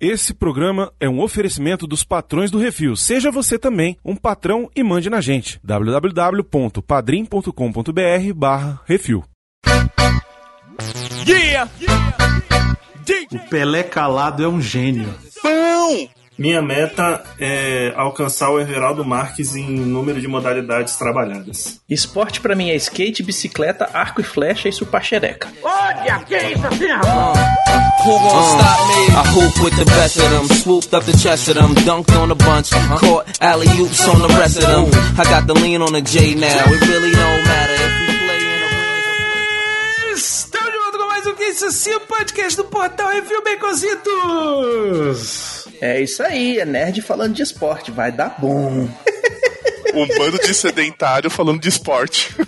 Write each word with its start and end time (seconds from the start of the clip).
Esse 0.00 0.32
programa 0.32 0.90
é 0.98 1.06
um 1.06 1.20
oferecimento 1.20 1.86
dos 1.86 2.02
patrões 2.02 2.50
do 2.50 2.58
Refil. 2.58 2.96
Seja 2.96 3.30
você 3.30 3.58
também 3.58 3.98
um 4.02 4.16
patrão 4.16 4.70
e 4.74 4.82
mande 4.82 5.10
na 5.10 5.20
gente. 5.20 5.60
www.padrim.com.br 5.62 8.34
barra 8.34 8.80
Refil. 8.86 9.22
Yeah! 11.28 11.70
O 13.30 13.38
Pelé 13.50 13.82
calado 13.82 14.42
é 14.42 14.48
um 14.48 14.58
gênio. 14.58 15.14
Não! 15.44 16.08
Minha 16.40 16.62
meta 16.62 17.22
é 17.38 17.92
alcançar 17.94 18.48
o 18.48 18.58
Everaldo 18.58 19.04
Marques 19.04 19.54
em 19.54 19.68
número 19.68 20.18
de 20.22 20.26
modalidades 20.26 20.96
trabalhadas. 20.96 21.78
Esporte 21.86 22.40
pra 22.40 22.56
mim 22.56 22.70
é 22.70 22.76
skate, 22.76 23.22
bicicleta, 23.22 23.90
arco 23.92 24.22
e 24.22 24.24
flecha 24.24 24.66
e 24.66 24.72
super 24.72 25.04
xereca. 25.04 25.48
Olha, 25.62 26.18
que 26.20 26.34
isso 26.34 26.66
assim, 26.66 26.86
rapaz? 26.86 27.38
Who 28.06 28.18
gon' 28.18 28.42
stop 28.56 28.86
me? 28.88 29.08
I 29.10 29.20
hoop 29.36 29.60
with 29.62 29.76
the 29.76 29.84
best 29.84 30.18
of 30.18 30.30
them. 30.30 30.48
Swooped 30.48 30.96
up 30.96 31.04
the 31.04 31.12
chest 31.18 31.50
of 31.50 31.58
them. 31.60 31.74
Dunked 31.84 32.16
on 32.16 32.30
a 32.30 32.34
bunch. 32.34 32.70
Caught 32.70 33.38
alley 33.42 33.68
oops 33.78 34.08
on 34.08 34.22
the 34.26 34.34
rest 34.38 34.56
of 34.56 34.66
them. 34.66 34.86
I 35.18 35.24
got 35.24 35.46
the 35.46 35.52
lean 35.52 35.82
on 35.82 35.92
the 35.92 36.00
J 36.00 36.36
now. 36.36 36.48
It 36.48 36.80
really 36.88 37.10
don't 37.12 37.44
matter 37.44 37.74
if 37.74 38.00
we 38.00 38.06
play 38.16 38.40
in 38.40 38.62
a 38.62 38.68
ring. 40.08 40.14
Estamos 40.16 40.72
de 40.72 40.78
volta 40.78 40.96
com 40.96 41.06
mais 41.06 41.26
um 41.26 41.34
Que 41.34 41.44
Isso 41.50 41.66
Assim, 41.66 41.92
o 41.92 42.00
podcast 42.00 42.56
do 42.56 42.64
Portal 42.64 43.10
Review 43.10 43.42
Baconzitos. 43.44 44.00
É 45.80 46.00
isso 46.00 46.22
aí, 46.22 46.58
é 46.58 46.64
nerd 46.64 47.00
falando 47.00 47.34
de 47.34 47.42
esporte, 47.42 47.90
vai 47.90 48.12
dar 48.12 48.36
bom. 48.38 48.86
Um 49.94 50.06
bando 50.18 50.38
de 50.38 50.54
sedentário 50.54 51.30
falando 51.30 51.60
de 51.60 51.68
esporte. 51.68 52.34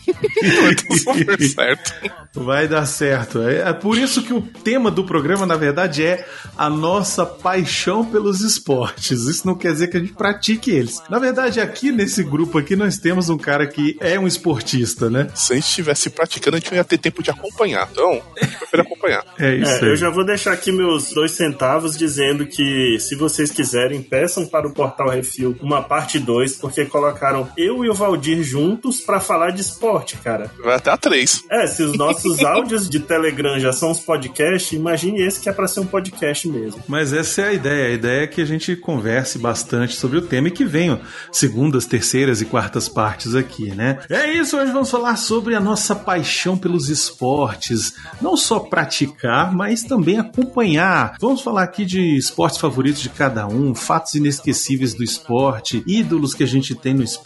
Vai 0.63 0.75
dar 0.75 0.97
super 0.99 1.43
certo. 1.43 1.93
Vai 2.35 2.69
dar 2.69 2.87
certo. 2.87 3.43
É 3.43 3.63
é 3.69 3.73
por 3.73 3.97
isso 3.99 4.23
que 4.23 4.33
o 4.33 4.41
tema 4.43 4.91
do 4.91 5.05
programa, 5.05 5.47
na 5.47 5.57
verdade, 5.57 6.05
é 6.05 6.27
a 6.57 6.69
nossa 6.69 7.25
paixão 7.25 8.05
pelos 8.05 8.41
esportes. 8.41 9.23
Isso 9.27 9.47
não 9.47 9.55
quer 9.55 9.73
dizer 9.73 9.89
que 9.89 9.97
a 9.97 10.01
gente 10.01 10.13
pratique 10.15 10.71
eles. 10.71 11.01
Na 11.11 11.19
verdade, 11.19 11.61
aqui 11.61 11.93
nesse 11.93 12.23
grupo 12.23 12.59
aqui 12.59 12.75
nós 12.77 12.99
temos 12.99 13.29
um 13.29 13.39
cara 13.39 13.67
que 13.67 13.97
é 14.01 14.19
um 14.19 14.27
esportista, 14.27 15.09
né? 15.11 15.29
Se 15.35 15.53
a 15.53 15.57
gente 15.57 15.67
estivesse 15.67 16.11
praticando, 16.11 16.57
a 16.57 16.61
gente 16.61 16.71
não 16.71 16.77
ia 16.79 16.85
ter 16.85 16.99
tempo 16.99 17.23
de 17.23 17.31
acompanhar. 17.31 17.89
Então, 17.93 18.23
a 18.41 18.45
gente 18.45 18.59
prefere 18.59 18.83
acompanhar. 18.83 19.25
É 19.39 19.55
isso 19.57 19.71
É, 19.71 19.81
aí. 19.83 19.89
eu 19.91 19.97
já 19.97 20.11
vou 20.11 20.25
deixar 20.25 20.53
aqui 20.53 20.73
meus 20.73 21.13
dois 21.13 21.33
centavos 21.33 21.97
dizendo 21.97 22.47
que 22.47 22.99
se 23.01 23.15
vocês 23.15 23.51
quiserem, 23.51 24.03
peçam 24.03 24.47
para 24.47 24.67
o 24.67 24.73
Portal 24.75 25.09
Refil 25.09 25.57
uma 25.61 25.83
parte 25.83 26.19
2, 26.19 26.57
porque 26.57 26.85
colocaram 27.33 27.49
eu 27.57 27.85
e 27.85 27.89
o 27.89 27.95
Valdir 27.95 28.43
juntos 28.43 29.01
para 29.01 29.19
falar 29.19 29.51
de 29.51 29.63
esporte, 29.63 30.17
cara. 30.19 30.51
Vai 30.63 30.77
até 30.77 30.91
a 30.91 30.97
três. 30.97 31.43
É, 31.51 31.67
se 31.67 31.83
os 31.83 31.97
nossos 31.97 32.43
áudios 32.45 32.89
de 32.89 33.01
Telegram 33.01 33.59
já 33.59 33.73
são 33.73 33.91
os 33.91 34.01
podcasts, 34.01 34.73
imagine 34.73 35.21
esse 35.21 35.41
que 35.41 35.49
é 35.49 35.53
para 35.53 35.67
ser 35.67 35.81
um 35.81 35.87
podcast 35.87 36.49
mesmo. 36.49 36.83
Mas 36.87 37.13
essa 37.13 37.43
é 37.43 37.49
a 37.49 37.53
ideia. 37.53 37.89
A 37.89 37.93
ideia 37.93 38.25
é 38.25 38.27
que 38.27 38.41
a 38.41 38.45
gente 38.45 38.77
converse 38.77 39.39
bastante 39.39 39.97
sobre 39.97 40.19
o 40.19 40.23
tema 40.23 40.49
e 40.49 40.51
que 40.51 40.65
venham 40.65 41.01
segundas, 41.31 41.87
terceiras 41.87 42.41
e 42.43 42.45
quartas 42.45 42.89
partes 42.89 43.35
aqui, 43.35 43.71
né? 43.71 44.01
É 44.11 44.33
isso, 44.33 44.57
hoje 44.57 44.73
vamos 44.73 44.91
falar 44.91 45.17
sobre 45.17 45.55
a 45.55 45.61
nossa 45.61 45.95
paixão 45.95 46.57
pelos 46.57 46.89
esportes. 46.89 47.95
Não 48.21 48.37
só 48.37 48.59
praticar, 48.59 49.53
mas 49.55 49.83
também 49.83 50.19
acompanhar. 50.19 51.17
Vamos 51.21 51.41
falar 51.41 51.63
aqui 51.63 51.85
de 51.85 52.17
esportes 52.17 52.59
favoritos 52.59 53.01
de 53.01 53.09
cada 53.09 53.47
um, 53.47 53.75
fatos 53.75 54.15
inesquecíveis 54.15 54.95
do 54.95 55.03
esporte, 55.03 55.83
ídolos 55.87 56.35
que 56.35 56.43
a 56.43 56.47
gente 56.47 56.75
tem 56.75 56.95
no 56.95 57.03
esporte, 57.03 57.22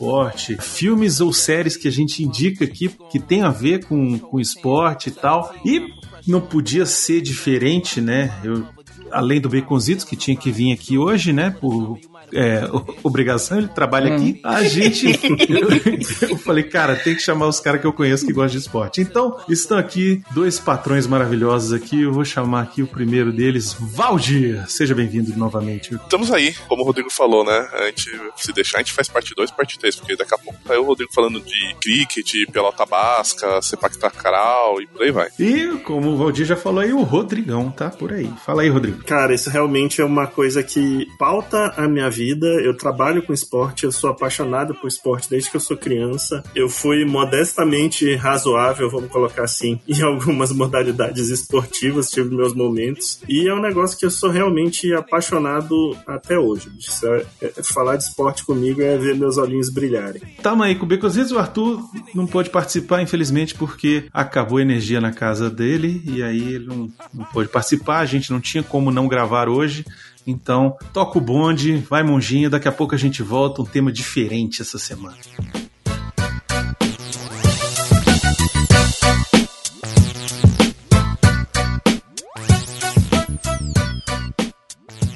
filmes 0.60 1.20
ou 1.20 1.32
séries 1.32 1.76
que 1.76 1.88
a 1.88 1.92
gente 1.92 2.22
indica 2.22 2.64
aqui 2.64 2.90
que 3.10 3.18
tem 3.18 3.42
a 3.42 3.50
ver 3.50 3.84
com, 3.86 4.18
com 4.18 4.40
esporte 4.40 5.08
e 5.08 5.12
tal. 5.12 5.54
E 5.64 5.80
não 6.26 6.40
podia 6.40 6.84
ser 6.84 7.20
diferente, 7.20 8.00
né? 8.00 8.32
Eu 8.44 8.66
além 9.10 9.40
do 9.40 9.48
Baconzitos, 9.48 10.04
que 10.04 10.16
tinha 10.16 10.36
que 10.36 10.50
vir 10.50 10.72
aqui 10.72 10.98
hoje, 10.98 11.32
né? 11.32 11.50
Por 11.50 11.98
é, 12.32 12.62
obrigação, 13.02 13.58
ele 13.58 13.68
trabalha 13.68 14.14
aqui. 14.14 14.40
A 14.42 14.62
gente. 14.64 15.06
Eu, 15.48 16.30
eu 16.30 16.38
falei, 16.38 16.64
cara, 16.64 16.96
tem 16.96 17.14
que 17.14 17.22
chamar 17.22 17.46
os 17.46 17.60
caras 17.60 17.80
que 17.80 17.86
eu 17.86 17.92
conheço 17.92 18.26
que 18.26 18.32
gostam 18.32 18.58
de 18.58 18.58
esporte. 18.58 19.00
Então, 19.00 19.38
estão 19.48 19.78
aqui 19.78 20.22
dois 20.32 20.58
patrões 20.58 21.06
maravilhosos 21.06 21.72
aqui. 21.72 22.02
Eu 22.02 22.12
vou 22.12 22.24
chamar 22.24 22.62
aqui 22.62 22.82
o 22.82 22.86
primeiro 22.86 23.32
deles, 23.32 23.76
Valdir. 23.78 24.68
Seja 24.68 24.94
bem-vindo 24.94 25.36
novamente. 25.36 25.94
Estamos 25.94 26.30
aí, 26.32 26.54
como 26.68 26.82
o 26.82 26.86
Rodrigo 26.86 27.10
falou, 27.10 27.44
né? 27.44 27.68
A 27.72 27.86
gente, 27.86 28.10
se 28.36 28.52
deixar, 28.52 28.78
a 28.78 28.80
gente 28.80 28.92
faz 28.92 29.08
parte 29.08 29.34
2, 29.34 29.50
parte 29.50 29.78
3, 29.78 29.96
porque 29.96 30.16
daqui 30.16 30.34
a 30.34 30.38
pouco 30.38 30.58
tá 30.64 30.78
o 30.78 30.84
Rodrigo 30.84 31.12
falando 31.12 31.40
de 31.40 31.74
cricket, 31.80 32.50
pelota 32.52 32.84
basca, 32.84 33.60
sepak 33.62 33.98
takraw 33.98 34.80
e 34.80 34.86
por 34.86 35.02
aí 35.02 35.10
vai. 35.10 35.28
E, 35.38 35.78
como 35.84 36.10
o 36.10 36.16
Valdir 36.16 36.46
já 36.46 36.56
falou 36.56 36.80
aí, 36.80 36.92
o 36.92 37.02
Rodrigão 37.02 37.70
tá 37.70 37.90
por 37.90 38.12
aí. 38.12 38.30
Fala 38.44 38.62
aí, 38.62 38.68
Rodrigo. 38.68 39.02
Cara, 39.04 39.34
isso 39.34 39.50
realmente 39.50 40.00
é 40.00 40.04
uma 40.04 40.26
coisa 40.26 40.62
que 40.62 41.06
pauta 41.18 41.74
a 41.76 41.88
minha 41.88 42.10
vida. 42.16 42.46
Eu 42.46 42.76
trabalho 42.76 43.22
com 43.22 43.32
esporte, 43.32 43.84
eu 43.84 43.92
sou 43.92 44.10
apaixonado 44.10 44.74
por 44.74 44.88
esporte 44.88 45.28
desde 45.28 45.50
que 45.50 45.56
eu 45.56 45.60
sou 45.60 45.76
criança. 45.76 46.42
Eu 46.54 46.68
fui 46.68 47.04
modestamente 47.04 48.14
razoável, 48.14 48.90
vamos 48.90 49.10
colocar 49.10 49.44
assim, 49.44 49.78
em 49.86 50.02
algumas 50.02 50.50
modalidades 50.52 51.28
esportivas, 51.28 52.10
tive 52.10 52.34
meus 52.34 52.54
momentos. 52.54 53.20
E 53.28 53.48
é 53.48 53.54
um 53.54 53.60
negócio 53.60 53.98
que 53.98 54.06
eu 54.06 54.10
sou 54.10 54.30
realmente 54.30 54.92
apaixonado 54.94 55.96
até 56.06 56.38
hoje. 56.38 56.70
É- 57.04 57.26
é- 57.42 57.62
falar 57.62 57.96
de 57.96 58.04
esporte 58.04 58.44
comigo 58.44 58.80
é 58.80 58.96
ver 58.96 59.14
meus 59.16 59.36
olhinhos 59.36 59.68
brilharem. 59.70 60.22
Tamo 60.42 60.62
aí 60.62 60.74
com 60.74 60.86
Baconzitos. 60.86 61.32
O 61.32 61.38
Arthur 61.38 61.82
não 62.14 62.26
pôde 62.26 62.48
participar, 62.50 63.02
infelizmente, 63.02 63.54
porque 63.54 64.04
acabou 64.12 64.58
a 64.58 64.62
energia 64.62 65.00
na 65.00 65.12
casa 65.12 65.50
dele 65.50 66.02
e 66.06 66.22
aí 66.22 66.54
ele 66.54 66.66
não, 66.66 66.88
não 67.12 67.24
pôde 67.26 67.48
participar. 67.48 67.98
A 67.98 68.06
gente 68.06 68.30
não 68.30 68.40
tinha 68.40 68.62
como 68.62 68.90
não 68.90 69.08
gravar 69.08 69.48
hoje. 69.48 69.84
Então, 70.26 70.76
toca 70.92 71.18
o 71.18 71.20
bonde, 71.20 71.76
vai 71.76 72.02
monjinha. 72.02 72.50
Daqui 72.50 72.66
a 72.66 72.72
pouco 72.72 72.94
a 72.94 72.98
gente 72.98 73.22
volta. 73.22 73.62
Um 73.62 73.64
tema 73.64 73.92
diferente 73.92 74.60
essa 74.60 74.78
semana. 74.78 75.16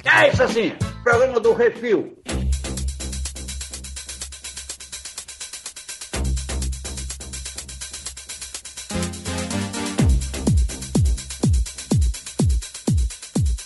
É 0.04 0.28
isso 0.28 0.42
assim, 0.42 0.72
programa 1.02 1.40
do 1.40 1.54
Refil. 1.54 2.19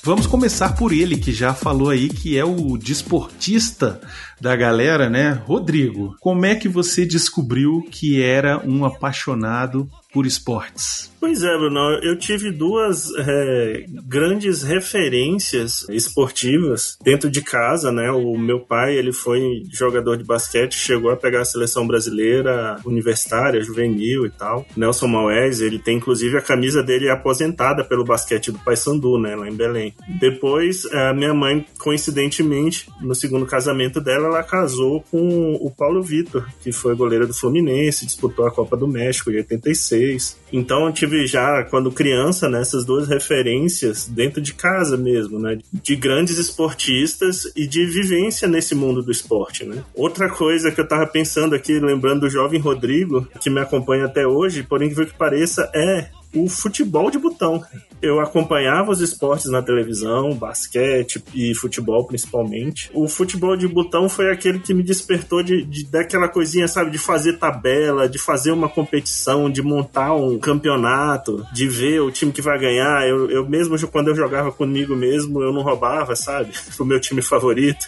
Vamos 0.05 0.27
começar 0.27 0.77
por 0.77 0.93
ele, 0.93 1.17
que 1.17 1.33
já 1.33 1.55
falou 1.55 1.89
aí 1.89 2.11
que 2.11 2.37
é 2.37 2.45
o 2.45 2.77
desportista 2.77 4.03
da 4.39 4.55
galera, 4.55 5.09
né? 5.09 5.31
Rodrigo, 5.47 6.15
como 6.21 6.45
é 6.45 6.55
que 6.55 6.69
você 6.69 7.07
descobriu 7.07 7.83
que 7.91 8.23
era 8.23 8.63
um 8.69 8.85
apaixonado 8.85 9.89
por 10.13 10.27
esportes? 10.27 11.11
Pois 11.25 11.43
é, 11.43 11.57
Bruno, 11.57 11.81
eu 12.03 12.19
tive 12.19 12.51
duas 12.51 13.09
é, 13.17 13.87
grandes 14.07 14.63
referências 14.63 15.89
esportivas 15.89 16.99
dentro 17.03 17.31
de 17.31 17.41
casa, 17.41 17.91
né? 17.91 18.11
O 18.11 18.37
meu 18.37 18.61
pai, 18.61 18.95
ele 18.95 19.11
foi 19.11 19.63
jogador 19.73 20.19
de 20.19 20.23
basquete, 20.23 20.75
chegou 20.75 21.11
a 21.11 21.17
pegar 21.17 21.41
a 21.41 21.45
seleção 21.47 21.87
brasileira 21.87 22.77
universitária, 22.85 23.63
juvenil 23.63 24.27
e 24.27 24.31
tal. 24.31 24.67
Nelson 24.77 25.07
Maués, 25.07 25.63
ele 25.63 25.79
tem 25.79 25.97
inclusive 25.97 26.37
a 26.37 26.43
camisa 26.43 26.83
dele 26.83 27.09
aposentada 27.09 27.83
pelo 27.83 28.05
basquete 28.05 28.53
do 28.53 28.59
Paysandu, 28.59 29.19
né, 29.19 29.35
lá 29.35 29.49
em 29.49 29.57
Belém. 29.57 29.95
Depois, 30.21 30.85
a 30.93 31.15
minha 31.15 31.33
mãe, 31.33 31.65
coincidentemente, 31.79 32.87
no 33.01 33.15
segundo 33.15 33.47
casamento 33.47 33.99
dela, 33.99 34.27
ela 34.27 34.43
casou 34.43 35.03
com 35.11 35.55
o 35.55 35.71
Paulo 35.71 36.03
Vitor, 36.03 36.47
que 36.63 36.71
foi 36.71 36.95
goleiro 36.95 37.27
do 37.27 37.33
Fluminense, 37.33 38.05
disputou 38.05 38.47
a 38.47 38.51
Copa 38.51 38.77
do 38.77 38.87
México 38.87 39.31
em 39.31 39.37
86. 39.37 40.39
Então 40.53 40.85
eu 40.85 40.93
tive 40.93 41.14
já, 41.27 41.63
quando 41.65 41.91
criança, 41.91 42.49
né, 42.49 42.61
essas 42.61 42.85
duas 42.85 43.09
referências 43.09 44.07
dentro 44.07 44.41
de 44.41 44.55
casa 44.55 44.97
mesmo, 44.97 45.39
né? 45.39 45.59
De 45.73 45.97
grandes 45.97 46.39
esportistas 46.39 47.45
e 47.57 47.67
de 47.67 47.87
vivência 47.87 48.49
nesse 48.49 48.75
mundo 48.75 49.03
do 49.03 49.13
esporte, 49.13 49.65
né? 49.65 49.83
Outra 49.95 50.29
coisa 50.29 50.71
que 50.71 50.81
eu 50.81 50.89
tava 50.89 51.07
pensando 51.07 51.55
aqui, 51.55 51.79
lembrando 51.79 52.21
do 52.21 52.31
jovem 52.31 52.61
Rodrigo, 52.61 53.27
que 53.41 53.51
me 53.51 53.61
acompanha 53.61 54.07
até 54.07 54.27
hoje, 54.27 54.63
porém 54.63 54.89
que 54.89 55.05
que 55.05 55.15
pareça, 55.15 55.71
é 55.75 56.09
o 56.35 56.49
futebol 56.49 57.11
de 57.11 57.19
botão. 57.19 57.63
Eu 58.03 58.21
acompanhava 58.21 58.91
os 58.91 59.01
esportes 59.01 59.51
na 59.51 59.63
televisão, 59.63 60.35
basquete 60.35 61.23
e 61.35 61.55
futebol 61.55 62.07
principalmente. 62.07 62.91
O 62.93 63.09
futebol 63.09 63.57
de 63.57 63.67
botão 63.67 64.09
foi 64.09 64.31
aquele 64.31 64.59
que 64.59 64.75
me 64.75 64.83
despertou 64.83 65.43
de, 65.43 65.65
de 65.65 65.85
daquela 65.87 66.29
coisinha, 66.29 66.69
sabe, 66.69 66.91
de 66.91 66.99
fazer 66.99 67.39
tabela, 67.39 68.09
de 68.09 68.19
fazer 68.19 68.51
uma 68.51 68.69
competição, 68.69 69.51
de 69.51 69.63
montar 69.63 70.15
um 70.15 70.39
campeonato, 70.39 71.47
de 71.53 71.69
ver 71.69 72.01
o 72.01 72.11
time 72.11 72.33
que 72.33 72.43
vai 72.43 72.59
ganhar. 72.59 73.07
Eu, 73.09 73.31
eu 73.31 73.49
mesmo 73.49 73.75
quando 73.89 74.09
eu 74.09 74.15
jogava 74.15 74.51
comigo 74.53 74.95
mesmo, 74.97 75.43
eu 75.43 75.53
não 75.53 75.63
roubava, 75.63 76.15
sabe? 76.17 76.53
O 76.79 76.85
meu 76.85 77.01
time 77.01 77.23
favorito. 77.23 77.87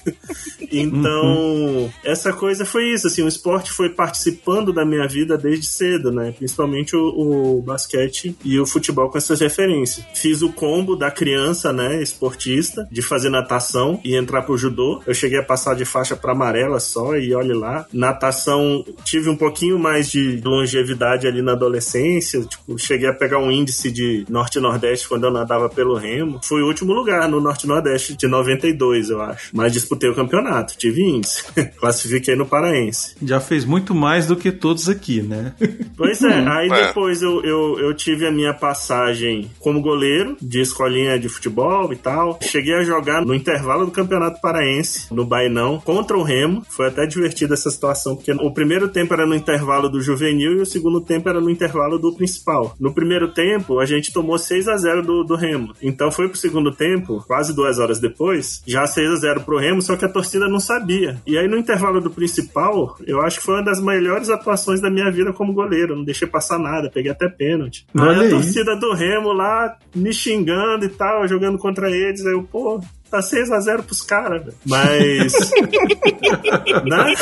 Então, 0.70 1.92
essa 2.04 2.32
coisa 2.32 2.64
foi 2.64 2.92
isso, 2.92 3.06
assim, 3.08 3.22
o 3.22 3.28
esporte 3.28 3.72
foi 3.72 3.90
participando 3.90 4.72
da 4.72 4.86
minha 4.86 5.06
vida 5.06 5.36
desde 5.36 5.66
cedo, 5.66 6.12
né? 6.12 6.32
Principalmente 6.32 6.94
o, 6.96 7.58
o 7.58 7.62
basquete 7.62 8.35
e 8.44 8.58
o 8.58 8.66
futebol 8.66 9.10
com 9.10 9.18
essas 9.18 9.40
referências. 9.40 10.04
Fiz 10.14 10.42
o 10.42 10.52
combo 10.52 10.96
da 10.96 11.10
criança, 11.10 11.72
né, 11.72 12.02
esportista, 12.02 12.86
de 12.90 13.02
fazer 13.02 13.30
natação 13.30 14.00
e 14.04 14.16
entrar 14.16 14.42
pro 14.42 14.56
judô. 14.56 15.02
Eu 15.06 15.14
cheguei 15.14 15.38
a 15.38 15.42
passar 15.42 15.74
de 15.74 15.84
faixa 15.84 16.16
para 16.16 16.32
amarela 16.32 16.80
só 16.80 17.16
e 17.16 17.34
olhe 17.34 17.54
lá. 17.54 17.86
Natação, 17.92 18.84
tive 19.04 19.28
um 19.28 19.36
pouquinho 19.36 19.78
mais 19.78 20.10
de 20.10 20.40
longevidade 20.44 21.26
ali 21.26 21.42
na 21.42 21.52
adolescência, 21.52 22.40
tipo, 22.42 22.78
cheguei 22.78 23.08
a 23.08 23.14
pegar 23.14 23.38
um 23.38 23.50
índice 23.50 23.90
de 23.90 24.24
norte-nordeste 24.28 25.08
quando 25.08 25.24
eu 25.24 25.30
nadava 25.30 25.68
pelo 25.68 25.94
remo. 25.94 26.40
Fui 26.42 26.62
o 26.62 26.66
último 26.66 26.92
lugar 26.92 27.28
no 27.28 27.40
norte-nordeste 27.40 28.16
de 28.16 28.26
92, 28.26 29.10
eu 29.10 29.20
acho. 29.20 29.50
Mas 29.52 29.72
disputei 29.72 30.08
o 30.10 30.14
campeonato, 30.14 30.76
tive 30.76 31.02
índice. 31.02 31.44
Classifiquei 31.78 32.34
no 32.34 32.46
Paraense. 32.46 33.14
Já 33.22 33.40
fez 33.40 33.64
muito 33.64 33.94
mais 33.94 34.26
do 34.26 34.36
que 34.36 34.52
todos 34.52 34.88
aqui, 34.88 35.22
né? 35.22 35.54
Pois 35.96 36.22
é, 36.22 36.46
aí 36.48 36.68
depois 36.68 37.22
eu, 37.22 37.42
eu, 37.44 37.78
eu 37.80 37.94
tive 37.94 38.25
a 38.26 38.32
minha 38.32 38.52
passagem 38.54 39.50
como 39.60 39.80
goleiro 39.80 40.36
de 40.40 40.60
escolinha 40.60 41.18
de 41.18 41.28
futebol 41.28 41.92
e 41.92 41.96
tal. 41.96 42.38
Cheguei 42.42 42.74
a 42.74 42.84
jogar 42.84 43.24
no 43.24 43.34
intervalo 43.34 43.86
do 43.86 43.92
Campeonato 43.92 44.40
Paraense, 44.40 45.12
no 45.12 45.24
Bainão, 45.24 45.80
contra 45.84 46.16
o 46.16 46.22
Remo. 46.22 46.64
Foi 46.68 46.88
até 46.88 47.06
divertida 47.06 47.54
essa 47.54 47.70
situação, 47.70 48.16
porque 48.16 48.32
o 48.32 48.50
primeiro 48.52 48.88
tempo 48.88 49.14
era 49.14 49.26
no 49.26 49.34
intervalo 49.34 49.88
do 49.88 50.00
juvenil 50.00 50.58
e 50.58 50.62
o 50.62 50.66
segundo 50.66 51.00
tempo 51.00 51.28
era 51.28 51.40
no 51.40 51.50
intervalo 51.50 51.98
do 51.98 52.14
principal. 52.14 52.74
No 52.78 52.92
primeiro 52.92 53.32
tempo, 53.32 53.78
a 53.78 53.86
gente 53.86 54.12
tomou 54.12 54.38
6 54.38 54.68
a 54.68 54.76
0 54.76 55.02
do, 55.02 55.24
do 55.24 55.36
Remo. 55.36 55.74
Então 55.82 56.10
foi 56.10 56.28
pro 56.28 56.36
segundo 56.36 56.72
tempo, 56.72 57.24
quase 57.26 57.54
duas 57.54 57.78
horas 57.78 57.98
depois, 57.98 58.62
já 58.66 58.86
6 58.86 59.10
a 59.10 59.16
0 59.16 59.40
pro 59.42 59.58
Remo, 59.58 59.82
só 59.82 59.96
que 59.96 60.04
a 60.04 60.08
torcida 60.08 60.48
não 60.48 60.60
sabia. 60.60 61.20
E 61.26 61.36
aí 61.38 61.48
no 61.48 61.56
intervalo 61.56 62.00
do 62.00 62.10
principal, 62.10 62.96
eu 63.06 63.20
acho 63.22 63.38
que 63.38 63.44
foi 63.44 63.54
uma 63.54 63.64
das 63.64 63.80
melhores 63.80 64.30
atuações 64.30 64.80
da 64.80 64.90
minha 64.90 65.10
vida 65.10 65.32
como 65.32 65.52
goleiro. 65.52 65.96
Não 65.96 66.04
deixei 66.04 66.28
passar 66.28 66.58
nada, 66.58 66.90
peguei 66.90 67.10
até 67.10 67.28
pênalti. 67.28 67.86
Olha 68.18 68.28
aí 68.28 68.28
a 68.28 68.30
torcida 68.30 68.76
do 68.76 68.92
Remo 68.92 69.32
lá 69.32 69.76
me 69.94 70.12
xingando 70.12 70.84
e 70.84 70.88
tal, 70.88 71.26
jogando 71.26 71.58
contra 71.58 71.90
eles. 71.90 72.24
Aí 72.24 72.32
eu, 72.32 72.42
pô, 72.42 72.80
tá 73.10 73.20
6x0 73.20 73.82
pros 73.82 74.02
caras, 74.02 74.44
velho. 74.44 74.56
Mas. 74.64 75.32
né? 76.84 77.14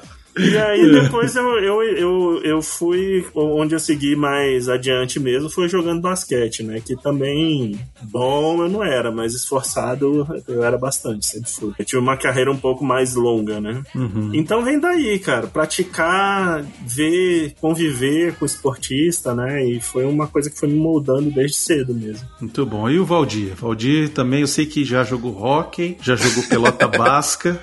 E 0.36 0.56
aí 0.56 0.92
depois 0.92 1.34
eu, 1.34 1.58
eu, 1.58 1.82
eu, 1.82 2.40
eu 2.42 2.62
fui 2.62 3.26
onde 3.34 3.74
eu 3.74 3.80
segui 3.80 4.14
mais 4.14 4.68
adiante 4.68 5.18
mesmo 5.18 5.50
foi 5.50 5.68
jogando 5.68 6.00
basquete, 6.00 6.62
né? 6.62 6.80
Que 6.80 6.96
também 6.96 7.78
bom 8.02 8.62
eu 8.62 8.68
não 8.68 8.82
era, 8.82 9.10
mas 9.10 9.34
esforçado 9.34 10.26
eu 10.46 10.62
era 10.62 10.78
bastante, 10.78 11.26
sempre 11.26 11.50
fui. 11.50 11.72
Eu 11.78 11.84
tive 11.84 12.00
uma 12.00 12.16
carreira 12.16 12.50
um 12.50 12.56
pouco 12.56 12.84
mais 12.84 13.14
longa, 13.14 13.60
né? 13.60 13.82
Então 14.34 14.62
vem 14.62 14.78
daí, 14.78 15.18
cara, 15.18 15.46
praticar, 15.46 16.64
ver, 16.86 17.54
conviver 17.60 18.34
com 18.34 18.44
o 18.44 18.46
esportista, 18.46 19.34
né? 19.34 19.64
E 19.64 19.80
foi 19.80 20.04
uma 20.04 20.26
coisa 20.26 20.50
que 20.50 20.58
foi 20.58 20.68
me 20.68 20.78
moldando 20.78 21.30
desde 21.30 21.56
cedo 21.56 21.94
mesmo. 21.94 22.26
Muito 22.40 22.64
bom. 22.64 22.88
E 22.88 22.98
o 22.98 23.04
Valdir? 23.04 23.54
Valdir 23.56 24.10
também, 24.10 24.40
eu 24.40 24.46
sei 24.46 24.66
que 24.66 24.84
já 24.84 25.02
jogou 25.02 25.36
hockey, 25.36 25.96
já 26.00 26.16
jogou 26.16 26.44
pelota 26.44 26.86
basca. 26.88 27.62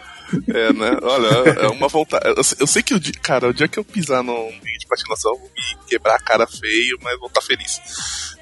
É, 0.54 0.74
né? 0.74 0.98
Olha, 1.02 1.28
é 1.62 1.68
uma 1.68 1.88
vontade. 1.88 2.28
Eu, 2.28 2.36
eu 2.60 2.68
sei 2.68 2.84
que 2.84 2.94
o 2.94 3.00
dia, 3.00 3.14
cara, 3.22 3.48
o 3.48 3.54
dia 3.54 3.68
que 3.68 3.78
eu 3.80 3.84
pisar 3.86 4.24
num 4.24 4.50
ringue 4.50 4.78
de 4.80 4.88
patinação, 4.88 5.32
eu 5.34 5.40
vou 5.40 5.50
me 5.50 5.86
quebrar 5.88 6.16
a 6.16 6.20
cara 6.20 6.46
feio, 6.48 6.98
mas 7.02 7.18
vou 7.20 7.28
estar 7.28 7.42
feliz. 7.42 7.80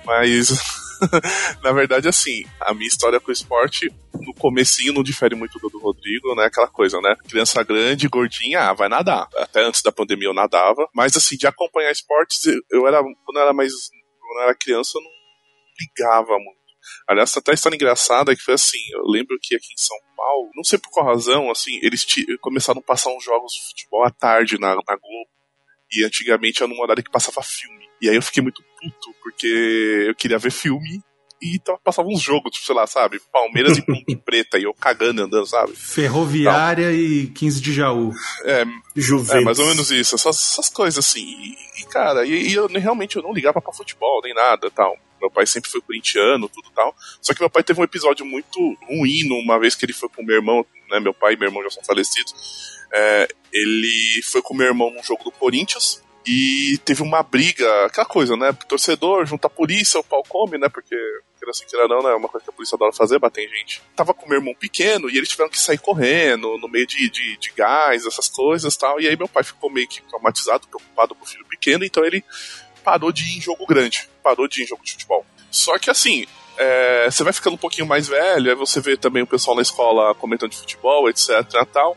Mas, 0.06 0.50
na 1.64 1.72
verdade, 1.72 2.08
assim, 2.08 2.44
a 2.60 2.74
minha 2.74 2.88
história 2.88 3.20
com 3.20 3.30
o 3.30 3.34
esporte, 3.34 3.92
no 4.14 4.34
comecinho 4.34 4.94
não 4.94 5.04
difere 5.04 5.36
muito 5.36 5.60
do 5.60 5.70
do 5.70 5.80
Rodrigo, 5.80 6.34
né? 6.36 6.46
Aquela 6.46 6.68
coisa, 6.68 7.00
né? 7.02 7.16
Criança 7.28 7.62
grande, 7.64 8.08
gordinha, 8.08 8.70
ah, 8.70 8.74
vai 8.74 8.88
nadar. 8.90 9.28
Até 9.38 9.64
antes 9.64 9.82
da 9.82 9.92
pandemia 9.92 10.28
eu 10.30 10.34
nadava. 10.34 10.88
Mas, 10.94 11.16
assim, 11.18 11.36
de 11.38 11.46
acompanhar 11.48 11.92
esportes, 11.92 12.46
eu- 12.72 12.88
era, 12.88 13.02
quando 13.02 13.38
eu 13.38 13.42
era 13.44 13.54
mais, 13.54 13.72
quando 14.20 14.38
eu 14.40 14.44
era 14.44 14.56
criança, 14.56 14.92
eu 14.98 15.02
não 15.02 15.12
ligava 15.80 16.38
muito. 16.40 16.56
Aliás, 17.08 17.36
até 17.36 17.52
a 17.52 17.54
história 17.56 17.76
engraçada 17.76 18.36
que 18.36 18.42
foi 18.42 18.54
assim, 18.54 18.78
eu 18.94 19.04
lembro 19.06 19.38
que 19.42 19.56
aqui 19.56 19.74
em 19.74 19.78
São 19.78 19.98
Não 20.56 20.64
sei 20.64 20.80
por 20.80 20.90
qual 20.90 21.06
razão, 21.08 21.52
assim, 21.52 21.80
eles 21.82 22.06
começaram 22.42 22.80
a 22.80 22.84
passar 22.84 23.10
uns 23.16 23.24
jogos 23.24 23.54
de 23.54 23.68
futebol 23.68 24.06
à 24.06 24.12
tarde 24.12 24.60
na, 24.60 24.70
na 24.70 24.96
Globo. 24.96 25.30
E 25.92 26.04
antigamente 26.04 26.64
era 26.64 26.72
num 26.72 26.82
horário 26.82 27.04
que 27.04 27.12
passava 27.12 27.42
filme. 27.44 27.86
E 28.02 28.10
aí 28.10 28.16
eu 28.16 28.22
fiquei 28.22 28.42
muito 28.42 28.64
puto, 28.82 29.16
porque 29.22 30.06
eu 30.08 30.16
queria 30.16 30.38
ver 30.38 30.52
filme 30.52 31.02
e 31.42 31.60
tava, 31.60 31.80
passava 31.84 32.08
uns 32.08 32.22
jogos, 32.22 32.52
tipo, 32.52 32.66
sei 32.66 32.76
lá, 32.76 32.88
sabe? 32.88 33.22
Palmeiras 33.32 33.78
e 33.78 33.82
Ponte 33.86 34.16
Preta, 34.16 34.58
e 34.58 34.64
eu 34.64 34.74
cagando 34.74 35.24
andando, 35.24 35.46
sabe? 35.46 35.76
Ferroviária 35.76 36.92
e 36.92 37.28
15 37.28 37.62
de 37.62 37.74
Jaú. 37.74 38.12
É, 38.44 38.66
Juventus. 38.96 39.36
é, 39.36 39.42
mais 39.42 39.60
ou 39.60 39.66
menos 39.68 39.92
isso, 39.92 40.16
essas, 40.16 40.38
essas 40.52 40.70
coisas 40.70 41.06
assim. 41.06 41.24
E, 41.24 41.82
e, 41.82 41.86
cara, 41.86 42.26
e, 42.26 42.50
e 42.50 42.54
eu 42.54 42.68
realmente 42.68 43.16
eu 43.16 43.24
não 43.24 43.34
ligava 43.34 43.62
pra 43.62 43.74
futebol 43.74 44.22
nem 44.24 44.34
nada 44.34 44.72
tal. 44.72 44.98
Meu 45.26 45.32
pai 45.32 45.48
sempre 45.48 45.72
foi 45.72 45.82
corintiano, 45.82 46.48
tudo 46.48 46.70
tal. 46.76 46.96
Só 47.20 47.34
que 47.34 47.40
meu 47.40 47.50
pai 47.50 47.64
teve 47.64 47.80
um 47.82 47.84
episódio 47.84 48.24
muito 48.24 48.60
ruim 48.88 49.28
uma 49.32 49.60
vez 49.60 49.74
que 49.74 49.84
ele 49.84 49.94
foi 49.94 50.08
com 50.08 50.24
meu 50.24 50.36
irmão, 50.36 50.64
né? 50.90 51.00
Meu 51.00 51.16
pai 51.16 51.34
e 51.34 51.38
meu 51.38 51.48
irmão 51.48 51.64
já 51.64 51.72
são 51.72 51.84
falecidos. 51.84 52.34
É, 52.94 53.28
ele 53.52 54.22
foi 54.24 54.42
com 54.44 54.54
meu 54.54 54.68
irmão 54.68 54.92
num 54.92 55.04
jogo 55.04 55.24
do 55.24 55.32
Corinthians 55.32 56.04
e 56.28 56.80
teve 56.86 57.02
uma 57.02 57.24
briga, 57.24 57.86
aquela 57.86 58.06
coisa, 58.06 58.38
né? 58.38 58.56
Torcedor, 58.68 59.26
junta 59.26 59.48
a 59.48 59.50
polícia, 59.50 60.00
o 60.00 60.04
pau 60.04 60.22
come, 60.30 60.60
né? 60.60 60.70
Porque, 60.70 60.96
queira 61.40 61.50
assim, 61.50 61.66
queira 61.66 61.88
não, 61.88 62.04
né? 62.04 62.12
É 62.12 62.16
uma 62.16 62.30
coisa 62.30 62.44
que 62.44 62.52
a 62.52 62.54
polícia 62.54 62.76
adora 62.76 62.94
fazer, 62.94 63.18
bater 63.18 63.46
em 63.46 63.58
gente. 63.58 63.82
Tava 63.96 64.14
com 64.14 64.30
meu 64.30 64.38
irmão 64.38 64.54
pequeno 64.54 65.10
e 65.10 65.18
eles 65.18 65.30
tiveram 65.30 65.50
que 65.50 65.60
sair 65.60 65.80
correndo 65.80 66.56
no 66.60 66.68
meio 66.68 66.86
de, 66.86 67.10
de, 67.10 67.38
de 67.38 67.52
gás, 67.52 68.06
essas 68.06 68.28
coisas 68.28 68.78
tal. 68.78 69.02
E 69.02 69.08
aí 69.08 69.18
meu 69.18 69.28
pai 69.28 69.44
ficou 69.44 69.72
meio 69.72 69.88
que 69.88 70.04
traumatizado, 70.04 70.68
preocupado 70.68 71.16
com 71.16 71.26
o 71.26 71.28
filho 71.28 71.46
pequeno, 71.48 71.84
então 71.84 72.06
ele 72.06 72.24
parou 72.84 73.12
de 73.12 73.24
ir 73.24 73.38
em 73.38 73.42
jogo 73.42 73.66
grande, 73.66 74.08
parou 74.26 74.48
de 74.48 74.62
ir 74.62 74.64
em 74.64 74.68
jogo 74.68 74.84
de 74.84 74.94
futebol. 74.94 75.24
Só 75.52 75.78
que 75.78 75.92
assim, 75.92 76.26
é, 76.58 77.06
você 77.12 77.24
vai 77.24 77.32
ficando 77.32 77.54
um 77.54 77.58
pouquinho 77.58 77.86
mais 77.86 78.08
velho, 78.08 78.50
aí 78.50 78.56
você 78.56 78.82
vê 78.82 78.98
também 78.98 79.22
o 79.22 79.28
pessoal 79.28 79.56
na 79.56 79.62
escola 79.62 80.16
comentando 80.16 80.50
de 80.50 80.58
futebol, 80.58 81.08
etc. 81.08 81.30
tal. 81.72 81.96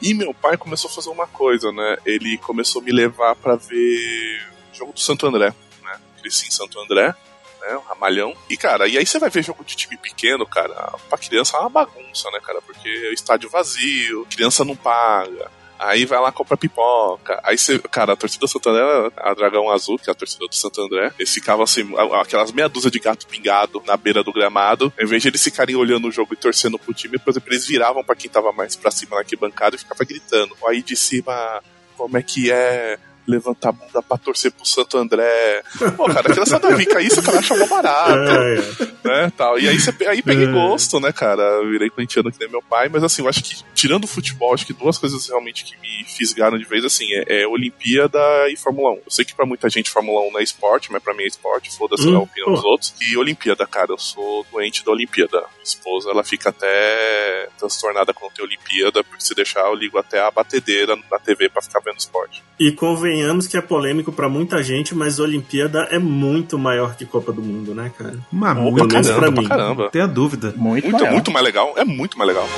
E 0.00 0.12
meu 0.12 0.34
pai 0.34 0.56
começou 0.56 0.90
a 0.90 0.92
fazer 0.92 1.10
uma 1.10 1.28
coisa, 1.28 1.70
né? 1.70 1.96
Ele 2.04 2.36
começou 2.38 2.82
a 2.82 2.84
me 2.84 2.90
levar 2.90 3.36
pra 3.36 3.54
ver 3.54 4.44
o 4.72 4.76
jogo 4.76 4.92
do 4.92 4.98
Santo 4.98 5.24
André, 5.24 5.54
né? 5.84 6.00
Cresci 6.20 6.48
em 6.48 6.50
Santo 6.50 6.80
André, 6.80 7.14
né? 7.60 7.76
Um 7.76 7.88
ramalhão. 7.88 8.34
E, 8.50 8.56
cara, 8.56 8.88
e 8.88 8.98
aí 8.98 9.06
você 9.06 9.20
vai 9.20 9.30
ver 9.30 9.44
jogo 9.44 9.62
de 9.62 9.76
time 9.76 9.96
pequeno, 9.96 10.44
cara, 10.44 10.74
pra 11.08 11.16
criança 11.16 11.56
é 11.56 11.60
uma 11.60 11.68
bagunça, 11.68 12.28
né, 12.32 12.40
cara? 12.40 12.60
Porque 12.62 12.88
é 12.88 13.10
o 13.10 13.14
estádio 13.14 13.48
vazio, 13.48 14.26
criança 14.28 14.64
não 14.64 14.74
paga. 14.74 15.48
Aí 15.82 16.04
vai 16.04 16.20
lá 16.20 16.30
comprar 16.30 16.56
pipoca. 16.56 17.40
Aí 17.42 17.58
você, 17.58 17.76
cara, 17.78 18.12
a 18.12 18.16
torcida 18.16 18.46
do 18.46 18.48
Santo 18.48 18.68
André, 18.68 19.12
a 19.16 19.34
Dragão 19.34 19.68
Azul, 19.68 19.98
que 19.98 20.08
é 20.08 20.12
a 20.12 20.14
torcida 20.14 20.46
do 20.46 20.54
Santo 20.54 20.80
André, 20.80 21.12
eles 21.18 21.34
ficavam 21.34 21.64
assim, 21.64 21.92
aquelas 22.20 22.52
meia 22.52 22.68
dúzia 22.68 22.90
de 22.90 23.00
gato 23.00 23.26
pingado 23.26 23.82
na 23.84 23.96
beira 23.96 24.22
do 24.22 24.32
gramado. 24.32 24.92
Em 24.96 25.06
vez 25.06 25.22
de 25.22 25.28
eles 25.28 25.42
ficarem 25.42 25.74
olhando 25.74 26.06
o 26.06 26.12
jogo 26.12 26.34
e 26.34 26.36
torcendo 26.36 26.78
pro 26.78 26.94
time, 26.94 27.18
por 27.18 27.30
exemplo, 27.30 27.52
eles 27.52 27.66
viravam 27.66 28.04
pra 28.04 28.14
quem 28.14 28.30
tava 28.30 28.52
mais 28.52 28.76
pra 28.76 28.92
cima 28.92 29.16
na 29.16 29.22
arquibancada 29.22 29.74
e 29.74 29.78
ficava 29.78 30.04
gritando. 30.04 30.56
Aí 30.68 30.82
de 30.82 30.94
cima, 30.94 31.60
como 31.96 32.16
é 32.16 32.22
que 32.22 32.52
é? 32.52 32.96
Levantar 33.26 33.68
a 33.68 33.72
bunda 33.72 34.02
pra 34.02 34.18
torcer 34.18 34.50
pro 34.52 34.66
Santo 34.66 34.98
André. 34.98 35.62
Pô, 35.96 36.06
cara, 36.06 36.20
a 36.20 36.24
criançada 36.32 36.76
fica 36.76 37.00
isso, 37.00 37.22
cara, 37.22 37.38
acha 37.38 37.56
mó 37.56 37.66
barato 37.66 38.12
É, 38.12 38.54
é. 38.58 39.08
né, 39.08 39.32
tal. 39.36 39.58
E 39.58 39.68
aí, 39.68 39.78
você, 39.78 39.94
aí 40.06 40.22
peguei 40.22 40.46
gosto, 40.48 40.98
né, 40.98 41.12
cara, 41.12 41.42
Eu 41.42 41.70
virei 41.70 41.88
corintiano 41.88 42.32
que 42.32 42.38
nem 42.40 42.48
meu 42.48 42.62
pai, 42.62 42.88
mas 42.88 43.04
assim, 43.04 43.22
eu 43.22 43.28
acho 43.28 43.42
que, 43.44 43.62
tirando 43.74 44.04
o 44.04 44.08
futebol, 44.08 44.52
acho 44.52 44.66
que 44.66 44.72
duas 44.72 44.98
coisas 44.98 45.26
realmente 45.28 45.64
que 45.64 45.76
me 45.80 46.04
fisgaram 46.04 46.58
de 46.58 46.64
vez, 46.64 46.84
assim, 46.84 47.06
é, 47.12 47.42
é 47.42 47.46
Olimpíada 47.46 48.18
e 48.50 48.56
Fórmula 48.56 48.90
1. 48.92 48.94
Eu 48.96 49.02
sei 49.10 49.24
que 49.24 49.34
pra 49.34 49.46
muita 49.46 49.68
gente 49.70 49.90
Fórmula 49.90 50.20
1 50.28 50.32
não 50.32 50.40
é 50.40 50.42
esporte, 50.42 50.90
mas 50.90 51.02
pra 51.02 51.14
mim 51.14 51.22
é 51.22 51.26
esporte, 51.28 51.70
foda-se 51.76 52.08
Hum, 52.08 52.16
a 52.16 52.20
opinião 52.20 52.46
pô. 52.48 52.52
dos 52.54 52.64
outros. 52.64 52.94
E 53.00 53.16
Olimpíada, 53.16 53.66
cara, 53.66 53.92
eu 53.92 53.98
sou 53.98 54.44
doente 54.50 54.84
da 54.84 54.90
Olimpíada. 54.92 55.38
Minha 55.38 55.62
esposa, 55.64 56.10
ela 56.10 56.24
fica 56.24 56.48
até 56.50 57.48
transtornada 57.58 58.12
quando 58.12 58.32
tem 58.32 58.44
Olimpíada, 58.44 59.02
porque 59.04 59.22
se 59.22 59.34
deixar 59.34 59.60
eu 59.66 59.74
ligo 59.74 59.98
até 59.98 60.20
a 60.20 60.30
batedeira 60.30 60.96
na 61.10 61.18
TV 61.18 61.48
pra 61.48 61.62
ficar 61.62 61.80
vendo 61.80 61.98
esporte. 61.98 62.42
E 62.58 62.72
convenhamos 63.12 63.46
que 63.46 63.56
é 63.56 63.60
polêmico 63.60 64.10
pra 64.10 64.28
muita 64.28 64.62
gente, 64.62 64.94
mas 64.94 65.18
Olimpíada 65.18 65.86
é 65.90 65.98
muito 65.98 66.58
maior 66.58 66.96
que 66.96 67.04
Copa 67.04 67.30
do 67.32 67.42
Mundo, 67.42 67.74
né, 67.74 67.92
cara? 67.96 68.18
Mas 68.32 68.54
Pô, 68.56 68.62
muito, 68.70 68.88
caramba, 68.88 69.12
pra 69.14 69.32
pra 69.32 69.40
mim. 69.42 69.48
caramba. 69.48 69.82
não 69.84 69.90
tenha 69.90 70.06
dúvida. 70.08 70.54
Muito, 70.56 70.84
Muito, 70.84 70.98
maior. 71.02 71.12
muito 71.12 71.30
mais 71.30 71.44
legal, 71.44 71.74
é 71.76 71.84
muito 71.84 72.16
mais 72.18 72.28
legal. 72.28 72.48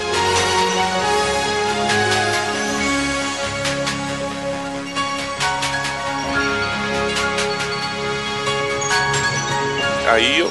Aí 10.08 10.38
eu 10.40 10.50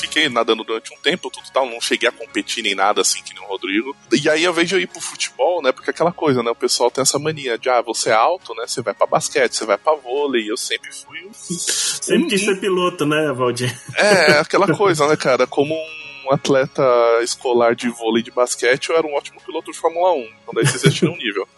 fiquei 0.00 0.28
nadando 0.28 0.64
durante 0.64 0.92
um 0.92 0.98
tempo, 0.98 1.30
tudo 1.30 1.50
tal, 1.52 1.66
não 1.66 1.80
cheguei 1.80 2.08
a 2.08 2.12
competir 2.12 2.62
nem 2.62 2.74
nada 2.74 3.00
assim 3.00 3.22
que 3.22 3.34
nem 3.34 3.42
o 3.42 3.46
Rodrigo. 3.46 3.96
E 4.12 4.28
aí 4.28 4.42
eu 4.44 4.52
vejo 4.52 4.76
eu 4.76 4.80
ir 4.80 4.86
pro 4.86 5.00
futebol, 5.00 5.62
né? 5.62 5.72
Porque 5.72 5.90
aquela 5.90 6.12
coisa, 6.12 6.42
né? 6.42 6.50
O 6.50 6.54
pessoal 6.54 6.90
tem 6.90 7.02
essa 7.02 7.18
mania 7.18 7.58
de, 7.58 7.68
ah, 7.68 7.80
você 7.82 8.10
é 8.10 8.14
alto, 8.14 8.54
né? 8.54 8.64
Você 8.66 8.82
vai 8.82 8.94
pra 8.94 9.06
basquete, 9.06 9.54
você 9.54 9.64
vai 9.64 9.78
pra 9.78 9.94
vôlei. 9.94 10.50
Eu 10.50 10.56
sempre 10.56 10.90
fui 10.92 11.18
um 11.24 11.32
Sempre 11.32 12.28
quis 12.28 12.44
ser 12.44 12.58
piloto, 12.60 13.04
né, 13.06 13.32
Valdir? 13.32 13.76
é, 13.96 14.38
aquela 14.38 14.74
coisa, 14.74 15.06
né, 15.06 15.16
cara? 15.16 15.46
Como 15.46 15.74
um. 15.74 16.09
Um 16.26 16.32
atleta 16.32 16.82
escolar 17.22 17.74
de 17.74 17.88
vôlei 17.88 18.22
de 18.22 18.30
basquete, 18.30 18.90
eu 18.90 18.96
era 18.96 19.06
um 19.06 19.14
ótimo 19.14 19.40
piloto 19.44 19.70
de 19.72 19.78
Fórmula 19.78 20.12
1. 20.12 20.18
Então 20.42 20.54
daí 20.54 20.66
vocês 20.66 20.82
já 20.82 20.90
tiram 20.90 21.12
um 21.14 21.16
nível. 21.16 21.46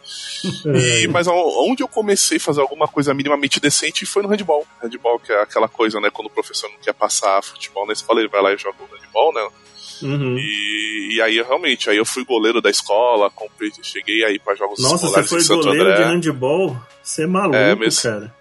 E, 0.75 1.07
mas 1.07 1.29
onde 1.29 1.85
eu 1.85 1.89
comecei 1.89 2.37
a 2.37 2.41
fazer 2.41 2.61
alguma 2.63 2.89
coisa 2.89 3.15
minimamente 3.15 3.61
decente 3.61 4.05
foi 4.05 4.25
no 4.25 4.29
handball. 4.29 4.67
Handball, 4.83 5.21
que 5.21 5.33
é 5.33 5.41
aquela 5.41 5.69
coisa, 5.69 6.01
né? 6.01 6.11
Quando 6.11 6.27
o 6.27 6.31
professor 6.31 6.69
não 6.69 6.79
quer 6.79 6.93
passar 6.93 7.41
futebol 7.45 7.87
na 7.87 7.93
escola, 7.93 8.19
ele 8.19 8.29
vai 8.29 8.43
lá 8.43 8.53
e 8.53 8.59
joga 8.59 8.77
o 8.83 8.93
handball, 8.97 9.33
né? 9.33 9.49
Uhum. 10.03 10.37
E, 10.37 11.15
e 11.17 11.23
aí 11.23 11.37
eu 11.37 11.45
realmente, 11.47 11.89
aí 11.89 11.97
eu 11.97 12.05
fui 12.05 12.25
goleiro 12.25 12.61
da 12.61 12.71
escola, 12.71 13.31
comprei, 13.31 13.71
cheguei 13.85 14.25
aí 14.25 14.37
pra 14.41 14.57
jogos 14.57 14.83
Nossa, 14.83 14.97
você 14.99 15.05
escolares 15.07 15.31
foi 15.31 15.39
em 15.39 15.43
Santo 15.43 15.63
goleiro 15.65 15.91
André. 15.93 15.97
de 16.05 16.11
handball? 16.11 16.77
Você 17.01 17.23
é 17.23 17.27
maluco, 17.29 17.57
É, 17.57 17.75
mas- 17.77 18.03
cara. 18.03 18.35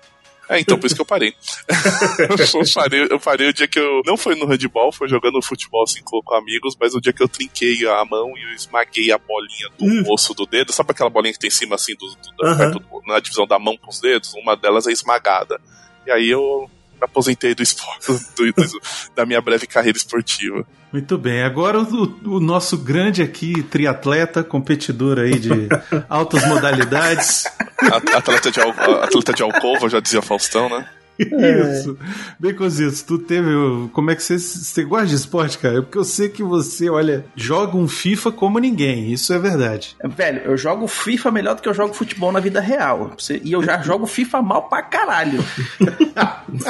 É, 0.52 0.60
então 0.60 0.78
por 0.78 0.86
isso 0.86 0.96
que 0.96 1.02
eu 1.02 1.06
parei. 1.06 1.34
eu, 2.60 2.74
parei. 2.74 3.08
Eu 3.10 3.20
parei 3.20 3.48
o 3.50 3.54
dia 3.54 3.68
que 3.68 3.80
eu. 3.80 4.02
Não 4.06 4.18
foi 4.18 4.36
no 4.36 4.46
handball, 4.46 4.92
foi 4.92 5.08
jogando 5.08 5.42
futebol 5.42 5.84
assim 5.84 6.02
com, 6.04 6.22
amigos, 6.36 6.76
mas 6.80 6.94
o 6.94 7.00
dia 7.00 7.14
que 7.14 7.24
eu 7.24 7.30
trinquei 7.30 7.88
a 7.88 8.04
mão 8.04 8.38
e 8.38 8.44
eu 8.44 8.50
esmaguei 8.54 9.12
a 9.12 9.18
bolinha 9.18 9.70
do 9.78 10.12
osso 10.14 10.34
do 10.34 10.46
dedo. 10.46 10.74
Sabe 10.74 10.92
aquela 10.92 11.10
bolinha 11.10 11.34
que 11.34 11.40
tem 11.40 11.48
em 11.48 11.52
cima 11.52 11.76
assim, 11.76 11.96
do, 11.96 12.06
do- 12.08 12.58
perto 12.58 12.80
do- 12.80 13.02
na 13.08 13.20
divisão 13.20 13.48
da 13.48 13.58
mão 13.58 13.78
com 13.78 13.90
os 13.90 14.00
dedos? 14.02 14.34
Uma 14.34 14.56
delas 14.58 14.88
é 14.88 14.92
esmagada. 14.92 15.60
E 16.06 16.12
aí 16.12 16.30
eu 16.30 16.70
me 16.96 17.06
aposentei 17.06 17.56
do 17.56 17.64
esporte, 17.64 18.08
do- 18.36 18.52
do- 18.54 18.82
da 19.16 19.26
minha 19.26 19.40
breve 19.42 19.66
carreira 19.66 19.98
esportiva. 19.98 20.68
Muito 20.92 21.18
bem, 21.18 21.42
agora 21.44 21.80
o, 21.80 22.36
o 22.36 22.40
nosso 22.40 22.78
grande 22.78 23.22
aqui, 23.22 23.64
triatleta, 23.64 24.44
competidor 24.44 25.20
aí 25.20 25.40
de 25.40 25.70
altas 26.10 26.46
modalidades. 26.46 27.46
Atleta 27.82 28.52
de, 28.52 28.60
atleta 28.62 29.34
de 29.34 29.42
alcova, 29.42 29.90
já 29.90 30.00
dizia 30.00 30.22
Faustão, 30.22 30.70
né? 30.70 30.88
Isso. 31.22 31.98
Baconzitos, 32.40 33.02
tu 33.02 33.18
teve. 33.18 33.50
Como 33.92 34.12
é 34.12 34.16
que 34.16 34.24
você, 34.24 34.38
você 34.38 34.84
gosta 34.84 35.08
de 35.08 35.16
esporte, 35.16 35.58
cara? 35.58 35.82
Porque 35.82 35.98
eu 35.98 36.04
sei 36.04 36.30
que 36.30 36.44
você, 36.44 36.90
olha, 36.90 37.26
joga 37.36 37.78
um 37.78 37.88
FIFA 37.88 38.32
como 38.32 38.60
ninguém, 38.60 39.12
isso 39.12 39.34
é 39.34 39.40
verdade. 39.40 39.96
Velho, 40.04 40.42
eu 40.44 40.58
jogo 40.58 40.88
FIFA 40.88 41.32
melhor 41.32 41.56
do 41.56 41.62
que 41.62 41.70
eu 41.70 41.74
jogo 41.74 41.94
futebol 41.94 42.32
na 42.32 42.40
vida 42.40 42.60
real. 42.60 43.12
E 43.44 43.52
eu 43.52 43.64
já 43.64 43.80
jogo 43.84 44.06
FIFA 44.06 44.42
mal 44.42 44.64
pra 44.64 44.82
caralho. 44.82 45.44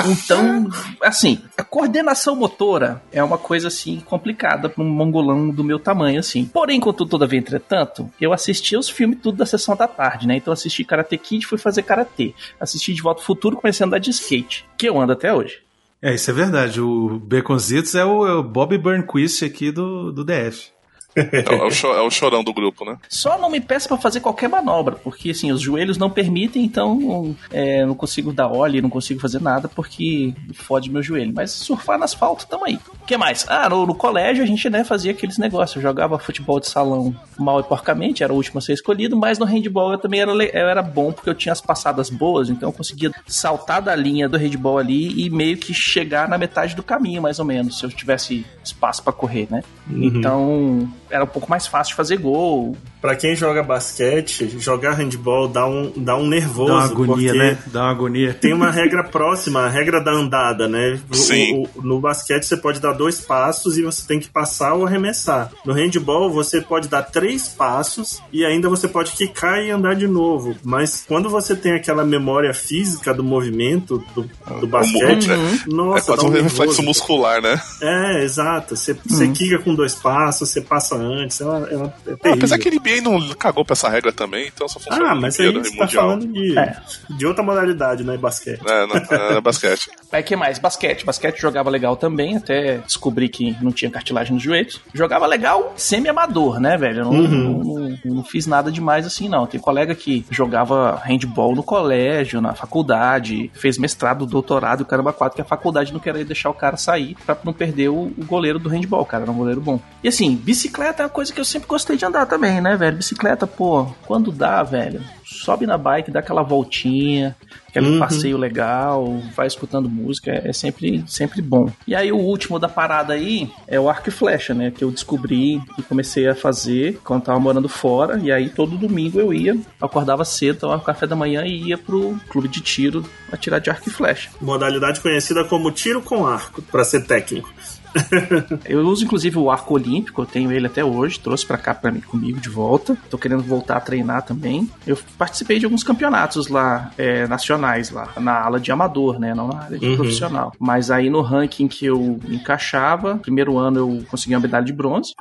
então, 0.09 0.69
assim, 1.01 1.41
a 1.57 1.63
coordenação 1.63 2.35
motora 2.35 3.01
é 3.11 3.23
uma 3.23 3.37
coisa 3.37 3.67
assim 3.67 3.99
complicada 3.99 4.69
pra 4.69 4.83
um 4.83 4.89
mongolão 4.89 5.49
do 5.49 5.63
meu 5.63 5.79
tamanho, 5.79 6.19
assim. 6.19 6.45
Porém, 6.45 6.79
contudo, 6.79 7.11
todavia, 7.11 7.39
entretanto, 7.39 8.09
eu 8.19 8.33
assisti 8.33 8.75
os 8.75 8.89
filmes 8.89 9.19
tudo 9.21 9.37
da 9.37 9.45
sessão 9.45 9.75
da 9.75 9.87
tarde, 9.87 10.27
né? 10.27 10.35
Então 10.37 10.51
eu 10.51 10.53
assisti 10.53 10.83
Karate 10.83 11.17
Kid 11.17 11.43
e 11.43 11.47
fui 11.47 11.57
fazer 11.57 11.83
karatê. 11.83 12.33
Assisti 12.59 12.93
De 12.93 13.01
Volta 13.01 13.21
ao 13.21 13.25
Futuro, 13.25 13.57
comecei 13.57 13.83
a 13.83 13.87
andar 13.87 13.99
de 13.99 14.09
skate, 14.09 14.40
que 14.77 14.87
eu 14.87 14.99
ando 14.99 15.13
até 15.13 15.33
hoje. 15.33 15.59
É, 16.01 16.15
isso 16.15 16.31
é 16.31 16.33
verdade. 16.33 16.81
O 16.81 17.19
Baconzitos 17.19 17.93
é 17.95 18.03
o, 18.03 18.27
é 18.27 18.33
o 18.33 18.43
Bob 18.43 18.77
Burnquist 18.77 19.45
aqui 19.45 19.71
do, 19.71 20.11
do 20.11 20.25
DF. 20.25 20.71
É, 21.15 21.49
o- 21.49 21.53
é 21.53 21.63
o, 21.65 21.71
cho- 21.71 21.93
é 21.93 22.01
o 22.01 22.09
chorão 22.09 22.43
do 22.43 22.53
grupo, 22.53 22.85
né? 22.85 22.97
Só 23.09 23.37
não 23.37 23.49
me 23.49 23.59
peça 23.59 23.87
pra 23.87 23.97
fazer 23.97 24.19
qualquer 24.21 24.47
manobra, 24.49 24.95
porque 24.95 25.31
assim, 25.31 25.51
os 25.51 25.61
joelhos 25.61 25.97
não 25.97 26.09
permitem, 26.09 26.63
então 26.63 27.35
é, 27.51 27.85
não 27.85 27.93
consigo 27.95 28.31
dar 28.31 28.47
óleo, 28.47 28.81
não 28.81 28.89
consigo 28.89 29.19
fazer 29.19 29.41
nada 29.41 29.67
porque 29.67 30.33
fode 30.53 30.89
meu 30.89 31.03
joelho. 31.03 31.33
Mas 31.35 31.51
surfar 31.51 31.97
no 31.97 32.03
asfalto, 32.05 32.47
tamo 32.47 32.65
aí. 32.65 32.79
O 33.01 33.05
que 33.05 33.17
mais? 33.17 33.45
Ah, 33.49 33.67
no, 33.69 33.85
no 33.85 33.95
colégio 33.95 34.43
a 34.43 34.47
gente 34.47 34.69
né, 34.69 34.83
fazia 34.83 35.11
aqueles 35.11 35.37
negócios. 35.37 35.75
Eu 35.75 35.81
jogava 35.81 36.17
futebol 36.19 36.59
de 36.59 36.67
salão 36.67 37.13
mal 37.37 37.59
e 37.59 37.63
porcamente, 37.63 38.23
era 38.23 38.31
o 38.31 38.35
último 38.35 38.59
a 38.59 38.61
ser 38.61 38.73
escolhido, 38.73 39.17
mas 39.17 39.37
no 39.37 39.45
handball 39.45 39.91
eu 39.91 39.97
também 39.97 40.21
era, 40.21 40.31
eu 40.31 40.67
era 40.69 40.81
bom 40.81 41.11
porque 41.11 41.29
eu 41.29 41.35
tinha 41.35 41.51
as 41.51 41.61
passadas 41.61 42.09
boas, 42.09 42.49
então 42.49 42.69
eu 42.69 42.73
conseguia 42.73 43.11
saltar 43.27 43.81
da 43.81 43.95
linha 43.95 44.29
do 44.29 44.37
handball 44.37 44.77
ali 44.77 45.25
e 45.25 45.29
meio 45.29 45.57
que 45.57 45.73
chegar 45.73 46.27
na 46.29 46.37
metade 46.37 46.75
do 46.75 46.83
caminho, 46.83 47.21
mais 47.21 47.39
ou 47.39 47.45
menos, 47.45 47.79
se 47.79 47.85
eu 47.85 47.89
tivesse 47.89 48.45
espaço 48.63 49.03
pra 49.03 49.11
correr, 49.13 49.47
né? 49.49 49.61
Então 49.89 50.89
era 51.11 51.23
um 51.23 51.27
pouco 51.27 51.49
mais 51.49 51.67
fácil 51.67 51.91
de 51.91 51.97
fazer 51.97 52.17
gol, 52.17 52.75
Pra 53.01 53.15
quem 53.15 53.35
joga 53.35 53.63
basquete, 53.63 54.47
jogar 54.59 54.91
handball 54.93 55.47
dá 55.47 55.65
um, 55.65 55.91
dá 55.97 56.15
um 56.15 56.27
nervoso. 56.27 56.67
Dá 56.67 56.73
uma 56.75 56.83
agonia, 56.85 57.33
né? 57.33 57.57
Dá 57.65 57.81
uma 57.81 57.89
agonia. 57.89 58.33
Tem 58.35 58.53
uma 58.53 58.69
regra 58.69 59.03
próxima, 59.03 59.61
a 59.61 59.67
regra 59.69 59.99
da 60.03 60.11
andada, 60.11 60.67
né? 60.67 60.99
O- 61.09 61.15
Sim. 61.15 61.65
o- 61.75 61.81
no 61.81 61.99
basquete 61.99 62.43
você 62.43 62.55
pode 62.55 62.79
dar 62.79 62.93
dois 62.93 63.19
passos 63.19 63.75
e 63.75 63.81
você 63.81 64.05
tem 64.07 64.19
que 64.19 64.29
passar 64.29 64.75
ou 64.75 64.85
arremessar. 64.85 65.49
No 65.65 65.73
handball 65.73 66.29
você 66.31 66.61
pode 66.61 66.87
dar 66.87 67.01
três 67.01 67.47
passos 67.47 68.21
e 68.31 68.45
ainda 68.45 68.69
você 68.69 68.87
pode 68.87 69.13
quicar 69.13 69.57
e 69.63 69.71
andar 69.71 69.95
de 69.95 70.05
novo. 70.07 70.55
Mas 70.63 71.03
quando 71.07 71.27
você 71.27 71.55
tem 71.55 71.73
aquela 71.73 72.05
memória 72.05 72.53
física 72.53 73.15
do 73.15 73.23
movimento 73.23 74.03
do, 74.13 74.29
do 74.59 74.67
basquete, 74.67 75.27
É 75.31 75.35
nossa, 75.67 76.05
quase 76.05 76.21
dá 76.21 76.27
um 76.27 76.31
um 76.31 76.43
reflexo 76.43 76.83
muscular, 76.83 77.41
né? 77.41 77.59
É, 77.81 78.23
exato. 78.23 78.75
Você, 78.75 78.95
você 79.07 79.27
quica 79.29 79.57
com 79.57 79.73
dois 79.73 79.95
passos, 79.95 80.49
você 80.49 80.61
passa 80.61 80.95
antes. 81.01 81.39
É, 81.41 81.45
uma, 81.45 81.67
é, 81.69 81.75
uma, 81.77 81.93
é 82.07 82.11
Ah, 82.29 82.33
apesar 82.33 82.57
que 82.57 82.69
a 82.69 82.71
NBA 82.71 83.01
não 83.01 83.29
cagou 83.35 83.63
pra 83.65 83.73
essa 83.73 83.89
regra 83.89 84.11
também, 84.11 84.47
então 84.47 84.67
só 84.67 84.79
funciona 84.79 85.11
Ah, 85.11 85.15
mas 85.15 85.39
aí 85.39 85.51
você 85.51 85.73
e 85.73 85.77
tá 85.77 85.87
falando 85.87 86.27
de, 86.27 86.57
É. 86.57 86.75
de 87.09 87.25
outra 87.25 87.43
modalidade, 87.43 88.03
né? 88.03 88.17
Basquete. 88.17 88.61
É, 88.65 88.87
não, 88.87 88.95
é, 89.17 89.37
é 89.37 89.41
basquete. 89.41 89.89
Aí 90.11 90.23
que 90.23 90.35
mais? 90.35 90.59
Basquete. 90.59 91.05
Basquete 91.05 91.39
jogava 91.39 91.69
legal 91.69 91.95
também, 91.95 92.37
até 92.37 92.77
descobri 92.79 93.29
que 93.29 93.55
não 93.61 93.71
tinha 93.71 93.89
cartilagem 93.91 94.33
nos 94.33 94.43
joelhos. 94.43 94.81
Jogava 94.93 95.25
legal 95.25 95.73
semi-amador, 95.75 96.59
né, 96.59 96.77
velho? 96.77 96.99
Eu 96.99 97.05
Não, 97.05 97.13
não, 97.13 97.59
não- 97.63 97.97
não 98.05 98.23
fiz 98.23 98.45
nada 98.47 98.71
demais 98.71 99.05
assim, 99.05 99.27
não. 99.29 99.45
Tem 99.47 99.59
colega 99.59 99.93
que 99.95 100.25
jogava 100.29 101.01
handball 101.05 101.55
no 101.55 101.63
colégio, 101.63 102.41
na 102.41 102.53
faculdade, 102.53 103.49
fez 103.53 103.77
mestrado, 103.77 104.25
doutorado, 104.25 104.79
e 104.81 104.83
o 104.83 104.85
caramba 104.85 105.13
quatro, 105.13 105.35
que 105.35 105.41
a 105.41 105.45
faculdade 105.45 105.93
não 105.93 105.99
queria 105.99 106.25
deixar 106.25 106.49
o 106.49 106.53
cara 106.53 106.77
sair 106.77 107.15
pra 107.25 107.37
não 107.43 107.53
perder 107.53 107.89
o, 107.89 108.11
o 108.17 108.25
goleiro 108.25 108.59
do 108.59 108.69
handball, 108.69 109.05
cara. 109.05 109.23
Era 109.23 109.31
um 109.31 109.35
goleiro 109.37 109.61
bom. 109.61 109.79
E 110.03 110.07
assim, 110.07 110.35
bicicleta 110.35 110.90
é 110.99 111.03
uma 111.03 111.09
coisa 111.09 111.33
que 111.33 111.39
eu 111.39 111.45
sempre 111.45 111.67
gostei 111.67 111.95
de 111.97 112.05
andar 112.05 112.25
também, 112.25 112.59
né, 112.61 112.75
velho? 112.75 112.97
Bicicleta, 112.97 113.47
pô, 113.47 113.85
quando 114.05 114.31
dá, 114.31 114.61
velho, 114.63 115.01
sobe 115.25 115.65
na 115.65 115.77
bike, 115.77 116.11
dá 116.11 116.19
aquela 116.19 116.43
voltinha, 116.43 117.35
aquele 117.69 117.87
Uhum. 117.91 117.99
passeio 117.99 118.37
legal, 118.37 119.21
vai 119.35 119.47
escutando 119.47 119.89
música, 119.89 120.31
é 120.31 120.51
sempre, 120.53 121.03
sempre 121.07 121.41
bom. 121.41 121.69
E 121.87 121.95
aí 121.95 122.11
o 122.11 122.17
último 122.17 122.59
da 122.59 122.67
parada 122.69 123.13
aí 123.13 123.49
é 123.67 123.79
o 123.79 123.89
arco 123.89 124.09
e 124.09 124.11
flecha, 124.11 124.53
né? 124.53 124.71
Que 124.71 124.83
eu 124.83 124.91
descobri 124.91 125.61
e 125.77 125.81
comecei 125.83 126.27
a 126.27 126.35
fazer 126.35 126.99
quando 127.03 127.23
tava 127.23 127.39
morando 127.39 127.69
fora. 127.69 128.19
E 128.21 128.31
aí 128.31 128.49
todo 128.49 128.77
domingo 128.77 129.19
eu 129.19 129.33
ia, 129.33 129.57
acordava 129.81 130.25
cedo, 130.25 130.59
tomava 130.59 130.83
café 130.83 131.07
da 131.07 131.15
manhã 131.15 131.43
e 131.45 131.69
ia 131.69 131.77
pro 131.77 132.17
clube 132.29 132.47
de 132.47 132.59
tiro 132.61 133.05
atirar 133.31 133.59
de 133.61 133.69
arco 133.69 133.87
e 133.87 133.91
flecha. 133.91 134.29
Modalidade 134.41 134.99
conhecida 134.99 135.43
como 135.45 135.71
tiro 135.71 136.01
com 136.01 136.25
arco, 136.25 136.61
pra 136.63 136.83
ser 136.83 137.05
técnico. 137.05 137.49
Eu 138.65 138.81
uso 138.87 139.03
inclusive 139.03 139.37
o 139.37 139.49
arco 139.49 139.73
olímpico, 139.73 140.21
eu 140.21 140.25
tenho 140.25 140.51
ele 140.51 140.67
até 140.67 140.83
hoje, 140.83 141.19
trouxe 141.19 141.45
pra 141.45 141.57
cá 141.57 141.73
pra 141.73 141.91
mim 141.91 142.01
comigo 142.01 142.39
de 142.39 142.49
volta. 142.49 142.97
Tô 143.09 143.17
querendo 143.17 143.41
voltar 143.43 143.77
a 143.77 143.79
treinar 143.79 144.23
também. 144.23 144.69
Eu 144.85 144.97
participei 145.17 145.59
de 145.59 145.65
alguns 145.65 145.83
campeonatos 145.83 146.47
lá, 146.47 146.91
é, 146.97 147.27
nacionais 147.27 147.89
lá, 147.91 148.09
na 148.19 148.43
ala 148.43 148.59
de 148.59 148.71
amador, 148.71 149.19
né, 149.19 149.33
não 149.33 149.47
na 149.47 149.63
área 149.63 149.77
de 149.79 149.85
Uhum. 149.87 149.95
profissional. 149.95 150.53
Mas 150.59 150.89
aí 150.91 151.09
no 151.09 151.21
ranking 151.21 151.67
que 151.67 151.85
eu 151.85 152.19
encaixava, 152.29 153.17
primeiro 153.17 153.57
ano 153.57 153.79
eu 153.79 154.03
consegui 154.09 154.35
uma 154.35 154.41
medalha 154.41 154.65
de 154.65 154.73
bronze. 154.73 155.13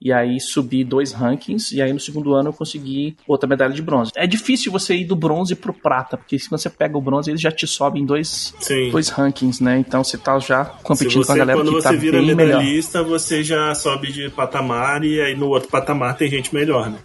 E 0.00 0.12
aí 0.12 0.40
subi 0.40 0.84
dois 0.84 1.12
rankings, 1.12 1.72
e 1.74 1.80
aí 1.82 1.92
no 1.92 2.00
segundo 2.00 2.34
ano 2.34 2.50
eu 2.50 2.52
consegui 2.52 3.16
outra 3.26 3.48
medalha 3.48 3.72
de 3.72 3.82
bronze. 3.82 4.12
É 4.16 4.26
difícil 4.26 4.70
você 4.70 4.94
ir 4.94 5.04
do 5.04 5.16
bronze 5.16 5.54
pro 5.54 5.72
prata, 5.72 6.16
porque 6.16 6.38
se 6.38 6.48
você 6.50 6.68
pega 6.70 6.96
o 6.96 7.00
bronze, 7.00 7.30
ele 7.30 7.38
já 7.38 7.50
te 7.50 7.66
sobe 7.66 8.00
em 8.00 8.06
dois, 8.06 8.54
Sim. 8.60 8.90
dois 8.90 9.08
rankings, 9.08 9.62
né? 9.62 9.78
Então 9.78 10.02
você 10.04 10.16
tá 10.18 10.38
já 10.38 10.64
competindo 10.64 11.14
com 11.14 11.32
a 11.32 11.34
você, 11.34 11.38
galera 11.38 11.60
que 11.62 11.70
você 11.70 11.82
tá 11.82 11.92
vira 12.04 12.18
bem 12.18 12.34
melhor. 12.34 12.58
medalhista, 12.58 13.02
você 13.02 13.42
já 13.42 13.74
sobe 13.74 14.12
de 14.12 14.30
patamar 14.30 15.04
e 15.04 15.20
aí 15.20 15.34
no 15.34 15.48
outro 15.48 15.68
patamar 15.68 16.16
tem 16.16 16.28
gente 16.28 16.54
melhor, 16.54 16.90
né? 16.90 16.98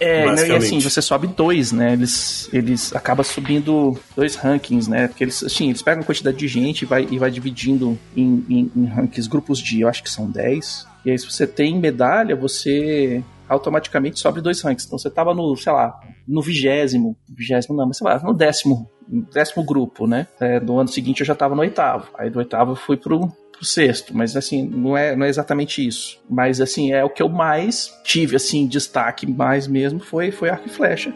É, 0.00 0.26
né, 0.32 0.48
e 0.48 0.52
assim, 0.52 0.80
você 0.80 1.00
sobe 1.00 1.28
dois, 1.28 1.70
né? 1.70 1.92
Eles, 1.92 2.48
eles 2.52 2.94
acabam 2.94 3.24
subindo 3.24 3.96
dois 4.16 4.34
rankings, 4.34 4.90
né? 4.90 5.06
Porque 5.06 5.22
eles, 5.22 5.42
assim, 5.42 5.68
eles 5.68 5.82
pegam 5.82 6.02
a 6.02 6.06
quantidade 6.06 6.36
de 6.36 6.48
gente 6.48 6.82
e 6.82 6.84
vai, 6.84 7.06
e 7.08 7.18
vai 7.18 7.30
dividindo 7.30 7.98
em, 8.16 8.44
em, 8.48 8.72
em 8.74 8.86
rankings, 8.86 9.28
grupos 9.28 9.60
de, 9.60 9.82
eu 9.82 9.88
acho 9.88 10.02
que 10.02 10.10
são 10.10 10.28
10. 10.28 10.86
E 11.04 11.10
aí, 11.10 11.18
se 11.18 11.30
você 11.30 11.46
tem 11.46 11.78
medalha, 11.78 12.34
você 12.34 13.22
automaticamente 13.48 14.18
sobe 14.18 14.40
dois 14.40 14.60
rankings. 14.60 14.86
Então 14.86 14.98
você 14.98 15.10
tava 15.10 15.34
no, 15.34 15.54
sei 15.56 15.72
lá, 15.72 15.98
no 16.26 16.42
vigésimo, 16.42 17.16
vigésimo 17.28 17.76
não, 17.76 17.86
mas 17.86 17.98
sei 17.98 18.06
lá, 18.06 18.18
no 18.18 18.34
décimo, 18.34 18.90
décimo 19.32 19.64
grupo, 19.64 20.06
né? 20.06 20.26
É, 20.40 20.58
no 20.60 20.78
ano 20.78 20.88
seguinte 20.88 21.20
eu 21.20 21.26
já 21.26 21.34
tava 21.34 21.54
no 21.54 21.60
oitavo. 21.60 22.08
Aí 22.18 22.30
do 22.30 22.38
oitavo 22.38 22.72
eu 22.72 22.76
fui 22.76 22.96
pro, 22.96 23.30
pro 23.56 23.64
sexto, 23.64 24.16
mas 24.16 24.36
assim, 24.36 24.66
não 24.66 24.96
é, 24.96 25.14
não 25.16 25.24
é 25.24 25.28
exatamente 25.28 25.86
isso. 25.86 26.18
Mas 26.28 26.60
assim, 26.60 26.92
é 26.92 27.04
o 27.04 27.10
que 27.10 27.22
eu 27.22 27.28
mais 27.28 27.92
tive, 28.04 28.36
assim, 28.36 28.66
destaque 28.66 29.26
mais 29.26 29.66
mesmo 29.66 30.00
foi, 30.00 30.30
foi 30.30 30.50
arco 30.50 30.66
e 30.66 30.70
flecha. 30.70 31.12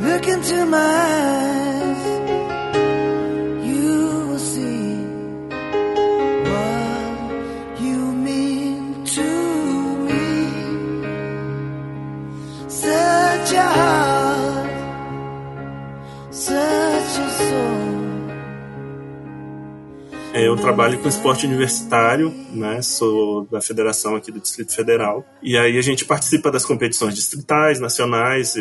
Look 0.00 0.26
into 0.28 0.66
my 0.66 0.78
eyes, 0.78 2.02
you 3.64 4.28
will 4.28 4.38
see 4.38 4.98
what 6.50 7.80
you 7.80 7.98
mean 8.12 9.04
to 9.04 9.22
me. 10.06 10.48
Such 12.68 13.54
a 13.54 14.11
eu 20.34 20.56
trabalho 20.56 20.98
com 20.98 21.08
esporte 21.08 21.46
universitário, 21.46 22.32
né? 22.52 22.80
Sou 22.80 23.46
da 23.50 23.60
federação 23.60 24.16
aqui 24.16 24.32
do 24.32 24.40
Distrito 24.40 24.74
Federal. 24.74 25.24
E 25.42 25.56
aí 25.56 25.76
a 25.76 25.82
gente 25.82 26.04
participa 26.04 26.50
das 26.50 26.64
competições 26.64 27.14
distritais, 27.14 27.78
nacionais. 27.78 28.54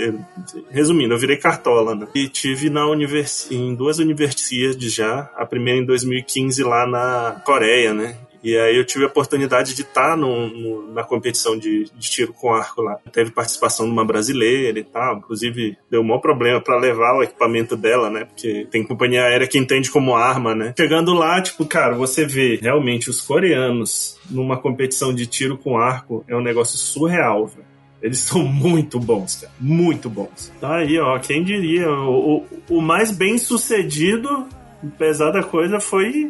Resumindo, 0.69 1.13
eu 1.13 1.19
virei 1.19 1.37
cartola, 1.37 1.95
né? 1.95 2.07
E 2.13 2.27
tive 2.27 2.69
na 2.69 2.85
univers... 2.87 3.49
em 3.51 3.73
duas 3.73 3.99
universidades 3.99 4.93
já. 4.93 5.29
A 5.35 5.45
primeira 5.45 5.79
em 5.79 5.85
2015 5.85 6.63
lá 6.63 6.85
na 6.85 7.41
Coreia, 7.45 7.93
né? 7.93 8.17
E 8.43 8.57
aí 8.57 8.75
eu 8.75 8.83
tive 8.85 9.03
a 9.03 9.07
oportunidade 9.07 9.75
de 9.75 9.81
estar 9.83 10.17
no, 10.17 10.47
no- 10.47 10.91
na 10.93 11.03
competição 11.03 11.57
de, 11.57 11.83
de 11.95 12.09
tiro 12.09 12.33
com 12.33 12.51
arco 12.53 12.81
lá. 12.81 12.97
Teve 13.11 13.29
participação 13.31 13.85
de 13.85 13.91
uma 13.91 14.03
brasileira 14.03 14.79
e 14.79 14.83
tal. 14.83 15.17
Inclusive, 15.17 15.77
deu 15.89 16.01
um 16.01 16.03
maior 16.03 16.19
problema 16.19 16.59
para 16.59 16.77
levar 16.79 17.15
o 17.15 17.23
equipamento 17.23 17.75
dela, 17.77 18.09
né? 18.09 18.25
Porque 18.25 18.67
tem 18.71 18.83
companhia 18.83 19.23
aérea 19.23 19.47
que 19.47 19.57
entende 19.59 19.91
como 19.91 20.15
arma, 20.15 20.55
né? 20.55 20.73
Chegando 20.77 21.13
lá, 21.13 21.39
tipo, 21.41 21.65
cara, 21.65 21.93
você 21.95 22.25
vê 22.25 22.57
realmente 22.61 23.09
os 23.09 23.21
coreanos 23.21 24.17
numa 24.29 24.57
competição 24.57 25.13
de 25.13 25.25
tiro 25.27 25.57
com 25.57 25.77
arco 25.77 26.23
é 26.27 26.35
um 26.35 26.41
negócio 26.41 26.77
surreal, 26.77 27.45
velho. 27.47 27.65
Eles 28.01 28.17
são 28.25 28.43
muito 28.43 28.99
bons, 28.99 29.35
cara. 29.41 29.53
Muito 29.59 30.09
bons. 30.09 30.51
Tá 30.59 30.77
aí, 30.77 30.97
ó. 30.99 31.19
Quem 31.19 31.43
diria? 31.43 31.87
O, 31.91 32.37
o, 32.37 32.77
o 32.77 32.81
mais 32.81 33.11
bem 33.11 33.37
sucedido, 33.37 34.47
apesar 34.83 35.29
da 35.31 35.43
coisa, 35.43 35.79
foi 35.79 36.29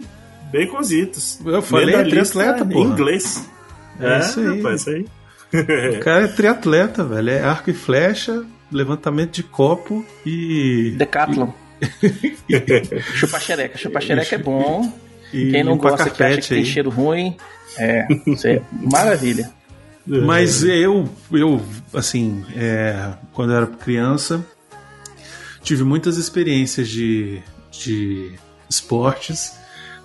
Baconzitos. 0.52 1.40
Eu 1.46 1.62
falei, 1.62 1.96
é 1.96 2.04
triatleta, 2.04 2.64
em 2.64 2.70
porra. 2.70 2.90
inglês. 2.92 3.50
É 4.00 4.20
isso 4.20 4.40
aí. 4.40 4.58
Rapaz, 4.58 4.82
isso 4.82 4.90
aí. 4.90 5.06
O 5.98 6.00
cara 6.00 6.26
é 6.26 6.28
triatleta, 6.28 7.04
velho. 7.04 7.30
É 7.30 7.44
arco 7.44 7.70
e 7.70 7.74
flecha, 7.74 8.44
levantamento 8.72 9.32
de 9.32 9.44
copo 9.44 10.06
e. 10.26 10.94
Decathlon. 10.98 11.50
chupa 13.16 13.40
xereca. 13.40 13.78
Chupa 13.78 14.02
xereca 14.02 14.36
é 14.36 14.38
bom. 14.38 14.92
e 15.34 15.52
Quem 15.52 15.64
não 15.64 15.78
gosta 15.78 16.10
que 16.10 16.24
acha 16.24 16.42
que 16.42 16.48
tem 16.50 16.66
cheiro 16.66 16.90
ruim, 16.90 17.36
é, 17.78 18.08
isso 18.28 18.48
é 18.48 18.62
maravilha. 18.72 19.52
Mas 20.06 20.64
eu, 20.64 21.08
eu 21.32 21.62
assim, 21.94 22.44
é, 22.56 23.14
quando 23.34 23.52
eu 23.52 23.58
era 23.58 23.68
criança, 23.68 24.44
tive 25.62 25.84
muitas 25.84 26.18
experiências 26.18 26.90
de, 26.90 27.42
de 27.72 28.32
esportes. 28.70 29.54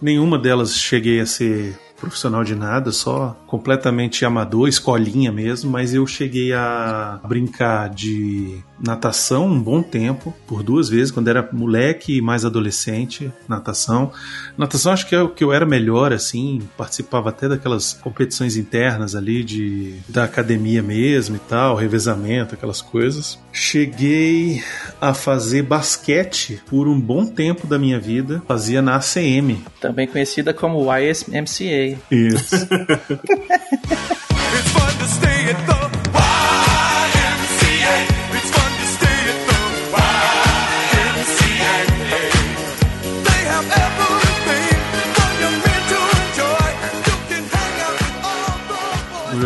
Nenhuma 0.00 0.38
delas 0.38 0.74
cheguei 0.74 1.20
a 1.20 1.26
ser 1.26 1.78
profissional 1.96 2.44
de 2.44 2.54
nada, 2.54 2.92
só 2.92 3.36
completamente 3.46 4.24
amador, 4.24 4.68
escolinha 4.68 5.32
mesmo, 5.32 5.70
mas 5.70 5.94
eu 5.94 6.06
cheguei 6.06 6.52
a 6.52 7.20
brincar 7.26 7.88
de 7.88 8.62
natação 8.78 9.46
um 9.46 9.60
bom 9.60 9.82
tempo, 9.82 10.34
por 10.46 10.62
duas 10.62 10.88
vezes, 10.88 11.10
quando 11.10 11.28
era 11.28 11.48
moleque 11.52 12.16
e 12.16 12.20
mais 12.20 12.44
adolescente, 12.44 13.32
natação. 13.48 14.12
Natação 14.56 14.92
acho 14.92 15.06
que 15.06 15.14
é 15.14 15.22
o 15.22 15.28
que 15.28 15.42
eu 15.42 15.52
era 15.52 15.66
melhor, 15.66 16.12
assim, 16.12 16.62
participava 16.76 17.30
até 17.30 17.48
daquelas 17.48 17.94
competições 17.94 18.56
internas 18.56 19.14
ali 19.14 19.42
de, 19.42 19.94
da 20.08 20.24
academia 20.24 20.82
mesmo 20.82 21.36
e 21.36 21.40
tal, 21.40 21.76
revezamento, 21.76 22.54
aquelas 22.54 22.82
coisas. 22.82 23.38
Cheguei 23.52 24.62
a 25.00 25.14
fazer 25.14 25.62
basquete 25.62 26.62
por 26.66 26.88
um 26.88 27.00
bom 27.00 27.26
tempo 27.26 27.66
da 27.66 27.78
minha 27.78 27.98
vida, 27.98 28.42
fazia 28.46 28.82
na 28.82 28.96
ACM. 28.96 29.64
Também 29.80 30.06
conhecida 30.06 30.52
como 30.52 30.86
YMCA. 30.92 31.98
Isso. 32.10 32.66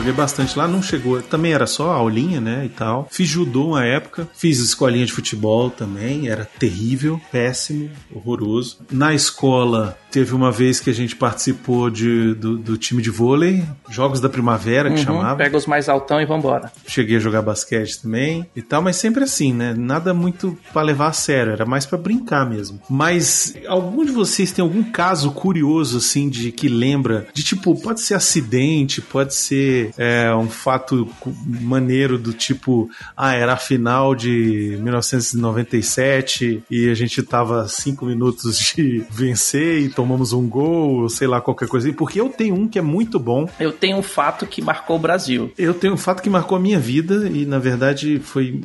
joguei 0.00 0.12
bastante 0.14 0.57
lá, 0.59 0.66
não 0.66 0.83
chegou. 0.83 1.21
Também 1.21 1.52
era 1.52 1.66
só 1.66 1.90
aulinha, 1.92 2.40
né? 2.40 2.62
E 2.64 2.69
tal. 2.71 3.07
Fiz 3.11 3.28
judô 3.28 3.69
uma 3.69 3.85
época, 3.85 4.26
fiz 4.35 4.59
escolinha 4.59 5.04
de 5.04 5.12
futebol 5.12 5.69
também, 5.71 6.28
era 6.28 6.49
terrível, 6.59 7.21
péssimo, 7.30 7.90
horroroso. 8.14 8.78
Na 8.90 9.12
escola, 9.14 9.99
teve 10.11 10.35
uma 10.35 10.50
vez 10.50 10.80
que 10.80 10.88
a 10.88 10.95
gente 10.95 11.14
participou 11.16 11.90
de, 11.90 12.35
do, 12.35 12.57
do 12.57 12.78
time 12.78 13.02
de 13.02 13.11
vôlei, 13.11 13.62
Jogos 13.90 14.21
da 14.21 14.28
Primavera, 14.28 14.88
que 14.90 14.99
Uhum, 15.00 15.04
chamava. 15.04 15.37
pega 15.37 15.57
os 15.57 15.66
mais 15.66 15.88
altão 15.88 16.21
e 16.21 16.25
vambora. 16.25 16.73
Cheguei 16.87 17.16
a 17.16 17.21
jogar 17.21 17.42
basquete 17.42 18.00
também 18.02 18.47
e 18.57 18.62
tal, 18.62 18.80
mas 18.83 18.97
sempre 18.97 19.23
assim, 19.25 19.52
né? 19.52 19.75
Nada 19.76 20.15
muito 20.15 20.56
pra 20.73 20.80
levar 20.82 21.08
a 21.08 21.13
sério, 21.13 21.52
era 21.52 21.67
mais 21.67 21.84
pra 21.84 21.99
brincar 21.99 22.49
mesmo. 22.49 22.80
Mas 22.89 23.54
algum 23.69 24.04
de 24.04 24.13
vocês 24.13 24.50
tem 24.50 24.63
algum 24.63 24.82
caso 24.82 25.30
curioso 25.32 25.99
assim 25.99 26.28
de 26.30 26.50
que 26.52 26.69
lembra 26.69 27.26
de 27.34 27.43
tipo, 27.43 27.78
pode 27.80 28.00
ser 28.00 28.15
acidente, 28.15 29.00
pode 29.02 29.34
ser 29.34 29.90
é, 29.97 30.35
um 30.35 30.49
fato 30.49 31.09
maneiro 31.45 32.19
do 32.19 32.33
tipo, 32.33 32.89
ah, 33.17 33.35
era 33.35 33.55
a 33.55 33.57
final 33.57 34.15
de 34.15 34.79
1997 34.81 36.63
e 36.71 36.89
a 36.89 36.95
gente 36.95 37.23
tava 37.23 37.67
cinco 37.69 38.05
minutos 38.07 38.59
de 38.59 39.05
vencer 39.11 39.81
e 39.81 39.89
tomamos 39.89 40.33
um 40.33 40.49
gol, 40.49 41.09
sei 41.09 41.26
lá, 41.26 41.41
qualquer 41.41 41.69
coisa. 41.69 41.93
Porque 41.93 42.21
eu 42.21 42.29
tenho 42.29 42.55
um 42.55 42.69
que 42.69 42.79
é 42.79 42.83
muito 42.83 43.19
bom, 43.19 43.49
Eu 43.59 43.73
tenho 43.73 43.97
um 43.97 44.03
fato 44.03 44.47
que 44.47 44.63
marcou 44.63 44.97
o 44.97 44.99
Brasil. 44.99 45.53
eu 45.57 45.75
tenho 45.75 45.95
um 45.95 45.99
fato 45.99 46.23
que 46.23 46.31
marcou 46.31 46.57
a 46.57 46.61
minha 46.61 46.79
vida 46.79 47.29
e, 47.29 47.45
na 47.45 47.59
verdade, 47.59 48.21
foi 48.21 48.61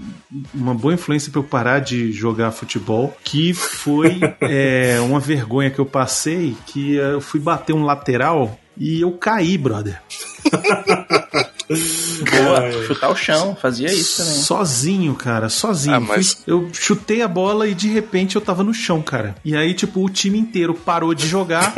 uma 0.53 0.73
boa 0.73 0.93
influência 0.93 1.31
para 1.31 1.39
eu 1.39 1.43
parar 1.43 1.79
de 1.79 2.11
jogar 2.11 2.51
futebol, 2.51 3.15
que 3.23 3.53
foi 3.53 4.19
é, 4.41 4.99
uma 5.01 5.19
vergonha 5.19 5.69
que 5.69 5.79
eu 5.79 5.85
passei, 5.85 6.55
que 6.65 6.95
eu 6.95 7.21
fui 7.21 7.39
bater 7.39 7.73
um 7.73 7.83
lateral 7.83 8.59
e 8.77 9.01
eu 9.01 9.11
caí, 9.11 9.57
brother. 9.57 10.01
Boa, 11.67 12.83
chutar 12.85 13.09
o 13.09 13.15
chão, 13.15 13.55
fazia 13.59 13.91
isso 13.91 14.17
também. 14.23 14.39
Sozinho, 14.41 15.15
cara, 15.15 15.49
sozinho. 15.49 15.95
Ah, 15.95 15.99
mas- 15.99 16.43
Eu 16.45 16.69
chutei 16.71 17.21
a 17.23 17.27
bola 17.27 17.67
e 17.67 17.73
de 17.73 17.87
repente 17.87 18.35
eu 18.35 18.41
tava 18.41 18.63
no 18.63 18.73
chão, 18.73 19.01
cara. 19.01 19.35
E 19.43 19.55
aí, 19.55 19.73
tipo, 19.73 20.03
o 20.05 20.09
time 20.09 20.37
inteiro 20.37 20.73
parou 20.75 21.13
de 21.15 21.27
jogar 21.27 21.73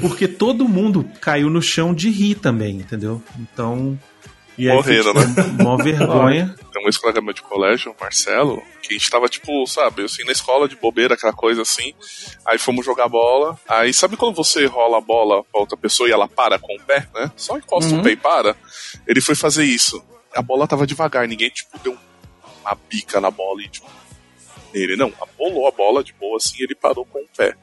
porque 0.00 0.28
todo 0.28 0.68
mundo 0.68 1.04
caiu 1.20 1.50
no 1.50 1.60
chão 1.60 1.92
de 1.92 2.08
rir 2.08 2.36
também, 2.36 2.76
entendeu? 2.76 3.20
Então. 3.38 3.98
E 4.62 4.68
Morreram, 4.68 5.12
tipo, 5.12 5.42
Mó 5.60 5.76
vergonha. 5.76 6.54
Tem 6.72 6.80
um 6.80 6.86
ex-colega 6.86 7.20
meu 7.20 7.34
de 7.34 7.42
colégio, 7.42 7.90
o 7.90 7.96
Marcelo, 8.00 8.62
que 8.80 8.94
a 8.94 8.96
gente 8.96 9.10
tava, 9.10 9.28
tipo, 9.28 9.66
sabe, 9.66 10.04
assim, 10.04 10.22
na 10.22 10.30
escola 10.30 10.68
de 10.68 10.76
bobeira, 10.76 11.14
aquela 11.14 11.32
coisa 11.32 11.62
assim. 11.62 11.92
Aí 12.46 12.58
fomos 12.58 12.86
jogar 12.86 13.08
bola. 13.08 13.58
Aí 13.68 13.92
sabe 13.92 14.16
quando 14.16 14.36
você 14.36 14.64
rola 14.66 14.98
a 14.98 15.00
bola 15.00 15.42
pra 15.42 15.60
outra 15.60 15.76
pessoa 15.76 16.08
e 16.08 16.12
ela 16.12 16.28
para 16.28 16.60
com 16.60 16.76
o 16.76 16.80
pé, 16.84 17.08
né? 17.12 17.32
Só 17.34 17.58
encosta 17.58 17.92
o 17.92 18.04
pé 18.04 18.12
e 18.12 18.16
para. 18.16 18.54
Ele 19.04 19.20
foi 19.20 19.34
fazer 19.34 19.64
isso. 19.64 20.00
A 20.32 20.40
bola 20.40 20.68
tava 20.68 20.86
devagar, 20.86 21.26
ninguém, 21.26 21.50
tipo, 21.50 21.76
deu 21.80 21.98
uma 22.60 22.78
bica 22.88 23.20
na 23.20 23.32
bola 23.32 23.62
e, 23.62 23.68
tipo, 23.68 23.90
nele. 24.72 24.94
Não, 24.94 25.12
rolou 25.36 25.66
a 25.66 25.72
bola 25.72 26.04
de 26.04 26.12
boa 26.12 26.36
assim 26.36 26.58
e 26.60 26.62
ele 26.62 26.76
parou 26.76 27.04
com 27.04 27.18
o 27.18 27.28
pé. 27.36 27.56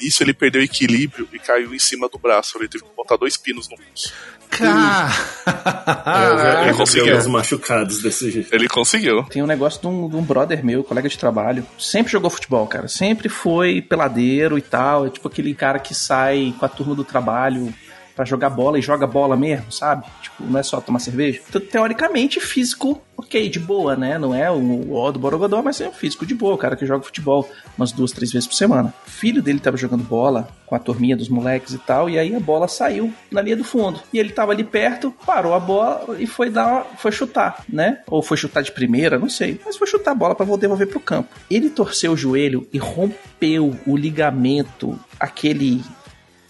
Nisso 0.00 0.22
ele 0.22 0.32
perdeu 0.32 0.62
o 0.62 0.64
equilíbrio 0.64 1.28
e 1.32 1.38
caiu 1.38 1.74
em 1.74 1.78
cima 1.78 2.08
do 2.08 2.18
braço. 2.18 2.56
Ele 2.58 2.68
teve 2.68 2.84
que 2.84 2.90
botar 2.96 3.16
dois 3.16 3.36
pinos 3.36 3.68
no 3.68 3.76
pulso. 3.76 4.12
Cara! 4.50 5.08
já 5.46 6.72
vi 6.72 6.76
conseguiu. 6.76 7.12
alguns 7.12 7.26
machucados 7.26 8.02
desse 8.02 8.30
jeito. 8.30 8.54
Ele 8.54 8.68
conseguiu. 8.68 9.24
Tem 9.24 9.42
um 9.42 9.46
negócio 9.46 9.80
de 9.80 9.86
um, 9.86 10.08
de 10.08 10.16
um 10.16 10.22
brother 10.22 10.64
meu, 10.64 10.82
colega 10.82 11.08
de 11.08 11.16
trabalho. 11.16 11.66
Sempre 11.78 12.12
jogou 12.12 12.30
futebol, 12.30 12.66
cara. 12.66 12.88
Sempre 12.88 13.28
foi 13.28 13.80
peladeiro 13.80 14.58
e 14.58 14.62
tal. 14.62 15.06
É 15.06 15.10
tipo 15.10 15.28
aquele 15.28 15.54
cara 15.54 15.78
que 15.78 15.94
sai 15.94 16.54
com 16.58 16.64
a 16.64 16.68
turma 16.68 16.94
do 16.94 17.04
trabalho 17.04 17.72
pra 18.14 18.24
jogar 18.24 18.50
bola 18.50 18.78
e 18.78 18.82
joga 18.82 19.06
bola 19.06 19.36
mesmo, 19.36 19.70
sabe? 19.72 20.04
Tipo, 20.22 20.44
não 20.44 20.58
é 20.58 20.62
só 20.62 20.80
tomar 20.80 20.98
cerveja. 20.98 21.40
Então, 21.48 21.60
teoricamente, 21.60 22.40
físico, 22.40 23.00
ok, 23.16 23.48
de 23.48 23.58
boa, 23.58 23.96
né? 23.96 24.18
Não 24.18 24.34
é 24.34 24.50
o 24.50 24.92
ó 24.92 25.10
do 25.10 25.18
Borogodó, 25.18 25.62
mas 25.62 25.80
é 25.80 25.88
um 25.88 25.92
físico 25.92 26.26
de 26.26 26.34
boa, 26.34 26.54
o 26.54 26.58
cara 26.58 26.76
que 26.76 26.86
joga 26.86 27.04
futebol 27.04 27.48
umas 27.76 27.92
duas, 27.92 28.12
três 28.12 28.32
vezes 28.32 28.46
por 28.46 28.54
semana. 28.54 28.92
O 29.06 29.10
filho 29.10 29.42
dele 29.42 29.60
tava 29.60 29.76
jogando 29.76 30.02
bola 30.02 30.48
com 30.66 30.74
a 30.74 30.78
turminha 30.78 31.16
dos 31.16 31.28
moleques 31.28 31.74
e 31.74 31.78
tal, 31.78 32.08
e 32.08 32.18
aí 32.18 32.34
a 32.34 32.40
bola 32.40 32.68
saiu 32.68 33.12
na 33.30 33.42
linha 33.42 33.56
do 33.56 33.64
fundo. 33.64 34.00
E 34.12 34.18
ele 34.18 34.30
tava 34.30 34.52
ali 34.52 34.64
perto, 34.64 35.12
parou 35.26 35.52
a 35.54 35.60
bola 35.60 36.16
e 36.18 36.26
foi 36.26 36.48
dar, 36.48 36.84
foi 36.96 37.12
chutar, 37.12 37.64
né? 37.68 38.00
Ou 38.06 38.22
foi 38.22 38.36
chutar 38.36 38.62
de 38.62 38.72
primeira, 38.72 39.18
não 39.18 39.28
sei, 39.28 39.60
mas 39.64 39.76
foi 39.76 39.86
chutar 39.86 40.12
a 40.12 40.14
bola 40.14 40.34
para 40.34 40.46
devolver 40.56 40.88
pro 40.88 41.00
campo. 41.00 41.28
Ele 41.50 41.70
torceu 41.70 42.12
o 42.12 42.16
joelho 42.16 42.68
e 42.72 42.78
rompeu 42.78 43.76
o 43.86 43.96
ligamento, 43.96 44.98
aquele 45.18 45.82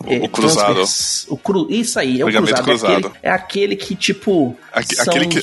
O- 0.02 0.24
o 0.24 0.28
cruzado. 0.28 0.64
transvers- 0.74 1.26
O 1.28 1.36
cru, 1.36 1.66
isso 1.70 1.98
aí, 1.98 2.20
é 2.20 2.24
o 2.24 2.28
Ligamento 2.28 2.62
cruzado. 2.62 2.70
É 2.70 2.94
cruzado. 3.00 3.06
aquele, 3.08 3.18
é 3.22 3.30
aquele 3.30 3.76
que, 3.76 3.94
tipo. 3.94 4.56
Aque- 4.72 4.96
são 4.96 5.04
Aquele 5.04 5.26
que 5.26 5.40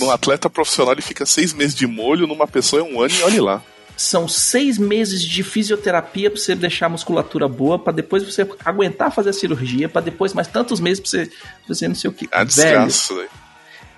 no 0.00 0.10
atleta 0.10 0.48
profissional 0.48 0.94
ele 0.94 1.02
fica 1.02 1.26
seis 1.26 1.52
meses 1.52 1.74
de 1.74 1.86
molho, 1.86 2.26
numa 2.26 2.46
pessoa 2.48 2.80
é 2.80 2.84
um 2.84 3.00
ano 3.00 3.14
e 3.14 3.22
olhe 3.22 3.40
lá. 3.40 3.62
São 3.94 4.26
seis 4.26 4.78
meses 4.78 5.20
de 5.22 5.42
fisioterapia 5.42 6.30
pra 6.30 6.40
você 6.40 6.54
deixar 6.54 6.86
a 6.86 6.88
musculatura 6.88 7.46
boa, 7.46 7.78
pra 7.78 7.92
depois 7.92 8.22
você 8.24 8.48
aguentar 8.64 9.12
fazer 9.12 9.28
a 9.30 9.32
cirurgia, 9.34 9.88
pra 9.88 10.00
depois 10.00 10.32
mais 10.32 10.48
tantos 10.48 10.80
meses 10.80 10.98
pra 10.98 11.10
você 11.10 11.30
fazer 11.68 11.88
não 11.88 11.94
sei 11.94 12.08
o 12.08 12.12
que. 12.14 12.26
A 12.32 12.38
Velho, 12.38 12.48
desgraça. 12.48 13.14
daí. 13.14 13.28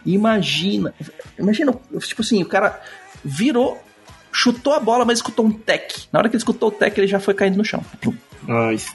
imagina. 0.05 0.93
Imagina, 1.39 1.73
tipo 2.01 2.23
assim, 2.23 2.43
o 2.43 2.47
cara 2.47 2.81
virou 3.25 3.81
chutou 4.35 4.73
a 4.75 4.81
bola, 4.81 5.05
mas 5.05 5.19
escutou 5.19 5.47
um 5.47 5.51
tec. 5.53 6.07
Na 6.13 6.19
hora 6.19 6.29
que 6.29 6.35
ele 6.35 6.41
escutou 6.41 6.69
o 6.69 6.73
tec, 6.73 6.99
ele 6.99 7.07
já 7.07 7.21
foi 7.21 7.33
caindo 7.35 7.57
no 7.57 7.65
chão. 7.65 7.83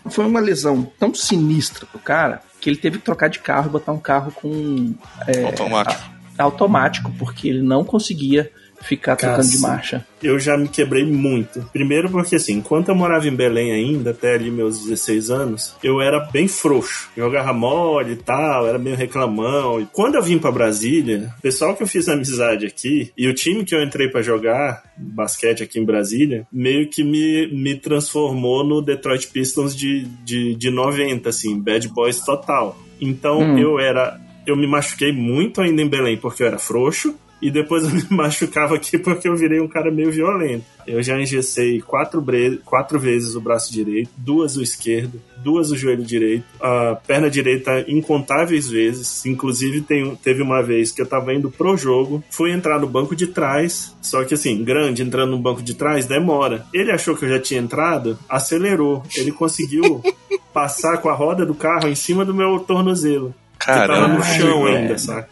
Foi 0.10 0.26
uma 0.26 0.40
lesão 0.40 0.84
tão 1.00 1.14
sinistra 1.14 1.86
pro 1.88 2.00
cara 2.00 2.42
que 2.62 2.70
ele 2.70 2.78
teve 2.78 3.00
que 3.00 3.06
trocar 3.06 3.30
de 3.30 3.40
carro 3.40 3.68
e 3.68 3.72
botar 3.72 3.92
um 3.94 4.00
carro 4.00 4.32
com 4.34 4.94
é, 5.26 5.44
Automático. 5.46 6.02
a- 6.38 6.44
automático, 6.44 7.12
porque 7.18 7.48
ele 7.48 7.62
não 7.62 7.84
conseguia 7.84 8.52
ficar 8.82 9.16
trocando 9.16 9.48
de 9.50 9.58
marcha. 9.60 10.06
eu 10.24 10.40
já 10.40 10.58
me 10.58 10.68
quebrei 10.68 11.06
muito. 11.06 11.62
Primeiro 11.74 12.10
porque, 12.10 12.36
assim, 12.36 12.54
enquanto 12.54 12.90
eu 12.90 12.96
morava 12.96 13.28
em 13.28 13.36
Belém 13.36 13.72
ainda, 13.72 14.12
até 14.12 14.34
ali 14.36 14.50
meus 14.50 14.84
16 14.84 15.30
anos, 15.30 15.76
eu 15.84 16.02
era 16.02 16.20
bem 16.20 16.48
frouxo. 16.48 17.10
Jogava 17.16 17.54
mole 17.54 18.14
e 18.14 18.16
tal, 18.16 18.68
era 18.68 18.78
meio 18.78 18.96
reclamão. 18.96 19.80
E 19.82 19.86
quando 19.92 20.16
eu 20.16 20.24
vim 20.24 20.38
pra 20.40 20.52
Brasília, 20.52 21.34
o 21.38 21.42
pessoal 21.42 21.76
que 21.76 21.84
eu 21.84 21.88
fiz 21.88 22.08
amizade 22.08 22.66
aqui, 22.66 23.12
e 23.18 23.28
o 23.28 23.34
time 23.34 23.64
que 23.66 23.76
eu 23.76 23.84
entrei 23.84 24.08
pra 24.10 24.22
jogar 24.22 24.82
basquete 24.98 25.64
aqui 25.64 25.80
em 25.80 25.86
Brasília, 25.86 26.46
meio 26.52 26.90
que 26.90 27.04
me, 27.04 27.48
me 27.54 27.76
transformou 27.76 28.64
no 28.66 28.82
Detroit 28.82 29.28
Pistons 29.28 29.76
de, 29.76 30.06
de, 30.24 30.56
de 30.56 30.70
90, 30.70 31.30
assim, 31.30 31.60
bad 31.60 31.88
boys 31.90 32.20
total. 32.22 32.78
Então 33.00 33.40
Hum. 33.40 33.58
eu 33.58 33.80
era... 33.80 34.20
Eu 34.48 34.56
me 34.56 34.66
machuquei 34.66 35.12
muito 35.12 35.62
ainda 35.62 35.82
em 35.82 35.88
Belém 35.88 36.18
porque 36.18 36.42
eu 36.42 36.48
era 36.48 36.58
frouxo. 36.58 37.14
E 37.42 37.50
depois 37.50 37.84
eu 37.84 37.90
me 37.96 38.04
machucava 38.10 38.76
aqui 38.76 38.98
porque 38.98 39.28
eu 39.28 39.36
virei 39.36 39.60
um 39.62 39.68
cara 39.68 39.90
meio 39.92 40.12
violento. 40.12 40.66
Eu 40.86 41.02
já 41.04 41.20
engessei 41.20 41.80
quatro, 41.82 42.20
bre- 42.20 42.60
quatro 42.66 43.00
vezes 43.00 43.36
o 43.36 43.42
braço 43.42 43.72
direito, 43.72 44.10
duas 44.18 44.58
o 44.58 44.62
esquerdo, 44.64 45.22
duas 45.38 45.70
o 45.72 45.78
joelho 45.78 46.04
direito, 46.04 46.44
a 46.60 46.96
perna 47.06 47.30
direita 47.30 47.86
incontáveis 47.88 48.68
vezes. 48.70 49.26
Inclusive 49.26 49.82
tem, 49.82 50.16
teve 50.16 50.42
uma 50.42 50.62
vez 50.64 50.92
que 50.92 51.02
eu 51.02 51.06
tava 51.06 51.34
indo 51.34 51.50
pro 51.52 51.78
jogo, 51.78 52.24
fui 52.32 52.52
entrar 52.52 52.80
no 52.80 52.88
banco 52.88 53.16
de 53.16 53.28
trás, 53.28 53.96
só 54.02 54.24
que 54.26 54.34
assim, 54.34 54.64
grande 54.64 55.04
entrando 55.04 55.32
no 55.32 55.40
banco 55.40 55.62
de 55.62 55.76
trás 55.76 56.06
demora. 56.08 56.66
Ele 56.74 56.92
achou 56.92 57.16
que 57.16 57.24
eu 57.26 57.30
já 57.30 57.40
tinha 57.40 57.60
entrado, 57.62 58.18
acelerou. 58.28 59.04
Ele 59.16 59.32
conseguiu 59.32 60.02
passar 60.54 60.98
com 60.98 61.10
a 61.10 61.14
roda 61.14 61.46
do 61.46 61.54
carro 61.54 61.88
em 61.88 61.96
cima 61.96 62.26
do 62.26 62.34
meu 62.34 62.60
tornozelo. 62.60 63.34
Que 63.60 63.66
tava 63.68 63.88
Caramba. 63.88 64.14
no 64.16 64.24
chão 64.24 64.66
ainda, 64.66 64.98
saca? 64.98 65.30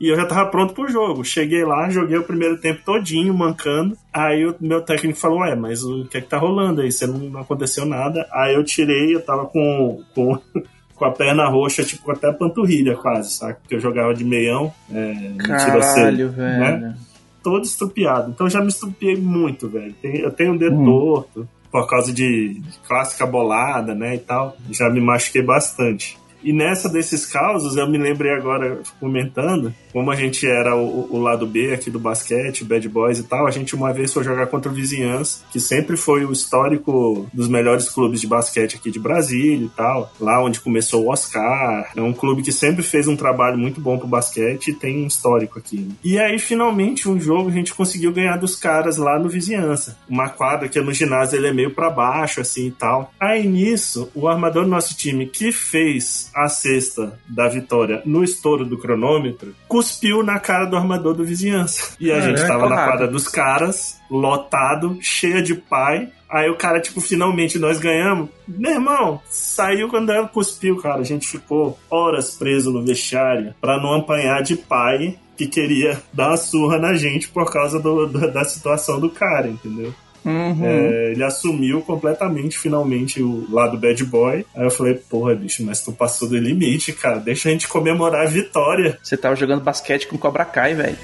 E 0.00 0.08
eu 0.08 0.16
já 0.16 0.24
tava 0.24 0.48
pronto 0.50 0.72
pro 0.72 0.88
jogo. 0.88 1.22
Cheguei 1.22 1.62
lá, 1.64 1.90
joguei 1.90 2.16
o 2.16 2.22
primeiro 2.24 2.58
tempo 2.58 2.80
todinho, 2.84 3.34
mancando. 3.34 3.94
Aí 4.12 4.46
o 4.46 4.54
meu 4.58 4.80
técnico 4.80 5.18
falou, 5.18 5.40
ué, 5.40 5.54
mas 5.54 5.84
o 5.84 6.06
que 6.06 6.16
é 6.16 6.20
que 6.22 6.26
tá 6.28 6.38
rolando 6.38 6.80
aí? 6.80 6.90
Você 6.90 7.06
não, 7.06 7.18
não 7.18 7.40
aconteceu 7.40 7.84
nada. 7.84 8.26
Aí 8.32 8.54
eu 8.54 8.64
tirei, 8.64 9.14
eu 9.14 9.20
tava 9.20 9.44
com, 9.44 10.02
com, 10.14 10.38
com 10.96 11.04
a 11.04 11.10
perna 11.10 11.46
roxa, 11.48 11.84
tipo, 11.84 12.10
até 12.10 12.28
a 12.30 12.32
panturrilha 12.32 12.96
quase, 12.96 13.32
saca? 13.32 13.60
Porque 13.60 13.74
eu 13.74 13.80
jogava 13.80 14.14
de 14.14 14.24
meião, 14.24 14.72
é, 14.90 15.12
no 15.12 15.36
tiroceiro, 15.36 16.30
Caralho, 16.30 16.30
velho. 16.30 16.58
né? 16.80 16.96
todo 17.42 17.64
estrupiado. 17.64 18.30
Então 18.30 18.46
eu 18.46 18.50
já 18.50 18.60
me 18.60 18.68
estrupiei 18.68 19.16
muito, 19.16 19.68
velho. 19.68 19.94
Eu 20.02 20.30
tenho 20.30 20.52
um 20.52 20.56
dedo 20.56 20.76
Hum. 20.76 20.84
torto 20.84 21.48
por 21.72 21.86
causa 21.86 22.12
de 22.12 22.54
de 22.60 22.78
clássica 22.86 23.24
bolada, 23.26 23.94
né, 23.94 24.14
e 24.16 24.18
tal. 24.18 24.56
Já 24.70 24.90
me 24.90 25.00
machuquei 25.00 25.42
bastante. 25.42 26.18
E 26.42 26.52
nessa 26.54 26.88
desses 26.88 27.24
causos, 27.26 27.76
eu 27.76 27.86
me 27.88 27.96
lembrei 27.98 28.32
agora, 28.32 28.80
comentando, 28.98 29.74
como 29.92 30.10
a 30.10 30.16
gente 30.16 30.46
era 30.46 30.76
o, 30.76 31.08
o 31.10 31.18
lado 31.18 31.46
B 31.46 31.72
aqui 31.72 31.90
do 31.90 31.98
basquete, 31.98 32.64
Bad 32.64 32.88
Boys 32.88 33.18
e 33.18 33.24
tal, 33.24 33.46
a 33.46 33.50
gente 33.50 33.74
uma 33.74 33.92
vez 33.92 34.12
foi 34.12 34.24
jogar 34.24 34.46
contra 34.46 34.70
o 34.70 34.74
Vizinhança, 34.74 35.42
que 35.52 35.60
sempre 35.60 35.96
foi 35.96 36.24
o 36.24 36.32
histórico 36.32 37.28
dos 37.32 37.48
melhores 37.48 37.88
clubes 37.88 38.20
de 38.20 38.26
basquete 38.26 38.76
aqui 38.76 38.90
de 38.90 38.98
Brasília 38.98 39.66
e 39.66 39.70
tal, 39.70 40.12
lá 40.20 40.42
onde 40.42 40.60
começou 40.60 41.04
o 41.04 41.10
Oscar. 41.10 41.90
É 41.96 42.02
um 42.02 42.12
clube 42.12 42.42
que 42.42 42.52
sempre 42.52 42.82
fez 42.82 43.08
um 43.08 43.16
trabalho 43.16 43.58
muito 43.58 43.80
bom 43.80 43.98
pro 43.98 44.06
basquete 44.06 44.68
e 44.68 44.74
tem 44.74 45.04
um 45.04 45.06
histórico 45.06 45.58
aqui. 45.58 45.78
né? 45.80 45.94
E 46.04 46.18
aí, 46.18 46.38
finalmente, 46.38 47.08
um 47.08 47.20
jogo 47.20 47.48
a 47.48 47.52
gente 47.52 47.74
conseguiu 47.74 48.12
ganhar 48.12 48.36
dos 48.36 48.56
caras 48.56 48.96
lá 48.96 49.18
no 49.18 49.28
Vizinhança. 49.28 49.98
Uma 50.08 50.28
quadra 50.28 50.68
que 50.68 50.80
no 50.80 50.92
ginásio 50.92 51.36
ele 51.36 51.48
é 51.48 51.52
meio 51.52 51.74
pra 51.74 51.90
baixo, 51.90 52.40
assim 52.40 52.68
e 52.68 52.70
tal. 52.70 53.12
Aí 53.18 53.46
nisso, 53.46 54.10
o 54.14 54.28
armador 54.28 54.64
do 54.64 54.70
nosso 54.70 54.96
time, 54.96 55.26
que 55.26 55.52
fez 55.52 56.30
a 56.34 56.48
cesta 56.48 57.18
da 57.28 57.48
vitória 57.48 58.02
no 58.04 58.22
estouro 58.24 58.64
do 58.64 58.78
cronômetro, 58.78 59.54
cuspiu 59.80 60.22
na 60.22 60.38
cara 60.38 60.66
do 60.66 60.76
armador 60.76 61.14
do 61.14 61.24
Vizinhança. 61.24 61.94
E 61.98 62.12
a 62.12 62.16
É, 62.16 62.20
gente 62.22 62.40
é 62.42 62.46
tava 62.46 62.64
na 62.64 62.68
porrada. 62.68 62.90
quadra 62.90 63.08
dos 63.08 63.26
caras, 63.26 63.98
lotado, 64.10 64.98
cheia 65.00 65.42
de 65.42 65.54
pai. 65.54 66.08
Aí 66.28 66.48
o 66.50 66.56
cara, 66.56 66.80
tipo, 66.80 67.00
finalmente 67.00 67.58
nós 67.58 67.80
ganhamos. 67.80 68.28
Meu 68.46 68.72
irmão, 68.72 69.20
saiu 69.28 69.88
quando 69.88 70.10
ela 70.12 70.28
cuspiu, 70.28 70.76
cara. 70.76 71.00
A 71.00 71.04
gente 71.04 71.26
ficou 71.26 71.78
horas 71.90 72.36
preso 72.36 72.70
no 72.70 72.84
vestiário 72.84 73.54
pra 73.60 73.80
não 73.80 73.94
apanhar 73.94 74.42
de 74.42 74.54
pai 74.54 75.16
que 75.36 75.46
queria 75.46 76.00
dar 76.12 76.28
uma 76.28 76.36
surra 76.36 76.78
na 76.78 76.92
gente 76.94 77.28
por 77.28 77.50
causa 77.50 77.80
do- 77.80 78.06
do- 78.06 78.30
da 78.30 78.44
situação 78.44 79.00
do 79.00 79.08
cara, 79.10 79.48
entendeu? 79.48 79.92
Uhum. 80.24 80.64
É, 80.64 81.12
ele 81.12 81.24
assumiu 81.24 81.80
completamente, 81.82 82.58
finalmente, 82.58 83.22
o 83.22 83.46
lado 83.50 83.78
bad 83.78 84.04
boy. 84.04 84.44
Aí 84.54 84.64
eu 84.64 84.70
falei, 84.70 84.94
porra, 84.94 85.34
bicho, 85.34 85.64
mas 85.64 85.82
tu 85.82 85.92
passou 85.92 86.28
do 86.28 86.36
limite, 86.36 86.92
cara. 86.92 87.18
Deixa 87.18 87.48
a 87.48 87.52
gente 87.52 87.68
comemorar 87.68 88.26
a 88.26 88.30
vitória. 88.30 88.98
Você 89.02 89.16
tava 89.16 89.36
jogando 89.36 89.62
basquete 89.62 90.06
com 90.06 90.18
Cobra 90.18 90.44
Kai, 90.44 90.74
velho. 90.74 90.96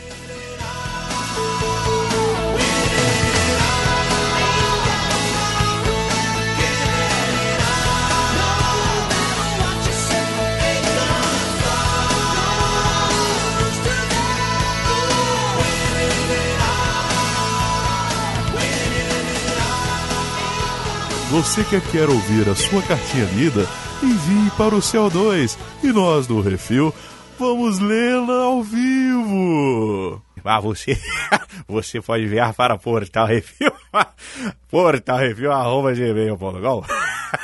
Você 21.47 21.63
que 21.63 21.81
quer 21.93 22.09
ouvir 22.09 22.49
a 22.49 22.57
sua 22.57 22.83
cartinha 22.83 23.25
lida, 23.27 23.69
envie 24.03 24.51
para 24.59 24.75
o 24.75 24.81
CO2 24.81 25.57
e 25.81 25.93
nós 25.93 26.27
do 26.27 26.41
Refil 26.41 26.93
vamos 27.39 27.79
lê-la 27.79 28.43
ao 28.43 28.65
vivo. 28.65 30.21
Ah, 30.45 30.61
você, 30.61 30.97
você 31.67 32.01
pode 32.01 32.25
enviar 32.25 32.55
para 32.55 32.79
Portal 32.79 33.27
Refil, 33.27 33.73
Portal 34.71 35.19
Refil, 35.19 35.51
arroba 35.53 35.93
gmail.com. 35.93 36.85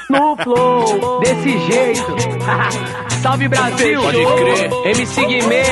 No 0.09 0.37
flow, 0.37 1.21
desse 1.21 1.59
jeito. 1.67 2.07
Salve 3.23 3.49
Brasil! 3.49 4.01
Pode 4.03 4.25
crer. 4.25 4.71
MC 4.97 5.27
Guimê, 5.27 5.63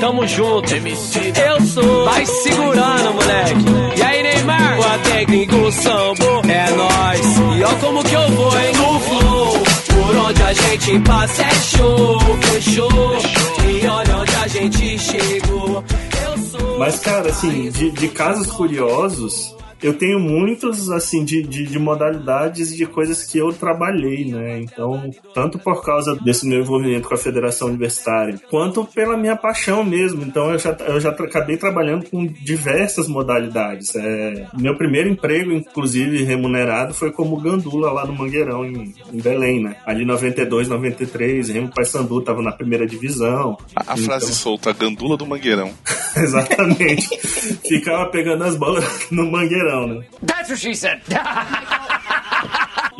tamo 0.00 0.26
junto. 0.26 0.72
Eu 0.74 1.60
sou. 1.62 2.04
Vai 2.06 2.24
segurando, 2.26 3.14
moleque. 3.14 3.98
E 3.98 4.02
aí, 4.02 4.22
Neymar? 4.22 4.78
O 4.78 4.98
técnico 5.10 5.72
sambo 5.72 6.42
É 6.48 6.70
nóis. 6.70 7.58
E 7.58 7.64
ó 7.64 7.74
como 7.80 8.02
que 8.04 8.14
eu 8.14 8.28
vou, 8.30 8.58
hein? 8.58 8.72
No 8.76 9.00
flow, 9.00 9.62
por 9.88 10.16
onde 10.16 10.42
a 10.42 10.52
gente 10.52 10.98
passa 11.00 11.42
é 11.42 11.54
show, 11.54 12.18
fechou. 12.42 13.18
E 13.68 13.86
olha 13.86 14.16
onde 14.16 14.36
a 14.36 14.48
gente 14.48 14.98
chegou. 14.98 15.84
Mas, 16.80 16.98
cara, 16.98 17.28
assim, 17.28 17.68
de, 17.68 17.90
de 17.90 18.08
casos 18.08 18.46
curiosos, 18.46 19.54
eu 19.82 19.94
tenho 19.94 20.18
muitos, 20.18 20.90
assim, 20.90 21.24
de, 21.24 21.42
de, 21.42 21.64
de 21.64 21.78
modalidades 21.78 22.74
de 22.76 22.86
coisas 22.86 23.24
que 23.24 23.38
eu 23.38 23.52
trabalhei, 23.52 24.24
né? 24.24 24.60
Então, 24.60 25.10
tanto 25.34 25.58
por 25.58 25.82
causa 25.84 26.14
desse 26.16 26.46
meu 26.46 26.60
envolvimento 26.60 27.08
com 27.08 27.14
a 27.14 27.18
Federação 27.18 27.68
Universitária, 27.68 28.38
quanto 28.50 28.84
pela 28.84 29.16
minha 29.16 29.36
paixão 29.36 29.82
mesmo. 29.84 30.22
Então, 30.22 30.50
eu 30.52 30.58
já, 30.58 30.72
eu 30.86 31.00
já 31.00 31.10
acabei 31.10 31.56
trabalhando 31.56 32.08
com 32.10 32.26
diversas 32.26 33.08
modalidades. 33.08 33.94
É, 33.96 34.46
meu 34.58 34.76
primeiro 34.76 35.08
emprego, 35.08 35.52
inclusive, 35.52 36.22
remunerado, 36.24 36.94
foi 36.94 37.10
como 37.12 37.40
gandula 37.40 37.92
lá 37.92 38.06
no 38.06 38.12
Mangueirão, 38.14 38.64
em, 38.64 38.94
em 39.12 39.20
Belém, 39.20 39.62
né? 39.62 39.76
Ali 39.86 40.04
92, 40.04 40.68
93, 40.68 41.48
Remo 41.48 41.70
Paysandu 41.74 42.20
tava 42.22 42.42
na 42.42 42.52
primeira 42.52 42.86
divisão. 42.86 43.56
A, 43.74 43.92
a 43.92 43.96
frase 43.96 44.26
Então- 44.26 44.36
solta, 44.36 44.70
a 44.70 44.72
gandula 44.72 45.16
do 45.16 45.26
mangueirão. 45.26 45.70
Exatamente. 46.16 47.08
Ficava 47.66 48.06
pegando 48.10 48.44
as 48.44 48.56
bolas 48.56 48.84
no 49.10 49.30
mangueirão, 49.30 49.69
né? 49.86 50.04
That's 50.26 50.50
what 50.50 50.60
she 50.60 50.74
said. 50.74 51.00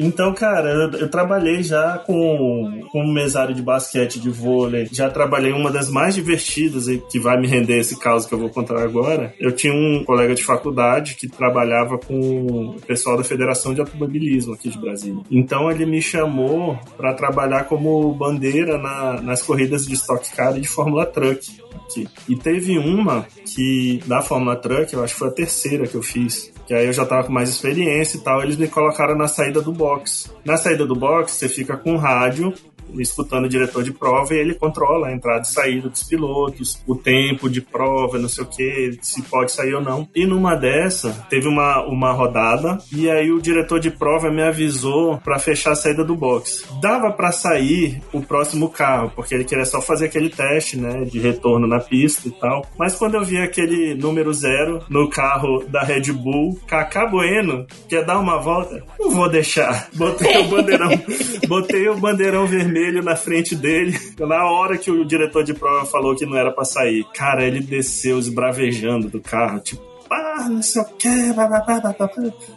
Então, 0.02 0.32
cara, 0.32 0.70
eu, 0.70 0.90
eu 1.00 1.10
trabalhei 1.10 1.62
já 1.62 1.98
com, 1.98 2.80
com 2.90 3.06
mesário 3.12 3.54
de 3.54 3.60
basquete, 3.60 4.18
de 4.18 4.30
vôlei. 4.30 4.88
Já 4.90 5.10
trabalhei 5.10 5.52
uma 5.52 5.70
das 5.70 5.90
mais 5.90 6.14
divertidas 6.14 6.88
e 6.88 6.96
que 7.10 7.18
vai 7.20 7.38
me 7.38 7.46
render 7.46 7.78
esse 7.78 7.98
caso 7.98 8.26
que 8.26 8.32
eu 8.34 8.38
vou 8.38 8.48
contar 8.48 8.80
agora. 8.82 9.34
Eu 9.38 9.52
tinha 9.52 9.74
um 9.74 10.02
colega 10.04 10.34
de 10.34 10.42
faculdade 10.42 11.16
que 11.16 11.28
trabalhava 11.28 11.98
com 11.98 12.18
o 12.18 12.80
pessoal 12.86 13.18
da 13.18 13.24
Federação 13.24 13.74
de 13.74 13.80
Automobilismo 13.80 14.54
aqui 14.54 14.70
de 14.70 14.78
Brasília. 14.78 15.22
Então 15.30 15.70
ele 15.70 15.84
me 15.84 16.00
chamou 16.00 16.78
para 16.96 17.12
trabalhar 17.12 17.64
como 17.64 18.10
bandeira 18.14 18.78
na- 18.78 19.20
nas 19.20 19.42
corridas 19.42 19.86
de 19.86 19.92
Stock 19.94 20.30
Car 20.34 20.56
e 20.56 20.62
de 20.62 20.68
Fórmula 20.68 21.04
Truck. 21.04 21.60
Aqui. 21.74 22.08
E 22.28 22.36
teve 22.36 22.78
uma 22.78 23.26
que, 23.44 24.02
da 24.06 24.22
Fórmula 24.22 24.56
Truck, 24.56 24.92
eu 24.92 25.02
acho 25.02 25.14
que 25.14 25.18
foi 25.18 25.28
a 25.28 25.32
terceira 25.32 25.86
que 25.86 25.94
eu 25.94 26.02
fiz, 26.02 26.52
que 26.66 26.74
aí 26.74 26.86
eu 26.86 26.92
já 26.92 27.04
tava 27.04 27.24
com 27.24 27.32
mais 27.32 27.48
experiência 27.48 28.16
e 28.16 28.20
tal, 28.20 28.42
eles 28.42 28.56
me 28.56 28.68
colocaram 28.68 29.16
na 29.16 29.28
saída 29.28 29.60
do 29.60 29.72
box. 29.72 30.32
Na 30.44 30.56
saída 30.56 30.86
do 30.86 30.94
box, 30.94 31.32
você 31.32 31.48
fica 31.48 31.76
com 31.76 31.96
rádio 31.96 32.52
escutando 32.98 33.44
o 33.44 33.48
diretor 33.48 33.82
de 33.82 33.92
prova 33.92 34.34
e 34.34 34.38
ele 34.38 34.54
controla 34.54 35.08
a 35.08 35.12
entrada 35.12 35.42
e 35.42 35.48
saída 35.48 35.88
dos 35.88 36.02
pilotos, 36.02 36.82
o 36.86 36.94
tempo 36.94 37.48
de 37.48 37.60
prova, 37.60 38.18
não 38.18 38.28
sei 38.28 38.44
o 38.44 38.46
que, 38.46 38.98
se 39.02 39.22
pode 39.22 39.52
sair 39.52 39.74
ou 39.74 39.82
não. 39.82 40.08
E 40.14 40.26
numa 40.26 40.54
dessa, 40.54 41.26
teve 41.28 41.48
uma, 41.48 41.84
uma 41.86 42.12
rodada 42.12 42.78
e 42.92 43.10
aí 43.10 43.30
o 43.30 43.40
diretor 43.40 43.80
de 43.80 43.90
prova 43.90 44.30
me 44.30 44.42
avisou 44.42 45.18
para 45.18 45.38
fechar 45.38 45.72
a 45.72 45.76
saída 45.76 46.04
do 46.04 46.14
box. 46.14 46.64
Dava 46.80 47.12
para 47.12 47.32
sair 47.32 48.00
o 48.12 48.20
próximo 48.20 48.68
carro, 48.68 49.12
porque 49.14 49.34
ele 49.34 49.44
queria 49.44 49.64
só 49.64 49.80
fazer 49.80 50.06
aquele 50.06 50.30
teste, 50.30 50.76
né, 50.76 51.04
de 51.04 51.18
retorno 51.18 51.66
na 51.66 51.80
pista 51.80 52.28
e 52.28 52.30
tal. 52.30 52.66
Mas 52.78 52.96
quando 52.96 53.14
eu 53.14 53.24
vi 53.24 53.38
aquele 53.38 53.94
número 53.94 54.32
zero 54.32 54.82
no 54.88 55.08
carro 55.08 55.64
da 55.68 55.82
Red 55.82 56.12
Bull, 56.12 56.58
Kaká 56.66 57.06
Bueno, 57.06 57.66
quer 57.88 58.04
dar 58.04 58.18
uma 58.18 58.38
volta? 58.38 58.82
Não 58.98 59.10
vou 59.10 59.28
deixar. 59.28 59.88
Botei 59.94 60.38
o 60.38 60.48
bandeirão, 60.48 60.90
botei 61.48 61.88
o 61.88 61.96
bandeirão 61.96 62.46
vermelho 62.46 62.79
na 63.02 63.16
frente 63.16 63.54
dele. 63.54 63.98
Na 64.18 64.50
hora 64.50 64.76
que 64.76 64.90
o 64.90 65.04
diretor 65.04 65.44
de 65.44 65.54
prova 65.54 65.84
falou 65.86 66.14
que 66.14 66.26
não 66.26 66.36
era 66.36 66.50
pra 66.50 66.64
sair, 66.64 67.04
cara, 67.14 67.44
ele 67.44 67.60
desceu 67.60 68.18
esbravejando 68.18 69.08
do 69.08 69.20
carro, 69.20 69.60
tipo, 69.60 69.82
ah, 70.10 70.48
não 70.48 70.62
sei 70.62 70.82
o 70.82 70.84
que, 70.86 71.08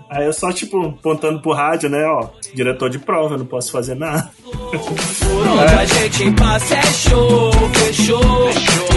Aí 0.10 0.26
eu 0.26 0.34
só, 0.34 0.52
tipo, 0.52 0.88
apontando 0.88 1.40
pro 1.40 1.54
rádio, 1.54 1.88
né, 1.90 2.04
ó, 2.06 2.30
diretor 2.54 2.90
de 2.90 2.98
prova, 2.98 3.38
não 3.38 3.46
posso 3.46 3.72
fazer 3.72 3.96
nada. 3.96 4.32
Por 4.44 5.48
onde 5.48 5.74
a 5.74 5.86
gente 5.86 6.32
passa 6.36 6.76
é 6.76 6.84
show, 6.84 7.52
fechou. 7.74 8.50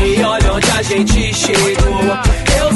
E 0.05 0.23
olha 0.23 0.53
onde 0.53 0.71
a 0.71 0.83
gente 0.83 1.35
chegou. 1.35 2.26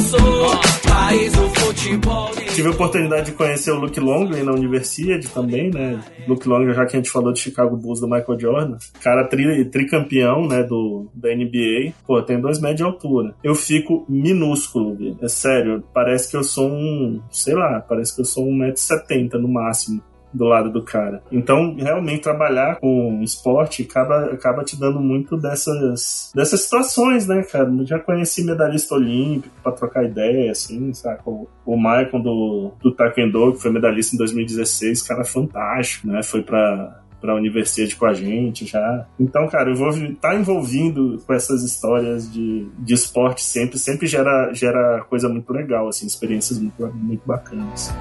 Sou 0.00 0.90
país 1.10 1.32
do 1.32 1.48
futebol. 1.50 2.30
Tive 2.54 2.68
a 2.68 2.70
oportunidade 2.70 3.26
de 3.26 3.32
conhecer 3.32 3.70
o 3.70 3.80
Luke 3.80 3.98
Longley 3.98 4.42
na 4.42 4.52
Universidade 4.52 5.28
também, 5.28 5.70
né? 5.70 6.00
Luke 6.26 6.48
Longley, 6.48 6.74
já 6.74 6.86
que 6.86 6.96
a 6.96 6.98
gente 7.00 7.10
falou 7.10 7.32
de 7.32 7.40
Chicago 7.40 7.76
Bulls 7.76 8.00
do 8.00 8.08
Michael 8.08 8.38
Jordan, 8.38 8.76
cara 9.02 9.24
tri, 9.24 9.64
tricampeão, 9.66 10.46
né, 10.46 10.62
do, 10.62 11.08
da 11.14 11.34
NBA. 11.34 11.92
Pô, 12.06 12.22
tem 12.22 12.40
dois 12.40 12.60
metros 12.60 12.78
de 12.78 12.82
altura. 12.84 13.34
Eu 13.42 13.54
fico 13.54 14.04
minúsculo, 14.08 14.94
velho. 14.94 15.16
É 15.20 15.28
sério, 15.28 15.82
parece 15.92 16.30
que 16.30 16.36
eu 16.36 16.44
sou 16.44 16.70
um, 16.70 17.20
sei 17.30 17.54
lá, 17.54 17.80
parece 17.80 18.14
que 18.14 18.20
eu 18.20 18.26
sou 18.26 18.46
um 18.46 18.54
metro 18.54 18.80
setenta 18.80 19.38
no 19.38 19.48
máximo 19.48 20.02
do 20.32 20.44
lado 20.44 20.70
do 20.70 20.82
cara. 20.82 21.22
Então, 21.30 21.74
realmente 21.76 22.22
trabalhar 22.22 22.76
com 22.76 23.20
esporte 23.22 23.82
acaba, 23.82 24.26
acaba 24.26 24.64
te 24.64 24.78
dando 24.78 25.00
muito 25.00 25.36
dessas, 25.36 26.30
dessas 26.34 26.62
situações, 26.62 27.26
né, 27.26 27.42
cara? 27.42 27.68
Eu 27.68 27.86
já 27.86 27.98
conheci 27.98 28.44
medalhista 28.44 28.94
olímpico 28.94 29.54
pra 29.62 29.72
trocar 29.72 30.04
ideia, 30.04 30.50
assim, 30.50 30.92
sabe? 30.94 31.20
O, 31.24 31.46
o 31.64 31.76
Michael 31.76 32.22
do, 32.22 32.72
do 32.80 32.94
Taekwondo, 32.94 33.52
que 33.52 33.62
foi 33.62 33.72
medalhista 33.72 34.14
em 34.14 34.18
2016, 34.18 35.02
cara 35.02 35.24
fantástico, 35.24 36.06
né? 36.06 36.22
Foi 36.22 36.42
pra, 36.42 37.00
pra 37.20 37.34
universidade 37.34 37.96
com 37.96 38.06
a 38.06 38.12
gente 38.12 38.66
já. 38.66 39.06
Então, 39.18 39.48
cara, 39.48 39.70
envolve, 39.70 40.14
tá 40.14 40.34
envolvido 40.34 41.22
com 41.26 41.34
essas 41.34 41.62
histórias 41.62 42.32
de, 42.32 42.68
de 42.78 42.94
esporte 42.94 43.42
sempre, 43.42 43.78
sempre 43.78 44.06
gera, 44.06 44.52
gera 44.52 45.04
coisa 45.08 45.28
muito 45.28 45.52
legal, 45.52 45.88
assim, 45.88 46.06
experiências 46.06 46.58
muito, 46.58 46.86
muito 46.94 47.22
bacanas. 47.26 47.92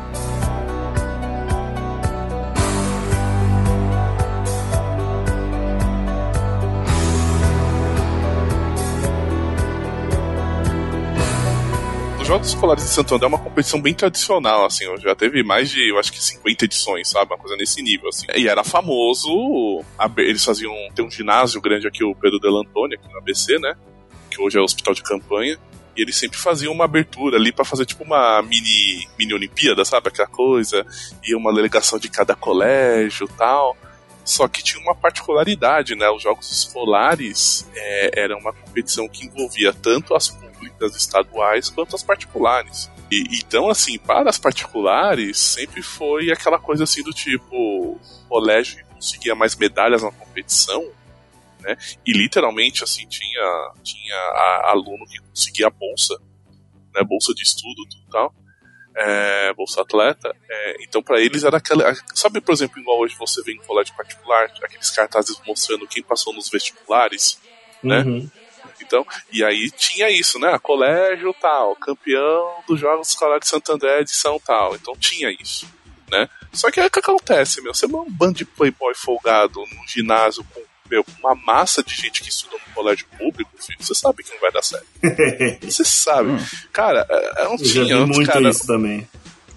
Jogos 12.30 12.50
Escolares 12.50 12.84
de 12.84 12.92
Santo 12.92 13.16
André 13.16 13.26
é 13.26 13.28
uma 13.28 13.40
competição 13.40 13.82
bem 13.82 13.92
tradicional, 13.92 14.64
assim, 14.64 14.86
já 15.00 15.16
teve 15.16 15.42
mais 15.42 15.68
de, 15.72 15.90
eu 15.90 15.98
acho 15.98 16.12
que 16.12 16.24
50 16.24 16.66
edições, 16.66 17.10
sabe? 17.10 17.34
Uma 17.34 17.40
coisa 17.40 17.56
nesse 17.56 17.82
nível, 17.82 18.08
assim. 18.08 18.28
E 18.36 18.48
era 18.48 18.64
famoso, 18.64 19.84
eles 20.16 20.46
faziam, 20.46 20.72
tem 20.94 21.04
um 21.04 21.10
ginásio 21.10 21.60
grande 21.60 21.88
aqui, 21.88 22.04
o 22.04 22.14
Pedro 22.14 22.40
Del 22.40 22.56
Antônio, 22.56 23.00
aqui 23.00 23.12
no 23.12 23.18
ABC, 23.18 23.58
né? 23.58 23.74
Que 24.30 24.40
hoje 24.40 24.60
é 24.60 24.62
o 24.62 24.64
hospital 24.64 24.94
de 24.94 25.02
campanha. 25.02 25.58
E 25.98 26.04
eles 26.04 26.18
sempre 26.18 26.38
faziam 26.38 26.72
uma 26.72 26.86
abertura 26.86 27.36
ali 27.36 27.52
pra 27.52 27.66
fazer 27.66 27.88
tipo 27.88 28.04
uma 28.04 28.44
mini, 28.44 29.08
mini 29.18 29.34
Olimpíada, 29.34 29.84
sabe? 29.84 30.10
Aquela 30.10 30.28
coisa. 30.28 30.86
E 31.24 31.34
uma 31.34 31.52
delegação 31.52 31.98
de 31.98 32.10
cada 32.10 32.36
colégio 32.36 33.28
tal. 33.40 33.76
Só 34.24 34.48
que 34.48 34.64
tinha 34.64 34.80
uma 34.84 34.94
particularidade, 34.94 35.96
né? 35.96 36.08
Os 36.12 36.22
jogos 36.22 36.52
escolares 36.52 37.68
é, 37.76 38.22
era 38.22 38.38
uma 38.38 38.54
competição 38.54 39.10
que 39.10 39.26
envolvia 39.26 39.74
tanto 39.74 40.14
as 40.14 40.30
públicas 40.60 40.96
estaduais 40.96 41.70
quanto 41.70 41.96
as 41.96 42.04
particulares. 42.04 42.92
E, 43.12 43.40
então, 43.40 43.70
assim, 43.70 43.98
para 43.98 44.30
as 44.30 44.38
particulares, 44.38 45.38
sempre 45.40 45.82
foi 45.82 46.32
aquela 46.32 46.60
coisa 46.60 46.84
assim 46.84 47.02
do 47.04 47.12
tipo: 47.12 47.56
o 47.56 48.00
colégio 48.28 48.86
conseguia 48.94 49.34
mais 49.34 49.56
medalhas 49.56 50.04
na 50.04 50.12
competição, 50.12 50.86
né? 51.62 51.76
E 52.06 52.12
literalmente, 52.14 52.84
assim, 52.84 53.08
tinha, 53.08 53.72
tinha 53.84 54.16
a- 54.16 54.72
aluno 54.72 55.06
que 55.08 55.20
conseguia 55.20 55.70
bolsa, 55.70 56.18
né? 56.94 57.04
Bolsa 57.04 57.34
de 57.34 57.42
estudo 57.44 57.82
e 58.08 58.12
tal. 58.12 58.34
É, 59.02 59.54
bolsa 59.54 59.82
atleta, 59.82 60.36
é, 60.50 60.84
então 60.84 61.02
para 61.02 61.22
eles 61.22 61.44
era 61.46 61.56
aquela. 61.58 61.96
Sabe, 62.14 62.42
por 62.42 62.52
exemplo, 62.52 62.80
igual 62.82 63.00
hoje 63.00 63.16
você 63.18 63.42
vê 63.44 63.54
em 63.54 63.58
colégio 63.60 63.96
particular, 63.96 64.52
aqueles 64.62 64.90
cartazes 64.90 65.40
mostrando 65.48 65.88
quem 65.88 66.04
passou 66.04 66.34
nos 66.34 66.50
vestibulares, 66.50 67.40
né? 67.82 68.00
Uhum. 68.02 68.30
Então, 68.90 69.06
e 69.32 69.44
aí 69.44 69.70
tinha 69.70 70.10
isso, 70.10 70.40
né? 70.40 70.58
Colégio 70.58 71.32
tal, 71.40 71.76
campeão 71.76 72.56
dos 72.68 72.80
Jogos 72.80 73.10
Escolares 73.10 73.44
de 73.44 73.50
Santo 73.50 73.72
André, 73.72 74.02
edição 74.02 74.42
tal. 74.44 74.76
Então 74.76 74.96
tinha 74.98 75.30
isso, 75.40 75.68
né? 76.12 76.28
Só 76.52 76.72
que 76.72 76.80
aí 76.80 76.88
o 76.88 76.92
que 76.92 77.00
acontece, 77.00 77.62
meu? 77.62 77.72
Você 77.72 77.86
é 77.86 77.88
um 77.88 78.10
bando 78.10 78.40
de 78.40 78.46
playboy 78.46 78.96
folgado 78.96 79.60
num 79.60 79.88
ginásio 79.88 80.44
com, 80.52 80.60
meu, 80.90 81.06
uma 81.20 81.36
massa 81.36 81.84
de 81.84 81.94
gente 81.94 82.24
que 82.24 82.30
estuda 82.30 82.56
no 82.68 82.74
colégio 82.74 83.06
público, 83.16 83.52
filho, 83.60 83.78
você 83.80 83.94
sabe 83.94 84.24
que 84.24 84.32
não 84.32 84.40
vai 84.40 84.52
dar 84.52 84.64
certo. 84.64 84.88
Você 85.62 85.86
sabe. 85.86 86.30
Cara, 86.74 87.06
é, 87.08 87.42
é, 87.42 87.44
não 87.44 87.52
Eu 87.52 87.66
já 87.66 87.84
tinha, 87.84 87.98
vi 87.98 88.06
muito 88.06 88.32
cara, 88.32 88.50
isso 88.50 88.66
também. 88.66 89.08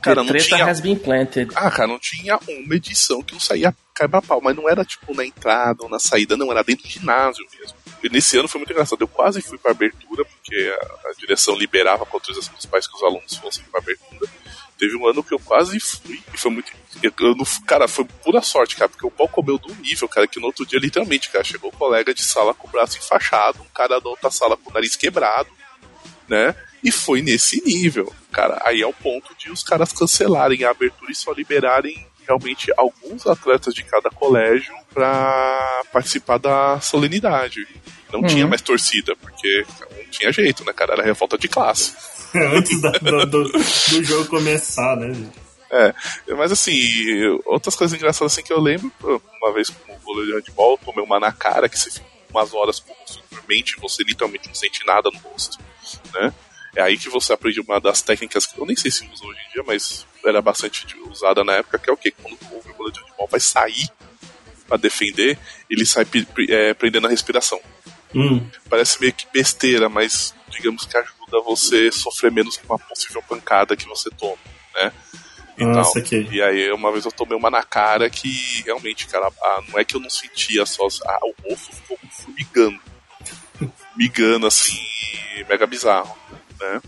cara, 0.03 0.23
não 0.23 0.35
tinha 0.35 0.67
has 0.67 0.81
been 0.81 0.97
planted. 0.97 1.51
ah, 1.55 1.71
cara, 1.71 1.89
não 1.89 1.99
tinha 1.99 2.39
uma 2.47 2.75
edição 2.77 3.23
que 3.23 3.33
não 3.33 3.41
saía 3.41 3.75
quebra-pau, 3.95 4.43
mas 4.43 4.55
não 4.55 4.69
era 4.69 4.85
tipo 4.85 5.15
na 5.15 5.25
entrada 5.25 5.83
ou 5.83 5.89
na 5.89 5.99
saída, 5.99 6.37
não, 6.37 6.51
era 6.51 6.63
dentro 6.63 6.85
do 6.85 6.91
ginásio 6.91 7.47
mesmo. 7.59 7.82
Nesse 8.11 8.37
ano 8.39 8.49
foi 8.49 8.59
muito 8.59 8.73
engraçado. 8.73 9.01
Eu 9.01 9.09
quase 9.09 9.41
fui 9.43 9.59
pra 9.59 9.71
abertura, 9.71 10.25
porque 10.25 10.77
a, 10.81 11.09
a 11.09 11.13
direção 11.19 11.55
liberava 11.57 12.05
a 12.05 12.07
autorização 12.11 12.55
dos 12.55 12.67
pais 12.67 12.87
que 12.87 12.95
os 12.97 13.03
alunos 13.03 13.37
fossem 13.37 13.65
pra 13.71 13.81
abertura. 13.81 14.29
Teve 14.79 14.97
um 14.97 15.07
ano 15.07 15.23
que 15.23 15.33
eu 15.33 15.39
quase 15.39 15.79
fui, 15.79 16.21
e 16.35 16.37
foi 16.37 16.51
muito. 16.51 16.73
Eu, 17.03 17.13
eu 17.21 17.37
não- 17.37 17.45
cara, 17.67 17.87
foi 17.87 18.05
pura 18.25 18.43
sorte, 18.43 18.75
cara, 18.75 18.89
porque 18.89 19.07
o 19.07 19.11
pau 19.13 19.29
comeu 19.29 19.57
do 19.57 19.73
nível, 19.77 20.09
cara, 20.09 20.27
que 20.27 20.41
no 20.41 20.47
outro 20.47 20.67
dia, 20.67 20.79
literalmente, 20.81 21.31
cara, 21.31 21.45
chegou 21.45 21.71
o 21.71 21.77
colega 21.77 22.13
de 22.13 22.23
sala 22.23 22.53
com 22.53 22.67
o 22.67 22.71
braço 22.71 22.99
enfaixado, 22.99 23.63
um 23.63 23.69
cara 23.73 24.01
da 24.01 24.09
outra 24.11 24.31
sala 24.31 24.57
com 24.57 24.71
o 24.71 24.73
nariz 24.73 24.97
quebrado, 24.97 25.49
né? 26.29 26.55
E 26.83 26.91
foi 26.91 27.23
nesse 27.23 27.63
nível, 27.65 28.13
cara. 28.33 28.61
Aí 28.65 28.83
é 28.83 28.87
o 28.87 28.93
ponto 28.93 29.33
de 29.37 29.53
os 29.53 29.63
caras 29.63 29.93
cancelarem 29.93 30.65
a 30.65 30.71
abertura 30.71 31.13
e 31.13 31.15
só 31.15 31.31
liberarem 31.33 32.05
realmente 32.27 32.73
alguns 32.77 33.27
atletas 33.27 33.75
de 33.75 33.83
cada 33.85 34.11
colégio 34.11 34.75
pra 34.93 35.83
participar 35.93 36.39
da 36.39 36.81
solenidade. 36.81 37.67
Não 38.13 38.21
Uhum. 38.21 38.27
tinha 38.27 38.47
mais 38.47 38.61
torcida, 38.61 39.17
porque 39.17 39.65
não 39.97 40.05
tinha 40.11 40.31
jeito, 40.33 40.65
né, 40.65 40.73
cara? 40.73 40.93
Era 40.95 41.03
revolta 41.03 41.39
de 41.39 41.49
classe. 41.49 41.95
Antes 42.35 42.81
da- 42.81 42.91
do, 42.93 43.27
do- 43.27 43.53
do 43.53 44.05
jogo 44.05 44.27
começar, 44.29 44.97
né? 44.97 45.13
É, 45.71 45.95
mas 46.35 46.53
assim, 46.53 46.77
outras 47.47 47.75
coisas 47.75 47.97
engraçadas 47.97 48.33
assim 48.33 48.43
que 48.43 48.53
eu 48.53 48.61
lembro, 48.61 48.93
uma 49.43 49.53
vez 49.55 49.71
como 49.71 49.99
goleiro 50.01 50.43
de 50.43 50.49
handball, 50.51 50.77
tomei 50.77 51.03
uma 51.03 51.19
na 51.19 51.33
cara 51.33 51.67
que 51.69 51.79
você 51.79 51.91
fica 51.91 52.05
umas 52.31 52.53
horas 52.53 52.79
com 52.81 52.93
o 52.93 52.97
rosto 52.97 53.23
dormente 53.31 53.75
e 53.77 53.81
você 53.81 54.03
literalmente 54.03 54.49
não 54.49 54.55
sente 54.55 54.85
nada 54.87 55.09
no 55.11 55.19
rosto, 55.21 55.59
né? 56.13 56.33
É 56.77 56.83
aí 56.83 56.99
que 56.99 57.09
você 57.09 57.33
aprende 57.33 57.61
uma 57.61 57.81
das 57.81 58.03
técnicas 58.03 58.45
que 58.47 58.59
eu 58.59 58.67
nem 58.67 58.77
sei 58.77 58.91
se 58.91 59.07
usa 59.11 59.25
hoje 59.27 59.39
em 59.49 59.53
dia, 59.55 59.63
mas 59.67 60.07
era 60.29 60.41
bastante 60.43 60.87
usada 61.01 61.43
na 61.45 61.55
época, 61.55 61.79
que 61.79 61.91
é 61.91 61.93
o 61.93 61.97
que? 61.97 62.11
Quando 62.11 62.35
o 62.35 62.75
goleiro 62.75 62.93
de 62.93 63.01
handball 63.01 63.29
vai 63.29 63.41
sair 63.41 63.89
pra 64.67 64.77
defender, 64.77 65.39
ele 65.69 65.85
sai 65.85 66.07
é, 66.49 66.75
prendendo 66.75 67.07
a 67.07 67.11
respiração. 67.11 67.61
Hum. 68.15 68.47
Parece 68.69 69.01
meio 69.01 69.13
que 69.13 69.27
besteira, 69.33 69.89
mas 69.89 70.35
digamos 70.51 70.85
que 70.87 70.97
ajuda 70.97 71.41
você 71.45 71.89
a 71.89 71.93
sofrer 71.93 72.31
menos 72.31 72.57
com 72.59 72.67
uma 72.75 72.79
possível 72.79 73.23
pancada 73.23 73.77
que 73.77 73.87
você 73.87 74.11
toma, 74.11 74.37
né? 74.75 74.93
E, 75.59 75.65
Nossa, 75.65 75.95
tal. 76.01 76.03
que- 76.03 76.29
e 76.31 76.43
aí 76.43 76.71
uma 76.73 76.91
vez 76.93 77.05
eu 77.05 77.13
tomei 77.13 77.37
uma 77.37 77.51
na 77.51 77.63
cara 77.63 78.09
que 78.09 78.63
realmente, 78.65 79.07
cara, 79.07 79.31
ah, 79.43 79.63
não 79.69 79.79
é 79.79 79.85
que 79.85 79.95
eu 79.97 80.01
não 80.01 80.09
sentia 80.11 80.65
só. 80.67 80.87
Ah, 81.07 81.19
o 81.23 81.35
rosto 81.51 81.75
ficou 81.75 81.99
formigando. 82.11 82.81
Formigando 83.91 84.47
assim, 84.47 84.81
mega 85.49 85.67
bizarro. 85.67 86.17
Né? 86.61 86.81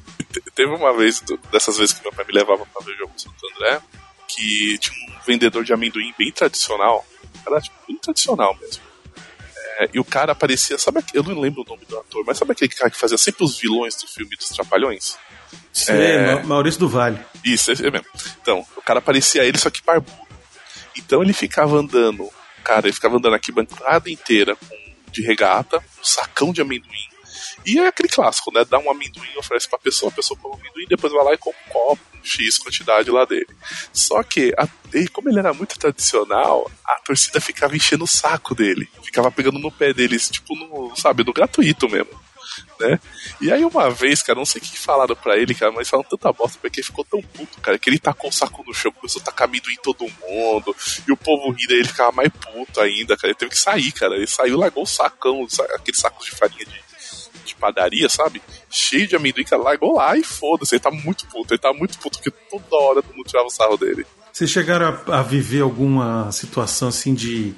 Te- 0.54 0.62
Teve 0.62 0.72
uma 0.74 0.96
vez, 0.96 1.20
dessas 1.50 1.76
vezes 1.78 1.92
que 1.94 2.02
meu 2.02 2.12
pai 2.12 2.24
me 2.26 2.32
levava 2.32 2.64
pra 2.66 2.84
ver 2.84 2.92
o 2.92 2.98
jogo 2.98 3.12
do 3.14 3.20
Santo 3.20 3.36
André, 3.54 3.80
que 4.28 4.78
tinha 4.78 4.94
um 5.08 5.20
vendedor 5.26 5.64
de 5.64 5.72
amendoim 5.72 6.12
bem 6.18 6.30
tradicional. 6.32 7.04
Era 7.46 7.60
tipo, 7.60 7.76
bem 7.86 7.96
tradicional 7.98 8.56
mesmo. 8.60 8.82
É, 9.78 9.90
e 9.92 9.98
o 9.98 10.04
cara 10.04 10.32
aparecia, 10.32 10.78
sabe, 10.78 11.04
eu 11.12 11.22
não 11.24 11.40
lembro 11.40 11.62
o 11.62 11.64
nome 11.68 11.84
do 11.86 11.98
ator, 11.98 12.22
mas 12.24 12.38
sabe 12.38 12.52
aquele 12.52 12.70
cara 12.72 12.90
que 12.90 12.96
fazia 12.98 13.18
sempre 13.18 13.44
os 13.44 13.58
vilões 13.58 13.96
do 13.96 14.06
filme 14.06 14.36
dos 14.36 14.48
Trapalhões? 14.50 15.18
Sei, 15.72 15.96
É. 15.96 16.34
Ma- 16.36 16.42
Maurício 16.44 16.78
do 16.80 16.88
Vale. 16.88 17.18
Isso, 17.44 17.72
esse 17.72 17.82
mesmo. 17.82 18.06
Então, 18.40 18.64
o 18.76 18.82
cara 18.82 19.00
parecia 19.00 19.42
ele, 19.44 19.58
só 19.58 19.68
que 19.70 19.82
barbudo. 19.82 20.16
Então 20.96 21.22
ele 21.22 21.32
ficava 21.32 21.76
andando 21.76 22.28
cara, 22.62 22.86
ele 22.86 22.94
ficava 22.94 23.16
andando 23.16 23.34
aqui 23.34 23.50
bancada 23.52 24.08
inteira 24.08 24.56
com, 24.56 24.76
de 25.10 25.20
regata, 25.22 25.78
um 25.78 26.04
sacão 26.04 26.52
de 26.52 26.62
amendoim. 26.62 27.08
E 27.66 27.78
é 27.78 27.86
aquele 27.86 28.08
clássico, 28.08 28.52
né? 28.52 28.64
Dá 28.64 28.78
um 28.78 28.90
amendoim, 28.90 29.36
oferece 29.36 29.68
pra 29.68 29.78
pessoa, 29.78 30.10
a 30.10 30.14
pessoa 30.14 30.38
come 30.38 30.54
o 30.56 30.60
amendoim, 30.60 30.86
depois 30.88 31.12
vai 31.12 31.24
lá 31.24 31.34
e 31.34 31.38
compra 31.38 31.60
um 31.66 31.70
copo, 31.72 32.02
um 32.14 32.24
X 32.24 32.58
quantidade 32.58 33.10
lá 33.10 33.24
dele. 33.24 33.48
Só 33.92 34.22
que, 34.22 34.54
a, 34.58 34.66
como 35.12 35.28
ele 35.28 35.38
era 35.38 35.52
muito 35.52 35.78
tradicional, 35.78 36.70
a 36.84 36.94
torcida 37.04 37.40
ficava 37.40 37.76
enchendo 37.76 38.04
o 38.04 38.08
saco 38.08 38.54
dele. 38.54 38.88
Ficava 39.02 39.30
pegando 39.30 39.58
no 39.58 39.70
pé 39.70 39.92
deles, 39.92 40.28
tipo, 40.30 40.54
no, 40.56 40.94
sabe, 40.96 41.24
no 41.24 41.32
gratuito 41.32 41.88
mesmo. 41.88 42.22
Né? 42.78 43.00
E 43.40 43.50
aí 43.50 43.64
uma 43.64 43.90
vez, 43.90 44.22
cara, 44.22 44.38
não 44.38 44.44
sei 44.44 44.60
o 44.60 44.64
que 44.64 44.78
falaram 44.78 45.16
pra 45.16 45.36
ele, 45.36 45.54
cara, 45.54 45.72
mas 45.72 45.88
falaram 45.88 46.08
tanta 46.08 46.32
bosta 46.32 46.58
porque 46.60 46.80
ele 46.80 46.86
ficou 46.86 47.04
tão 47.04 47.20
puto, 47.20 47.60
cara, 47.60 47.78
que 47.78 47.88
ele 47.90 47.98
tacou 47.98 48.30
o 48.30 48.32
saco 48.32 48.62
no 48.66 48.72
chão, 48.74 48.92
começou 48.92 49.20
a 49.22 49.24
tacar 49.24 49.48
amendoim 49.48 49.72
em 49.72 49.82
todo 49.82 50.04
mundo, 50.04 50.76
e 51.08 51.10
o 51.12 51.16
povo 51.16 51.50
rindo, 51.50 51.72
ele 51.72 51.84
ficava 51.88 52.12
mais 52.12 52.28
puto 52.28 52.80
ainda, 52.80 53.16
cara, 53.16 53.28
ele 53.28 53.34
teve 53.38 53.50
que 53.50 53.58
sair, 53.58 53.90
cara, 53.92 54.14
ele 54.16 54.26
saiu, 54.26 54.58
largou 54.58 54.84
o 54.84 54.86
sacão, 54.86 55.48
sa- 55.48 55.64
aqueles 55.74 55.98
sacos 55.98 56.26
de 56.26 56.32
farinha 56.32 56.64
de, 56.66 56.80
de 57.44 57.54
padaria, 57.54 58.08
sabe? 58.08 58.42
Cheio 58.70 59.06
de 59.06 59.16
amendoim, 59.16 59.44
cara, 59.44 59.62
largou 59.62 59.96
lá 59.96 60.16
e 60.16 60.24
foda-se, 60.24 60.74
ele 60.74 60.80
tá 60.80 60.90
muito 60.90 61.26
puto, 61.26 61.54
ele 61.54 61.60
tá 61.60 61.72
muito 61.72 61.98
puto, 61.98 62.18
porque 62.18 62.30
toda 62.50 62.82
hora 62.82 63.02
todo 63.02 63.14
mundo 63.14 63.26
tirava 63.26 63.46
o 63.46 63.50
sarro 63.50 63.76
dele. 63.76 64.06
Vocês 64.32 64.50
chegaram 64.50 64.98
a, 65.06 65.20
a 65.20 65.22
viver 65.22 65.60
alguma 65.60 66.30
situação 66.32 66.88
assim 66.88 67.14
de 67.14 67.54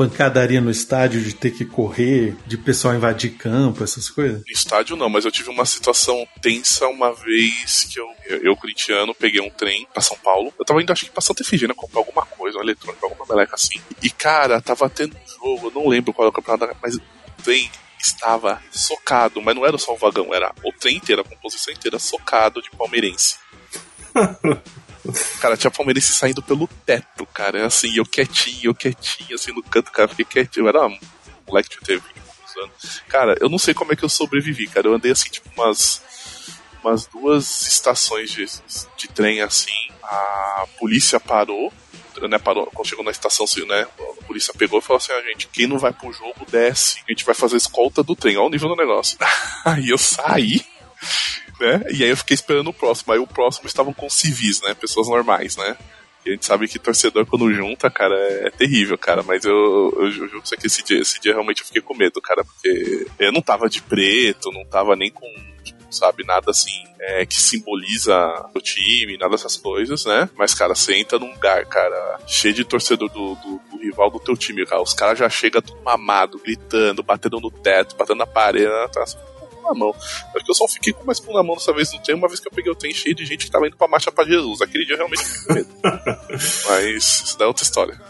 pancadaria 0.00 0.62
no 0.62 0.70
estádio, 0.70 1.20
de 1.20 1.34
ter 1.34 1.50
que 1.50 1.62
correr, 1.62 2.34
de 2.46 2.56
pessoal 2.56 2.94
invadir 2.94 3.32
campo, 3.32 3.84
essas 3.84 4.08
coisas? 4.08 4.38
No 4.38 4.52
estádio 4.52 4.96
não, 4.96 5.10
mas 5.10 5.26
eu 5.26 5.30
tive 5.30 5.50
uma 5.50 5.66
situação 5.66 6.26
tensa 6.40 6.88
uma 6.88 7.12
vez 7.12 7.84
que 7.84 8.00
eu, 8.00 8.06
eu, 8.26 8.42
eu 8.44 8.56
corintiano, 8.56 9.14
peguei 9.14 9.42
um 9.42 9.50
trem 9.50 9.86
pra 9.92 10.00
São 10.00 10.16
Paulo. 10.16 10.54
Eu 10.58 10.64
tava 10.64 10.80
indo, 10.82 10.90
acho 10.90 11.04
que 11.04 11.10
pra 11.10 11.20
Santa 11.20 11.42
Efigênia 11.42 11.74
comprar 11.74 12.00
alguma 12.00 12.24
coisa, 12.24 12.56
um 12.56 12.62
eletrônico, 12.62 13.04
alguma 13.04 13.26
meleca 13.28 13.56
assim. 13.56 13.78
E 14.02 14.08
cara, 14.08 14.58
tava 14.62 14.88
tendo 14.88 15.14
um 15.14 15.28
jogo, 15.28 15.68
eu 15.68 15.82
não 15.82 15.86
lembro 15.86 16.14
qual 16.14 16.26
era 16.26 16.30
o 16.30 16.42
campeonato, 16.42 16.74
mas 16.82 16.96
o 16.96 17.02
trem 17.44 17.70
estava 18.00 18.62
socado, 18.70 19.40
mas 19.42 19.54
não 19.54 19.66
era 19.66 19.78
só 19.78 19.92
o 19.92 19.96
vagão, 19.96 20.34
era 20.34 20.52
o 20.64 20.72
trem 20.72 20.96
inteiro, 20.96 21.22
a 21.22 21.24
composição 21.24 21.72
inteira 21.72 21.98
socado 21.98 22.62
de 22.62 22.70
palmeirense. 22.70 23.36
Cara, 25.40 25.56
tinha 25.56 25.70
palmeirense 25.70 26.12
saindo 26.12 26.42
pelo 26.42 26.68
teto, 26.84 27.24
cara. 27.26 27.66
Assim, 27.66 27.96
eu 27.96 28.04
quietinho, 28.04 28.70
eu 28.70 28.74
quietinho, 28.74 29.34
assim, 29.34 29.52
no 29.52 29.62
canto, 29.62 29.90
cara, 29.90 30.08
fiquei 30.08 30.24
quietinho. 30.24 30.64
Eu 30.64 30.68
era 30.68 30.86
um 30.86 30.98
moleque 31.46 31.70
de 31.70 31.78
teve 31.78 32.00
20 32.00 32.14
poucos 32.20 32.56
anos. 32.56 33.02
Cara, 33.08 33.34
eu 33.40 33.48
não 33.48 33.58
sei 33.58 33.72
como 33.72 33.92
é 33.92 33.96
que 33.96 34.04
eu 34.04 34.08
sobrevivi, 34.08 34.68
cara. 34.68 34.88
Eu 34.88 34.94
andei 34.94 35.10
assim, 35.10 35.30
tipo, 35.30 35.48
umas, 35.56 36.02
umas 36.84 37.06
duas 37.06 37.66
estações 37.66 38.30
de, 38.30 38.44
de 38.96 39.08
trem 39.08 39.40
assim. 39.40 39.72
A 40.02 40.66
polícia 40.78 41.18
parou, 41.18 41.72
né? 42.28 42.38
Parou, 42.38 42.66
quando 42.66 42.88
chegou 42.88 43.04
na 43.04 43.10
estação, 43.10 43.44
assim, 43.44 43.66
né? 43.66 43.86
A 43.98 44.24
polícia 44.24 44.54
pegou 44.56 44.78
e 44.78 44.82
falou 44.82 44.98
assim: 44.98 45.12
a 45.12 45.22
gente, 45.22 45.48
quem 45.48 45.66
não 45.66 45.78
vai 45.78 45.92
pro 45.92 46.12
jogo, 46.12 46.46
desce. 46.50 47.00
A 47.08 47.12
gente 47.12 47.24
vai 47.24 47.34
fazer 47.34 47.56
escolta 47.56 48.02
do 48.02 48.16
trem. 48.16 48.36
Olha 48.36 48.46
o 48.46 48.50
nível 48.50 48.68
do 48.68 48.76
negócio. 48.76 49.18
Aí 49.64 49.90
eu 49.90 49.98
saí 49.98 50.64
né? 51.60 51.82
E 51.90 52.02
aí 52.02 52.10
eu 52.10 52.16
fiquei 52.16 52.34
esperando 52.34 52.70
o 52.70 52.72
próximo. 52.72 53.12
Aí 53.12 53.18
o 53.18 53.26
próximo 53.26 53.66
estavam 53.66 53.92
com 53.92 54.08
civis, 54.08 54.60
né? 54.62 54.74
Pessoas 54.74 55.08
normais, 55.08 55.56
né? 55.56 55.76
E 56.24 56.30
a 56.30 56.32
gente 56.32 56.44
sabe 56.44 56.68
que 56.68 56.78
torcedor 56.78 57.26
quando 57.26 57.52
junta, 57.52 57.90
cara, 57.90 58.14
é 58.46 58.50
terrível, 58.50 58.96
cara. 58.98 59.22
Mas 59.22 59.44
eu, 59.44 59.94
eu, 59.98 60.10
juro 60.10 60.42
que 60.42 60.66
esse 60.66 60.82
dia, 60.82 61.00
esse 61.00 61.20
dia 61.20 61.32
realmente 61.32 61.60
eu 61.60 61.66
fiquei 61.66 61.82
com 61.82 61.96
medo, 61.96 62.20
cara, 62.20 62.44
porque 62.44 63.06
eu 63.18 63.32
não 63.32 63.40
tava 63.40 63.68
de 63.68 63.80
preto, 63.82 64.50
não 64.52 64.64
tava 64.64 64.96
nem 64.96 65.10
com, 65.10 65.26
sabe, 65.90 66.24
nada 66.24 66.50
assim 66.50 66.90
é, 67.00 67.24
que 67.24 67.34
simboliza 67.34 68.14
o 68.54 68.60
time, 68.60 69.16
nada 69.16 69.32
dessas 69.32 69.56
coisas, 69.56 70.04
né? 70.04 70.28
Mas, 70.36 70.54
cara, 70.54 70.74
você 70.74 70.96
entra 70.96 71.18
num 71.18 71.32
lugar, 71.32 71.64
cara, 71.66 72.20
cheio 72.26 72.54
de 72.54 72.64
torcedor 72.64 73.08
do, 73.08 73.34
do, 73.36 73.60
do 73.70 73.78
rival 73.78 74.10
do 74.10 74.20
teu 74.20 74.36
time, 74.36 74.66
cara. 74.66 74.82
Os 74.82 74.92
caras 74.92 75.18
já 75.18 75.28
chegam 75.28 75.62
tudo 75.62 75.80
mamado, 75.82 76.38
gritando, 76.38 77.02
batendo 77.02 77.40
no 77.40 77.50
teto, 77.50 77.96
batendo 77.96 78.18
na 78.18 78.26
parede? 78.26 78.68
Tá, 78.92 79.04
na 79.70 79.78
mão. 79.78 79.94
Acho 80.34 80.44
que 80.44 80.50
eu 80.50 80.54
só 80.54 80.66
fiquei 80.68 80.92
com 80.92 81.04
mais 81.04 81.20
pão 81.20 81.34
na 81.34 81.42
mão 81.42 81.54
dessa 81.54 81.72
vez 81.72 81.92
no 81.92 82.00
trem, 82.00 82.16
uma 82.16 82.28
vez 82.28 82.40
que 82.40 82.48
eu 82.48 82.52
peguei 82.52 82.70
o 82.70 82.74
trem 82.74 82.92
cheio 82.92 83.14
de 83.14 83.24
gente 83.24 83.46
que 83.46 83.50
tava 83.50 83.66
indo 83.66 83.76
pra 83.76 83.88
marcha 83.88 84.10
pra 84.10 84.24
Jesus. 84.24 84.60
Aquele 84.60 84.84
dia 84.84 84.94
eu 84.94 84.98
realmente 84.98 85.24
fiquei 85.24 85.54
medo. 85.56 85.68
Mas 86.68 87.22
isso 87.24 87.38
daí 87.38 87.44
é 87.44 87.48
outra 87.48 87.64
história. 87.64 88.00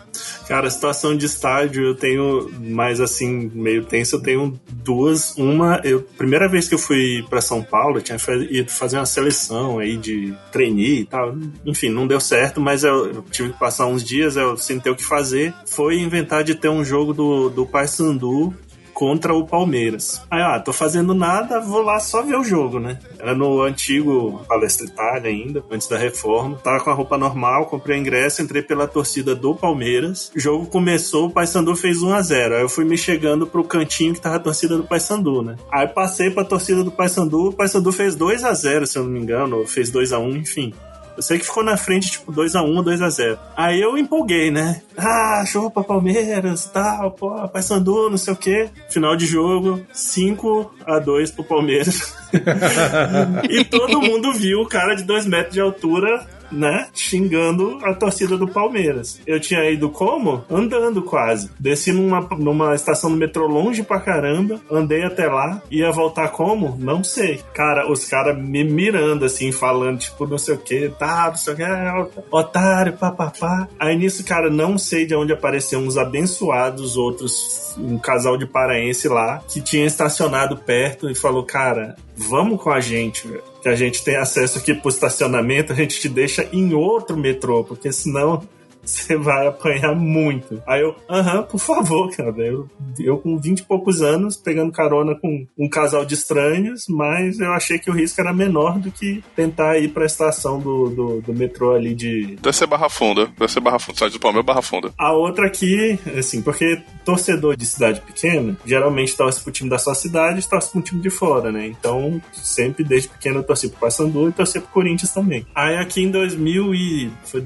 Cara, 0.48 0.66
a 0.66 0.70
situação 0.70 1.16
de 1.16 1.26
estádio 1.26 1.84
eu 1.84 1.94
tenho 1.94 2.50
mais 2.58 3.00
assim, 3.00 3.50
meio 3.54 3.84
tenso, 3.84 4.16
eu 4.16 4.22
tenho 4.22 4.60
duas. 4.68 5.36
Uma, 5.36 5.80
eu 5.84 6.02
primeira 6.02 6.48
vez 6.48 6.68
que 6.68 6.74
eu 6.74 6.78
fui 6.78 7.24
para 7.28 7.40
São 7.40 7.62
Paulo, 7.62 7.98
eu 7.98 8.02
tinha 8.02 8.18
ido 8.50 8.70
fazer 8.70 8.96
uma 8.96 9.06
seleção 9.06 9.78
aí 9.78 9.96
de 9.96 10.34
trainee 10.50 11.00
e 11.00 11.06
tal. 11.06 11.36
Enfim, 11.64 11.88
não 11.88 12.06
deu 12.06 12.20
certo, 12.20 12.60
mas 12.60 12.84
eu, 12.84 13.12
eu 13.12 13.22
tive 13.30 13.52
que 13.52 13.58
passar 13.58 13.86
uns 13.86 14.02
dias, 14.02 14.36
eu 14.36 14.56
sem 14.56 14.80
ter 14.80 14.90
o 14.90 14.96
que 14.96 15.04
fazer. 15.04 15.54
Foi 15.66 15.98
inventar 15.98 16.42
de 16.42 16.54
ter 16.54 16.68
um 16.68 16.84
jogo 16.84 17.12
do, 17.12 17.48
do 17.48 17.66
Paysandu 17.66 18.54
contra 19.00 19.32
o 19.32 19.46
Palmeiras. 19.46 20.20
Aí, 20.30 20.42
ah, 20.42 20.60
tô 20.60 20.74
fazendo 20.74 21.14
nada, 21.14 21.58
vou 21.58 21.80
lá 21.80 21.98
só 21.98 22.20
ver 22.20 22.36
o 22.36 22.44
jogo, 22.44 22.78
né? 22.78 22.98
Era 23.18 23.34
no 23.34 23.62
antigo 23.62 24.44
Palestra 24.46 24.86
Itália 24.86 25.30
ainda, 25.30 25.64
antes 25.70 25.88
da 25.88 25.96
reforma. 25.96 26.58
Tava 26.62 26.84
com 26.84 26.90
a 26.90 26.92
roupa 26.92 27.16
normal, 27.16 27.64
comprei 27.64 27.96
o 27.96 28.00
ingresso, 28.00 28.42
entrei 28.42 28.60
pela 28.60 28.86
torcida 28.86 29.34
do 29.34 29.54
Palmeiras. 29.54 30.30
O 30.36 30.38
jogo 30.38 30.66
começou, 30.66 31.28
o 31.28 31.30
Paysandu 31.30 31.74
fez 31.74 32.02
1 32.02 32.12
a 32.12 32.20
0 32.20 32.56
Aí 32.56 32.60
eu 32.60 32.68
fui 32.68 32.84
me 32.84 32.98
chegando 32.98 33.46
pro 33.46 33.64
cantinho 33.64 34.12
que 34.12 34.20
tava 34.20 34.36
a 34.36 34.40
torcida 34.40 34.76
do 34.76 34.84
Paysandu, 34.84 35.40
né? 35.40 35.56
Aí 35.72 35.88
passei 35.88 36.30
pra 36.30 36.44
torcida 36.44 36.84
do 36.84 36.90
Paysandu, 36.90 37.48
o 37.48 37.52
Paysandu 37.54 37.90
fez 37.92 38.14
2 38.14 38.44
a 38.44 38.52
0 38.52 38.86
se 38.86 38.98
eu 38.98 39.04
não 39.04 39.10
me 39.10 39.18
engano, 39.18 39.60
ou 39.60 39.66
fez 39.66 39.90
2 39.90 40.12
a 40.12 40.18
1 40.18 40.36
enfim. 40.36 40.74
Eu 41.16 41.22
sei 41.22 41.38
que 41.38 41.44
ficou 41.44 41.62
na 41.62 41.76
frente, 41.76 42.12
tipo, 42.12 42.32
2x1 42.32 42.76
ou 42.76 42.84
2x0. 42.84 43.38
Aí 43.56 43.80
eu 43.80 43.96
empolguei, 43.96 44.50
né? 44.50 44.82
Ah, 44.96 45.44
show 45.46 45.70
pra 45.70 45.82
Palmeiras, 45.82 46.66
tal, 46.66 47.10
pô, 47.12 47.48
Paysandu, 47.48 48.10
não 48.10 48.18
sei 48.18 48.34
o 48.34 48.36
quê. 48.36 48.68
Final 48.88 49.16
de 49.16 49.26
jogo, 49.26 49.80
5x2 49.94 51.34
pro 51.34 51.44
Palmeiras. 51.44 52.14
e 53.48 53.64
todo 53.64 54.00
mundo 54.00 54.32
viu 54.32 54.60
o 54.60 54.68
cara 54.68 54.94
de 54.94 55.04
2 55.04 55.26
metros 55.26 55.54
de 55.54 55.60
altura 55.60 56.26
né, 56.50 56.88
xingando 56.94 57.78
a 57.82 57.94
torcida 57.94 58.36
do 58.36 58.48
Palmeiras. 58.48 59.20
Eu 59.26 59.40
tinha 59.40 59.68
ido 59.70 59.90
como? 59.90 60.44
Andando 60.50 61.02
quase. 61.02 61.50
Desci 61.58 61.92
numa, 61.92 62.20
numa 62.38 62.74
estação 62.74 63.10
do 63.10 63.16
metrô 63.16 63.46
longe 63.46 63.82
pra 63.82 64.00
caramba, 64.00 64.60
andei 64.70 65.02
até 65.04 65.26
lá, 65.26 65.62
ia 65.70 65.90
voltar 65.90 66.28
como? 66.28 66.76
Não 66.78 67.02
sei. 67.02 67.40
Cara, 67.54 67.90
os 67.90 68.04
caras 68.06 68.38
me 68.38 68.64
mirando 68.64 69.24
assim, 69.24 69.52
falando, 69.52 69.98
tipo, 69.98 70.26
não 70.26 70.38
sei 70.38 70.54
o 70.54 70.58
que, 70.58 70.88
tá, 70.98 71.28
não 71.28 71.36
sei 71.36 71.54
o 71.54 71.56
que, 71.56 72.24
otário, 72.30 72.92
papapá. 72.94 73.68
Aí 73.78 73.96
nisso, 73.96 74.24
cara, 74.24 74.50
não 74.50 74.78
sei 74.78 75.06
de 75.06 75.14
onde 75.14 75.32
apareceu 75.32 75.78
uns 75.78 75.96
abençoados 75.96 76.96
outros 76.96 77.60
um 77.78 77.98
casal 77.98 78.36
de 78.36 78.46
paraense 78.46 79.08
lá 79.08 79.42
que 79.48 79.60
tinha 79.60 79.86
estacionado 79.86 80.56
perto 80.56 81.10
e 81.10 81.14
falou: 81.14 81.44
Cara, 81.44 81.96
vamos 82.16 82.62
com 82.62 82.70
a 82.70 82.80
gente, 82.80 83.26
velho. 83.26 83.49
Que 83.62 83.68
a 83.68 83.74
gente 83.74 84.02
tem 84.02 84.16
acesso 84.16 84.58
aqui 84.58 84.74
pro 84.74 84.88
estacionamento, 84.88 85.72
a 85.72 85.76
gente 85.76 86.00
te 86.00 86.08
deixa 86.08 86.48
em 86.52 86.72
outro 86.74 87.16
metrô, 87.16 87.62
porque 87.62 87.92
senão 87.92 88.42
você 88.82 89.16
vai 89.16 89.46
apanhar 89.46 89.94
muito. 89.94 90.62
Aí 90.66 90.80
eu, 90.82 90.96
aham, 91.08 91.42
por 91.42 91.58
favor, 91.58 92.10
cara. 92.14 92.34
Eu, 92.38 92.68
eu 92.98 93.18
com 93.18 93.38
20 93.38 93.60
e 93.60 93.62
poucos 93.64 94.02
anos, 94.02 94.36
pegando 94.36 94.72
carona 94.72 95.14
com 95.14 95.46
um 95.58 95.68
casal 95.68 96.04
de 96.04 96.14
estranhos, 96.14 96.84
mas 96.88 97.38
eu 97.38 97.52
achei 97.52 97.78
que 97.78 97.90
o 97.90 97.94
risco 97.94 98.20
era 98.20 98.32
menor 98.32 98.78
do 98.78 98.90
que 98.90 99.22
tentar 99.36 99.78
ir 99.78 99.88
pra 99.88 100.06
estação 100.06 100.58
do, 100.58 100.90
do, 100.90 101.20
do 101.20 101.34
metrô 101.34 101.74
ali 101.74 101.94
de. 101.94 102.36
Deve 102.40 102.56
ser 102.56 102.66
Barra 102.66 102.88
Funda, 102.88 103.26
deve 103.26 103.52
ser 103.52 103.60
Barra 103.60 103.78
Funda, 103.78 103.98
cidade 103.98 104.14
do 104.14 104.20
Palmeiras 104.20 104.46
Barra 104.46 104.62
Funda. 104.62 104.92
A 104.98 105.12
outra 105.12 105.46
aqui, 105.46 105.98
assim, 106.16 106.42
porque 106.42 106.82
torcedor 107.04 107.56
de 107.56 107.66
cidade 107.66 108.00
pequena, 108.00 108.56
geralmente 108.64 109.16
torce 109.16 109.42
pro 109.42 109.52
time 109.52 109.68
da 109.68 109.78
sua 109.78 109.94
cidade 109.94 110.40
e 110.40 110.48
torce 110.48 110.70
pro 110.70 110.80
time 110.80 111.00
de 111.00 111.10
fora, 111.10 111.50
né? 111.50 111.66
Então, 111.66 112.20
sempre 112.32 112.84
desde 112.84 113.08
pequeno 113.08 113.40
eu 113.40 113.44
torci 113.44 113.68
pro 113.68 113.80
Paysandu 113.80 114.28
e 114.28 114.32
torci 114.32 114.60
pro 114.60 114.68
Corinthians 114.68 115.12
também. 115.12 115.46
Aí 115.54 115.76
aqui 115.76 116.02
em 116.02 116.10
2000 116.10 116.74
e... 116.74 117.10
foi 117.24 117.40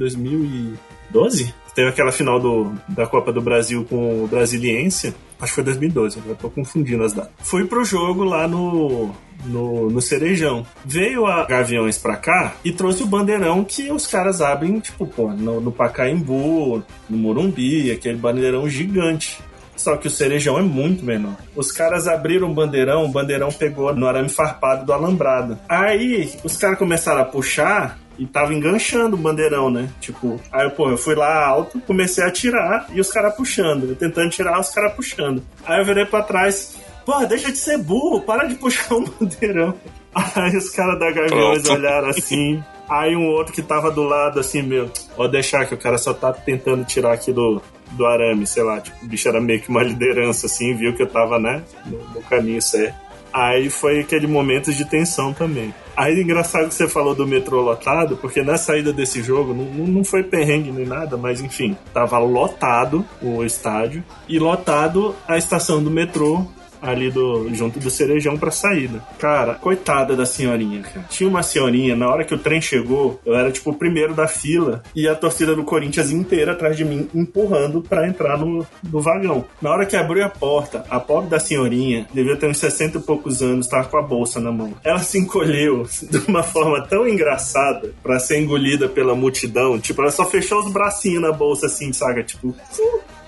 2012? 1.11 1.55
Teve 1.75 1.89
aquela 1.89 2.13
final 2.13 2.39
do, 2.39 2.73
da 2.89 3.07
Copa 3.07 3.33
do 3.33 3.41
Brasil 3.41 3.85
com 3.85 4.25
o 4.25 4.29
Brasiliense. 4.29 5.15
Acho 5.41 5.51
que 5.51 5.55
foi 5.57 5.65
2012, 5.65 6.23
eu 6.25 6.37
tô 6.37 6.49
confundindo 6.49 7.03
as 7.03 7.13
datas. 7.13 7.33
Fui 7.39 7.65
pro 7.65 7.85
jogo 7.85 8.23
lá 8.23 8.47
no, 8.47 9.11
no, 9.45 9.91
no 9.91 10.01
Cerejão. 10.01 10.65
Veio 10.85 11.27
a 11.27 11.45
Gaviões 11.45 11.99
pra 11.99 12.17
cá 12.17 12.55
e 12.65 12.71
trouxe 12.71 13.03
o 13.03 13.07
bandeirão 13.07 13.65
que 13.65 13.91
os 13.91 14.07
caras 14.07 14.41
abrem, 14.41 14.79
tipo, 14.79 15.05
pô, 15.05 15.33
no, 15.33 15.61
no 15.61 15.73
Pacaembu, 15.73 16.83
no 17.11 17.17
Morumbi, 17.17 17.91
aquele 17.91 18.19
bandeirão 18.19 18.69
gigante. 18.69 19.39
Só 19.77 19.97
que 19.97 20.07
o 20.07 20.11
cerejão 20.11 20.59
é 20.59 20.63
muito 20.63 21.05
menor. 21.05 21.37
Os 21.55 21.73
caras 21.73 22.07
abriram 22.07 22.51
o 22.51 22.55
bandeirão, 22.55 23.05
o 23.05 23.09
bandeirão 23.09 23.51
pegou 23.51 23.95
no 23.95 24.07
arame 24.07 24.29
farpado 24.29 24.87
do 24.87 24.93
alambrado. 24.93 25.59
Aí 25.69 26.33
os 26.45 26.57
caras 26.57 26.79
começaram 26.79 27.23
a 27.23 27.25
puxar 27.25 27.99
e 28.19 28.27
tava 28.27 28.55
enganchando 28.55 29.17
o 29.17 29.19
bandeirão, 29.19 29.71
né? 29.71 29.89
Tipo, 30.01 30.41
aí 30.53 30.69
pô, 30.71 30.91
eu 30.91 30.97
fui 30.99 31.15
lá 31.15 31.47
alto, 31.47 31.81
comecei 31.81 32.25
a 32.25 32.31
tirar 32.31 32.87
e 32.93 33.01
os 33.01 33.11
caras 33.11 33.35
puxando. 33.35 33.89
Eu 33.89 33.97
tentando 33.97 34.31
tirar, 34.31 34.59
os 34.59 34.71
caras 34.71 34.95
puxando. 34.95 35.43
Aí 35.67 35.81
eu 35.81 35.85
virei 35.85 36.05
pra 36.05 36.23
trás, 36.23 36.77
pô, 37.05 37.25
deixa 37.27 37.51
de 37.51 37.59
ser 37.59 37.79
burro, 37.79 38.21
para 38.21 38.45
de 38.45 38.55
puxar 38.55 38.95
o 38.95 39.05
bandeirão. 39.19 39.75
Aí 40.15 40.57
os 40.57 40.71
caras 40.71 40.99
da 40.99 41.11
Gaviões 41.11 41.69
olharam 41.69 42.09
assim. 42.09 42.63
Aí 42.89 43.17
um 43.17 43.27
outro 43.29 43.53
que 43.53 43.63
tava 43.63 43.91
do 43.91 44.03
lado, 44.03 44.39
assim, 44.39 44.63
meu, 44.63 44.91
ó, 45.17 45.27
deixar 45.27 45.67
que 45.67 45.75
o 45.75 45.79
cara 45.79 45.97
só 45.97 46.13
tá 46.13 46.33
tentando 46.33 46.85
tirar 46.85 47.15
aqui 47.15 47.33
do, 47.33 47.61
do 47.93 48.07
arame, 48.07 48.47
sei 48.47 48.63
lá, 48.63 48.81
tipo, 48.81 49.05
o 49.05 49.09
bicho 49.09 49.27
era 49.27 49.41
meio 49.41 49.61
que 49.61 49.71
uma 49.71 49.83
liderança, 49.83 50.47
assim, 50.47 50.75
viu 50.75 50.95
que 50.95 51.03
eu 51.03 51.07
tava, 51.07 51.39
né, 51.39 51.63
no, 51.87 51.99
no 52.11 52.23
caminho 52.23 52.61
certo. 52.61 52.95
Aí 53.33 53.71
foi 53.71 54.01
aquele 54.01 54.27
momento 54.27 54.73
de 54.73 54.85
tensão 54.85 55.33
também. 55.33 55.75
Aí 55.97 56.21
engraçado 56.21 56.69
que 56.69 56.75
você 56.75 56.89
falou 56.89 57.15
do 57.15 57.27
metrô 57.27 57.61
lotado, 57.61 58.17
porque 58.17 58.43
na 58.43 58.57
saída 58.57 58.93
desse 58.93 59.23
jogo 59.23 59.55
não, 59.55 59.87
não 59.87 60.05
foi 60.05 60.23
perrengue 60.23 60.73
nem 60.73 60.87
nada, 60.87 61.17
mas 61.17 61.41
enfim, 61.41 61.77
tava 61.93 62.19
lotado 62.19 63.05
o 63.23 63.45
estádio 63.45 64.03
e 64.29 64.39
lotado 64.39 65.15
a 65.29 65.37
estação 65.39 65.83
do 65.83 65.91
metrô 65.91 66.47
ali 66.85 67.11
do 67.11 67.49
junto 67.55 67.79
do 67.79 67.91
Cerejão 67.91 68.37
pra 68.37 68.51
saída. 68.51 69.03
Cara, 69.19 69.55
coitada 69.55 70.15
da 70.15 70.27
senhorinha, 70.27 70.83
cara. 70.83 71.07
Tinha 71.09 71.29
uma 71.29 71.43
senhorinha, 71.43 71.97
na 71.97 72.09
hora 72.09 72.25
que 72.25 72.35
o 72.35 72.39
trem 72.39 72.61
chegou, 72.61 73.21
eu 73.25 73.35
era 73.35 73.51
tipo 73.51 73.71
o 73.71 73.75
primeiro 73.75 74.15
da 74.15 74.27
fila 74.27 74.83
e 74.95 75.09
a 75.09 75.15
torcida 75.15 75.55
do 75.55 75.65
Corinthians 75.65 76.11
inteira 76.11 76.53
atrás 76.53 76.77
de 76.77 76.85
mim 76.85 77.09
empurrando 77.15 77.83
pra 77.83 78.07
entrar 78.07 78.39
no, 78.39 78.67
no 78.83 79.01
vagão. 79.01 79.45
Na 79.61 79.71
hora 79.71 79.87
que 79.87 79.97
abriu 79.97 80.25
a 80.25 80.29
porta, 80.29 80.85
a 80.91 81.01
pobre 81.01 81.31
da 81.31 81.41
senhorinha, 81.41 82.07
devia 82.13 82.37
ter 82.37 82.49
uns 82.49 82.59
60 82.59 82.99
e 82.99 83.01
poucos 83.01 83.43
anos, 83.43 83.67
tava 83.67 83.89
com 83.89 83.99
a 83.99 84.03
bolsa 84.03 84.41
na 84.41 84.53
mão. 84.53 84.75
Ela 84.83 84.99
se 84.99 85.19
encolheu 85.19 85.87
de 86.11 86.19
uma 86.29 86.43
forma 86.43 86.87
tão 86.87 87.09
engraçada 87.09 87.93
pra 88.03 88.19
ser 88.19 88.41
engolida 88.41 88.89
pela 88.89 89.15
multidão, 89.15 89.79
tipo, 89.79 90.01
ela 90.03 90.11
só 90.11 90.25
fechou 90.25 90.61
os 90.61 90.73
bracinhos 90.73 91.23
na 91.23 91.33
bolsa 91.33 91.67
assim, 91.67 91.93
saca? 91.93 92.23
Tipo, 92.23 92.55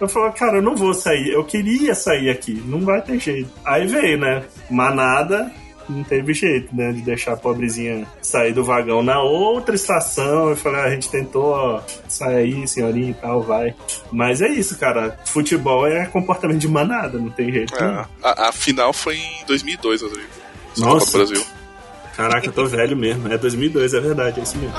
eu 0.01 0.09
falei, 0.09 0.32
cara, 0.32 0.59
eu 0.59 0.62
não 0.62 0.76
vou 0.76 0.92
sair. 0.92 1.32
Eu 1.32 1.44
queria 1.44 1.94
sair 1.94 2.30
aqui. 2.30 2.62
Não 2.66 2.80
vai 2.80 3.01
ter 3.01 3.18
jeito. 3.18 3.51
Aí 3.64 3.86
veio, 3.86 4.18
né? 4.18 4.44
Manada. 4.70 5.51
Não 5.88 6.03
teve 6.03 6.34
jeito, 6.34 6.74
né? 6.74 6.92
De 6.92 7.01
deixar 7.01 7.34
a 7.34 7.36
pobrezinha 7.36 8.07
sair 8.20 8.53
do 8.53 8.64
vagão 8.64 9.03
na 9.03 9.22
outra 9.22 9.74
estação. 9.74 10.51
Eu 10.51 10.57
falei, 10.57 10.80
ah, 10.80 10.84
a 10.84 10.90
gente 10.90 11.09
tentou, 11.09 11.44
ó, 11.44 11.80
sai 12.09 12.36
aí, 12.36 12.66
senhorinha 12.66 13.11
e 13.11 13.14
tal, 13.14 13.40
vai. 13.40 13.74
Mas 14.11 14.42
é 14.42 14.49
isso, 14.49 14.76
cara. 14.78 15.16
Futebol 15.26 15.86
é 15.86 16.07
comportamento 16.07 16.59
de 16.59 16.68
manada, 16.68 17.18
não 17.18 17.30
tem 17.30 17.53
jeito. 17.53 17.74
É, 17.76 18.05
a, 18.22 18.49
a 18.49 18.53
final 18.53 18.92
foi 18.92 19.16
em 19.16 19.44
2002, 19.47 20.03
Rodrigo. 20.03 20.28
Nossa. 20.76 21.18
Brasil. 21.18 21.42
Caraca, 22.16 22.47
eu 22.47 22.53
tô 22.53 22.66
velho 22.66 22.97
mesmo. 22.97 23.32
É 23.32 23.38
2002, 23.38 23.94
é 23.94 24.01
verdade, 24.01 24.40
é 24.40 24.42
isso 24.42 24.59
mesmo. 24.59 24.74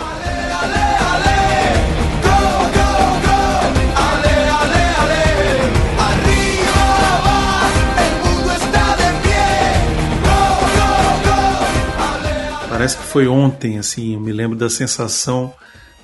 Parece 12.77 12.95
que 12.95 13.03
foi 13.05 13.27
ontem, 13.27 13.79
assim, 13.79 14.13
eu 14.13 14.19
me 14.19 14.31
lembro 14.31 14.55
da 14.55 14.69
sensação 14.69 15.51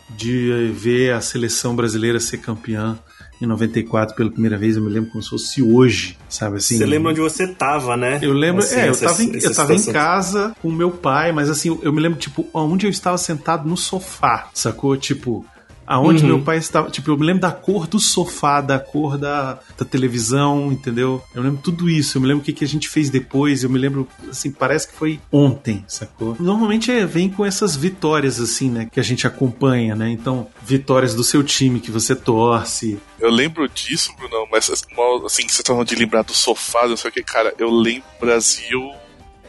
de 0.10 0.72
ver 0.74 1.14
a 1.14 1.22
seleção 1.22 1.76
brasileira 1.76 2.20
ser 2.20 2.40
campeã 2.40 2.98
em 3.40 3.46
94 3.46 4.16
pela 4.16 4.32
primeira 4.32 4.58
vez, 4.58 4.76
eu 4.76 4.82
me 4.82 4.90
lembro 4.90 5.12
como 5.12 5.22
se 5.22 5.30
fosse 5.30 5.62
hoje, 5.62 6.18
sabe 6.28 6.58
assim? 6.58 6.76
Você 6.76 6.86
lembra 6.88 7.12
onde 7.12 7.20
você 7.22 7.48
tava, 7.48 7.96
né? 7.96 8.18
Eu 8.24 8.34
lembro, 8.34 8.64
Assim, 8.64 8.76
é, 8.80 8.88
eu 8.88 8.92
essa- 8.92 9.06
tava, 9.06 9.22
em, 9.24 9.36
eu 9.38 9.54
tava 9.54 9.76
em 9.76 9.84
casa 9.84 10.56
com 10.64 10.72
meu 10.72 10.90
pai, 10.90 11.32
mas 11.32 11.48
assim, 11.48 11.68
eu, 11.70 11.80
eu 11.84 11.94
me 11.94 12.02
lembro, 12.02 12.18
tipo, 12.18 12.48
onde 12.52 12.88
eu 12.88 12.90
estava 12.90 13.20
sentado 13.20 13.70
no 13.70 13.78
sofá, 13.78 14.50
sacou? 14.52 14.98
Tipo, 14.98 15.46
aonde 15.86 16.22
Uhum. 16.24 16.30
meu 16.30 16.42
pai 16.42 16.58
estava. 16.58 16.90
Tipo, 16.90 17.12
eu 17.12 17.18
me 17.18 17.26
lembro 17.26 17.42
da 17.42 17.52
cor 17.52 17.88
do 17.88 18.00
sofá, 18.00 18.62
da 18.62 18.80
cor 18.80 19.18
da, 19.18 19.60
da 19.78 19.86
televisão, 19.86 20.72
entendeu? 20.72 21.24
Eu 21.34 21.42
lembro 21.44 21.60
tudo 21.62 21.90
isso, 21.90 22.18
eu 22.18 22.22
me 22.22 22.28
lembro 22.28 22.42
o 22.42 22.46
que, 22.46 22.54
que 22.54 22.64
a 22.64 22.68
gente 22.68 22.88
fez 22.90 23.10
depois, 23.10 23.64
eu 23.64 23.70
me 23.70 23.80
lembro, 23.80 24.08
assim, 24.30 24.52
parece 24.52 24.88
que 24.88 24.94
foi 24.96 25.20
ontem, 25.32 25.84
sacou? 25.88 26.36
Normalmente 26.40 26.92
é, 26.92 27.06
vem 27.06 27.30
com 27.30 27.46
essas 27.46 27.76
vitórias, 27.76 28.40
assim, 28.40 28.70
né, 28.70 28.88
que 28.92 29.00
a 29.00 29.04
gente 29.04 29.26
acompanha, 29.28 29.96
né? 29.96 30.10
Então, 30.10 30.48
vitórias 30.62 31.14
do 31.16 31.24
seu 31.24 31.44
time 31.44 31.80
que 31.80 31.92
você 31.92 32.16
torce. 32.16 33.00
Eu 33.20 33.30
lembro 33.30 33.68
disso, 33.70 34.12
Bruno, 34.18 34.48
mas 34.52 34.70
assim, 34.70 35.48
você 35.48 35.64
tá 35.64 35.74
falando 35.74 35.88
de 35.88 35.96
lembrar 35.96 36.24
do 36.24 36.34
sofá, 36.34 36.88
não 36.88 36.98
sei 36.98 37.10
o 37.10 37.14
que, 37.14 37.24
cara. 37.24 37.54
Eu 37.58 37.70
lembro 37.70 38.04
Brasil 38.20 38.92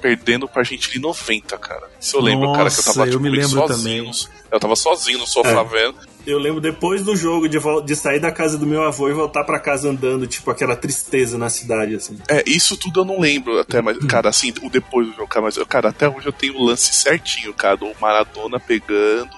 perdendo 0.04 0.46
pra 0.46 0.60
Argentina 0.60 0.94
em 0.96 1.00
90, 1.00 1.56
cara. 1.56 1.88
Isso 1.98 2.14
eu 2.18 2.20
lembro, 2.20 2.52
cara, 2.52 2.68
que 2.70 2.78
eu 2.78 2.84
tava 2.84 2.98
Nossa, 2.98 3.08
eu 3.08 3.12
tipo, 3.12 3.22
me 3.22 3.30
lembro 3.30 3.48
sozinho. 3.48 4.04
também. 4.04 4.12
Eu 4.52 4.60
tava 4.60 4.76
sozinho 4.76 5.18
no 5.18 5.26
sofá 5.26 5.60
É. 5.60 5.64
vendo. 5.64 5.96
Eu 6.26 6.38
lembro 6.38 6.60
depois 6.60 7.02
do 7.02 7.16
jogo 7.16 7.48
de, 7.48 7.58
de 7.86 7.96
sair 7.96 8.20
da 8.20 8.30
casa 8.30 8.58
do 8.58 8.66
meu 8.66 8.82
avô 8.82 9.08
e 9.08 9.14
voltar 9.14 9.44
pra 9.44 9.58
casa 9.58 9.88
andando, 9.88 10.26
tipo, 10.26 10.50
aquela 10.50 10.76
tristeza 10.76 11.38
na 11.38 11.48
cidade, 11.48 11.94
assim. 11.94 12.18
É, 12.28 12.42
isso 12.46 12.76
tudo 12.76 13.00
eu 13.00 13.04
não 13.06 13.18
lembro 13.18 13.58
até, 13.58 13.80
mas, 13.80 13.96
cara, 14.06 14.28
assim, 14.28 14.52
o 14.62 14.68
depois 14.68 15.06
do 15.06 15.14
jogo, 15.14 15.26
cara, 15.28 15.44
mas, 15.46 15.56
cara, 15.66 15.88
até 15.88 16.06
hoje 16.06 16.26
eu 16.26 16.32
tenho 16.32 16.54
o 16.58 16.64
lance 16.64 16.92
certinho, 16.92 17.54
cara, 17.54 17.76
do 17.78 17.90
Maradona 17.98 18.60
pegando, 18.60 19.30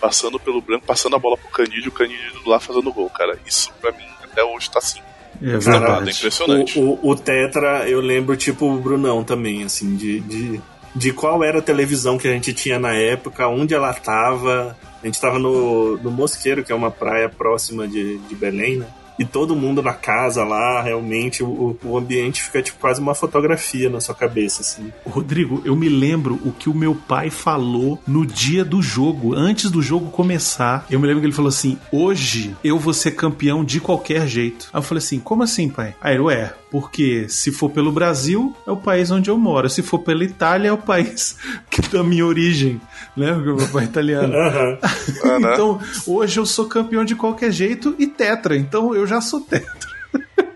passando 0.00 0.40
pelo 0.40 0.60
branco, 0.60 0.84
passando 0.84 1.14
a 1.14 1.18
bola 1.20 1.36
pro 1.36 1.48
Candídio, 1.50 1.90
o 1.90 1.92
Candídio 1.94 2.42
lá 2.44 2.58
fazendo 2.58 2.92
gol, 2.92 3.08
cara. 3.10 3.38
Isso 3.46 3.72
pra 3.80 3.92
mim 3.92 4.04
até 4.24 4.42
hoje 4.42 4.68
tá 4.68 4.78
assim. 4.80 5.00
É 5.42 5.58
é 6.08 6.12
impressionante. 6.12 6.78
O, 6.78 6.98
o, 7.02 7.10
o 7.10 7.16
Tetra, 7.16 7.88
eu 7.88 8.00
lembro, 8.00 8.36
tipo, 8.36 8.66
o 8.66 8.78
Brunão 8.78 9.22
também, 9.22 9.62
assim, 9.62 9.96
de, 9.96 10.20
de, 10.20 10.60
de 10.94 11.12
qual 11.12 11.42
era 11.44 11.58
a 11.58 11.62
televisão 11.62 12.18
que 12.18 12.26
a 12.26 12.32
gente 12.32 12.52
tinha 12.52 12.78
na 12.78 12.92
época, 12.92 13.46
onde 13.48 13.74
ela 13.74 13.92
tava. 13.94 14.76
A 15.02 15.06
gente 15.06 15.20
tava 15.20 15.38
no, 15.38 15.96
no 15.98 16.10
Mosqueiro, 16.10 16.64
que 16.64 16.72
é 16.72 16.74
uma 16.74 16.90
praia 16.90 17.28
próxima 17.28 17.86
de, 17.86 18.18
de 18.18 18.34
Belém, 18.34 18.78
né? 18.78 18.86
E 19.18 19.24
todo 19.24 19.56
mundo 19.56 19.82
na 19.82 19.94
casa 19.94 20.44
lá, 20.44 20.80
realmente, 20.82 21.42
o, 21.42 21.76
o 21.82 21.96
ambiente 21.96 22.42
fica 22.42 22.62
tipo 22.62 22.78
quase 22.78 23.00
uma 23.00 23.14
fotografia 23.14 23.90
na 23.90 24.00
sua 24.00 24.14
cabeça, 24.14 24.62
assim. 24.62 24.92
Rodrigo, 25.06 25.60
eu 25.64 25.74
me 25.74 25.88
lembro 25.88 26.38
o 26.44 26.52
que 26.52 26.68
o 26.68 26.74
meu 26.74 26.94
pai 26.94 27.30
falou 27.30 27.98
no 28.06 28.24
dia 28.24 28.64
do 28.64 28.80
jogo, 28.80 29.34
antes 29.34 29.70
do 29.70 29.82
jogo 29.82 30.10
começar. 30.10 30.86
Eu 30.90 31.00
me 31.00 31.06
lembro 31.06 31.20
que 31.20 31.26
ele 31.26 31.34
falou 31.34 31.48
assim: 31.48 31.78
hoje 31.90 32.56
eu 32.62 32.78
vou 32.78 32.94
ser 32.94 33.12
campeão 33.12 33.64
de 33.64 33.80
qualquer 33.80 34.26
jeito. 34.26 34.68
Aí 34.72 34.78
eu 34.78 34.82
falei 34.82 35.02
assim: 35.02 35.18
como 35.18 35.42
assim, 35.42 35.68
pai? 35.68 35.94
Aí 36.00 36.14
ele, 36.14 36.22
ué, 36.22 36.52
porque 36.70 37.28
se 37.28 37.50
for 37.50 37.70
pelo 37.70 37.90
Brasil, 37.90 38.54
é 38.66 38.70
o 38.70 38.76
país 38.76 39.10
onde 39.10 39.30
eu 39.30 39.38
moro. 39.38 39.68
Se 39.68 39.82
for 39.82 40.00
pela 40.00 40.24
Itália, 40.24 40.68
é 40.68 40.72
o 40.72 40.78
país 40.78 41.36
que 41.70 41.80
da 41.88 42.02
minha 42.02 42.26
origem, 42.26 42.80
né? 43.16 43.32
Porque 43.32 43.50
o 43.50 43.56
meu 43.56 43.68
pai 43.68 43.84
é 43.84 43.86
italiano. 43.86 44.34
Ah, 45.24 45.38
né? 45.38 45.52
então, 45.52 45.80
hoje 46.06 46.38
eu 46.38 46.46
sou 46.46 46.66
campeão 46.66 47.04
de 47.04 47.14
qualquer 47.14 47.50
jeito 47.50 47.94
e 47.98 48.06
tetra. 48.06 48.56
Então 48.56 48.94
eu 48.94 49.06
já 49.06 49.20
sou 49.20 49.40
tetra. 49.40 49.88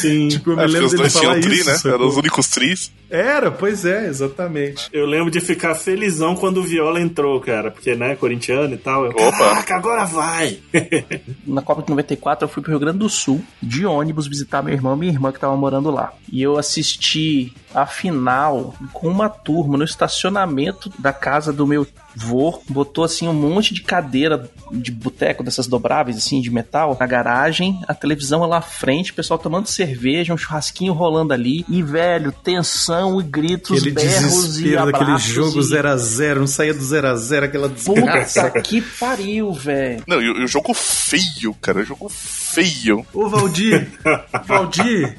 Sim. 0.00 0.28
Tipo, 0.40 0.50
eu 0.50 0.56
me 0.56 0.62
que 0.64 0.68
lembro 0.72 0.86
os 0.86 0.90
dele 0.92 1.02
dois 1.02 1.12
tinham 1.14 1.30
falar 1.32 1.42
tri, 1.42 1.54
isso. 1.56 1.70
né? 1.70 1.74
sacou? 1.76 1.92
Eram 1.92 2.08
os 2.08 2.16
únicos 2.16 2.48
tris. 2.48 2.92
Era, 3.10 3.50
pois 3.50 3.84
é, 3.84 4.06
exatamente. 4.06 4.88
Eu 4.92 5.04
lembro 5.04 5.30
de 5.30 5.40
ficar 5.40 5.74
felizão 5.74 6.36
quando 6.36 6.58
o 6.58 6.62
Viola 6.62 7.00
entrou, 7.00 7.40
cara, 7.40 7.70
porque, 7.70 7.94
né, 7.96 8.14
corintiano 8.14 8.74
e 8.74 8.78
tal. 8.78 9.04
Eu, 9.06 9.10
Opa. 9.10 9.38
Caraca, 9.38 9.74
agora 9.76 10.04
vai! 10.04 10.58
Na 11.46 11.60
Copa 11.62 11.82
de 11.82 11.90
94 11.90 12.44
eu 12.44 12.48
fui 12.48 12.62
pro 12.62 12.70
Rio 12.70 12.78
Grande 12.80 12.98
do 12.98 13.08
Sul 13.08 13.42
de 13.60 13.84
ônibus 13.84 14.26
visitar 14.28 14.62
meu 14.62 14.72
irmão 14.72 14.94
e 14.94 14.98
minha 15.00 15.12
irmã 15.12 15.32
que 15.32 15.40
tava 15.40 15.56
morando 15.56 15.90
lá. 15.90 16.12
E 16.30 16.40
eu 16.40 16.56
assisti 16.56 17.52
a 17.74 17.86
final 17.86 18.74
com 18.92 19.08
uma 19.08 19.28
turma 19.28 19.78
no 19.78 19.84
estacionamento 19.84 20.92
da 20.98 21.12
casa 21.12 21.52
do 21.52 21.66
meu 21.66 21.86
vô. 22.14 22.60
Botou 22.68 23.04
assim 23.04 23.28
um 23.28 23.32
monte 23.32 23.72
de 23.72 23.82
cadeira 23.82 24.50
de 24.70 24.90
boteco 24.90 25.42
dessas 25.42 25.66
dobráveis 25.66 26.16
assim 26.16 26.40
de 26.40 26.50
metal 26.50 26.96
na 26.98 27.06
garagem, 27.06 27.80
a 27.86 27.94
televisão 27.94 28.44
lá 28.44 28.58
à 28.58 28.62
frente, 28.62 29.12
o 29.12 29.14
pessoal 29.14 29.38
tomando 29.38 29.66
cerveja, 29.66 30.34
um 30.34 30.36
churrasquinho 30.36 30.92
rolando 30.92 31.32
ali 31.32 31.64
e 31.68 31.82
velho, 31.82 32.32
tensão 32.32 33.20
e 33.20 33.24
gritos, 33.24 33.78
Aquele 33.78 33.92
berros 33.92 34.60
e 34.60 34.76
abraços 34.76 35.22
jogo 35.22 35.60
e... 35.60 35.62
0x0, 35.62 36.34
não 36.36 36.46
saía 36.46 36.74
do 36.74 36.80
0x0, 36.80 37.44
aquela 37.44 37.68
desgraça. 37.68 38.44
Puta 38.44 38.60
que 38.60 38.80
pariu, 38.80 39.52
velho. 39.52 40.02
Não, 40.06 40.20
e 40.20 40.44
o 40.44 40.44
o 40.44 40.46
jogo 40.46 40.74
feio, 40.74 41.54
cara. 41.60 41.84
Jogo 41.84 42.08
feio. 42.08 43.06
Ô 43.12 43.28
Valdir, 43.28 43.88
Valdir, 44.46 45.16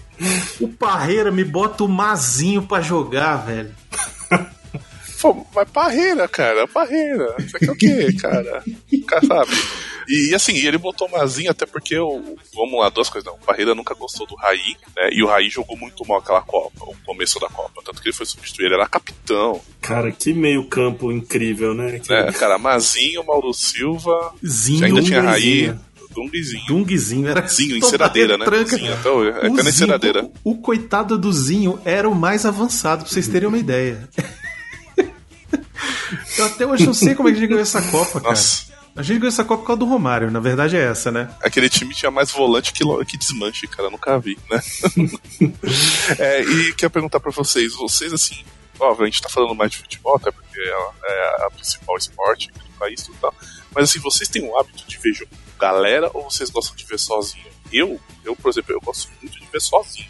o 0.60 0.68
Parreira 0.68 1.32
me 1.32 1.44
bota 1.44 1.84
o 1.84 1.88
Mazinho 1.88 2.62
pra 2.64 2.82
jogar, 2.82 3.38
velho. 3.38 3.74
Pô, 5.22 5.46
mas 5.54 5.70
parreira, 5.70 6.28
cara, 6.28 6.68
parreira. 6.68 7.36
Isso 7.38 7.56
aqui 7.56 7.68
é 7.68 7.72
o 7.72 7.76
quê, 7.76 8.12
cara? 8.20 8.64
Cara, 9.08 9.24
sabe? 9.28 9.52
E, 10.10 10.34
assim, 10.34 10.56
ele 10.58 10.80
botou 10.80 11.08
o 11.08 11.12
Mazinho 11.12 11.52
até 11.52 11.64
porque 11.64 11.96
o. 11.96 12.36
Vamos 12.56 12.80
lá, 12.80 12.90
duas 12.90 13.08
coisas. 13.08 13.32
Não, 13.32 13.38
o 13.38 13.46
Parreira 13.46 13.76
nunca 13.76 13.94
gostou 13.94 14.26
do 14.26 14.34
Raí, 14.34 14.76
né? 14.98 15.10
E 15.12 15.22
o 15.22 15.28
Raí 15.28 15.48
jogou 15.48 15.78
muito 15.78 16.04
mal 16.08 16.18
aquela 16.18 16.42
Copa, 16.42 16.86
o 16.86 16.96
começo 17.06 17.40
da 17.40 17.48
Copa. 17.50 17.84
Tanto 17.86 18.02
que 18.02 18.10
ele 18.10 18.16
foi 18.16 18.26
substituir, 18.26 18.66
ele 18.66 18.74
era 18.74 18.88
capitão. 18.88 19.62
Cara, 19.80 20.12
que 20.12 20.34
meio 20.34 20.66
campo 20.68 21.12
incrível, 21.12 21.76
né? 21.76 22.00
Que- 22.00 22.12
Né? 22.12 22.32
Cara, 22.32 22.58
Mazinho, 22.58 23.24
Mauro 23.24 23.54
Silva. 23.54 24.34
Zinho, 24.44 24.86
ainda 24.86 25.04
tinha 25.04 25.22
Raí. 25.22 25.76
Dunguizinho. 26.14 26.66
Dunguizinho 26.68 27.28
era 27.28 27.48
Zinho, 27.48 27.76
toda 27.76 27.88
enceradeira, 27.88 28.38
né? 28.38 28.46
retranca. 28.46 28.76
Zinho, 28.78 28.94
até. 28.94 29.10
É 29.10 29.12
O 29.12 29.24
até 29.24 29.42
na 29.42 29.56
Zinho, 29.56 29.70
enceradeira. 29.70 30.30
O, 30.44 30.52
o 30.52 30.58
coitado 30.58 31.18
do 31.18 31.32
Zinho 31.32 31.80
era 31.86 32.08
o 32.10 32.16
mais 32.16 32.46
avançado, 32.46 33.04
pra 33.04 33.12
vocês 33.12 33.28
terem 33.28 33.48
uma 33.48 33.58
ideia. 33.58 34.08
Eu 36.38 36.46
até 36.46 36.66
hoje 36.66 36.86
não 36.86 36.94
sei 36.94 37.16
como 37.16 37.30
é 37.30 37.32
que 37.32 37.38
a 37.38 37.40
gente 37.40 37.50
ganhou 37.50 37.62
essa 37.62 37.82
Copa, 37.82 38.20
cara. 38.20 38.32
Nossa. 38.32 38.72
A 38.96 39.02
gente 39.02 39.20
ganhou 39.20 39.30
essa 39.30 39.46
Copa 39.46 39.62
por 39.62 39.68
causa 39.68 39.80
do 39.80 39.86
Romário, 39.86 40.30
na 40.30 40.40
verdade 40.40 40.76
é 40.76 40.82
essa, 40.82 41.10
né? 41.12 41.30
Aquele 41.42 41.70
time 41.70 41.94
tinha 41.94 42.12
mais 42.12 42.30
volante 42.32 42.74
que, 42.74 42.84
que 43.06 43.18
desmanche, 43.18 43.66
cara. 43.68 43.90
Nunca 43.90 44.20
vi, 44.20 44.38
né? 44.50 44.62
É, 46.20 46.42
e 46.44 46.74
quero 46.74 46.92
perguntar 46.92 47.20
pra 47.20 47.32
vocês, 47.32 47.74
vocês 47.74 48.12
assim, 48.12 48.44
óbvio, 48.80 49.04
a 49.04 49.10
gente 49.10 49.22
tá 49.22 49.30
falando 49.30 49.56
mais 49.56 49.72
de 49.72 49.78
futebol, 49.78 50.16
até 50.18 50.30
porque 50.32 50.60
é, 50.60 50.90
é 51.06 51.46
a 51.46 51.50
principal 51.52 51.98
esporte 51.98 52.52
do 52.52 52.78
país 52.78 53.02
e 53.08 53.12
tal. 53.22 53.34
Mas 53.74 53.90
assim, 53.90 54.00
vocês 54.00 54.28
têm 54.28 54.44
o 54.44 54.58
hábito 54.58 54.84
de 54.86 54.98
ver 54.98 55.14
jogo 55.14 55.32
galera 55.62 56.10
ou 56.14 56.30
vocês 56.30 56.50
gostam 56.50 56.76
de 56.76 56.84
ver 56.86 57.00
sozinho? 57.00 57.46
eu, 57.72 58.00
eu, 58.26 58.36
por 58.36 58.50
exemplo, 58.50 58.74
eu 58.74 58.82
gosto 58.82 59.10
muito 59.22 59.40
de 59.40 59.46
ver 59.50 59.62
sozinho. 59.62 60.08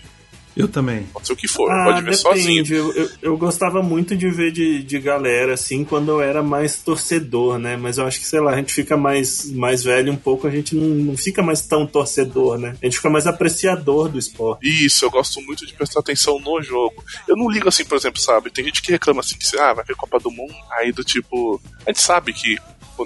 Eu 0.57 0.67
também. 0.67 1.03
Pode 1.03 1.27
ser 1.27 1.31
o 1.33 1.35
que 1.37 1.47
for, 1.47 1.71
Ah, 1.71 1.85
pode 1.85 2.01
ver 2.03 2.13
sozinho. 2.13 2.61
depende. 2.63 2.73
Eu, 2.73 2.91
eu, 2.93 3.09
eu 3.21 3.37
gostava 3.37 3.81
muito 3.81 4.17
de 4.17 4.29
ver 4.29 4.51
de, 4.51 4.83
de 4.83 4.99
galera, 4.99 5.53
assim, 5.53 5.85
quando 5.85 6.09
eu 6.11 6.21
era 6.21 6.43
mais 6.43 6.75
torcedor, 6.83 7.57
né? 7.57 7.77
Mas 7.77 7.97
eu 7.97 8.05
acho 8.05 8.19
que, 8.19 8.25
sei 8.25 8.41
lá, 8.41 8.51
a 8.51 8.57
gente 8.57 8.73
fica 8.73 8.97
mais, 8.97 9.49
mais 9.51 9.81
velho 9.81 10.11
um 10.11 10.17
pouco, 10.17 10.47
a 10.47 10.51
gente 10.51 10.75
não, 10.75 10.87
não 10.87 11.15
fica 11.17 11.41
mais 11.41 11.61
tão 11.61 11.87
torcedor, 11.87 12.57
né? 12.57 12.75
A 12.81 12.85
gente 12.85 12.97
fica 12.97 13.09
mais 13.09 13.27
apreciador 13.27 14.09
do 14.09 14.19
esporte. 14.19 14.67
Isso, 14.67 15.05
eu 15.05 15.09
gosto 15.11 15.39
muito 15.41 15.65
de 15.65 15.73
prestar 15.73 16.01
atenção 16.01 16.37
no 16.39 16.61
jogo. 16.61 17.01
Eu 17.27 17.37
não 17.37 17.49
ligo 17.49 17.69
assim, 17.69 17.85
por 17.85 17.95
exemplo, 17.97 18.19
sabe? 18.19 18.49
Tem 18.51 18.65
gente 18.65 18.81
que 18.81 18.91
reclama 18.91 19.21
assim, 19.21 19.37
que 19.37 19.57
ah, 19.57 19.73
vai 19.73 19.85
ver 19.85 19.95
Copa 19.95 20.19
do 20.19 20.29
Mundo, 20.31 20.53
aí 20.71 20.91
do 20.91 21.03
tipo. 21.03 21.61
A 21.85 21.91
gente 21.91 22.01
sabe 22.01 22.33
que 22.33 22.57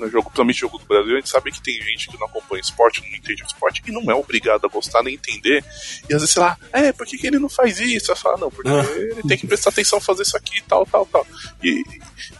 é 0.04 0.10
jogo, 0.10 0.24
principalmente 0.24 0.60
jogo 0.60 0.78
do 0.78 0.86
Brasil, 0.86 1.14
a 1.14 1.16
gente 1.16 1.30
sabe 1.30 1.52
que 1.52 1.62
tem 1.62 1.82
gente 1.82 2.08
que 2.10 2.18
não 2.20 2.28
acompanha 2.28 2.62
esporte, 2.62 3.02
não 3.02 3.16
entende 3.16 3.44
esporte 3.44 3.82
e 3.88 3.92
não 3.92 4.10
é 4.12 4.16
obrigado 4.16 4.66
a 4.66 4.68
gostar 4.68 5.02
nem 5.04 5.14
entender. 5.16 5.64
E 6.10 6.14
às 6.14 6.22
vezes, 6.22 6.32
sei 6.32 6.42
lá, 6.42 6.58
é, 6.74 6.92
por 6.92 7.06
que, 7.06 7.18
que 7.18 7.28
ele 7.28 7.40
não 7.40 7.48
faz 7.50 7.80
isso? 7.80 8.08
Você 8.08 8.16
fala, 8.16 8.38
não, 8.38 8.50
porque 8.52 8.70
Ah. 8.70 8.84
ele 8.98 9.24
tem 9.24 9.38
que 9.38 9.48
prestar 9.48 9.70
atenção 9.70 10.02
fazer 10.02 10.24
isso 10.24 10.36
aqui, 10.36 10.62
tal, 10.68 10.86
tal, 10.86 11.06
tal. 11.06 11.26
E, 11.64 11.84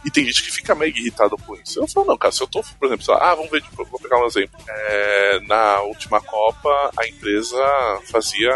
e 0.04 0.12
tem 0.12 0.26
gente 0.26 0.44
que 0.44 0.52
fica 0.52 0.76
mega 0.76 0.98
irritado 1.00 1.38
com 1.38 1.56
isso. 1.56 1.80
Eu 1.80 1.88
falo, 1.88 2.08
não, 2.08 2.18
cara, 2.18 2.32
se 2.32 2.42
eu 2.42 2.48
tô, 2.48 2.62
por 2.80 2.88
exemplo, 2.88 3.06
lá, 3.14 3.32
ah, 3.32 3.36
vamos 3.36 3.52
ver, 3.52 3.62
tipo, 3.62 3.86
vou 3.86 4.00
pegar 4.00 4.22
um 4.22 4.26
exemplo. 4.26 4.60
É, 4.68 5.40
na 5.48 5.82
última 5.82 6.20
Copa, 6.22 6.92
a 6.98 7.08
empresa 7.08 7.58
fazia 8.12 8.52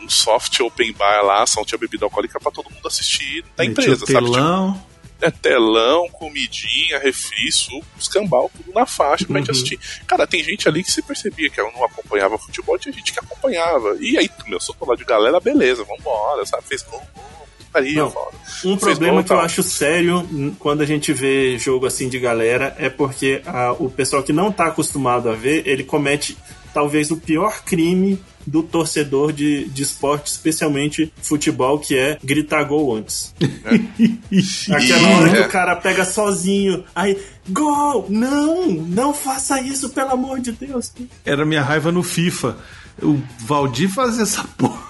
um 0.00 0.08
soft 0.08 0.60
open 0.60 0.92
bar 0.92 1.22
lá, 1.24 1.46
só 1.46 1.64
tinha 1.64 1.78
bebida 1.78 2.04
alcoólica 2.04 2.38
pra 2.40 2.50
todo 2.50 2.70
mundo 2.70 2.86
assistir 2.86 3.44
da 3.56 3.64
empresa, 3.64 4.04
sabe? 4.06 4.26
Tipo. 4.26 4.95
É 5.20 5.30
telão, 5.30 6.08
comidinha, 6.10 6.98
refri, 6.98 7.50
suco, 7.50 7.84
escambau, 7.98 8.50
tudo 8.54 8.72
na 8.74 8.84
faixa 8.86 9.26
pra 9.26 9.38
gente 9.38 9.48
Uhum. 9.48 9.52
assistir. 9.52 9.78
Cara, 10.06 10.26
tem 10.26 10.42
gente 10.44 10.68
ali 10.68 10.82
que 10.82 10.90
você 10.92 11.00
percebia 11.02 11.48
que 11.50 11.60
não 11.62 11.84
acompanhava 11.84 12.36
futebol, 12.38 12.78
tinha 12.78 12.92
gente 12.92 13.12
que 13.12 13.18
acompanhava. 13.18 13.96
E 14.00 14.18
aí, 14.18 14.30
meu, 14.46 14.60
sou 14.60 14.74
lá 14.86 14.94
de 14.94 15.04
galera, 15.04 15.40
beleza, 15.40 15.84
vambora, 15.84 16.44
sabe? 16.44 16.64
Fez 16.66 16.82
gol, 16.82 17.02
gol, 17.14 17.48
putaria, 17.58 18.02
Não. 18.02 18.10
foda. 18.10 18.36
Um 18.64 18.76
Fez 18.78 18.80
problema 18.80 19.14
gol, 19.14 19.24
que 19.24 19.32
eu 19.32 19.36
tal. 19.36 19.44
acho 19.44 19.62
sério 19.62 20.18
hum, 20.20 20.54
quando 20.58 20.82
a 20.82 20.86
gente 20.86 21.12
vê 21.12 21.58
jogo 21.58 21.86
assim 21.86 22.08
de 22.08 22.18
galera 22.18 22.74
é 22.78 22.88
porque 22.90 23.42
ah, 23.46 23.74
o 23.78 23.88
pessoal 23.90 24.22
que 24.22 24.32
não 24.32 24.52
tá 24.52 24.66
acostumado 24.66 25.28
a 25.30 25.34
ver, 25.34 25.66
ele 25.66 25.82
comete 25.84 26.36
talvez 26.76 27.10
o 27.10 27.16
pior 27.16 27.62
crime 27.64 28.20
do 28.46 28.62
torcedor 28.62 29.32
de, 29.32 29.64
de 29.70 29.82
esporte, 29.82 30.26
especialmente 30.26 31.10
futebol, 31.22 31.78
que 31.78 31.96
é 31.96 32.18
gritar 32.22 32.64
gol 32.64 32.94
antes. 32.94 33.34
Aquela 34.70 35.08
hora 35.16 35.30
que 35.30 35.36
É. 35.38 35.46
o 35.46 35.48
cara 35.48 35.74
pega 35.74 36.04
sozinho, 36.04 36.84
aí, 36.94 37.18
gol! 37.48 38.04
Não! 38.10 38.70
Não 38.72 39.14
faça 39.14 39.58
isso, 39.62 39.88
pelo 39.88 40.10
amor 40.10 40.38
de 40.38 40.52
Deus! 40.52 40.92
Era 41.24 41.46
minha 41.46 41.62
raiva 41.62 41.90
no 41.90 42.02
FIFA. 42.02 42.58
O 43.02 43.18
Valdir 43.46 43.88
fazia 43.88 44.24
essa 44.24 44.44
porra. 44.44 44.82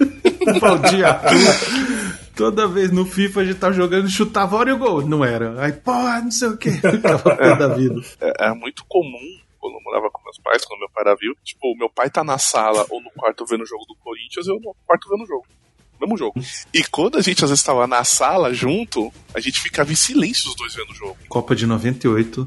o 0.00 0.58
Valdir. 0.58 1.04
Toda 2.34 2.66
vez 2.66 2.90
no 2.90 3.04
FIFA 3.04 3.40
a 3.42 3.44
gente 3.44 3.58
tava 3.58 3.74
jogando, 3.74 4.08
chutava 4.10 4.56
hora 4.56 4.70
e 4.70 4.72
o 4.72 4.78
gol. 4.78 5.06
Não 5.06 5.22
era. 5.22 5.62
Aí, 5.62 5.72
porra, 5.72 6.22
não 6.22 6.30
sei 6.30 6.48
o 6.48 6.56
que. 6.56 6.70
Ficava 6.70 7.36
pé 7.36 7.54
da 7.54 7.68
vida. 7.68 8.00
É, 8.18 8.46
é 8.46 8.54
muito 8.54 8.82
comum 8.88 9.43
quando 9.64 9.76
eu 9.76 9.80
morava 9.80 10.10
com 10.10 10.22
meus 10.22 10.38
pais, 10.40 10.62
quando 10.62 10.80
meu 10.80 10.90
pai 10.90 11.04
era 11.06 11.16
vivo, 11.16 11.34
tipo, 11.42 11.74
meu 11.78 11.88
pai 11.88 12.10
tá 12.10 12.22
na 12.22 12.36
sala 12.36 12.84
ou 12.90 13.00
no 13.00 13.10
quarto 13.12 13.46
vendo 13.46 13.62
o 13.62 13.66
jogo 13.66 13.82
do 13.86 13.94
Corinthians, 13.96 14.46
eu 14.46 14.60
no 14.60 14.76
quarto 14.86 15.08
vendo 15.08 15.24
o 15.24 15.26
jogo. 15.26 15.46
Mesmo 15.98 16.18
jogo. 16.18 16.38
E 16.74 16.84
quando 16.84 17.16
a 17.16 17.22
gente 17.22 17.42
às 17.42 17.48
vezes 17.48 17.64
tava 17.64 17.86
na 17.86 18.04
sala 18.04 18.52
junto, 18.52 19.10
a 19.32 19.40
gente 19.40 19.62
ficava 19.62 19.90
em 19.90 19.94
silêncio 19.94 20.50
os 20.50 20.56
dois 20.56 20.74
vendo 20.74 20.90
o 20.90 20.94
jogo. 20.94 21.16
Copa 21.30 21.56
de 21.56 21.66
98. 21.66 22.46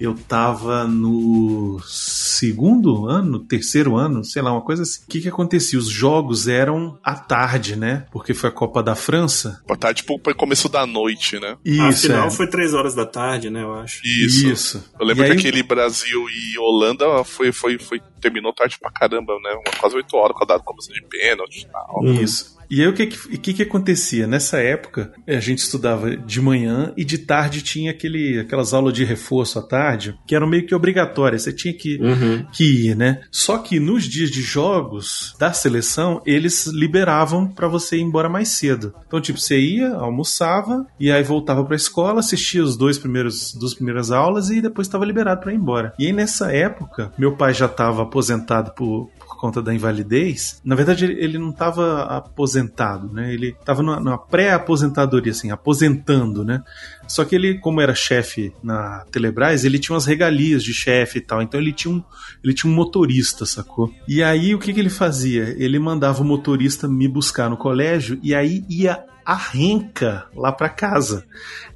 Eu 0.00 0.14
tava 0.14 0.84
no 0.86 1.80
segundo 1.84 3.06
ano, 3.06 3.40
terceiro 3.40 3.96
ano, 3.96 4.24
sei 4.24 4.40
lá, 4.42 4.52
uma 4.52 4.62
coisa 4.62 4.82
assim. 4.82 5.02
O 5.02 5.06
que 5.08 5.20
que 5.20 5.28
acontecia? 5.28 5.78
Os 5.78 5.88
jogos 5.88 6.46
eram 6.46 6.98
à 7.02 7.14
tarde, 7.14 7.74
né? 7.74 8.06
Porque 8.12 8.32
foi 8.32 8.48
a 8.48 8.52
Copa 8.52 8.82
da 8.82 8.94
França. 8.94 9.60
Boa 9.66 9.76
tarde, 9.76 10.02
tipo, 10.02 10.20
foi 10.22 10.34
começo 10.34 10.68
da 10.68 10.86
noite, 10.86 11.38
né? 11.40 11.56
Isso, 11.64 12.06
Afinal, 12.06 12.28
é. 12.28 12.30
foi 12.30 12.46
três 12.46 12.74
horas 12.74 12.94
da 12.94 13.04
tarde, 13.06 13.50
né, 13.50 13.62
eu 13.62 13.74
acho. 13.74 14.00
Isso. 14.06 14.46
Isso. 14.46 14.84
Eu 15.00 15.06
lembro 15.06 15.24
E 15.24 15.26
que 15.26 15.32
aí- 15.32 15.38
aquele 15.38 15.62
Brasil 15.62 16.24
e 16.28 16.58
Holanda 16.58 17.24
foi, 17.24 17.50
foi, 17.52 17.78
foi, 17.78 18.00
terminou 18.20 18.52
tarde 18.52 18.78
pra 18.80 18.90
caramba, 18.92 19.32
né? 19.42 19.50
Uma, 19.54 19.80
quase 19.80 19.96
8 19.96 20.16
horas, 20.16 20.36
rodado 20.38 20.62
começo 20.62 20.92
de 20.92 21.02
pênalti 21.08 21.62
e 21.62 21.66
tal. 21.68 22.04
Isso. 22.04 22.57
E 22.70 22.80
aí 22.82 22.86
o 22.88 22.92
que 22.92 23.06
que, 23.06 23.54
que 23.54 23.62
acontecia? 23.62 24.26
Nessa 24.26 24.58
época, 24.58 25.12
a 25.26 25.40
gente 25.40 25.58
estudava 25.58 26.16
de 26.16 26.40
manhã 26.40 26.92
e 26.96 27.04
de 27.04 27.18
tarde 27.18 27.62
tinha 27.62 27.90
aquele, 27.90 28.40
aquelas 28.40 28.74
aulas 28.74 28.92
de 28.94 29.04
reforço 29.04 29.58
à 29.58 29.62
tarde, 29.62 30.18
que 30.26 30.34
eram 30.34 30.46
meio 30.48 30.66
que 30.66 30.74
obrigatórias, 30.74 31.42
você 31.42 31.52
tinha 31.52 31.72
que, 31.74 31.98
Uhum. 32.00 32.44
que 32.52 32.88
ir, 32.88 32.94
né? 32.96 33.20
Só 33.30 33.58
que 33.58 33.78
nos 33.80 34.04
dias 34.04 34.30
de 34.30 34.42
jogos 34.42 35.34
da 35.38 35.52
seleção, 35.52 36.20
eles 36.26 36.66
liberavam 36.66 37.46
pra 37.48 37.68
você 37.68 37.96
ir 37.96 38.02
embora 38.02 38.28
mais 38.28 38.48
cedo. 38.48 38.94
Então, 39.06 39.20
tipo, 39.20 39.38
você 39.38 39.58
ia, 39.58 39.94
almoçava 39.94 40.86
e 41.00 41.10
aí 41.10 41.22
voltava 41.22 41.64
pra 41.64 41.76
escola, 41.76 42.20
assistia 42.20 42.62
os 42.62 42.76
dois 42.76 42.98
primeiros 42.98 43.54
duas 43.54 43.74
primeiras 43.74 44.10
aulas 44.10 44.50
e 44.50 44.60
depois 44.60 44.86
estava 44.86 45.04
liberado 45.04 45.40
pra 45.40 45.52
ir 45.52 45.56
embora. 45.56 45.92
E 45.98 46.06
aí 46.06 46.12
nessa 46.12 46.52
época, 46.52 47.12
meu 47.18 47.36
pai 47.36 47.54
já 47.54 47.66
estava 47.66 48.02
aposentado 48.02 48.72
por 48.74 49.08
conta 49.38 49.62
da 49.62 49.72
invalidez, 49.72 50.60
na 50.64 50.74
verdade 50.74 51.04
ele, 51.04 51.38
não 51.38 51.50
estava 51.50 52.02
aposentado, 52.02 53.10
né? 53.12 53.32
Ele 53.32 53.56
estava 53.58 53.82
numa, 53.82 54.00
numa 54.00 54.18
pré-aposentadoria, 54.18 55.30
assim, 55.30 55.50
aposentando, 55.50 56.44
né? 56.44 56.62
Só 57.06 57.24
que 57.24 57.34
ele, 57.34 57.58
como 57.58 57.80
era 57.80 57.94
chefe 57.94 58.52
na 58.62 59.04
Telebrás, 59.10 59.64
ele 59.64 59.78
tinha 59.78 59.94
umas 59.94 60.04
regalias 60.04 60.62
de 60.62 60.74
chefe 60.74 61.18
e 61.18 61.20
tal. 61.22 61.40
Então 61.40 61.58
ele 61.58 61.72
tinha 61.72 61.94
um, 61.94 62.02
ele 62.42 62.52
tinha 62.52 62.70
um 62.70 62.74
motorista, 62.74 63.46
sacou? 63.46 63.94
E 64.06 64.22
aí 64.22 64.54
o 64.54 64.58
que, 64.58 64.72
que 64.72 64.80
ele 64.80 64.90
fazia? 64.90 65.54
Ele 65.56 65.78
mandava 65.78 66.20
o 66.20 66.26
motorista 66.26 66.88
me 66.88 67.08
buscar 67.08 67.48
no 67.48 67.56
colégio 67.56 68.18
e 68.22 68.34
aí 68.34 68.64
ia 68.68 69.04
a 69.28 69.34
renca 69.34 70.26
lá 70.34 70.50
pra 70.50 70.70
casa. 70.70 71.24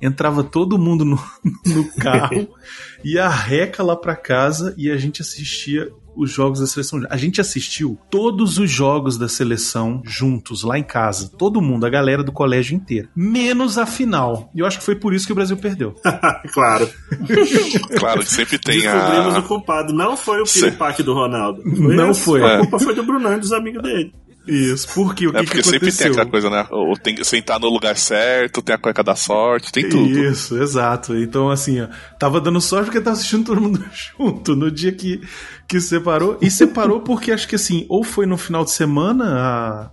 Entrava 0.00 0.42
todo 0.42 0.78
mundo 0.78 1.04
no, 1.04 1.22
no 1.66 1.92
carro, 1.96 2.48
ia 3.04 3.26
a 3.26 3.28
reca 3.28 3.82
lá 3.82 3.94
pra 3.94 4.16
casa 4.16 4.74
e 4.76 4.90
a 4.90 4.96
gente 4.96 5.20
assistia 5.20 5.92
os 6.16 6.30
jogos 6.30 6.60
da 6.60 6.66
seleção. 6.66 7.02
A 7.10 7.16
gente 7.16 7.40
assistiu 7.40 7.98
todos 8.10 8.58
os 8.58 8.70
jogos 8.70 9.16
da 9.18 9.28
seleção 9.28 10.02
juntos, 10.04 10.62
lá 10.62 10.78
em 10.78 10.82
casa. 10.82 11.30
Todo 11.38 11.60
mundo, 11.60 11.86
a 11.86 11.90
galera 11.90 12.22
do 12.22 12.32
colégio 12.32 12.74
inteiro. 12.76 13.08
Menos 13.16 13.78
a 13.78 13.86
final. 13.86 14.50
E 14.54 14.60
eu 14.60 14.66
acho 14.66 14.78
que 14.78 14.84
foi 14.84 14.96
por 14.96 15.14
isso 15.14 15.26
que 15.26 15.32
o 15.32 15.34
Brasil 15.36 15.56
perdeu. 15.56 15.94
claro. 16.52 16.88
Claro 17.98 18.20
que 18.20 18.30
sempre 18.30 18.58
tem 18.58 18.80
Descobrimos 18.80 19.34
a. 19.34 19.38
o 19.38 19.42
culpado. 19.44 19.92
Não 19.92 20.16
foi 20.16 20.40
o 20.40 20.44
piripaque 20.44 21.02
do 21.02 21.12
Ronaldo. 21.14 21.62
Não 21.64 22.10
esse. 22.10 22.20
foi. 22.22 22.42
A 22.42 22.48
É. 22.54 22.58
culpa 22.58 22.78
foi 22.78 22.94
do 22.94 23.02
Brunão 23.04 23.34
e 23.34 23.40
dos 23.40 23.52
amigos 23.52 23.82
dele. 23.82 24.12
Isso, 24.46 24.88
porque 24.94 25.26
o 25.28 25.32
que, 25.32 25.36
É 25.38 25.40
que 25.40 25.46
porque 25.46 25.62
sempre 25.62 25.78
tem 25.80 25.88
aconteceu? 25.88 26.12
aquela 26.12 26.26
coisa, 26.30 26.50
né? 26.50 26.66
Ou 26.70 26.96
tem 26.96 27.14
que 27.14 27.24
sentar 27.24 27.60
no 27.60 27.68
lugar 27.68 27.96
certo, 27.96 28.60
tem 28.62 28.74
a 28.74 28.78
cueca 28.78 29.02
da 29.02 29.14
sorte, 29.14 29.70
tem 29.70 29.88
tudo. 29.88 30.08
Isso, 30.18 30.60
exato. 30.60 31.16
Então, 31.16 31.48
assim, 31.50 31.80
ó, 31.80 31.86
tava 32.18 32.40
dando 32.40 32.60
sorte 32.60 32.86
porque 32.86 33.00
tava 33.00 33.14
assistindo 33.16 33.44
todo 33.46 33.60
mundo 33.60 33.84
junto 34.18 34.56
no 34.56 34.70
dia 34.70 34.90
que, 34.92 35.20
que 35.68 35.80
separou. 35.80 36.38
E 36.42 36.50
separou 36.50 37.00
porque 37.00 37.30
acho 37.30 37.46
que, 37.46 37.54
assim, 37.54 37.86
ou 37.88 38.02
foi 38.02 38.26
no 38.26 38.36
final 38.36 38.64
de 38.64 38.72
semana 38.72 39.24
a- 39.38 39.90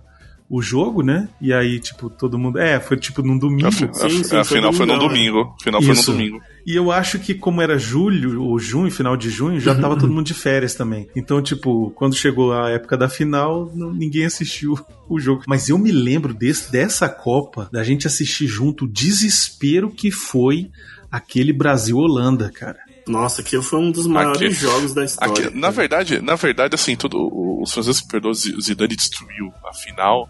o 0.48 0.60
jogo, 0.60 1.00
né? 1.02 1.28
E 1.40 1.52
aí, 1.52 1.78
tipo, 1.78 2.10
todo 2.10 2.36
mundo. 2.36 2.58
É, 2.58 2.80
foi 2.80 2.96
tipo 2.96 3.22
num 3.22 3.38
domingo. 3.38 3.68
A, 3.68 3.70
fi- 3.72 3.84
a- 3.84 3.92
Sim, 3.94 4.24
sim, 4.24 4.36
a 4.36 4.44
foi 4.44 4.56
final 4.56 4.72
foi 4.72 4.84
no 4.84 4.98
domingão, 4.98 5.08
domingo. 5.08 5.54
A 5.60 5.62
final 5.62 5.80
foi 5.80 5.88
no 5.94 5.94
Isso. 6.00 6.10
domingo. 6.12 6.40
E 6.66 6.76
eu 6.76 6.92
acho 6.92 7.18
que, 7.18 7.34
como 7.34 7.62
era 7.62 7.78
julho 7.78 8.42
ou 8.42 8.58
junho, 8.58 8.90
final 8.90 9.16
de 9.16 9.30
junho, 9.30 9.58
já 9.60 9.74
tava 9.74 9.96
todo 9.98 10.10
mundo 10.12 10.26
de 10.26 10.34
férias 10.34 10.74
também. 10.74 11.08
Então, 11.16 11.42
tipo, 11.42 11.90
quando 11.92 12.14
chegou 12.14 12.52
a 12.52 12.70
época 12.70 12.96
da 12.96 13.08
final, 13.08 13.70
ninguém 13.74 14.24
assistiu 14.26 14.78
o 15.08 15.18
jogo. 15.18 15.42
Mas 15.46 15.68
eu 15.68 15.78
me 15.78 15.90
lembro 15.90 16.34
desse, 16.34 16.70
dessa 16.70 17.08
Copa, 17.08 17.68
da 17.72 17.82
gente 17.82 18.06
assistir 18.06 18.46
junto, 18.46 18.84
o 18.84 18.88
desespero 18.88 19.90
que 19.90 20.10
foi 20.10 20.70
aquele 21.10 21.52
Brasil-Holanda, 21.52 22.50
cara. 22.52 22.78
Nossa, 23.08 23.40
aquilo 23.40 23.62
foi 23.62 23.80
um 23.80 23.90
dos 23.90 24.06
maiores 24.06 24.40
Aqui- 24.40 24.50
jogos 24.54 24.94
da 24.94 25.04
história. 25.04 25.46
Aqui, 25.48 25.58
na 25.58 25.70
verdade, 25.70 26.20
na 26.22 26.36
verdade, 26.36 26.74
assim, 26.74 26.94
tudo, 26.94 27.16
o- 27.18 27.62
os 27.62 27.72
franceses 27.72 28.00
que 28.00 28.08
perdoam, 28.08 28.30
o 28.32 28.60
Zidane 28.60 28.94
destruiu 28.94 29.52
a 29.68 29.72
final, 29.74 30.28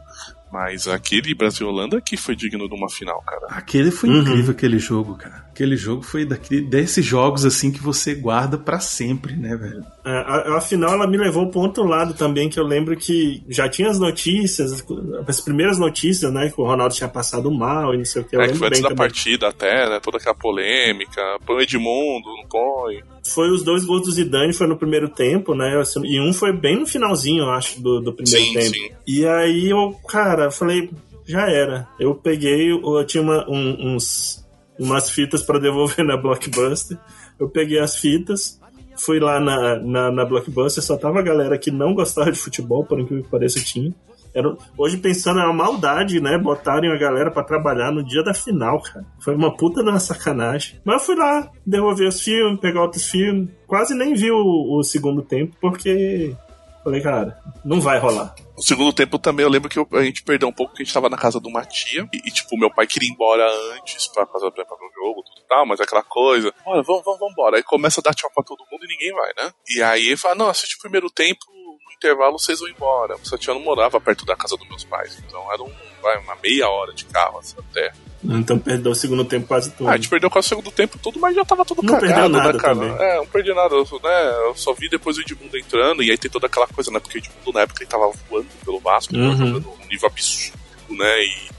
mas 0.53 0.89
aquele 0.89 1.35
Brasil-Holanda 1.35 2.01
que 2.01 2.17
foi 2.17 2.35
digno 2.37 2.69
de 2.69 2.75
uma 2.75 2.89
final, 2.89 3.23
cara. 3.23 3.47
Aquele 3.51 3.91
foi 3.91 4.09
Uhum. 4.11 4.21
incrível, 4.23 4.51
aquele 4.53 4.79
jogo, 4.79 5.17
cara. 5.17 5.49
Aquele 5.51 5.77
jogo 5.77 6.03
foi 6.03 6.25
daquele, 6.25 6.63
desses 6.63 7.05
jogos, 7.05 7.45
assim, 7.45 7.71
que 7.71 7.83
você 7.83 8.15
guarda 8.15 8.57
pra 8.57 8.81
sempre, 8.81 9.37
né, 9.37 9.55
velho? 9.57 9.85
É, 10.05 10.11
a, 10.11 10.57
a 10.57 10.61
final 10.61 10.95
ela 10.95 11.07
me 11.07 11.19
levou 11.19 11.51
para 11.51 11.61
outro 11.61 11.85
lado 11.85 12.15
também, 12.15 12.49
que 12.49 12.59
eu 12.59 12.65
lembro 12.65 12.97
que 12.97 13.43
já 13.49 13.69
tinha 13.69 13.91
as 13.91 13.99
notícias, 13.99 14.83
as 15.29 15.41
primeiras 15.41 15.79
notícias, 15.79 16.33
né? 16.33 16.49
Que 16.49 16.61
o 16.61 16.65
Ronaldo 16.65 16.95
tinha 16.95 17.09
passado 17.09 17.51
mal 17.51 17.93
e 17.95 17.99
não 17.99 18.05
sei 18.05 18.23
o 18.23 18.25
que. 18.25 18.37
Eu 18.37 18.41
é, 18.41 18.49
que 18.49 18.55
foi 18.55 18.69
antes 18.69 18.81
bem 18.81 18.83
da 18.83 18.95
também. 18.95 19.07
partida 19.09 19.49
até, 19.49 19.89
né? 19.91 20.01
Toda 20.01 20.17
aquela 20.17 20.35
polêmica. 20.35 21.21
Põe 21.45 21.57
o 21.57 21.61
Edmundo, 21.61 22.29
não 22.37 22.49
põe. 22.49 23.03
Foi 23.35 23.51
os 23.51 23.63
dois 23.63 23.85
gols 23.85 24.03
do 24.03 24.13
Zidane, 24.13 24.53
foi 24.53 24.67
no 24.67 24.77
primeiro 24.77 25.09
tempo, 25.09 25.55
né? 25.55 25.73
E 26.05 26.21
um 26.21 26.33
foi 26.33 26.53
bem 26.53 26.79
no 26.81 26.87
finalzinho, 26.87 27.45
eu 27.45 27.51
acho, 27.51 27.81
do, 27.81 28.01
do 28.01 28.13
primeiro 28.13 28.47
Sim, 28.47 28.53
tempo. 28.55 28.75
sim. 28.75 28.91
E 29.07 29.27
aí 29.27 29.71
eu, 29.71 29.95
cara, 30.09 30.45
eu 30.45 30.53
falei, 30.53 30.91
já 31.27 31.49
era. 31.49 31.87
Eu 31.99 32.15
peguei, 32.15 32.71
eu 32.73 33.05
tinha 33.07 33.23
uma- 33.23 33.49
um- 33.49 33.95
uns, 33.95 34.45
umas 34.79 35.09
fitas 35.11 35.43
pra 35.43 35.59
devolver 35.59 36.03
na 36.05 36.17
Blockbuster. 36.17 36.99
Eu 37.39 37.49
peguei 37.49 37.79
as 37.79 37.97
fitas, 37.97 38.59
Fui 39.03 39.19
lá 39.19 39.41
na, 39.41 39.77
na, 39.79 40.11
na 40.13 40.25
Blockbuster, 40.27 40.85
só 40.85 40.95
tava 40.95 41.21
a 41.21 41.23
galera 41.23 41.57
que 41.57 41.71
não 41.71 41.95
gostava 41.95 42.31
de 42.31 42.39
futebol, 42.39 42.85
por 42.85 43.01
incrível 43.01 43.25
que 43.25 43.31
pareça, 43.31 43.59
tinha. 43.59 43.95
Era, 44.35 44.57
hoje 44.77 44.97
pensando, 44.97 45.41
é 45.41 45.45
uma 45.45 45.53
maldade, 45.53 46.21
né? 46.21 46.39
Botarem 46.39 46.91
a 46.91 46.99
galera 46.99 47.31
pra 47.31 47.45
trabalhar 47.45 47.91
no 47.91 48.05
dia 48.05 48.23
da 48.23 48.35
final, 48.35 48.81
cara. 48.81 49.05
Foi 49.21 49.35
uma 49.35 49.57
puta 49.57 49.83
de 49.83 49.91
uma 49.91 50.01
sacanagem. 50.01 50.81
Mas 50.85 51.01
eu 51.01 51.07
fui 51.07 51.17
lá, 51.17 51.51
devolver 51.67 52.09
os 52.09 52.21
filmes, 52.23 52.61
pegar 52.61 52.83
outros 52.83 53.07
filmes. 53.07 53.49
Quase 53.67 53.95
nem 53.95 54.15
vi 54.15 54.31
o, 54.31 54.79
o 54.79 54.83
segundo 54.83 55.23
tempo, 55.23 55.57
porque 55.61 56.37
falei, 56.83 57.01
cara, 57.01 57.39
não 57.65 57.81
vai 57.81 57.99
rolar. 57.99 58.35
No 58.57 58.63
segundo 58.63 58.93
tempo 58.93 59.19
também 59.19 59.45
eu 59.45 59.51
lembro 59.51 59.69
que 59.69 59.79
a 59.79 60.03
gente 60.03 60.23
perdeu 60.23 60.49
um 60.49 60.53
pouco, 60.53 60.73
porque 60.73 60.83
a 60.83 60.85
gente 60.85 60.95
tava 60.95 61.09
na 61.09 61.17
casa 61.17 61.41
de 61.41 61.49
uma 61.49 61.65
tia, 61.65 62.09
e, 62.13 62.19
e, 62.19 62.31
tipo, 62.31 62.59
meu 62.59 62.71
pai 62.71 62.87
queria 62.87 63.09
ir 63.09 63.13
embora 63.13 63.47
antes 63.77 64.07
pra 64.09 64.27
casa 64.27 64.51
pra 64.51 64.65
pra 64.65 64.77
o 64.77 65.07
jogo, 65.07 65.23
tudo 65.23 65.47
tal, 65.49 65.67
mas 65.67 65.81
aquela 65.81 66.03
coisa, 66.03 66.53
olha, 66.65 66.83
vamos, 66.83 67.03
vamos, 67.05 67.19
vamos 67.19 67.33
embora. 67.33 67.57
Aí 67.57 67.63
começa 67.63 68.01
a 68.01 68.05
dar 68.05 68.15
tchau 68.15 68.31
pra 68.35 68.45
todo 68.45 68.65
mundo 68.71 68.85
e 68.85 68.89
ninguém 68.89 69.13
vai, 69.13 69.31
né? 69.39 69.53
E 69.69 69.83
aí 69.83 70.07
ele 70.07 70.17
fala, 70.17 70.35
não, 70.35 70.49
assiste 70.49 70.77
o 70.77 70.81
primeiro 70.81 71.11
tempo, 71.11 71.45
no 71.91 71.95
intervalo 71.95 72.39
vocês 72.39 72.61
vão 72.61 72.69
embora. 72.69 73.17
O 73.17 73.39
tia 73.39 73.53
não 73.53 73.61
morava 73.61 74.01
perto 74.01 74.25
da 74.25 74.37
casa 74.37 74.57
dos 74.57 74.69
meus 74.69 74.85
pais, 74.85 75.23
então 75.27 75.53
era 75.53 75.63
um, 75.63 75.71
vai, 76.01 76.19
uma 76.19 76.37
meia 76.43 76.69
hora 76.69 76.95
de 76.95 77.05
carro 77.07 77.39
assim, 77.39 77.57
até. 77.59 77.93
Então 78.23 78.59
perdeu 78.59 78.93
o 78.93 78.95
segundo 78.95 79.25
tempo 79.25 79.47
quase 79.47 79.71
todo. 79.73 79.89
Ah, 79.89 79.93
a 79.93 79.97
gente 79.97 80.09
perdeu 80.09 80.31
quase 80.31 80.47
o 80.47 80.49
segundo 80.51 80.71
tempo 80.71 80.99
todo, 80.99 81.19
mas 81.19 81.35
já 81.35 81.45
tava 81.45 81.65
tudo 81.65 81.83
Não 81.83 81.95
cagado, 81.95 82.13
perdeu 82.15 82.29
nada 82.29 82.53
né, 82.53 82.59
cara? 82.59 82.75
também. 82.75 82.91
É, 82.99 83.17
não 83.17 83.27
perdi 83.27 83.55
nada. 83.55 83.75
Eu, 83.75 83.85
né, 84.03 84.31
eu 84.47 84.55
só 84.55 84.73
vi 84.75 84.89
depois 84.91 85.17
o 85.17 85.23
Edmundo 85.23 85.57
entrando, 85.57 86.03
e 86.03 86.11
aí 86.11 86.19
tem 86.19 86.31
toda 86.31 86.47
aquela 86.47 86.67
coisa, 86.67 86.91
né? 86.91 87.01
Porque 87.01 87.19
o 87.19 87.21
Edmundo 87.21 87.53
na 87.53 87.61
época 87.63 87.83
ele 87.83 87.91
tava 87.91 88.11
voando 88.29 88.47
pelo 88.65 88.79
Vasco, 88.81 89.15
Uhum. 89.17 89.31
tava 89.31 89.47
jogando 89.47 89.71
um 89.71 89.87
nível 89.89 90.09
absurdo, 90.09 90.59
né? 90.91 91.19
E, 91.25 91.51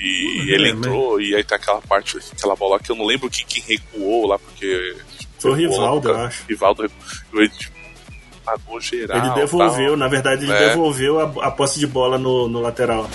e 0.00 0.38
Uhum, 0.38 0.54
ele 0.54 0.68
é, 0.68 0.70
entrou, 0.70 1.20
e 1.20 1.34
aí 1.34 1.42
tem 1.44 1.56
aquela 1.56 1.80
parte, 1.82 2.16
aquela 2.32 2.54
bola 2.54 2.78
que 2.78 2.90
eu 2.92 2.96
não 2.96 3.04
lembro 3.06 3.28
quem, 3.28 3.44
quem 3.46 3.62
recuou 3.62 4.28
lá, 4.28 4.38
porque. 4.38 4.96
Foi 5.40 5.50
o 5.50 5.54
Rivaldo, 5.54 6.08
eu 6.10 6.16
acho. 6.16 6.44
Rivaldo. 6.48 6.90
O 7.32 7.40
Edmundo 7.42 7.73
pagou 8.44 8.80
geral. 8.80 9.18
Ele 9.18 9.34
devolveu, 9.34 9.88
tal. 9.88 9.96
na 9.96 10.08
verdade, 10.08 10.44
ele 10.44 10.52
É. 10.52 10.68
devolveu 10.68 11.20
a, 11.20 11.46
a 11.46 11.50
posse 11.50 11.78
de 11.78 11.86
bola 11.86 12.18
no, 12.18 12.48
no 12.48 12.60
lateral. 12.60 13.08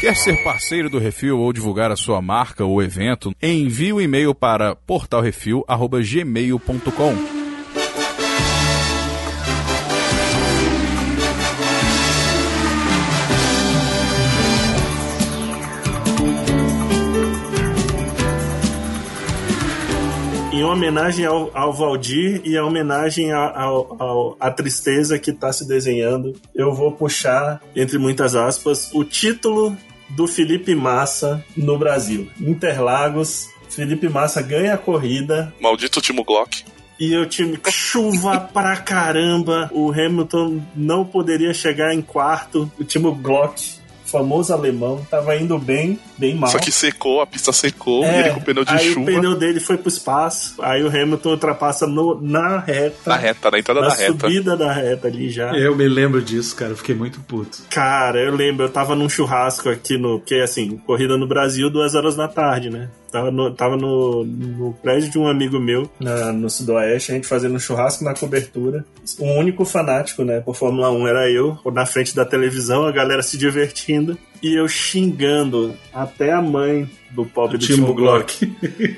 Quer 0.00 0.16
ser 0.16 0.42
parceiro 0.42 0.90
do 0.90 0.98
Refil 0.98 1.38
ou 1.38 1.52
divulgar 1.52 1.92
a 1.92 1.96
sua 1.96 2.20
marca 2.20 2.64
ou 2.64 2.82
evento? 2.82 3.32
Envie 3.40 3.92
o 3.92 4.00
e-mail 4.00 4.34
para 4.34 4.74
portalrefil@gmail.com. 4.74 7.31
Em 20.62 20.64
homenagem 20.64 21.24
ao, 21.26 21.50
ao 21.52 21.72
Valdir 21.72 22.40
e 22.44 22.54
em 22.54 22.60
homenagem 22.60 23.32
à 23.32 23.62
ao, 23.62 23.96
ao- 24.00 24.36
à 24.38 24.48
tristeza 24.48 25.18
que 25.18 25.32
está 25.32 25.52
se 25.52 25.66
desenhando, 25.66 26.34
eu 26.54 26.72
vou 26.72 26.92
puxar, 26.92 27.60
entre 27.74 27.98
muitas 27.98 28.36
aspas, 28.36 28.88
o 28.94 29.02
título 29.02 29.76
do 30.10 30.28
Felipe 30.28 30.72
Massa 30.76 31.44
no 31.56 31.76
Brasil. 31.76 32.28
Interlagos, 32.40 33.48
Felipe 33.68 34.08
Massa 34.08 34.40
ganha 34.40 34.74
a 34.74 34.78
corrida 34.78 35.52
Maldito 35.60 36.00
Timo 36.00 36.22
Glock. 36.22 36.62
e 37.00 37.16
o 37.16 37.26
time 37.26 37.58
chuva 37.68 38.38
pra 38.38 38.76
caramba. 38.76 39.68
O 39.72 39.90
Hamilton 39.90 40.62
não 40.76 41.04
poderia 41.04 41.52
chegar 41.52 41.92
em 41.92 42.00
quarto. 42.00 42.70
O 42.78 42.84
time 42.84 43.10
Glock, 43.16 43.60
famoso 44.12 44.52
alemão, 44.52 45.04
tava 45.10 45.34
indo 45.36 45.58
bem, 45.58 45.98
bem 46.18 46.36
mal. 46.36 46.50
Só 46.50 46.58
que 46.58 46.70
secou, 46.70 47.20
a 47.20 47.26
pista 47.26 47.52
secou, 47.52 48.04
É, 48.04 48.16
e 48.16 48.20
ele 48.20 48.30
com 48.30 48.40
o 48.40 48.42
pneu 48.44 48.64
de 48.64 48.72
aí 48.72 48.92
chuva. 48.92 49.00
o 49.00 49.04
pneu 49.06 49.34
dele 49.34 49.58
foi 49.58 49.76
pro 49.78 49.88
espaço. 49.88 50.54
Aí 50.62 50.82
o 50.84 50.88
Hamilton 50.88 51.30
ultrapassa 51.30 51.86
no- 51.86 52.20
na 52.20 52.58
reta. 52.58 52.98
Na 53.10 53.16
reta, 53.16 53.50
na 53.50 53.58
entrada 53.58 53.80
na 53.80 53.88
da 53.88 53.94
reta. 53.94 54.12
subida 54.12 54.56
da 54.56 54.72
reta 54.72 55.08
ali 55.08 55.30
já. 55.30 55.52
Eu 55.56 55.74
me 55.74 55.88
lembro 55.88 56.20
disso, 56.22 56.54
cara. 56.54 56.72
eu 56.72 56.76
Fiquei 56.76 56.94
muito 56.94 57.18
puto. 57.20 57.58
Cara, 57.70 58.20
eu 58.20 58.34
lembro, 58.34 58.64
eu 58.66 58.70
tava 58.70 58.94
num 58.94 59.08
churrasco 59.08 59.68
aqui 59.68 59.96
no. 59.96 60.18
Porque 60.18 60.34
assim, 60.36 60.76
corrida 60.86 61.16
no 61.16 61.26
Brasil, 61.26 61.70
duas 61.70 61.94
horas 61.94 62.14
da 62.14 62.28
tarde, 62.28 62.68
né? 62.70 62.88
Tava 63.12 63.30
no, 63.30 63.50
tava 63.52 63.76
no, 63.76 64.24
no 64.24 64.72
prédio 64.82 65.10
de 65.10 65.18
um 65.18 65.28
amigo 65.28 65.60
meu, 65.60 65.88
na- 66.00 66.32
no 66.32 66.48
Sudoeste, 66.48 67.12
a 67.12 67.14
gente 67.14 67.26
fazendo 67.26 67.54
um 67.54 67.58
churrasco 67.60 68.02
na 68.02 68.14
cobertura. 68.14 68.84
O 69.18 69.26
único 69.38 69.64
fanático, 69.66 70.24
né, 70.24 70.40
por 70.40 70.56
Fórmula 70.56 70.90
1 70.90 71.06
era 71.06 71.30
eu, 71.30 71.58
na 71.72 71.84
frente 71.84 72.16
da 72.16 72.24
televisão, 72.24 72.86
a 72.86 72.90
galera 72.90 73.22
se 73.22 73.36
divertindo. 73.36 74.16
E 74.42 74.58
eu 74.58 74.66
xingando 74.66 75.72
até 75.94 76.32
a 76.32 76.42
mãe 76.42 76.88
do 77.12 77.24
pobre 77.24 77.58
do 77.58 77.64
Timo 77.64 77.94
Glock. 77.94 78.50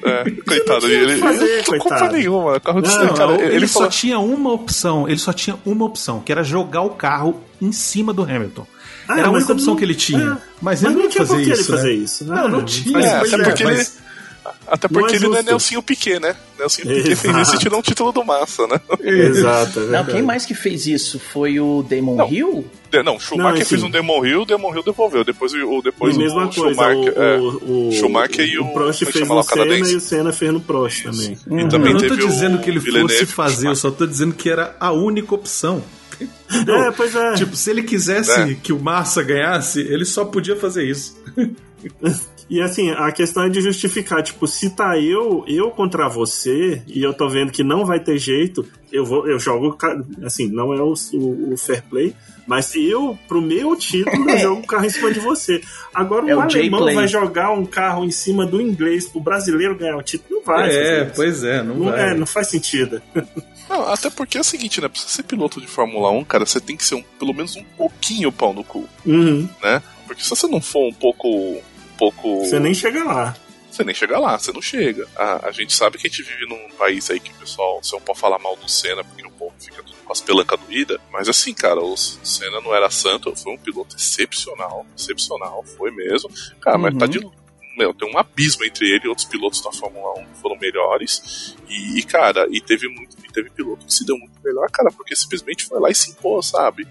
É, 0.02 0.30
coitado, 0.46 0.86
tinha 0.86 1.02
o 1.02 1.06
que 1.06 1.12
ele. 1.12 1.16
fazer, 1.18 1.44
ele 1.44 1.56
não 1.56 1.64
culpa 1.64 1.78
coitado. 1.88 2.16
nenhuma. 2.16 2.60
Carro 2.60 2.80
de 2.80 2.88
Não, 2.88 3.14
cara, 3.14 3.34
ele, 3.42 3.54
ele, 3.56 3.66
só 3.66 3.74
falou. 3.80 3.90
tinha 3.90 4.18
uma 4.18 4.52
opção. 4.52 5.06
Ele 5.08 5.18
só 5.18 5.32
tinha 5.32 5.58
uma 5.66 5.84
opção, 5.84 6.20
que 6.20 6.32
era 6.32 6.42
jogar 6.42 6.80
o 6.82 6.90
carro 6.90 7.40
em 7.60 7.72
cima 7.72 8.12
do 8.14 8.22
Hamilton. 8.22 8.66
Ah, 9.08 9.18
era 9.18 9.28
a 9.28 9.32
mas 9.32 9.36
única 9.42 9.52
ele 9.52 9.52
opção 9.58 9.72
não- 9.74 9.78
que 9.78 9.84
ele 9.84 9.94
tinha. 9.94 10.18
é. 10.18 10.28
Mas, 10.28 10.40
Mas 10.62 10.82
ele 10.82 10.90
não 10.92 10.98
não 10.98 11.04
ia 11.04 11.10
tinha 11.10 11.26
fazer 11.26 11.34
por 11.38 11.44
que 11.44 11.50
ele 11.50 11.60
isso. 11.60 11.70
né? 11.72 11.76
fazer 11.78 11.92
isso, 11.92 12.24
né? 12.24 12.34
Não, 12.36 12.42
não 12.48 12.58
Não 12.58 12.64
tinha. 12.64 12.98
É, 12.98 13.08
até 13.16 13.34
é, 13.34 13.38
porque 13.44 13.62
ele- 13.62 13.72
mas- 13.72 14.04
Até 14.66 14.88
Não 14.90 15.00
porque 15.00 15.14
é 15.14 15.18
ele 15.18 15.28
não 15.28 15.36
é. 15.38 15.42
Nelsinho 15.42 15.82
Piquet, 15.82 16.18
né? 16.20 16.34
Nelsinho 16.58 16.86
Piquet 16.88 17.16
fez 17.16 17.36
isso 17.36 17.54
e 17.54 17.58
tirou 17.58 17.78
um 17.78 17.82
título 17.82 18.12
do 18.12 18.22
Massa, 18.24 18.66
né? 18.66 18.78
Exato, 19.00 19.80
é 19.80 19.86
Não, 19.86 20.04
quem 20.04 20.22
mais 20.22 20.44
que 20.46 20.54
fez 20.54 20.86
isso? 20.86 21.18
Foi 21.18 21.58
o 21.60 21.82
Damon 21.82 22.16
Não. 22.16 22.28
Hill? 22.30 22.66
Não, 23.04 23.18
Schumacher 23.18 23.36
Não, 23.52 23.60
assim- 23.60 23.64
fez 23.64 23.82
um 23.82 23.90
Demon 23.90 24.24
Hill, 24.24 24.42
o 24.42 24.44
Demon 24.46 24.74
Hill 24.74 24.82
devolveu. 24.82 25.24
Depois, 25.24 25.52
o, 25.52 25.82
depois 25.82 26.16
mesma 26.16 26.44
o 26.46 26.54
coisa, 26.54 26.74
Schumacher, 26.74 27.14
o, 27.18 27.22
é, 27.22 27.38
o, 27.38 27.88
o, 27.88 27.92
Schumacher 27.92 28.46
e 28.46 28.58
o- 28.58 28.64
o 28.64 28.72
Prost 28.72 29.02
é 29.02 29.06
que 29.06 29.12
fez 29.12 29.28
no 29.28 29.34
o? 29.38 29.42
Senna 29.42 29.74
e 29.76 29.96
o 29.96 30.00
Senna 30.00 30.32
fez 30.32 30.52
no 30.52 30.60
Prost 30.60 31.02
também. 31.04 31.38
E 31.46 31.50
Não, 31.62 31.68
também 31.68 31.92
eu 31.92 31.98
não 32.00 32.08
tô 32.08 32.16
dizendo 32.16 32.56
o 32.58 32.60
que 32.60 32.70
ele 32.70 32.78
Villeneuve, 32.78 33.14
fosse 33.14 33.26
fazer, 33.26 33.68
eu 33.68 33.76
só 33.76 33.90
tô 33.90 34.06
dizendo 34.06 34.34
que 34.34 34.48
era 34.48 34.76
a 34.78 34.92
única 34.92 35.34
opção. 35.34 35.82
É, 36.68 36.90
pois 36.92 37.14
é. 37.14 37.34
Tipo, 37.34 37.56
se 37.56 37.70
ele 37.70 37.82
quisesse 37.82 38.30
É. 38.40 38.54
que 38.54 38.72
o 38.72 38.78
Massa 38.78 39.22
ganhasse, 39.22 39.80
ele 39.80 40.04
só 40.04 40.24
podia 40.24 40.56
fazer 40.56 40.84
isso. 40.84 41.16
E 42.48 42.60
assim, 42.60 42.90
a 42.90 43.10
questão 43.10 43.44
é 43.44 43.48
de 43.48 43.60
justificar, 43.62 44.22
tipo, 44.22 44.46
se 44.46 44.68
tá 44.70 44.98
eu, 44.98 45.44
eu 45.48 45.70
contra 45.70 46.08
você, 46.10 46.82
e 46.86 47.02
eu 47.02 47.14
tô 47.14 47.26
vendo 47.26 47.50
que 47.50 47.64
não 47.64 47.86
vai 47.86 47.98
ter 47.98 48.18
jeito, 48.18 48.66
eu 48.92 49.02
vou, 49.04 49.26
eu 49.26 49.38
jogo, 49.38 49.76
assim, 50.22 50.46
não 50.48 50.72
é 50.74 50.80
o, 50.82 50.92
o, 51.14 51.54
o 51.54 51.56
fair 51.56 51.82
play, 51.88 52.14
mas 52.46 52.74
eu, 52.76 53.18
pro 53.26 53.40
meu 53.40 53.74
título, 53.76 54.28
eu 54.30 54.38
jogo 54.38 54.60
o 54.60 54.66
carro 54.66 54.84
em 54.84 54.90
cima 54.90 55.10
de 55.10 55.20
você. 55.20 55.62
Agora 55.94 56.30
É 56.30 56.34
o 56.34 56.38
o 56.38 56.42
alemão 56.42 56.94
vai 56.94 57.08
jogar 57.08 57.50
um 57.50 57.64
carro 57.64 58.04
em 58.04 58.10
cima 58.10 58.44
do 58.46 58.60
inglês 58.60 59.08
pro 59.08 59.20
brasileiro 59.22 59.74
ganhar 59.76 59.96
o 59.96 60.02
título? 60.02 60.40
Não 60.40 60.44
vai. 60.44 60.68
é, 60.68 60.72
fazer 60.72 61.06
isso. 61.06 61.12
pois 61.16 61.44
é, 61.44 61.62
não, 61.62 61.74
Não, 61.76 61.90
vai. 61.92 62.10
é, 62.10 62.14
não 62.14 62.26
faz 62.26 62.48
sentido. 62.48 63.00
Não, 63.68 63.88
até 63.92 64.10
porque 64.10 64.36
é 64.36 64.40
o 64.40 64.44
seguinte, 64.44 64.80
né? 64.80 64.88
Pra 64.88 65.00
você 65.00 65.08
ser 65.08 65.22
piloto 65.22 65.60
de 65.60 65.66
Fórmula 65.66 66.10
1, 66.10 66.24
cara, 66.24 66.44
você 66.46 66.60
tem 66.60 66.76
que 66.76 66.84
ser 66.84 66.94
um, 66.96 67.02
pelo 67.02 67.32
menos 67.34 67.56
um 67.56 67.64
pouquinho 67.64 68.30
pau 68.32 68.52
no 68.52 68.62
cu, 68.64 68.88
Uhum. 69.06 69.48
né? 69.62 69.82
Porque 70.06 70.22
se 70.22 70.28
você 70.30 70.46
não 70.46 70.60
for 70.60 70.88
um 70.88 70.92
pouco. 70.94 71.28
Um 71.28 71.62
pouco. 71.96 72.40
Você 72.44 72.58
nem 72.60 72.74
chega 72.74 73.02
lá. 73.04 73.36
Você 73.70 73.82
nem 73.82 73.94
chega 73.94 74.18
lá, 74.18 74.38
você 74.38 74.52
não 74.52 74.62
chega. 74.62 75.08
A, 75.16 75.48
a 75.48 75.50
gente 75.50 75.72
sabe 75.74 75.98
que 75.98 76.06
a 76.06 76.10
gente 76.10 76.22
vive 76.22 76.46
num 76.46 76.68
país 76.76 77.10
aí 77.10 77.18
que 77.18 77.30
o 77.32 77.34
pessoal, 77.34 77.80
você 77.82 77.96
não 77.96 78.02
pode 78.02 78.20
falar 78.20 78.38
mal 78.38 78.54
do 78.54 78.68
Senna, 78.70 79.02
porque 79.02 79.26
o 79.26 79.30
povo 79.32 79.52
fica 79.58 79.82
tudo 79.82 79.96
com 80.04 80.12
as 80.12 80.20
pelancas 80.20 80.60
doídas. 80.60 80.98
Mas 81.10 81.28
assim, 81.28 81.52
cara, 81.52 81.80
o 81.80 81.96
Senna 81.96 82.60
não 82.60 82.72
era 82.72 82.88
santo, 82.90 83.34
foi 83.34 83.52
um 83.54 83.58
piloto 83.58 83.96
excepcional. 83.96 84.86
Excepcional, 84.96 85.64
foi 85.76 85.90
mesmo. 85.90 86.30
Cara, 86.60 86.78
mas 86.78 86.92
Uhum. 86.92 86.98
tá 87.00 87.06
de. 87.06 87.18
Meu, 87.76 87.92
tem 87.94 88.10
um 88.12 88.18
abismo 88.18 88.64
entre 88.64 88.86
ele 88.86 89.02
e 89.04 89.08
outros 89.08 89.26
pilotos 89.26 89.60
da 89.62 89.72
Fórmula 89.72 90.12
1 90.20 90.24
que 90.26 90.40
foram 90.40 90.56
melhores. 90.58 91.54
E, 91.68 91.98
e, 91.98 92.02
cara, 92.02 92.46
e 92.50 92.60
teve 92.60 92.88
muito. 92.88 93.16
E 93.24 93.32
teve 93.32 93.50
piloto 93.50 93.84
que 93.86 93.92
se 93.92 94.04
deu 94.06 94.16
muito 94.16 94.34
melhor, 94.44 94.70
cara, 94.70 94.90
porque 94.92 95.16
simplesmente 95.16 95.64
foi 95.64 95.80
lá 95.80 95.90
e 95.90 95.94
se 95.94 96.10
impôs, 96.10 96.46
sabe? 96.46 96.86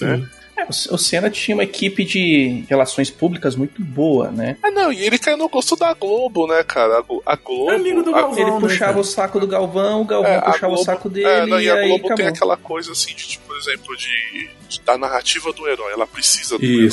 Né? 0.00 0.28
É, 0.56 0.64
o 0.64 0.94
o 0.94 0.98
Senna 0.98 1.30
tinha 1.30 1.54
uma 1.56 1.64
equipe 1.64 2.04
de 2.04 2.64
relações 2.68 3.10
públicas 3.10 3.56
muito 3.56 3.82
boa, 3.82 4.30
né? 4.30 4.56
Ah, 4.62 4.70
não, 4.70 4.92
e 4.92 5.00
ele 5.02 5.18
caiu 5.18 5.36
no 5.38 5.48
gosto 5.48 5.74
da 5.76 5.92
Globo, 5.94 6.46
né, 6.46 6.62
cara? 6.62 6.98
A, 6.98 7.00
Glo- 7.02 7.22
a 7.24 7.36
Globo. 7.36 7.70
É 7.70 7.76
amigo 7.76 8.02
do 8.02 8.10
a- 8.14 8.20
Galvão. 8.20 8.38
Ele 8.38 8.50
né, 8.50 8.60
puxava 8.60 8.84
cara? 8.92 9.00
o 9.00 9.04
saco 9.04 9.40
do 9.40 9.46
Galvão, 9.46 10.02
o 10.02 10.04
Galvão 10.04 10.30
É, 10.30 10.36
a 10.36 10.42
puxava 10.42 10.66
o 10.66 10.68
Globo- 10.76 10.84
saco 10.84 11.08
dele 11.08 11.26
É, 11.26 11.46
não, 11.46 11.58
e 11.60 11.64
e 11.64 11.70
a 11.70 11.74
aí 11.74 11.88
Globo 11.88 12.02
tem 12.04 12.12
acabou. 12.12 12.28
aquela 12.28 12.56
coisa 12.58 12.92
assim, 12.92 13.14
de, 13.14 13.28
tipo, 13.28 13.46
por 13.46 13.56
exemplo, 13.56 13.96
de, 13.96 14.50
de- 14.68 14.80
da 14.82 14.96
narrativa 14.98 15.52
do 15.54 15.66
herói. 15.66 15.92
Ela 15.92 16.06
precisa 16.06 16.58
do 16.58 16.64
herói. 16.64 16.88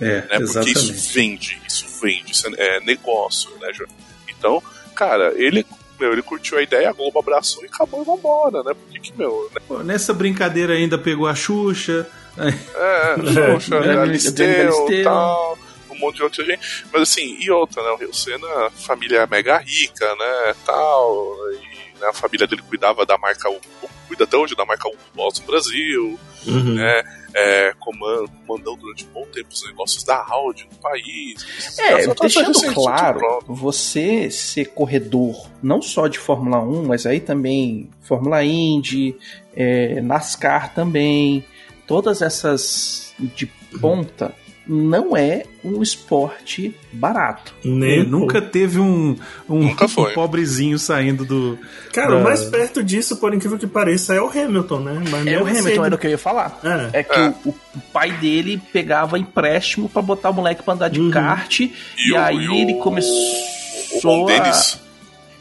É, 0.00 0.04
Né? 0.06 0.20
Porque 0.22 0.42
exatamente. 0.42 0.78
isso 0.78 1.12
vende, 1.14 1.62
isso 1.66 1.86
vende, 2.02 2.32
isso 2.32 2.46
é, 2.56 2.80
negócio, 2.80 3.50
né? 3.60 3.70
Então, 4.28 4.62
cara, 4.94 5.32
ele. 5.36 5.66
Meu, 5.98 6.12
ele 6.12 6.22
curtiu 6.22 6.58
a 6.58 6.62
ideia, 6.62 6.90
a 6.90 6.92
Globo 6.92 7.20
abraçou 7.20 7.62
e 7.62 7.66
acabou 7.66 8.02
e 8.02 8.04
vambora, 8.04 8.64
né? 8.64 8.74
Porque 8.74 8.98
que, 8.98 9.16
meu, 9.16 9.48
né? 9.54 9.60
Pô, 9.66 9.78
Nessa 9.78 10.12
brincadeira 10.12 10.74
ainda 10.74 10.98
pegou 10.98 11.28
a 11.28 11.34
Xuxa. 11.36 12.06
É, 12.36 13.16
Galisteu 13.16 14.46
Galisteu. 14.46 14.90
e 14.90 15.04
tal, 15.04 15.58
um 15.88 15.98
monte 15.98 16.16
de 16.16 16.22
outra 16.24 16.44
gente. 16.44 16.84
Mas 16.92 17.02
assim, 17.02 17.36
e 17.40 17.48
outra, 17.48 17.80
né? 17.80 17.90
O 17.90 17.96
Rio 17.96 18.12
Sena, 18.12 18.70
família 18.70 19.24
mega 19.30 19.58
rica, 19.58 20.04
né? 20.16 20.54
Tal, 20.66 21.36
e, 21.52 21.73
né? 22.04 22.10
A 22.10 22.12
família 22.12 22.46
dele 22.46 22.62
cuidava 22.62 23.04
da 23.06 23.16
marca 23.18 23.48
U, 23.50 23.58
cuida 24.06 24.24
até 24.24 24.36
hoje 24.36 24.54
da 24.54 24.64
marca 24.64 24.88
U 24.88 24.94
Boss 25.14 25.40
no 25.40 25.46
Brasil, 25.46 26.18
Uhum. 26.46 26.74
né? 26.74 27.02
É, 27.36 27.74
comand, 27.80 28.26
comandou 28.46 28.76
durante 28.76 29.04
um 29.06 29.08
bom 29.08 29.26
tempo 29.32 29.48
os 29.50 29.66
negócios 29.66 30.04
da 30.04 30.24
Audi 30.28 30.68
no 30.70 30.78
país. 30.78 31.44
É, 31.80 31.92
Essa- 31.94 32.10
essa 32.12 32.14
deixando 32.14 32.74
claro, 32.74 33.40
você 33.48 34.30
ser 34.30 34.66
corredor, 34.66 35.48
não 35.62 35.82
só 35.82 36.06
de 36.06 36.18
Fórmula 36.18 36.60
1, 36.60 36.84
mas 36.86 37.06
aí 37.06 37.18
também 37.18 37.90
Fórmula 38.02 38.44
Indy, 38.44 39.16
é, 39.56 40.00
NASCAR 40.00 40.74
também, 40.74 41.44
todas 41.88 42.22
essas 42.22 43.12
de 43.18 43.46
ponta, 43.80 44.32
não 44.66 45.16
é 45.16 45.44
um 45.62 45.82
esporte 45.82 46.74
barato. 46.92 47.54
Nem 47.64 47.90
Ele 48.00 48.06
um 48.06 48.10
nunca 48.10 48.40
teve 48.40 48.78
um, 48.80 49.16
um, 49.48 49.58
Nunca 49.68 49.86
foi. 49.88 50.10
um 50.12 50.14
pobrezinho 50.14 50.78
saindo 50.78 51.24
do. 51.24 51.58
Cara, 51.92 52.10
da- 52.12 52.16
o 52.16 52.24
mais 52.24 52.44
perto 52.44 52.82
disso, 52.82 53.16
por 53.18 53.32
incrível 53.34 53.58
que 53.58 53.66
pareça, 53.66 54.14
é 54.14 54.20
o 54.20 54.28
Hamilton, 54.28 54.80
né? 54.80 55.02
Mas 55.10 55.26
É 55.26 55.38
o 55.38 55.46
assim, 55.46 55.58
Hamilton, 55.58 55.68
ele- 55.70 55.86
era 55.86 55.94
o 55.94 55.98
que 55.98 56.06
eu 56.06 56.10
ia 56.12 56.18
falar. 56.18 56.58
É. 56.92 57.00
É 57.00 57.02
que 57.02 57.18
É. 57.18 57.34
O, 57.44 57.50
o 57.50 57.80
pai 57.92 58.12
dele 58.12 58.60
pegava 58.72 59.18
empréstimo 59.18 59.88
pra 59.88 60.00
botar 60.02 60.30
o 60.30 60.34
moleque 60.34 60.62
pra 60.62 60.74
andar 60.74 60.88
de 60.88 61.00
Uhum. 61.00 61.10
kart, 61.10 61.60
e, 61.60 61.72
o- 62.12 62.18
aí 62.18 62.48
o- 62.48 62.54
ele 62.54 62.74
O 62.74 62.78
começou 62.78 63.14
Ron 64.02 64.24
a... 64.28 64.32
Dennis, 64.32 64.80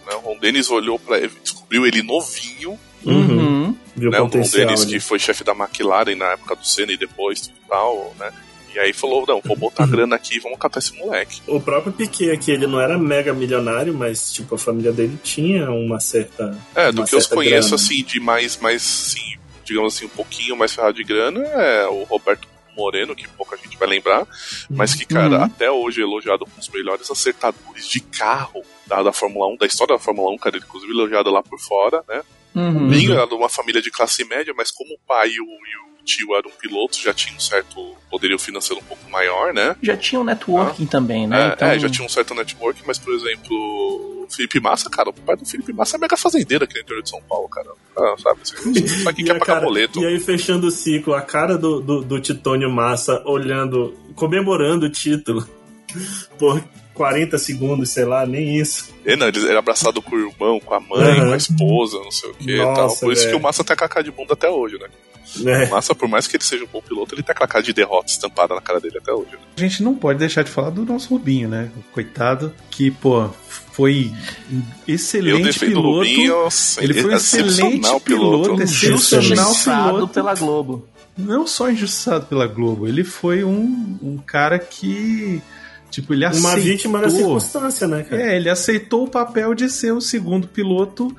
né, 0.07 0.15
o 0.15 0.19
Ron 0.19 0.37
Dennis 0.39 0.69
olhou 0.69 0.99
para 0.99 1.17
ele, 1.17 1.31
descobriu 1.41 1.85
ele 1.85 2.01
novinho, 2.03 2.77
Uhum. 3.05 3.15
Uhum. 3.15 3.75
Viu 3.95 4.09
né? 4.09 4.19
O 4.21 4.23
Ron. 4.25 4.29
Dennis 4.29 4.81
ali. 4.83 4.91
que 4.93 4.99
foi 5.01 5.19
chefe 5.19 5.43
da 5.43 5.51
McLaren 5.53 6.15
na 6.15 6.25
época 6.31 6.55
do 6.55 6.65
Senna 6.65 6.93
e 6.93 6.97
depois 6.97 7.41
tudo 7.41 7.53
tal, 7.67 8.15
né? 8.19 8.31
E 8.73 8.79
aí 8.79 8.93
falou, 8.93 9.25
não, 9.27 9.41
vou 9.41 9.55
botar 9.55 9.85
grana 9.87 10.15
aqui, 10.15 10.39
vamos 10.39 10.57
catar 10.59 10.79
esse 10.79 10.97
moleque. 10.97 11.41
O 11.47 11.59
próprio 11.59 11.93
Piquet 11.93 12.31
aqui, 12.31 12.51
ele 12.51 12.67
não 12.67 12.79
era 12.79 12.97
mega 12.97 13.33
milionário, 13.33 13.93
mas 13.93 14.31
tipo, 14.33 14.55
a 14.55 14.57
família 14.57 14.91
dele 14.91 15.17
tinha 15.23 15.69
uma 15.71 15.99
certa. 15.99 16.57
É, 16.75 16.91
do 16.91 17.03
que 17.05 17.15
eu 17.15 17.21
conheço, 17.29 17.69
grana. 17.69 17.75
assim, 17.75 18.03
de 18.03 18.19
mais, 18.19 18.57
mais, 18.57 18.81
sim, 18.81 19.37
digamos 19.63 19.95
assim, 19.95 20.05
um 20.05 20.09
pouquinho 20.09 20.55
mais 20.57 20.73
ferrado 20.73 20.95
de 20.95 21.03
grana, 21.03 21.39
é 21.39 21.87
o 21.87 22.03
Roberto 22.03 22.47
Moreno, 22.75 23.15
que 23.15 23.27
pouca 23.27 23.55
gente 23.57 23.77
vai 23.77 23.87
lembrar, 23.87 24.25
mas 24.69 24.95
que, 24.95 25.05
cara, 25.05 25.37
Uhum. 25.37 25.43
até 25.43 25.69
hoje 25.69 26.01
é 26.01 26.03
elogiado 26.03 26.39
como 26.39 26.55
um 26.55 26.59
dos 26.59 26.69
melhores 26.69 27.09
acertadores 27.11 27.87
de 27.87 27.99
carro 27.99 28.63
da, 28.87 29.03
da 29.03 29.13
Fórmula 29.13 29.47
1, 29.53 29.57
da 29.57 29.65
história 29.67 29.95
da 29.95 30.01
Fórmula 30.01 30.31
1, 30.31 30.37
cara, 30.39 30.55
ele 30.57 30.65
inclusive 30.65 30.91
elogiado 30.91 31.29
lá 31.29 31.43
por 31.43 31.59
fora, 31.59 32.03
né? 32.09 32.21
Uhum. 32.55 32.91
Era 33.11 33.25
de 33.27 33.33
uma 33.35 33.49
família 33.49 33.81
de 33.81 33.89
classe 33.91 34.23
média, 34.25 34.53
mas 34.55 34.71
como 34.71 34.93
o 34.93 34.99
pai 35.07 35.27
e 35.29 35.39
o, 35.39 35.43
e 35.43 35.47
o 35.47 35.92
tio 36.03 36.35
eram 36.35 36.51
pilotos, 36.51 36.99
já 36.99 37.13
tinha 37.13 37.35
um 37.35 37.39
certo 37.39 37.95
poderio 38.09 38.37
financeiro 38.37 38.81
um 38.81 38.85
pouco 38.85 39.09
maior, 39.09 39.53
né? 39.53 39.75
Já 39.81 39.95
tinha 39.97 40.19
um 40.21 40.23
networking 40.23 40.85
também, 40.85 41.25
né? 41.27 41.49
É, 41.49 41.53
Então, 41.53 41.67
é, 41.69 41.79
já 41.79 41.89
tinha 41.89 42.05
um 42.05 42.09
certo 42.09 42.33
network, 42.35 42.81
mas, 42.85 42.99
por 42.99 43.13
exemplo, 43.13 43.55
o 43.55 44.27
Felipe 44.29 44.59
Massa, 44.59 44.89
cara, 44.89 45.09
o 45.09 45.13
pai 45.13 45.35
do 45.35 45.45
Felipe 45.45 45.71
Massa 45.73 45.97
é 45.97 45.99
mega 45.99 46.15
fazendeiro 46.17 46.63
aqui 46.63 46.75
no 46.75 46.81
interior 46.81 47.01
de 47.03 47.09
São 47.09 47.21
Paulo, 47.23 47.47
cara. 47.49 47.69
Ah, 47.97 48.15
sabe? 48.21 48.39
Você 48.43 48.87
sabe 49.03 49.15
que 49.15 49.21
E, 49.21 49.25
quer 49.25 49.35
a 49.35 49.39
pagar 49.39 49.61
boleto. 49.61 49.99
e 50.01 50.05
aí, 50.05 50.19
fechando 50.19 50.67
o 50.67 50.71
ciclo, 50.71 51.13
a 51.13 51.21
cara 51.21 51.57
do, 51.57 51.79
do, 51.79 52.01
do 52.03 52.19
Titônio 52.19 52.69
Massa 52.69 53.21
olhando, 53.25 53.93
comemorando 54.15 54.85
o 54.85 54.89
título 54.89 55.47
por 56.37 56.63
40 56.93 57.37
segundos, 57.39 57.89
sei 57.89 58.05
lá, 58.05 58.25
nem 58.25 58.57
isso. 58.57 58.93
Ele, 59.05 59.15
não, 59.15 59.27
ele 59.27 59.47
era 59.47 59.59
abraçado 59.59 60.01
com 60.01 60.15
o 60.15 60.19
irmão, 60.19 60.59
com 60.59 60.73
a 60.73 60.79
mãe, 60.79 61.19
Uhum. 61.21 61.27
com 61.27 61.33
a 61.33 61.37
esposa, 61.37 61.97
não 61.99 62.11
sei 62.11 62.29
o 62.29 62.33
que 62.35 62.51
e 62.51 62.57
tal. 62.57 62.75
Nossa, 62.75 62.99
Por 63.05 63.13
isso 63.13 63.27
que 63.27 63.35
o 63.35 63.39
Massa 63.39 63.63
tem 63.63 63.73
a 63.73 63.77
cara 63.87 64.03
de 64.03 64.11
bunda 64.11 64.33
até 64.33 64.49
hoje, 64.49 64.77
né? 64.79 64.87
É. 65.45 65.65
O 65.65 65.71
Massa, 65.71 65.95
por 65.95 66.07
mais 66.07 66.27
que 66.27 66.35
ele 66.37 66.43
seja 66.43 66.63
um 66.63 66.67
bom 66.67 66.81
piloto, 66.81 67.15
ele 67.15 67.23
tem 67.23 67.31
aquela 67.31 67.47
cara 67.47 67.63
de 67.63 67.73
derrota 67.73 68.11
estampada 68.11 68.53
na 68.55 68.61
cara 68.61 68.79
dele 68.79 68.97
até 68.97 69.11
hoje. 69.11 69.31
Né? 69.31 69.37
A 69.57 69.59
gente 69.59 69.81
não 69.83 69.95
pode 69.95 70.19
deixar 70.19 70.43
de 70.43 70.49
falar 70.51 70.69
do 70.69 70.85
nosso 70.85 71.09
Rubinho, 71.09 71.49
né? 71.49 71.69
Coitado, 71.91 72.53
que, 72.69 72.91
pô, 72.91 73.29
foi 73.47 74.11
um 74.51 74.61
Eu 74.87 74.95
excelente 74.95 75.59
piloto. 75.59 75.97
Rubinho, 75.99 76.47
Ele 76.79 76.93
foi 76.93 77.11
um 77.11 77.13
é 77.13 77.17
excelente 77.17 77.51
excepcional 77.51 77.99
piloto, 77.99 78.61
excepcional 78.61 78.97
injustiçado 78.97 79.93
piloto. 79.93 80.13
pela 80.13 80.35
Globo. 80.35 80.87
Não 81.17 81.45
só 81.45 81.69
injustiçado 81.69 82.25
pela 82.25 82.47
Globo, 82.47 82.87
ele 82.87 83.03
foi 83.03 83.43
um, 83.43 83.97
um 84.01 84.17
cara 84.17 84.57
que. 84.57 85.41
Tipo, 85.93 86.11
ele 86.11 86.25
aceitou. 86.25 86.49
Uma 86.49 86.59
vítima 86.59 86.99
da 87.01 87.09
circunstância, 87.11 87.87
né, 87.87 88.01
cara? 88.01 88.19
É, 88.19 88.35
ele 88.35 88.49
aceitou 88.49 89.03
o 89.03 89.07
papel 89.07 89.53
de 89.53 89.69
ser 89.69 89.91
o 89.91 90.01
segundo 90.01 90.47
piloto 90.47 91.15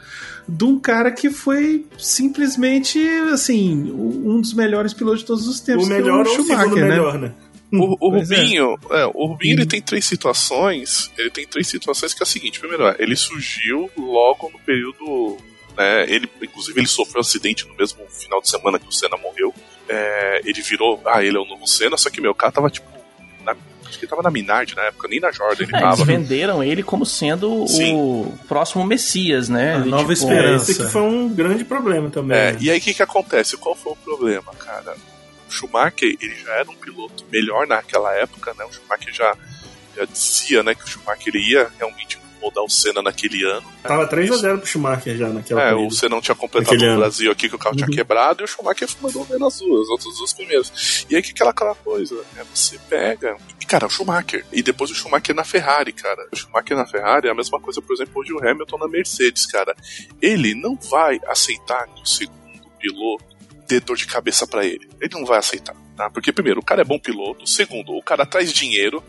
de 0.48 0.64
um 0.64 0.80
cara 0.80 1.12
que 1.12 1.30
foi 1.30 1.86
simplesmente, 1.96 2.98
assim, 3.32 3.92
um 3.92 4.40
dos 4.40 4.52
melhores 4.52 4.92
pilotos 4.92 5.20
de 5.20 5.26
todos 5.26 5.46
os 5.46 5.60
tempos. 5.60 5.84
o 5.84 5.86
que 5.86 5.94
é 5.94 5.98
melhor 5.98 6.26
ou 6.26 6.32
o 6.32 6.34
Schumacher, 6.34 6.58
segundo 6.64 6.80
né? 6.80 6.88
melhor, 6.88 7.18
né? 7.20 7.32
O, 7.72 8.08
o 8.08 8.16
é. 8.16 8.20
Rubinho, 8.20 8.78
é, 8.90 9.06
o 9.14 9.26
Rubinho 9.26 9.54
ele 9.54 9.66
tem 9.66 9.80
três 9.80 10.04
situações. 10.06 11.08
Ele 11.16 11.30
tem 11.30 11.46
três 11.46 11.68
situações 11.68 12.12
que 12.12 12.20
é 12.20 12.24
o 12.24 12.26
seguinte: 12.26 12.58
primeiro, 12.58 12.88
é, 12.88 12.96
ele 12.98 13.14
surgiu 13.14 13.88
logo 13.96 14.50
no 14.50 14.58
período. 14.58 15.36
Né, 15.76 16.04
ele, 16.08 16.28
inclusive, 16.42 16.80
ele 16.80 16.88
sofreu 16.88 17.18
um 17.18 17.20
acidente 17.20 17.64
no 17.68 17.76
mesmo 17.76 18.04
final 18.08 18.40
de 18.40 18.50
semana 18.50 18.78
que 18.78 18.88
o 18.88 18.92
Senna 18.92 19.16
morreu. 19.16 19.54
É, 19.88 20.40
ele 20.44 20.60
virou. 20.62 21.00
Ah, 21.06 21.22
ele 21.22 21.36
é 21.36 21.40
o 21.40 21.44
novo 21.44 21.64
Senna, 21.64 21.96
só 21.96 22.10
que 22.10 22.20
meu 22.20 22.34
cara 22.34 22.50
tava 22.50 22.68
tipo. 22.68 22.93
Na, 23.94 23.96
acho 23.96 23.98
que 23.98 24.04
ele 24.04 24.10
tava 24.10 24.22
na 24.22 24.30
Minardi 24.30 24.74
na 24.76 24.82
época, 24.84 25.08
nem 25.08 25.20
na 25.20 25.30
Jordan 25.30 25.62
ele 25.64 25.72
É, 25.74 25.78
eles 25.78 25.82
tava. 25.98 26.04
venderam 26.04 26.62
ele 26.62 26.82
como 26.82 27.06
sendo 27.06 27.66
Sim. 27.68 27.94
o 27.94 28.34
próximo 28.48 28.84
Messias, 28.84 29.48
né? 29.48 29.76
A 29.76 29.78
Ele, 29.80 29.90
nova 29.90 30.02
tipo, 30.14 30.26
É, 30.28 30.34
esperança. 30.34 30.70
esse 30.70 30.82
aqui 30.82 30.90
foi 30.92 31.02
um 31.02 31.28
grande 31.28 31.64
problema 31.64 32.10
também. 32.10 32.36
É, 32.36 32.52
né? 32.52 32.58
e 32.60 32.70
aí 32.70 32.78
o 32.78 32.80
que, 32.80 32.94
que 32.94 33.02
acontece? 33.02 33.56
Qual 33.56 33.74
foi 33.74 33.92
o 33.92 33.96
problema, 33.96 34.52
cara? 34.58 34.94
O 35.48 35.52
Schumacher 35.52 36.16
ele 36.20 36.34
já 36.44 36.52
era 36.54 36.70
um 36.70 36.74
piloto 36.74 37.24
melhor 37.30 37.66
naquela 37.66 38.12
época, 38.14 38.52
né? 38.58 38.64
O 38.64 38.72
Schumacher 38.72 39.12
já, 39.14 39.36
já 39.96 40.04
dizia 40.04 40.62
né, 40.62 40.74
que 40.74 40.84
o 40.84 40.86
Schumacher 40.88 41.28
ele 41.34 41.50
ia 41.50 41.68
realmente 41.78 42.18
rodar 42.44 42.64
o 42.64 42.68
Senna 42.70 43.02
naquele 43.02 43.44
ano. 43.44 43.64
Tava 43.82 44.08
3x0 44.08 44.58
pro 44.58 44.66
Schumacher 44.66 45.16
já 45.16 45.28
naquela 45.28 45.62
É, 45.62 45.70
corrida. 45.72 45.88
o 45.88 45.90
Senna 45.90 46.14
não 46.14 46.20
tinha 46.22 46.34
completado 46.34 46.72
Naquele 46.72 46.86
no 46.86 46.92
ano. 46.92 47.00
Brasil 47.02 47.32
aqui 47.32 47.48
que 47.48 47.56
o 47.56 47.58
carro 47.58 47.76
tinha 47.76 47.88
quebrado 47.88 48.42
e 48.42 48.44
o 48.44 48.48
Schumacher 48.48 48.88
mandou 49.00 49.24
ver 49.24 49.38
nas 49.38 49.58
duas, 49.58 49.82
as 49.82 49.88
outras 49.88 50.16
duas 50.18 50.32
primeiras. 50.32 51.06
E 51.10 51.16
aí 51.16 51.22
que 51.22 51.30
aquela, 51.30 51.50
aquela 51.50 51.74
coisa, 51.74 52.14
né? 52.34 52.44
Você 52.54 52.78
pega. 52.88 53.36
E, 53.60 53.64
cara, 53.66 53.86
o 53.86 53.90
Schumacher. 53.90 54.44
E 54.52 54.62
depois 54.62 54.90
o 54.90 54.94
Schumacher 54.94 55.34
na 55.34 55.44
Ferrari, 55.44 55.92
cara. 55.92 56.26
O 56.32 56.36
Schumacher 56.36 56.76
na 56.76 56.86
Ferrari 56.86 57.28
é 57.28 57.30
a 57.30 57.34
mesma 57.34 57.58
coisa, 57.60 57.80
por 57.82 57.94
exemplo, 57.94 58.12
hoje 58.20 58.32
o 58.32 58.38
Hamilton 58.46 58.78
na 58.78 58.88
Mercedes, 58.88 59.46
cara. 59.46 59.74
Ele 60.20 60.54
não 60.54 60.76
vai 60.90 61.20
aceitar 61.26 61.86
que 61.88 62.02
o 62.02 62.06
segundo 62.06 62.68
piloto 62.78 63.24
dê 63.66 63.80
dor 63.80 63.96
de 63.96 64.06
cabeça 64.06 64.46
pra 64.46 64.64
ele. 64.66 64.88
Ele 65.00 65.10
não 65.14 65.24
vai 65.24 65.38
aceitar, 65.38 65.74
tá? 65.96 66.10
Porque, 66.10 66.30
primeiro, 66.32 66.60
o 66.60 66.64
cara 66.64 66.82
é 66.82 66.84
bom 66.84 66.98
piloto. 66.98 67.46
Segundo, 67.48 67.92
o 67.96 68.02
cara 68.02 68.26
traz 68.26 68.52
dinheiro. 68.52 69.02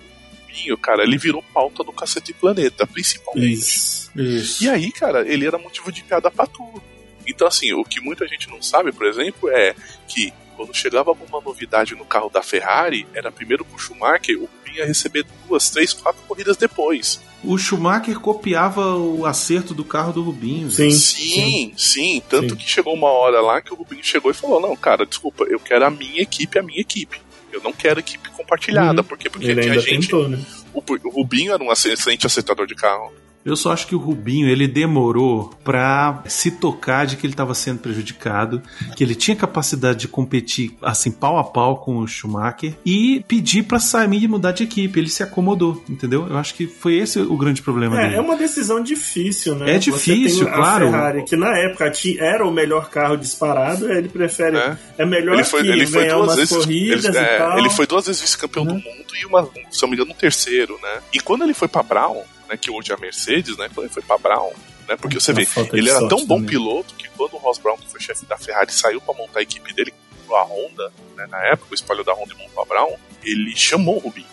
E 0.63 0.71
o 0.71 0.77
cara, 0.77 1.03
ele 1.03 1.17
virou 1.17 1.43
pauta 1.53 1.83
do 1.83 1.91
Cacete 1.91 2.33
Planeta, 2.33 2.87
principalmente. 2.87 3.53
Isso. 3.53 4.11
Isso. 4.15 4.63
E 4.63 4.69
aí, 4.69 4.91
cara, 4.91 5.27
ele 5.27 5.45
era 5.45 5.57
motivo 5.57 5.91
de 5.91 6.03
piada 6.03 6.31
pra 6.31 6.45
tudo. 6.45 6.81
Então, 7.27 7.47
assim, 7.47 7.73
o 7.73 7.83
que 7.83 7.99
muita 7.99 8.27
gente 8.27 8.49
não 8.49 8.61
sabe, 8.61 8.91
por 8.91 9.05
exemplo, 9.05 9.49
é 9.49 9.75
que 10.07 10.31
quando 10.55 10.73
chegava 10.73 11.09
alguma 11.09 11.41
novidade 11.41 11.95
no 11.95 12.05
carro 12.05 12.29
da 12.29 12.41
Ferrari, 12.41 13.05
era 13.13 13.31
primeiro 13.31 13.65
pro 13.65 13.77
Schumacher, 13.77 14.37
o 14.37 14.45
Rubinho 14.45 14.77
ia 14.77 14.85
receber 14.85 15.25
duas, 15.47 15.69
três, 15.69 15.93
quatro 15.93 16.21
corridas 16.27 16.55
depois. 16.55 17.19
O 17.43 17.57
Schumacher 17.57 18.19
copiava 18.19 18.95
o 18.95 19.25
acerto 19.25 19.73
do 19.73 19.83
carro 19.83 20.13
do 20.13 20.23
Rubinho. 20.23 20.71
Sim. 20.71 20.89
Sim, 20.91 21.73
sim. 21.77 22.23
Tanto 22.27 22.51
Sim. 22.51 22.55
que 22.55 22.69
chegou 22.69 22.93
uma 22.93 23.09
hora 23.09 23.41
lá 23.41 23.61
que 23.61 23.73
o 23.73 23.75
Rubinho 23.75 24.03
chegou 24.03 24.31
e 24.31 24.33
falou: 24.33 24.59
Não, 24.59 24.75
cara, 24.75 25.05
desculpa, 25.05 25.43
eu 25.43 25.59
quero 25.59 25.85
a 25.85 25.91
minha 25.91 26.21
equipe, 26.21 26.57
a 26.57 26.63
minha 26.63 26.81
equipe. 26.81 27.19
Eu 27.55 27.61
não 27.63 27.71
quero 27.71 28.01
equipe 28.01 28.29
compartilhada. 28.31 29.01
Uhum. 29.01 29.07
Por 29.07 29.17
quê? 29.17 29.29
Porque 29.29 29.47
Ele 29.47 29.61
tinha 29.61 29.79
gente. 29.79 30.07
tentou, 30.07 30.27
né? 30.27 30.37
O, 30.73 30.81
o 30.81 31.09
Rubinho 31.09 31.53
era 31.53 31.63
um 31.63 31.71
excelente 31.71 32.25
acertador 32.25 32.67
de 32.67 32.75
carro. 32.75 33.13
Eu 33.45 33.55
só 33.55 33.71
acho 33.71 33.85
que 33.85 33.93
o 33.93 33.99
Rubinho 33.99 34.49
ele 34.49 34.67
demorou 34.67 35.51
pra 35.63 36.23
se 36.25 36.49
tocar 36.49 37.05
de 37.05 37.15
que 37.15 37.27
ele 37.27 37.33
estava 37.33 37.53
sendo 37.53 37.77
prejudicado, 37.79 38.59
que 38.95 39.03
ele 39.03 39.13
tinha 39.13 39.37
capacidade 39.37 39.99
de 39.99 40.07
competir 40.07 40.75
assim 40.81 41.11
pau 41.11 41.37
a 41.37 41.43
pau 41.43 41.77
com 41.77 41.97
o 41.99 42.07
Schumacher 42.07 42.73
e 42.83 43.23
pedir 43.27 43.61
pra 43.63 43.77
sair 43.77 44.23
e 44.23 44.27
mudar 44.27 44.51
de 44.51 44.63
equipe. 44.63 44.99
Ele 44.99 45.09
se 45.09 45.21
acomodou, 45.21 45.83
entendeu? 45.87 46.25
Eu 46.27 46.37
acho 46.37 46.55
que 46.55 46.65
foi 46.65 46.95
esse 46.95 47.19
o 47.19 47.37
grande 47.37 47.61
problema 47.61 47.99
É, 48.01 48.03
dele. 48.05 48.15
é 48.15 48.21
uma 48.21 48.35
decisão 48.35 48.81
difícil, 48.81 49.53
né? 49.55 49.75
É 49.75 49.77
difícil, 49.77 50.39
Você 50.39 50.45
tem 50.45 50.53
a 50.53 50.55
claro. 50.55 50.85
Ferrari, 50.89 51.23
que 51.25 51.35
na 51.35 51.55
época 51.57 51.91
ti- 51.91 52.17
era 52.19 52.43
o 52.47 52.51
melhor 52.51 52.89
carro 52.89 53.15
disparado, 53.15 53.91
ele 53.91 54.09
prefere. 54.09 54.57
É. 54.57 54.77
É, 54.97 55.05
melhor 55.05 55.35
Ele 55.35 55.43
foi, 55.43 55.61
que 55.61 55.69
ele 55.69 55.85
foi 55.85 56.01
ganhar 56.05 56.15
duas 56.15 56.27
umas 56.29 56.35
vezes. 56.37 56.57
corridas 56.57 57.05
ele, 57.05 57.15
e 57.17 57.19
é, 57.19 57.37
tal. 57.37 57.59
Ele 57.59 57.69
foi 57.69 57.85
duas 57.85 58.07
vezes 58.07 58.21
vice-campeão 58.21 58.65
do 58.65 58.73
mundo 58.73 58.85
e 59.21 59.25
uma, 59.27 59.43
se 59.43 59.49
eu 59.51 59.81
não 59.83 59.89
me 59.89 59.95
engano, 59.95 60.11
um 60.11 60.15
terceiro, 60.15 60.79
né? 60.81 60.99
E 61.13 61.19
quando 61.19 61.43
ele 61.43 61.53
foi 61.53 61.67
pra 61.67 61.83
Brown, 61.83 62.23
né, 62.49 62.57
que 62.57 62.69
hoje 62.71 62.91
é 62.91 62.95
a 62.95 62.97
Mercedes, 62.97 63.57
né? 63.57 63.69
Ele 63.77 63.89
foi 63.89 64.01
pra 64.01 64.17
Brown, 64.17 64.51
né? 64.87 64.95
Porque 64.97 65.19
você 65.19 65.31
Uma 65.31 65.41
vê, 65.43 65.47
ele 65.73 65.89
era 65.89 66.07
tão 66.07 66.25
bom 66.25 66.35
também. 66.37 66.49
piloto 66.49 66.93
que 66.95 67.07
quando 67.09 67.33
o 67.33 67.37
Ross 67.37 67.57
Brown, 67.57 67.77
que 67.77 67.89
foi 67.89 67.99
chefe 67.99 68.25
da 68.25 68.37
Ferrari, 68.37 68.71
saiu 68.71 68.99
pra 69.01 69.13
montar 69.13 69.39
a 69.39 69.43
equipe 69.43 69.73
dele, 69.73 69.93
a 70.29 70.41
Honda, 70.43 70.91
né, 71.15 71.27
na 71.27 71.37
época, 71.45 71.67
o 71.71 71.75
espalho 71.75 72.03
da 72.03 72.13
Honda 72.13 72.33
e 72.33 72.37
montou 72.37 72.61
a 72.63 72.65
Brown, 72.65 72.95
ele 73.23 73.55
chamou 73.55 73.95
o 73.97 73.99
Rubinho. 73.99 74.27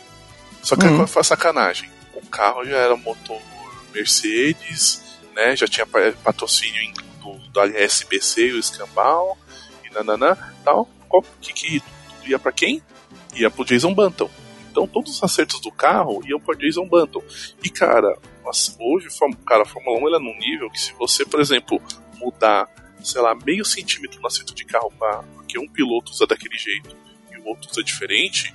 Só 0.63 0.75
que 0.77 0.85
Uhum. 0.87 1.07
foi 1.07 1.21
a 1.21 1.25
sacanagem? 1.25 1.91
O 2.15 2.25
carro 2.27 2.65
já 2.65 2.77
era 2.77 2.97
motor 2.97 3.41
Mercedes, 3.95 5.03
né? 5.35 5.55
Já 5.57 5.67
tinha 5.67 5.87
pa- 5.87 6.13
patrocínio 6.23 6.93
do, 7.21 7.39
da 7.51 7.67
SBC 7.67 8.49
e 8.49 8.53
o 8.53 8.59
Escambau, 8.59 9.39
e 9.89 9.93
nananã, 9.95 10.37
tal. 10.65 10.89
Qual, 11.09 11.23
que, 11.41 11.53
que 11.53 11.83
ia 12.27 12.39
pra 12.39 12.53
quem? 12.53 12.83
Ia 13.35 13.51
pro 13.51 13.65
Jason 13.65 13.93
Button. 13.95 14.31
Então 14.73 14.87
todos 14.87 15.17
os 15.17 15.23
acertos 15.23 15.61
do 15.61 15.71
carro 15.71 16.23
iam 16.27 16.41
pro 16.41 16.57
Jason 16.57 16.87
Button. 16.87 17.23
E 17.63 17.69
cara, 17.69 18.19
hoje, 18.81 19.09
cara, 19.47 19.63
a 19.63 19.67
Fórmula 19.67 20.01
1 20.01 20.09
ela 20.09 20.17
é 20.17 20.21
num 20.21 20.39
nível 20.39 20.71
que 20.71 20.81
se 20.81 20.95
você, 20.95 21.27
por 21.27 21.41
exemplo, 21.41 21.81
mudar, 22.17 22.67
sei 23.05 23.21
lá, 23.21 23.35
meio 23.35 23.65
centímetro 23.67 24.19
no 24.21 24.27
assento 24.27 24.55
de 24.55 24.65
carro 24.65 24.91
pra, 24.99 25.23
porque 25.35 25.59
um 25.59 25.69
piloto 25.69 26.11
usa 26.11 26.27
daquele 26.27 26.57
jeito 26.57 26.97
e 27.31 27.39
o 27.39 27.47
outro 27.47 27.71
usa 27.71 27.85
diferente, 27.85 28.55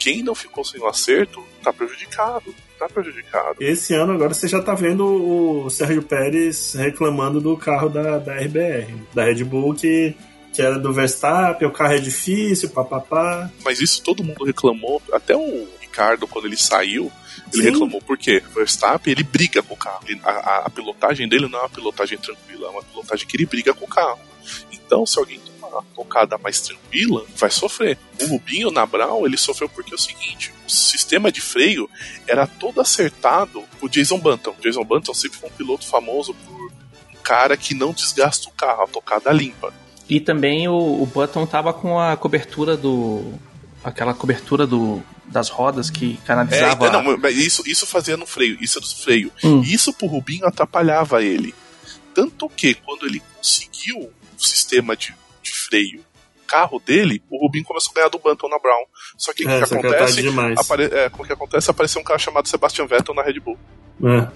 quem 0.00 0.20
não 0.20 0.34
ficou 0.34 0.64
sem 0.64 0.80
o 0.80 0.88
acerto 0.88 1.42
tá 1.62 1.72
prejudicado. 1.72 2.52
Tá 2.76 2.88
prejudicado. 2.88 3.58
Esse 3.60 3.94
ano 3.94 4.14
agora 4.14 4.34
você 4.34 4.48
já 4.48 4.60
tá 4.60 4.74
vendo 4.74 5.06
o 5.06 5.70
Sérgio 5.70 6.02
Pérez 6.02 6.74
reclamando 6.74 7.40
do 7.40 7.56
carro 7.56 7.88
da, 7.88 8.18
da 8.18 8.34
RBR, 8.34 8.92
da 9.14 9.22
Red 9.22 9.44
Bull, 9.44 9.76
que, 9.76 10.16
que 10.52 10.60
era 10.62 10.78
do 10.78 10.92
Verstappen, 10.92 11.66
o 11.66 11.72
carro 11.72 11.94
é 11.94 11.98
difícil, 11.98 12.68
papapá. 12.70 13.50
Mas 13.64 13.80
isso 13.80 14.02
todo 14.02 14.22
mundo 14.22 14.44
reclamou, 14.44 15.00
até 15.12 15.34
o 15.36 15.68
Ricardo, 15.80 16.26
quando 16.28 16.46
ele 16.46 16.56
saiu, 16.56 17.10
ele 17.52 17.62
Sim. 17.62 17.70
reclamou. 17.70 18.00
Por 18.02 18.16
quê? 18.18 18.42
O 18.50 18.54
Verstappen, 18.54 19.12
ele 19.12 19.22
briga 19.22 19.62
com 19.62 19.74
o 19.74 19.76
carro. 19.76 20.04
Ele- 20.06 20.20
a, 20.24 20.66
a- 20.66 20.70
pilotagem 20.70 21.28
dele 21.28 21.48
não 21.48 21.58
é 21.58 21.62
uma 21.62 21.68
pilotagem 21.70 22.18
tranquila, 22.18 22.66
é 22.68 22.70
uma 22.70 22.82
pilotagem 22.82 23.26
que 23.26 23.36
ele 23.36 23.46
briga 23.46 23.72
com 23.74 23.84
o 23.84 23.88
carro. 23.88 24.18
Então, 24.70 25.06
se 25.06 25.18
alguém 25.18 25.38
tomar 25.38 25.68
uma 25.68 25.82
tocada 25.94 26.36
mais 26.38 26.60
tranquila, 26.60 27.24
vai 27.36 27.50
sofrer. 27.50 27.96
O 28.20 28.26
Rubinho 28.26 28.70
na 28.70 28.84
Brown, 28.84 29.24
ele 29.24 29.36
sofreu 29.38 29.68
porque 29.68 29.92
é 29.92 29.94
o 29.94 29.98
seguinte, 29.98 30.52
o 30.66 30.70
sistema 30.70 31.30
de 31.32 31.40
freio 31.40 31.88
era 32.26 32.46
todo 32.46 32.80
acertado 32.80 33.62
por 33.80 33.88
Jason 33.88 34.18
Button. 34.18 34.54
Jason 34.60 34.84
Button 34.84 35.14
sempre 35.14 35.38
foi 35.38 35.48
um 35.48 35.52
piloto 35.52 35.86
famoso 35.86 36.34
por 36.34 36.72
um 37.12 37.22
cara 37.22 37.56
que 37.56 37.74
não 37.74 37.92
desgasta 37.92 38.48
o 38.48 38.52
carro, 38.52 38.82
a 38.82 38.86
tocada 38.88 39.30
limpa. 39.32 39.72
E 40.14 40.20
também 40.20 40.68
o, 40.68 40.74
o 40.74 41.06
Button 41.06 41.46
tava 41.46 41.72
com 41.72 41.98
a 41.98 42.16
cobertura 42.16 42.76
do. 42.76 43.32
aquela 43.82 44.12
cobertura 44.12 44.66
do, 44.66 45.02
das 45.26 45.48
rodas 45.48 45.88
que 45.90 46.18
É, 46.22 46.26
canalizava. 46.26 46.86
então, 46.88 47.02
não, 47.02 47.28
isso, 47.30 47.62
isso 47.66 47.86
fazia 47.86 48.16
no 48.16 48.26
freio, 48.26 48.58
isso 48.60 48.78
é 48.78 48.80
do 48.82 48.86
freio. 48.86 49.32
Hum. 49.42 49.62
Isso 49.62 49.92
pro 49.94 50.06
Rubinho 50.06 50.46
atrapalhava 50.46 51.22
ele. 51.22 51.54
Tanto 52.14 52.48
que 52.50 52.74
quando 52.74 53.06
ele 53.06 53.22
conseguiu 53.36 54.10
o 54.38 54.42
sistema 54.44 54.94
de, 54.94 55.14
de 55.42 55.50
freio 55.50 55.98
no 56.36 56.46
carro 56.46 56.78
dele, 56.84 57.22
o 57.30 57.38
Rubinho 57.42 57.64
começou 57.64 57.92
a 57.92 57.94
ganhar 57.94 58.08
do 58.10 58.18
Button 58.18 58.48
na 58.48 58.58
Brown. 58.58 58.84
Só 59.16 59.32
que 59.32 59.46
o 59.46 59.48
É, 59.48 59.60
que 59.62 59.66
só 59.66 59.80
que 59.80 59.86
é 59.86 59.88
acontece? 59.88 60.20
é, 60.92 61.10
o 61.18 61.24
que 61.24 61.32
acontece? 61.32 61.70
Apareceu 61.70 62.00
um 62.02 62.04
cara 62.04 62.18
chamado 62.18 62.46
Sebastian 62.48 62.86
Vettel 62.86 63.14
na 63.14 63.22
Red 63.22 63.40
Bull. 63.40 63.58
É. 64.04 64.28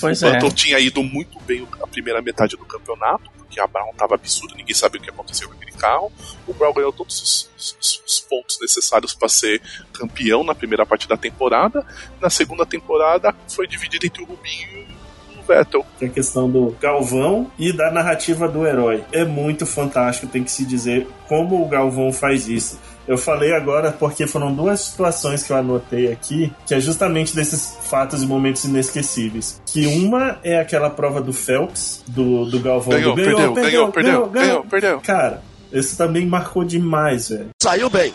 Pois 0.00 0.22
o 0.22 0.26
é. 0.26 0.32
Button 0.32 0.50
tinha 0.50 0.78
ido 0.78 1.02
muito 1.02 1.38
bem 1.40 1.66
a 1.82 1.86
primeira 1.86 2.20
metade 2.22 2.56
do 2.56 2.64
campeonato, 2.64 3.30
porque 3.36 3.60
a 3.60 3.66
Brown 3.66 3.92
tava 3.96 4.14
absurda, 4.14 4.54
ninguém 4.56 4.74
sabia 4.74 5.00
o 5.00 5.04
que 5.04 5.10
aconteceu 5.10 5.48
com 5.48 5.54
aquele 5.54 5.72
carro. 5.72 6.10
O 6.46 6.54
Brown 6.54 6.72
ganhou 6.72 6.92
todos 6.92 7.20
os, 7.56 7.76
os- 7.80 8.02
os 8.06 8.20
pontos 8.20 8.58
necessários 8.60 9.14
para 9.14 9.28
ser 9.28 9.60
campeão 9.92 10.42
na 10.42 10.54
primeira 10.54 10.86
parte 10.86 11.06
da 11.08 11.16
temporada. 11.16 11.84
Na 12.20 12.30
segunda 12.30 12.64
temporada 12.64 13.34
foi 13.48 13.66
dividido 13.66 14.06
entre 14.06 14.22
o 14.22 14.26
Rubinho 14.26 14.86
e 15.34 15.38
o 15.38 15.42
Vettel. 15.42 15.84
Tem 15.98 16.08
a 16.08 16.12
questão 16.12 16.48
do 16.50 16.70
Galvão 16.80 17.50
e 17.58 17.72
da 17.72 17.90
narrativa 17.90 18.48
do 18.48 18.66
herói. 18.66 19.04
É 19.12 19.24
muito 19.24 19.66
fantástico, 19.66 20.26
tem 20.32 20.42
que 20.44 20.50
se 20.50 20.64
dizer 20.64 21.06
como 21.28 21.62
o 21.62 21.68
Galvão 21.68 22.12
faz 22.12 22.48
isso. 22.48 22.80
Eu 23.06 23.18
falei 23.18 23.52
agora 23.52 23.92
porque 23.92 24.26
foram 24.26 24.54
duas 24.54 24.80
situações 24.80 25.42
que 25.42 25.52
eu 25.52 25.56
anotei 25.56 26.12
aqui, 26.12 26.52
que 26.66 26.74
é 26.74 26.80
justamente 26.80 27.34
desses 27.34 27.76
fatos 27.82 28.22
e 28.22 28.26
momentos 28.26 28.64
inesquecíveis. 28.64 29.60
Que 29.66 29.86
uma 29.86 30.38
é 30.44 30.58
aquela 30.60 30.88
prova 30.88 31.20
do 31.20 31.32
Phelps, 31.32 32.02
do, 32.06 32.44
do 32.44 32.60
Galvão. 32.60 32.92
Ganhou, 32.92 33.10
do, 33.10 33.16
perdeu, 33.16 33.52
ganhou, 33.52 33.92
perdeu, 33.92 34.26
ganhou, 34.26 34.64
perdeu. 34.64 35.00
Cara, 35.00 35.42
esse 35.72 35.96
também 35.96 36.26
marcou 36.26 36.64
demais, 36.64 37.30
velho. 37.30 37.48
Saiu 37.60 37.90
bem. 37.90 38.14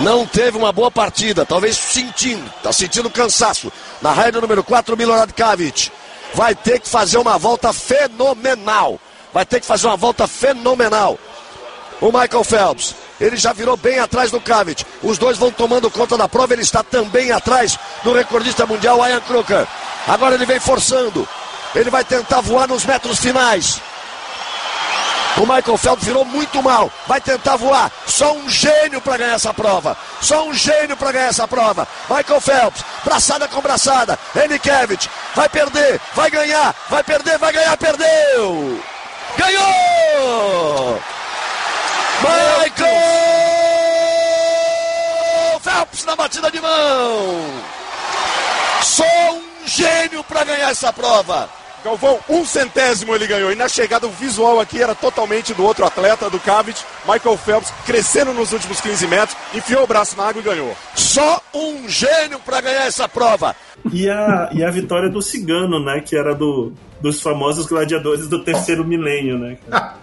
Não 0.00 0.26
teve 0.26 0.56
uma 0.56 0.70
boa 0.72 0.90
partida, 0.90 1.44
talvez 1.44 1.76
sentindo, 1.76 2.44
tá 2.62 2.72
sentindo 2.72 3.10
cansaço. 3.10 3.72
Na 4.00 4.12
raia 4.12 4.30
número 4.30 4.62
4, 4.62 4.96
Milorad 4.96 5.32
Kavic. 5.32 5.90
Vai 6.34 6.54
ter 6.54 6.78
que 6.78 6.88
fazer 6.88 7.18
uma 7.18 7.38
volta 7.38 7.72
fenomenal. 7.72 9.00
Vai 9.32 9.44
ter 9.44 9.60
que 9.60 9.66
fazer 9.66 9.86
uma 9.86 9.96
volta 9.96 10.26
fenomenal. 10.28 11.18
O 12.00 12.06
Michael 12.06 12.44
Phelps, 12.44 12.94
ele 13.20 13.36
já 13.36 13.52
virou 13.52 13.76
bem 13.76 13.98
atrás 13.98 14.30
do 14.30 14.40
Kavic. 14.40 14.84
Os 15.02 15.18
dois 15.18 15.38
vão 15.38 15.50
tomando 15.50 15.90
conta 15.90 16.16
da 16.16 16.28
prova, 16.28 16.52
ele 16.52 16.62
está 16.62 16.82
também 16.82 17.32
atrás 17.32 17.78
do 18.02 18.12
recordista 18.12 18.66
mundial 18.66 18.98
Ian 19.06 19.20
Kruger. 19.20 19.66
Agora 20.06 20.34
ele 20.34 20.46
vem 20.46 20.60
forçando. 20.60 21.26
Ele 21.74 21.90
vai 21.90 22.04
tentar 22.04 22.40
voar 22.40 22.66
nos 22.66 22.84
metros 22.84 23.18
finais. 23.18 23.80
O 25.36 25.42
Michael 25.42 25.76
Phelps 25.76 26.04
virou 26.04 26.24
muito 26.24 26.60
mal. 26.62 26.90
Vai 27.06 27.20
tentar 27.20 27.56
voar. 27.56 27.90
Só 28.06 28.32
um 28.32 28.48
gênio 28.48 29.00
para 29.00 29.18
ganhar 29.18 29.34
essa 29.34 29.54
prova. 29.54 29.96
Só 30.20 30.44
um 30.46 30.54
gênio 30.54 30.96
para 30.96 31.12
ganhar 31.12 31.28
essa 31.28 31.46
prova. 31.46 31.86
Michael 32.10 32.40
Phelps, 32.40 32.84
braçada 33.04 33.46
com 33.46 33.60
braçada. 33.60 34.18
Enikevich, 34.34 35.08
vai 35.34 35.48
perder, 35.48 36.00
vai 36.14 36.30
ganhar, 36.30 36.74
vai 36.88 37.04
perder, 37.04 37.38
vai 37.38 37.52
ganhar, 37.52 37.76
perdeu. 37.76 38.82
Ganhou! 39.36 41.00
Michael 42.20 42.90
Phelps 45.60 46.04
na 46.04 46.16
batida 46.16 46.50
de 46.50 46.60
mão. 46.60 47.44
Só 48.82 49.32
um 49.32 49.42
gênio 49.66 50.24
para 50.24 50.44
ganhar 50.44 50.70
essa 50.70 50.92
prova. 50.92 51.48
Galvão, 51.84 52.18
um 52.28 52.44
centésimo 52.44 53.14
ele 53.14 53.26
ganhou. 53.26 53.52
E 53.52 53.54
na 53.54 53.68
chegada, 53.68 54.06
o 54.06 54.10
visual 54.10 54.58
aqui 54.60 54.82
era 54.82 54.94
totalmente 54.94 55.54
do 55.54 55.64
outro 55.64 55.84
atleta, 55.86 56.28
do 56.28 56.40
Cavit. 56.40 56.84
Michael 57.06 57.38
Phelps 57.38 57.72
crescendo 57.86 58.34
nos 58.34 58.52
últimos 58.52 58.80
15 58.80 59.06
metros, 59.06 59.36
enfiou 59.54 59.84
o 59.84 59.86
braço 59.86 60.16
na 60.16 60.28
água 60.28 60.40
e 60.40 60.44
ganhou. 60.44 60.76
Só 60.94 61.40
um 61.54 61.88
gênio 61.88 62.40
para 62.40 62.60
ganhar 62.60 62.86
essa 62.86 63.08
prova. 63.08 63.54
E 63.92 64.08
a, 64.08 64.50
e 64.52 64.62
a 64.64 64.70
vitória 64.70 65.08
do 65.08 65.22
Cigano, 65.22 65.82
né? 65.82 66.00
Que 66.00 66.16
era 66.16 66.34
do, 66.34 66.72
dos 67.00 67.20
famosos 67.22 67.66
gladiadores 67.66 68.28
do 68.28 68.42
terceiro 68.44 68.84
milênio, 68.84 69.38
né? 69.38 69.58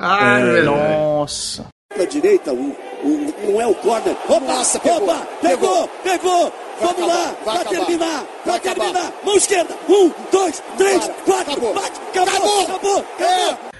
É, 0.00 0.62
Nossa. 0.62 1.66
Na 1.96 2.04
direita, 2.04 2.52
o, 2.52 2.76
o, 3.04 3.34
não 3.46 3.60
é 3.60 3.66
o 3.66 3.74
corner. 3.74 4.16
Opa, 4.28 4.62
opa, 4.90 5.26
pegou, 5.42 5.88
pegou. 6.02 6.52
Vamos 6.80 7.06
lá, 7.08 7.34
vai 7.44 7.64
terminar, 7.66 8.24
vai 8.46 8.58
terminar. 8.60 9.12
Mão 9.22 9.36
esquerda, 9.36 9.74
um, 9.86 10.10
dois, 10.32 10.62
três, 10.78 11.10
quatro, 11.26 11.60
bate, 11.74 12.00
acabou, 12.10 12.60
acabou, 12.62 13.02
acabou. 13.02 13.70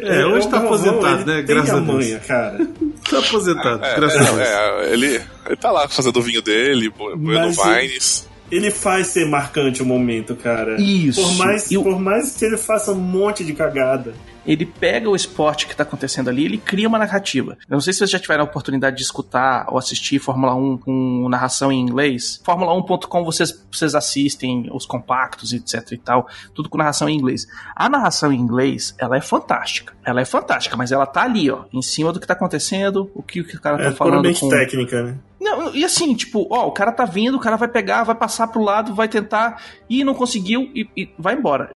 É, 0.00 0.26
hoje 0.26 0.48
tá 0.48 0.58
Galvão, 0.58 0.74
aposentado, 0.74 1.24
né? 1.24 1.42
Graças 1.42 1.70
a 1.74 1.78
Deus. 1.80 2.26
cara. 2.26 2.58
Tá 3.10 3.18
aposentado, 3.18 3.84
É, 3.84 3.94
graças 3.96 4.20
a 4.20 4.30
Deus. 4.32 4.38
é, 4.48 4.92
ele, 4.92 5.20
ele 5.46 5.56
tá 5.56 5.70
lá 5.72 5.88
fazendo 5.88 6.16
o 6.18 6.22
vinho 6.22 6.42
dele, 6.42 6.92
Mas 7.16 7.56
Vines. 7.56 8.28
Ele 8.50 8.70
faz 8.70 9.08
ser 9.08 9.26
marcante 9.26 9.82
o 9.82 9.86
momento, 9.86 10.34
cara. 10.34 10.80
Isso. 10.80 11.20
Por 11.22 11.34
mais, 11.36 11.70
E 11.70 11.78
o- 11.78 11.82
por 11.82 11.98
mais 12.00 12.36
que 12.36 12.44
ele 12.44 12.56
faça 12.56 12.92
um 12.92 12.96
monte 13.00 13.44
de 13.44 13.52
cagada. 13.52 14.12
Ele 14.46 14.64
pega 14.64 15.08
o 15.08 15.14
esporte 15.14 15.66
que 15.66 15.76
tá 15.76 15.82
acontecendo 15.82 16.28
ali, 16.30 16.46
ele 16.46 16.56
cria 16.56 16.88
uma 16.88 16.98
narrativa. 16.98 17.58
Eu 17.68 17.74
não 17.74 17.80
sei 17.80 17.92
se 17.92 17.98
vocês 17.98 18.10
já 18.10 18.18
tiveram 18.18 18.42
a 18.42 18.46
oportunidade 18.46 18.96
de 18.96 19.02
escutar 19.02 19.66
ou 19.68 19.76
assistir 19.78 20.18
Fórmula 20.18 20.54
1 20.54 20.78
com 20.78 21.28
narração 21.28 21.70
em 21.70 21.78
inglês. 21.78 22.40
Fórmula 22.42 22.72
1.com 22.74 23.22
vocês, 23.22 23.62
vocês 23.70 23.94
assistem 23.94 24.66
os 24.72 24.86
compactos, 24.86 25.52
etc 25.52 25.92
e 25.92 25.98
tal, 25.98 26.26
tudo 26.54 26.70
com 26.70 26.78
narração 26.78 27.06
em 27.08 27.16
inglês. 27.18 27.46
A 27.76 27.88
narração 27.90 28.32
em 28.32 28.40
inglês, 28.40 28.94
ela 28.98 29.16
é 29.18 29.20
fantástica. 29.20 29.92
Ela 30.04 30.22
é 30.22 30.24
fantástica, 30.24 30.74
mas 30.76 30.90
ela 30.90 31.06
tá 31.06 31.22
ali, 31.22 31.50
ó, 31.50 31.64
em 31.72 31.82
cima 31.82 32.10
do 32.10 32.18
que 32.18 32.26
tá 32.26 32.32
acontecendo, 32.32 33.10
o 33.14 33.22
que, 33.22 33.42
o 33.42 33.44
que 33.44 33.56
o 33.56 33.60
cara 33.60 33.76
tá 33.76 33.84
É 33.84 33.92
falando 33.92 34.14
puramente 34.14 34.40
com... 34.40 34.48
técnica, 34.48 35.02
né? 35.02 35.14
E 35.74 35.84
assim, 35.84 36.14
tipo, 36.14 36.46
ó, 36.50 36.66
o 36.66 36.72
cara 36.72 36.92
tá 36.92 37.04
vindo, 37.04 37.36
o 37.36 37.40
cara 37.40 37.56
vai 37.56 37.68
pegar, 37.68 38.04
vai 38.04 38.14
passar 38.14 38.48
pro 38.48 38.62
lado, 38.62 38.94
vai 38.94 39.08
tentar, 39.08 39.62
e 39.88 40.02
não 40.04 40.14
conseguiu, 40.14 40.70
e, 40.74 40.88
e 40.96 41.10
vai 41.18 41.34
embora. 41.34 41.70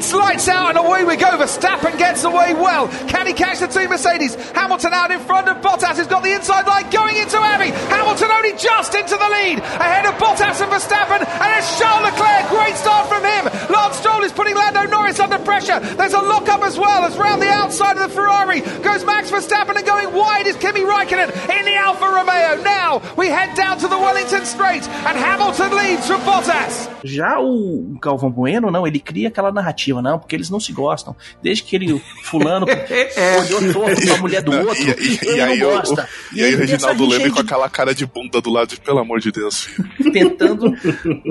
It's 0.00 0.14
lights 0.14 0.48
out 0.48 0.70
and 0.70 0.78
away 0.78 1.04
we 1.04 1.14
go. 1.16 1.28
Verstappen 1.36 1.98
gets 1.98 2.24
away 2.24 2.54
well. 2.54 2.88
Can 3.12 3.26
he 3.26 3.34
catch 3.34 3.60
the 3.60 3.66
two 3.66 3.86
Mercedes? 3.86 4.34
Hamilton 4.52 4.94
out 4.94 5.10
in 5.10 5.20
front 5.20 5.46
of 5.46 5.58
Bottas. 5.58 5.98
He's 5.98 6.06
got 6.06 6.22
the 6.22 6.32
inside 6.32 6.66
line 6.66 6.88
going 6.88 7.18
into 7.18 7.36
Abbey. 7.36 7.68
Hamilton 7.92 8.30
only 8.32 8.56
just 8.56 8.94
into 8.94 9.12
the 9.20 9.28
lead. 9.28 9.58
Ahead 9.58 10.06
of 10.06 10.14
Bottas 10.14 10.62
and 10.64 10.72
Verstappen. 10.72 11.20
And 11.20 11.58
it's 11.58 11.78
Charles 11.78 12.08
Leclerc. 12.08 12.48
Great 12.48 12.76
start 12.76 13.08
from 13.12 13.22
him. 13.28 13.44
Lance 13.68 13.96
Stroll 13.98 14.22
is 14.22 14.32
putting 14.32 14.56
Lando 14.56 14.84
Norris 14.84 15.20
under 15.20 15.38
pressure. 15.38 15.78
There's 15.80 16.14
a 16.14 16.22
lock 16.22 16.48
up 16.48 16.62
as 16.62 16.78
well 16.78 17.04
as 17.04 17.18
round 17.18 17.42
the 17.42 17.50
outside 17.50 17.98
of 17.98 18.08
the 18.08 18.14
Ferrari 18.14 18.60
goes 18.80 19.04
Max 19.04 19.30
Verstappen 19.30 19.76
and 19.76 19.84
going 19.84 20.14
wide 20.14 20.46
is 20.46 20.56
Kimi 20.56 20.80
Raikkonen 20.80 21.28
in 21.58 21.64
the 21.66 21.76
Alfa 21.76 22.06
Romeo. 22.06 22.62
Now 22.62 23.02
we 23.16 23.26
head 23.26 23.54
down 23.54 23.78
to 23.80 23.88
the 23.88 23.98
Wellington 23.98 24.44
Straight 24.46 24.88
and 24.88 25.18
Hamilton 25.18 25.76
leads 25.76 26.06
from 26.06 26.20
Bottas. 26.22 26.88
Já 27.04 27.40
o 27.40 27.96
Galvão 28.00 28.30
Bueno, 28.30 28.70
não, 28.70 28.86
ele 28.86 29.00
cria 29.00 29.28
aquela 29.28 29.50
narrativa, 29.50 29.89
não, 30.00 30.18
porque 30.18 30.36
eles 30.36 30.50
não 30.50 30.60
se 30.60 30.72
gostam. 30.72 31.16
Desde 31.42 31.64
que 31.64 31.74
ele, 31.76 32.00
fulano, 32.24 32.66
olhou 33.40 33.72
torto 33.72 34.00
pra 34.06 34.16
mulher 34.18 34.42
do 34.42 34.52
Não, 34.52 34.66
outro, 34.66 34.82
e, 34.82 34.86
e- 34.86 35.18
ele 35.22 35.36
e 35.36 35.40
aí, 35.40 35.58
não 35.58 35.68
o- 35.68 35.70
gosta. 35.76 36.08
o- 36.32 36.36
e 36.36 36.42
aí 36.44 36.54
o 36.54 36.58
Reginaldo 36.58 37.06
Leme 37.06 37.30
com 37.30 37.40
aquela 37.40 37.68
cara 37.68 37.94
de 37.94 38.06
bunda 38.06 38.40
do 38.40 38.50
lado, 38.50 38.68
de, 38.68 38.80
pelo 38.80 38.98
amor 38.98 39.20
de 39.20 39.32
Deus, 39.32 39.64
filho. 39.64 39.88
Tentando, 40.12 40.72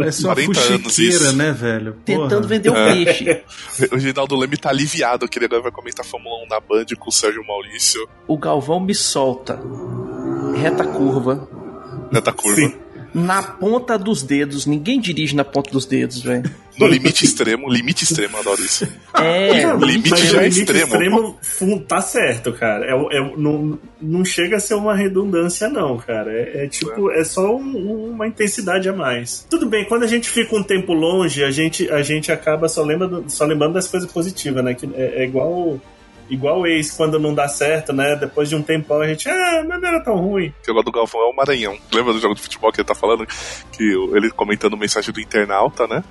É 0.04 0.12
só 0.12 0.34
40 0.34 0.60
anos 0.60 0.98
isso. 1.00 1.36
né, 1.36 1.52
velho? 1.52 1.96
tentando 2.04 2.30
Porra. 2.30 2.48
vender 2.48 2.70
o 2.70 2.76
É. 2.76 2.94
peixe. 3.06 3.44
O 3.92 3.96
Reginaldo 3.96 4.36
Leme 4.36 4.58
tá 4.58 4.70
aliviado 4.70 5.28
que 5.28 5.38
ele 5.40 5.46
agora 5.46 5.62
vai 5.64 5.72
comentar 5.72 6.06
Fórmula 6.06 6.44
1 6.44 6.48
na 6.50 6.60
Band 6.60 6.86
com 6.98 7.10
o 7.10 7.12
Sérgio 7.14 7.46
Maurício. 7.46 8.08
O 8.28 8.38
Galvão 8.38 8.80
me 8.80 8.94
solta. 8.96 9.60
Reta 10.56 10.86
curva. 10.86 11.48
Neta 12.12 12.32
curva. 12.34 12.56
Sim. 12.56 12.74
Na 13.14 13.42
ponta 13.44 13.98
dos 13.98 14.22
dedos. 14.24 14.66
Ninguém 14.66 15.00
dirige 15.00 15.36
na 15.36 15.44
ponta 15.44 15.72
dos 15.72 15.86
dedos, 15.86 16.22
velho. 16.22 16.50
No 16.78 16.88
limite 16.88 17.26
extremo, 17.26 17.70
limite 17.70 18.06
extremo, 18.06 18.38
adoro 18.38 18.62
isso. 18.62 18.88
É, 19.14 19.68
o 19.74 19.80
limite 19.84 20.12
Mas 20.12 20.20
já 20.22 20.38
o 20.38 20.42
é 20.42 20.48
limite 20.48 20.60
extremo. 20.62 21.38
extremo 21.42 21.80
tá 21.82 22.00
certo, 22.02 22.54
cara. 22.54 22.86
É, 22.86 23.18
é- 23.18 23.34
não, 23.38 23.78
não 24.02 24.24
chega 24.24 24.56
a 24.56 24.60
ser 24.62 24.76
uma 24.76 24.96
redundância, 24.96 25.68
não, 25.68 25.98
cara. 25.98 26.32
É, 26.32 26.64
é 26.64 26.68
tipo, 26.70 27.12
é 27.12 27.24
só 27.26 27.54
um- 27.56 28.12
uma 28.12 28.28
intensidade 28.28 28.88
a 28.88 28.94
mais. 28.94 29.46
Tudo 29.50 29.66
bem, 29.68 29.84
quando 29.86 30.04
a 30.04 30.08
gente 30.08 30.30
fica 30.30 30.56
um 30.56 30.64
tempo 30.64 30.94
longe, 30.94 31.44
a 31.44 31.52
gente, 31.52 31.90
a 31.92 32.02
gente 32.02 32.32
acaba 32.32 32.70
só, 32.70 32.82
lembra 32.84 33.08
do- 33.10 33.26
só 33.30 33.44
lembrando 33.46 33.74
das 33.74 33.88
coisas 33.88 34.10
positivas, 34.10 34.64
né? 34.64 34.74
Que 34.74 34.86
é, 34.96 35.24
é 35.24 35.26
igual. 35.26 35.82
Igual 36.30 36.60
o 36.62 36.68
ex, 36.68 36.92
quando 36.92 37.18
não 37.20 37.34
dá 37.34 37.48
certo, 37.48 37.92
né? 37.92 38.16
Depois 38.16 38.48
de 38.50 38.56
um 38.56 38.62
tempão 38.62 39.02
a 39.02 39.08
gente, 39.08 39.28
ah, 39.28 39.64
mas 39.68 39.82
não 39.82 39.88
era 39.90 40.04
tão 40.04 40.16
ruim. 40.16 40.54
que 40.64 40.70
eu 40.70 40.74
gosto 40.76 40.86
do 40.86 40.92
Galvão 40.92 41.22
é 41.22 41.26
o 41.26 41.36
Maranhão. 41.36 41.76
Lembra 41.92 42.14
do 42.14 42.20
jogo 42.20 42.36
de 42.36 42.42
futebol 42.42 42.72
que 42.72 42.80
ele 42.82 42.88
tá 42.88 42.94
falando? 42.96 43.26
Que 43.72 43.96
o- 43.96 44.16
ele 44.16 44.30
comentando 44.32 44.78
mensagem 44.78 45.12
do 45.14 45.20
internauta, 45.20 45.88
né? 45.88 46.04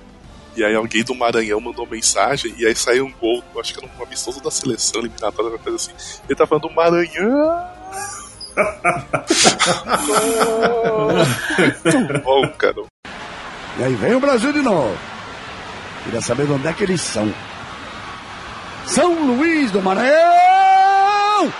E 0.57 0.63
aí 0.63 0.75
alguém 0.75 1.03
do 1.03 1.15
Maranhão 1.15 1.61
mandou 1.61 1.87
mensagem 1.87 2.53
e 2.57 2.65
aí 2.65 2.75
saiu 2.75 3.05
um 3.05 3.13
gol, 3.13 3.41
acho 3.61 3.73
que 3.73 3.83
era 3.85 3.89
um 3.97 4.03
amistoso 4.03 4.41
da 4.43 4.51
seleção 4.51 4.99
eliminatória, 5.01 5.45
alguma 5.51 5.59
coisa 5.63 5.77
assim. 5.77 6.21
Ele 6.27 6.35
tá 6.37 6.45
falando 6.45 6.69
Maranhão. 6.71 7.69
Muito 11.85 12.19
bom, 12.23 12.47
cara. 12.57 12.75
E 13.77 13.83
aí 13.83 13.93
vem 13.95 14.15
o 14.15 14.19
Brasil 14.19 14.51
de 14.51 14.61
novo. 14.61 14.97
Queria 16.03 16.21
saber 16.21 16.45
de 16.45 16.51
onde 16.53 16.67
é 16.67 16.73
que 16.73 16.83
eles 16.83 16.99
são. 17.01 17.31
São 18.85 19.27
Luís 19.27 19.71
do 19.71 19.81
Maranhão! 19.81 21.53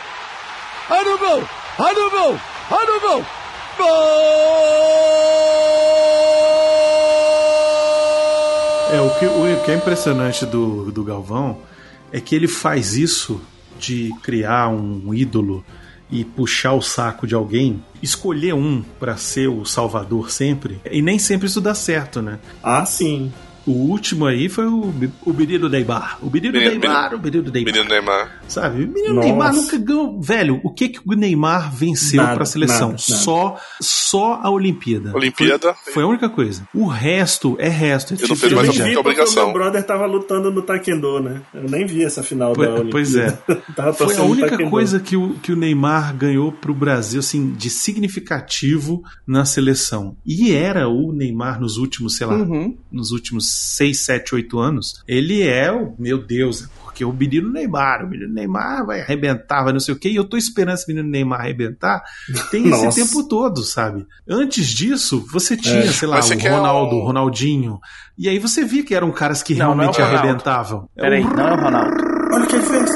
Olha 0.90 1.16
o 1.16 1.18
gol! 1.18 1.44
Olha 1.78 2.08
o 2.08 2.10
gol! 2.10 2.40
Olha 2.72 2.98
o 2.98 3.00
gol! 3.00 3.26
É, 8.92 9.02
o 9.02 9.10
que, 9.20 9.26
o 9.26 9.64
que 9.64 9.72
é 9.72 9.76
impressionante 9.76 10.46
do, 10.46 10.92
do 10.92 11.04
Galvão 11.04 11.60
é 12.12 12.20
que 12.20 12.36
ele 12.36 12.48
faz 12.48 12.96
isso 12.96 13.40
de 13.78 14.12
criar 14.24 14.70
um 14.70 15.14
ídolo 15.14 15.64
e 16.12 16.26
puxar 16.26 16.74
o 16.74 16.82
saco 16.82 17.28
de 17.28 17.36
alguém, 17.36 17.84
escolher 18.02 18.54
um 18.54 18.84
pra 19.00 19.16
ser 19.16 19.48
o 19.48 19.64
salvador 19.64 20.32
sempre, 20.32 20.82
e 20.90 21.02
nem 21.02 21.20
sempre 21.20 21.48
isso 21.48 21.62
dá 21.62 21.76
certo, 21.76 22.22
né? 22.22 22.40
Ah, 22.64 22.84
sim. 22.84 23.32
O 23.66 23.72
último 23.72 24.26
aí 24.26 24.50
foi 24.50 24.66
o, 24.66 24.94
o 25.26 25.34
menino 25.34 25.70
Neymar. 25.70 26.18
O 26.22 26.30
menino 26.30 26.54
Menino- 26.54 26.80
Neymar, 26.80 27.14
o 27.16 27.20
menino 27.20 27.52
Neymar. 27.52 27.74
Menino 27.74 27.90
Neymar. 27.90 28.42
Sabe? 28.48 28.84
O 28.86 28.88
menino 28.88 29.14
Nossa. 29.16 29.28
Neymar 29.28 29.54
nunca 29.54 29.78
ganhou. 29.78 30.22
Velho, 30.22 30.60
o 30.64 30.74
que, 30.74 30.90
que 30.90 31.00
o 31.06 31.14
Neymar 31.14 31.72
venceu 31.74 32.22
Nada, 32.24 32.36
pra 32.36 32.46
seleção? 32.46 32.90
nada, 32.90 33.04
nada. 33.10 33.22
Só, 33.22 33.58
só 33.82 34.40
a 34.42 34.50
Olimpíada. 34.50 35.12
Olimpíada. 35.16 35.74
Foi, 35.84 35.94
foi 35.94 36.04
a 36.04 36.08
única 36.08 36.30
coisa. 36.30 36.68
O 36.74 36.88
resto 36.88 37.56
é 37.60 37.70
resto. 37.70 38.14
É 38.14 38.18
Eu 38.24 38.28
não 38.30 38.36
fiz 38.36 38.52
mais 38.54 38.68
Eu 38.78 38.84
a 38.84 38.88
vi 38.88 38.96
o 38.96 39.00
obrigação. 39.00 39.44
meu 39.46 39.54
brother 39.54 39.84
tava 39.86 40.06
lutando 40.06 40.52
no 40.52 40.62
Taekwondo, 40.62 41.20
né? 41.20 41.42
Eu 41.54 41.70
nem 41.70 41.86
vi 41.86 42.04
essa 42.04 42.24
final 42.24 42.56
da 42.56 42.68
Pois, 42.68 42.90
pois 42.92 43.16
é. 43.16 43.26
Olimpíada. 43.28 43.64
Tava 43.76 43.94
Foi 43.94 44.16
a 44.18 44.24
única 44.24 44.70
coisa 44.70 45.00
que 45.00 45.16
o, 45.16 45.36
que 45.36 45.52
o 45.52 45.56
Neymar 45.56 46.16
ganhou 46.16 46.52
pro 46.52 46.74
Brasil, 46.74 47.20
assim, 47.20 47.52
de 47.54 47.70
significativo 47.70 49.04
na 49.28 49.46
seleção. 49.46 50.16
E 50.26 50.52
era 50.54 50.88
o 50.90 51.12
Neymar 51.14 51.60
nos 51.60 51.78
últimos, 51.78 52.16
sei 52.18 52.28
lá, 52.28 52.36
Uhum. 52.36 52.76
nos 52.92 53.12
últimos 53.12 53.49
6, 53.50 54.00
7, 54.00 54.36
8 54.36 54.60
anos. 54.60 55.04
Ele 55.08 55.42
é 55.48 55.72
o, 55.72 55.94
meu 55.98 56.18
Deus, 56.18 56.68
porque 56.84 57.04
o 57.06 57.14
menino 57.14 57.50
Neymar, 57.52 58.04
o 58.06 58.10
menino 58.10 58.34
Neymar 58.34 58.86
vai 58.86 59.02
arrebentar, 59.02 59.64
vai 59.64 59.72
não 59.74 59.80
sei 59.80 59.94
o 59.94 59.98
quê, 60.00 60.10
e 60.10 60.16
eu 60.16 60.24
tô 60.26 60.36
esperando 60.38 60.76
esse 60.76 60.88
menino 60.88 61.08
Neymar 61.10 61.42
arrebentar 61.42 62.02
tem 62.52 62.68
esse 62.70 62.86
Nossa. 62.86 63.02
tempo 63.04 63.28
todo, 63.28 63.62
sabe? 63.64 64.06
Antes 64.28 64.68
disso, 64.68 65.26
você 65.32 65.56
tinha, 65.56 65.80
É. 65.80 65.88
sei 65.92 66.08
lá, 66.08 66.18
Mas 66.18 66.26
você 66.26 66.36
o 66.36 66.40
Ronaldo, 66.52 66.96
um- 66.96 67.00
o 67.00 67.06
Ronaldinho, 67.06 67.80
e 68.18 68.28
aí 68.28 68.38
você 68.40 68.66
via 68.66 68.84
que 68.84 68.94
eram 68.94 69.12
caras 69.12 69.42
que 69.42 69.56
Não, 69.56 69.68
não 69.76 69.84
é 69.84 69.88
realmente 69.88 70.02
arrebentavam. 70.02 70.90
É 70.98 71.02
Peraí, 71.02 71.24
o 71.24 71.30
não 71.30 71.48
é 71.48 71.54
o 71.54 71.62
Ronaldo. 71.62 71.96
Olha 72.32 72.44
o 72.44 72.48
que 72.48 72.56
ele 72.58 72.66
fez, 72.66 72.89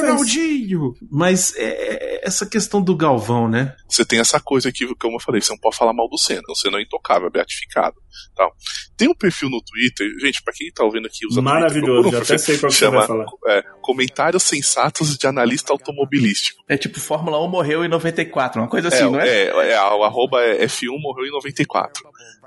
Ronaldinho! 0.00 0.94
Mas 1.10 1.54
é, 1.56 1.64
é 1.64 2.20
essa 2.26 2.44
questão 2.46 2.82
do 2.82 2.96
Galvão, 2.96 3.48
né? 3.48 3.74
Você 3.88 4.04
tem 4.04 4.18
essa 4.18 4.40
coisa 4.40 4.72
que, 4.72 4.86
como 4.96 5.16
eu 5.16 5.20
falei, 5.20 5.40
você 5.40 5.52
não 5.52 5.58
pode 5.58 5.76
falar 5.76 5.92
mal 5.92 6.08
do 6.08 6.18
Senna. 6.18 6.42
O 6.48 6.54
Senna 6.54 6.78
é 6.78 6.82
intocável, 6.82 7.28
é 7.28 7.30
beatificado. 7.30 7.96
Tal. 8.34 8.52
Tem 8.96 9.08
um 9.08 9.14
perfil 9.14 9.50
no 9.50 9.62
Twitter, 9.62 10.08
gente, 10.20 10.42
pra 10.42 10.52
quem 10.54 10.70
tá 10.72 10.82
ouvindo 10.84 11.06
aqui, 11.06 11.26
usa 11.26 11.42
Maravilhoso, 11.42 12.10
Twitter, 12.10 12.10
procura 12.10 12.22
um 12.22 12.26
já 12.26 12.34
até 12.34 12.38
sei 12.38 12.58
qual 12.58 12.70
que 12.70 12.76
você 12.76 12.84
chama, 12.84 12.98
vai 12.98 13.06
falar. 13.06 13.26
é, 13.48 13.62
Comentários 13.82 14.42
Sensatos 14.42 15.16
de 15.16 15.26
Analista 15.26 15.72
Automobilístico. 15.72 16.62
É 16.68 16.76
tipo 16.76 16.98
Fórmula 16.98 17.42
1 17.44 17.48
morreu 17.48 17.84
em 17.84 17.88
94, 17.88 18.60
uma 18.60 18.68
coisa 18.68 18.88
assim, 18.88 19.04
é, 19.04 19.10
não 19.10 19.20
é? 19.20 19.28
é, 19.28 19.72
é, 19.72 19.80
o 19.82 20.02
arroba 20.02 20.42
é 20.42 20.64
F1 20.66 20.98
morreu 20.98 21.26
em 21.26 21.30
94. 21.30 22.04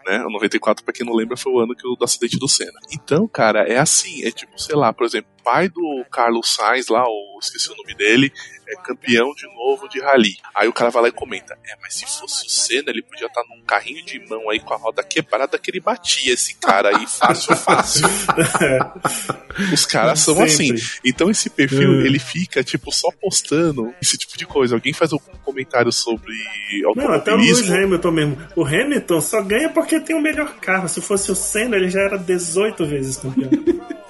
Né? 0.10 0.26
O 0.26 0.32
94, 0.32 0.84
pra 0.84 0.92
quem 0.92 1.06
não 1.06 1.14
lembra, 1.14 1.38
foi 1.38 1.54
o 1.54 1.60
ano 1.60 1.76
que 1.76 1.88
o, 1.88 1.96
do 1.96 2.04
acidente 2.04 2.40
do 2.40 2.48
Senna. 2.48 2.80
Então, 2.92 3.28
cara, 3.28 3.62
é 3.62 3.78
assim, 3.78 4.26
é 4.26 4.32
tipo, 4.32 4.60
sei 4.60 4.76
lá, 4.76 4.92
por 4.92 5.06
exemplo, 5.06 5.30
pai 5.44 5.70
do 5.70 6.04
Carlos 6.12 6.50
Sainz 6.50 6.88
lá, 6.88 7.04
ou 7.08 7.38
esqueci 7.40 7.72
o 7.72 7.76
nome 7.76 7.94
dele, 7.94 8.34
é 8.70 8.76
campeão 8.84 9.34
de 9.34 9.46
novo 9.56 9.88
de 9.90 10.00
rally. 10.00 10.36
Aí 10.56 10.68
o 10.68 10.74
cara 10.74 10.90
vai 10.90 11.04
lá 11.04 11.08
e 11.10 11.12
comenta: 11.12 11.58
É, 11.66 11.76
mas 11.82 11.96
se 11.96 12.06
fosse 12.06 12.46
o 12.46 12.50
Senna, 12.50 12.90
ele 12.90 13.02
podia 13.02 13.28
estar 13.28 13.44
num 13.50 13.62
carrinho 13.64 14.04
de 14.06 14.20
mão 14.28 14.50
aí 14.50 14.60
com 14.60 14.74
a 14.74 14.78
roda 14.78 15.04
quebrada 15.04 15.58
que 15.58 15.72
ele 15.72 15.80
batia 15.80 16.34
esse 16.34 16.56
cara 16.56 16.90
aí 16.96 17.06
fácil, 17.08 17.56
fácil. 17.56 18.08
Os 19.74 19.86
caras 19.86 20.20
são 20.20 20.36
Sempre. 20.36 20.52
assim. 20.78 21.00
Então 21.04 21.30
esse 21.30 21.50
perfil, 21.50 21.90
Hum. 21.90 22.02
ele 22.06 22.20
fica, 22.20 22.64
tipo, 22.64 22.92
só 22.92 23.10
postando 23.12 23.94
esse 24.02 24.18
tipo 24.18 24.38
de 24.38 24.46
coisa. 24.46 24.76
Alguém 24.76 24.94
faz 24.94 25.12
algum 25.12 25.32
comentário 25.44 25.92
sobre 25.92 26.34
Não, 26.96 27.12
até 27.14 27.34
o 27.34 27.36
Lewis 27.38 27.60
automobilismo. 27.60 27.76
Hamilton 27.76 28.12
mesmo. 28.12 28.38
O 28.56 28.66
Hamilton 28.66 29.22
só 29.22 29.42
ganha 29.42 29.70
porque 29.70 30.00
tem 30.00 30.16
o 30.16 30.22
melhor 30.22 30.56
carro. 30.60 30.88
Se 30.88 31.02
fosse 31.02 31.32
o 31.32 31.36
Senna, 31.36 31.76
ele 31.76 31.90
já 31.90 32.02
era 32.02 32.18
18 32.18 32.86
vezes 32.86 33.18
campeão. 33.18 33.50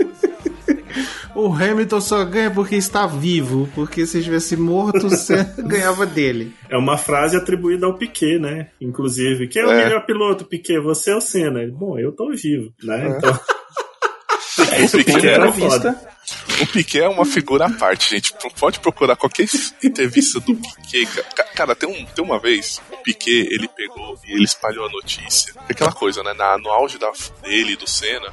O 1.46 1.54
Hamilton 1.54 2.02
só 2.02 2.24
ganha 2.26 2.52
porque 2.52 2.76
está 2.76 3.08
vivo, 3.08 3.70
porque 3.74 4.06
se 4.06 4.18
estivesse 4.20 4.56
morto, 4.58 5.08
você 5.10 5.44
ganhava 5.58 6.06
dele. 6.06 6.54
É 6.70 6.78
uma 6.78 6.98
frase 6.98 7.38
atribuída 7.38 7.86
ao 7.86 7.94
Piquet, 7.98 8.38
né? 8.40 8.70
Inclusive. 8.82 9.48
Quem 9.48 9.62
é, 9.62 9.66
o 9.66 9.72
É. 9.72 9.84
melhor 9.84 10.06
piloto, 10.06 10.46
Piquet? 10.46 10.80
Você 10.80 11.14
ou 11.14 11.22
Senna? 11.22 11.62
Ele, 11.62 11.72
Bom, 11.72 11.98
eu 11.98 12.12
tô 12.12 12.30
vivo, 12.32 12.74
né? 12.84 13.16
Então, 13.18 13.40
O 14.60 14.92
Piquet, 14.92 15.26
era 15.28 15.50
vista. 15.52 15.96
o 16.62 16.68
Piquet 16.68 17.00
é 17.00 17.08
uma 17.08 17.26
figura 17.26 17.66
à 17.68 17.70
parte, 17.70 18.10
gente. 18.10 18.34
Pode 18.60 18.80
procurar 18.82 19.16
qualquer 19.16 19.48
entrevista 19.84 20.40
do 20.42 20.54
Piquet. 20.56 21.06
ca- 21.34 21.44
Cara, 21.56 21.76
tem, 21.76 21.90
um, 21.90 22.06
tem 22.06 22.24
uma 22.24 22.40
vez, 22.40 22.82
o 22.92 22.98
Piquet, 22.98 23.48
ele 23.52 23.68
pegou 23.70 24.18
e 24.28 24.34
ele 24.34 24.44
espalhou 24.44 24.86
a 24.86 24.90
notícia. 24.92 25.54
Aquela 25.70 25.92
coisa, 25.94 26.22
né? 26.24 26.34
Na, 26.34 26.58
no 26.58 26.70
auge 26.70 26.98
da, 26.98 27.10
dele 27.42 27.74
e 27.74 27.76
do 27.78 27.90
Senna, 27.90 28.28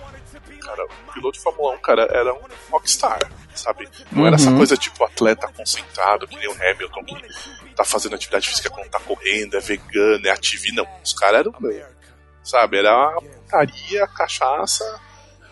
cara, 0.67 0.85
o 0.85 1.13
piloto 1.13 1.39
de 1.39 1.43
Fórmula 1.43 1.75
1, 1.77 1.79
cara, 1.79 2.03
era 2.11 2.35
um 2.35 2.41
rockstar, 2.71 3.19
sabe? 3.55 3.89
Não 4.13 4.27
era 4.27 4.37
essa 4.37 4.51
Uhum. 4.51 4.57
coisa 4.59 4.77
tipo 4.77 5.03
atleta 5.05 5.49
concentrado, 5.49 6.27
que 6.27 6.37
nem 6.37 6.49
o 6.49 6.53
Hamilton, 6.53 7.05
que 7.05 7.75
tá 7.75 7.85
fazendo 7.85 8.15
atividade 8.15 8.49
física 8.49 8.69
quando 8.71 8.89
tá 8.91 9.01
correndo, 9.01 9.57
é 9.57 9.61
vegano, 9.61 10.27
é 10.27 10.31
ativo. 10.31 10.65
Não, 10.75 10.87
os 11.03 11.13
caras 11.13 11.41
eram, 11.41 11.53
sabe? 12.43 12.79
Era 12.79 13.13
putaria, 13.21 14.07
cachaça, 14.09 14.85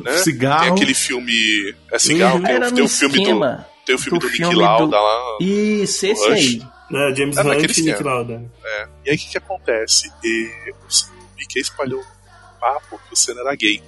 né? 0.01 0.13
Cigarro. 0.19 0.65
Tem 0.65 0.73
aquele 0.73 0.95
filme. 0.95 1.75
É 1.93 1.99
cigarro, 1.99 2.43
tem, 2.43 2.57
o- 2.59 2.73
tem 2.75 2.85
o 2.85 2.89
filme 2.89 3.25
do. 3.25 3.65
Tem 3.87 3.95
o 3.95 3.99
filme 3.99 4.19
do, 4.19 4.27
do 4.27 4.33
Nick 4.33 4.55
Lauda 4.55 4.87
do- 4.87 5.03
lá. 5.03 5.37
Isso, 5.41 6.07
esse 6.07 6.29
Rush. 6.29 6.33
aí. 6.39 6.63
né, 6.91 7.15
James 7.17 7.37
É, 7.37 7.41
Hunt 7.43 7.79
e 7.79 7.83
Nick. 7.83 8.03
Lauda. 8.03 8.51
É. 8.65 8.89
E 9.07 9.11
aí 9.11 9.17
o 9.17 9.19
que, 9.19 9.29
que 9.31 9.39
acontece? 9.39 10.11
E, 10.25 10.73
o 10.73 11.37
Piquet 11.37 11.61
espalhou 11.61 12.01
um 12.01 12.61
papo 12.61 12.99
que 13.07 13.13
o 13.13 13.17
Senna 13.17 13.41
era 13.43 13.55
gay. 13.55 13.83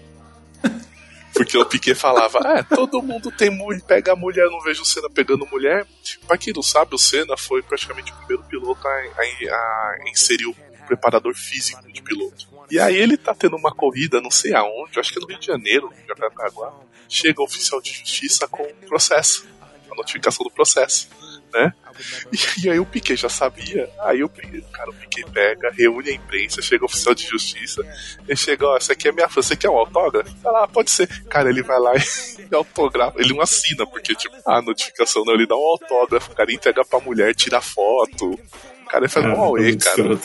Porque 1.37 1.59
o 1.59 1.67
Piquet 1.67 1.95
falava, 1.95 2.39
é, 2.59 2.63
todo 2.63 3.03
mundo 3.03 3.31
tem 3.31 3.51
mulher, 3.51 3.83
pega 3.83 4.13
a 4.13 4.17
mulher, 4.17 4.47
não 4.51 4.61
vejo 4.61 4.83
o 4.83 4.85
Senna 4.87 5.09
pegando 5.11 5.47
mulher. 5.47 5.87
Pra 6.27 6.39
quem 6.39 6.53
não 6.55 6.63
sabe, 6.63 6.95
o 6.95 6.99
Senna 6.99 7.37
foi 7.37 7.63
praticamente 7.63 8.13
o 8.13 8.17
primeiro 8.17 8.43
piloto 8.45 8.87
a, 8.87 8.91
a- 8.91 9.97
a 10.05 10.09
inserir 10.11 10.47
o 10.47 10.55
preparador 10.87 11.35
físico 11.35 11.91
de 11.93 12.01
piloto. 12.03 12.47
E 12.71 12.79
aí 12.79 12.97
ele 12.97 13.17
tá 13.17 13.35
tendo 13.35 13.57
uma 13.57 13.75
corrida, 13.75 14.21
não 14.21 14.31
sei 14.31 14.55
aonde, 14.55 14.99
acho 14.99 15.13
que 15.13 15.19
é 15.19 15.23
no 15.23 15.29
Rio 15.29 15.39
de 15.39 15.47
Janeiro, 15.47 15.93
em 16.03 16.07
Jacarepaguá. 16.09 16.73
Chega 17.09 17.41
o 17.41 17.45
oficial 17.45 17.81
de 17.81 17.93
justiça 17.93 18.49
com 18.49 18.63
o 18.63 18.75
processo, 18.87 19.47
a 19.91 19.95
notificação 19.95 20.43
do 20.45 20.51
processo, 20.51 21.09
né? 21.53 21.73
E, 22.31 22.67
e 22.67 22.71
aí 22.71 22.79
o 22.79 22.85
Piquet 22.85 23.17
já 23.17 23.29
sabia, 23.31 23.89
aí 24.01 24.23
o, 24.23 24.29
Piquet- 24.29 24.63
cara, 24.71 24.91
o 24.91 24.93
Piquet 24.93 25.25
pega, 25.33 25.71
reúne 25.71 26.11
a 26.11 26.13
imprensa, 26.13 26.61
chega 26.61 26.85
o 26.85 26.87
oficial 26.87 27.15
de 27.15 27.27
justiça, 27.27 27.81
ele 28.29 28.37
chega, 28.37 28.67
ó, 28.67 28.77
essa 28.77 28.93
aqui 28.93 29.09
é 29.09 29.13
minha 29.13 29.27
fã, 29.31 29.41
você 29.41 29.57
quer 29.57 29.71
um 29.71 29.79
autógrafo? 29.79 30.31
Fala, 30.43 30.65
ah, 30.65 30.69
pode 30.69 30.91
ser. 30.91 31.07
Cara, 31.25 31.49
ele 31.49 31.63
vai 31.63 31.79
lá 31.79 31.93
e 32.39 32.55
autografa, 32.55 33.19
ele 33.19 33.33
não 33.33 33.41
assina, 33.41 33.87
porque, 33.87 34.15
tipo, 34.15 34.37
a 34.47 34.61
notificação 34.61 35.25
não, 35.25 35.33
ele 35.33 35.47
dá 35.47 35.57
um 35.57 35.59
autógrafo, 35.71 36.35
cara, 36.35 36.53
entrega 36.53 36.85
pra 36.85 37.01
mulher, 37.01 37.35
tira 37.35 37.63
foto. 37.63 38.39
O 38.83 38.89
cara 38.89 39.09
faz 39.09 39.25
É, 39.25 39.29
um 39.31 39.49
muito 39.49 39.85
cara. 39.85 40.21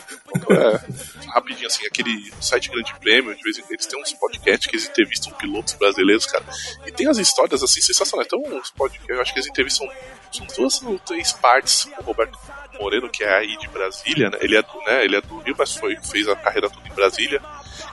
É, 0.51 1.27
rapidinho, 1.31 1.67
assim, 1.67 1.85
aquele 1.87 2.31
site 2.41 2.69
Grande 2.69 2.93
Prêmio, 2.99 3.33
de 3.35 3.41
vez 3.41 3.57
em 3.57 3.61
quando 3.61 3.71
eles 3.71 3.85
têm 3.87 3.99
uns 4.01 4.13
podcasts 4.13 4.67
que 4.69 4.75
eles 4.75 4.87
entrevistam 4.89 5.31
pilotos 5.33 5.73
brasileiros, 5.75 6.25
cara. 6.27 6.43
E 6.85 6.91
tem 6.91 7.07
as 7.07 7.17
histórias, 7.17 7.63
assim, 7.63 7.81
sensacionais. 7.81 8.27
Então, 8.27 8.39
uns 8.57 8.69
podcasts, 8.71 9.09
eu 9.09 9.21
acho 9.21 9.33
que 9.33 9.39
eles 9.39 9.49
entrevistam 9.49 9.89
são 10.31 10.45
duas 10.57 10.81
ou 10.81 10.97
três 10.99 11.33
partes 11.33 11.85
com 11.85 12.01
o 12.01 12.05
Roberto 12.05 12.37
Moreno, 12.79 13.09
que 13.09 13.23
é 13.23 13.33
aí 13.37 13.57
de 13.57 13.67
Brasília, 13.67 14.29
né? 14.29 14.37
Ele 14.41 14.55
é 14.55 14.61
do, 14.61 14.77
né? 14.85 15.03
Ele 15.05 15.15
é 15.15 15.21
do 15.21 15.37
Rio, 15.39 15.55
mas 15.57 15.75
foi, 15.75 15.95
fez 15.97 16.27
a 16.27 16.35
carreira 16.35 16.69
toda 16.69 16.87
em 16.87 16.93
Brasília. 16.93 17.41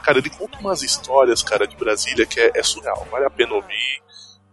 Cara, 0.03 0.19
ele 0.19 0.31
conta 0.31 0.59
umas 0.59 0.83
histórias, 0.83 1.43
cara, 1.43 1.67
de 1.67 1.77
Brasília 1.77 2.25
que 2.27 2.41
é, 2.41 2.53
é 2.55 2.63
surreal. 2.63 3.07
Vale 3.11 3.25
a 3.27 3.31
pena 3.31 3.55
ouvir. 3.55 4.03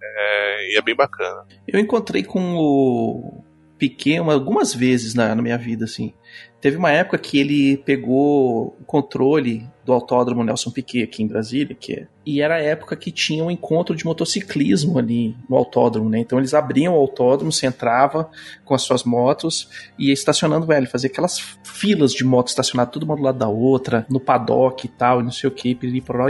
É, 0.02 0.74
e 0.74 0.78
é 0.78 0.82
bem 0.82 0.96
bacana. 0.96 1.46
Eu 1.68 1.80
encontrei 1.80 2.24
com 2.24 2.56
o 2.58 3.44
uma- 4.20 4.34
algumas 4.34 4.74
vezes 4.74 5.14
na, 5.14 5.36
na 5.36 5.42
minha 5.42 5.58
vida, 5.58 5.86
assim. 5.86 6.14
Teve 6.62 6.78
uma 6.78 6.92
época 6.92 7.18
que 7.18 7.40
ele 7.40 7.78
pegou 7.78 8.76
o 8.80 8.86
controle 8.86 9.68
do 9.86 9.94
autódromo 9.94 10.44
Nelson 10.44 10.72
Piquet 10.72 11.04
aqui 11.04 11.24
em 11.24 11.28
Brasília, 11.28 11.76
que 11.80 11.94
é, 11.94 12.08
e 12.26 12.42
era 12.42 12.56
a 12.56 12.62
época 12.62 12.96
que 12.96 13.12
tinha 13.12 13.44
um 13.44 13.52
encontro 13.52 13.96
de 13.96 14.04
motociclismo 14.04 14.98
ali 14.98 15.36
no 15.48 15.56
autódromo, 15.56 16.10
né? 16.10 16.20
Então 16.20 16.40
eles 16.40 16.56
abriam 16.56 16.96
o 16.96 16.98
autódromo, 16.98 17.52
você 17.52 17.68
entrava 17.68 18.30
com 18.64 18.74
as 18.74 18.82
suas 18.82 19.04
motos 19.04 19.70
e 19.98 20.08
ia 20.08 20.14
estacionando, 20.14 20.66
velho, 20.66 20.90
fazia 20.90 21.10
aquelas 21.10 21.40
filas 21.64 22.12
de 22.14 22.24
motos 22.24 22.52
estacionadas 22.52 22.92
tudo 22.92 23.04
uma 23.04 23.16
do 23.16 23.22
lado 23.22 23.38
da 23.38 23.48
outra, 23.48 24.06
no 24.10 24.20
paddock 24.20 24.86
e 24.86 24.90
tal, 24.90 25.22
e 25.22 25.24
não 25.24 25.32
sei 25.32 25.48
o 25.48 25.52
que, 25.52 25.78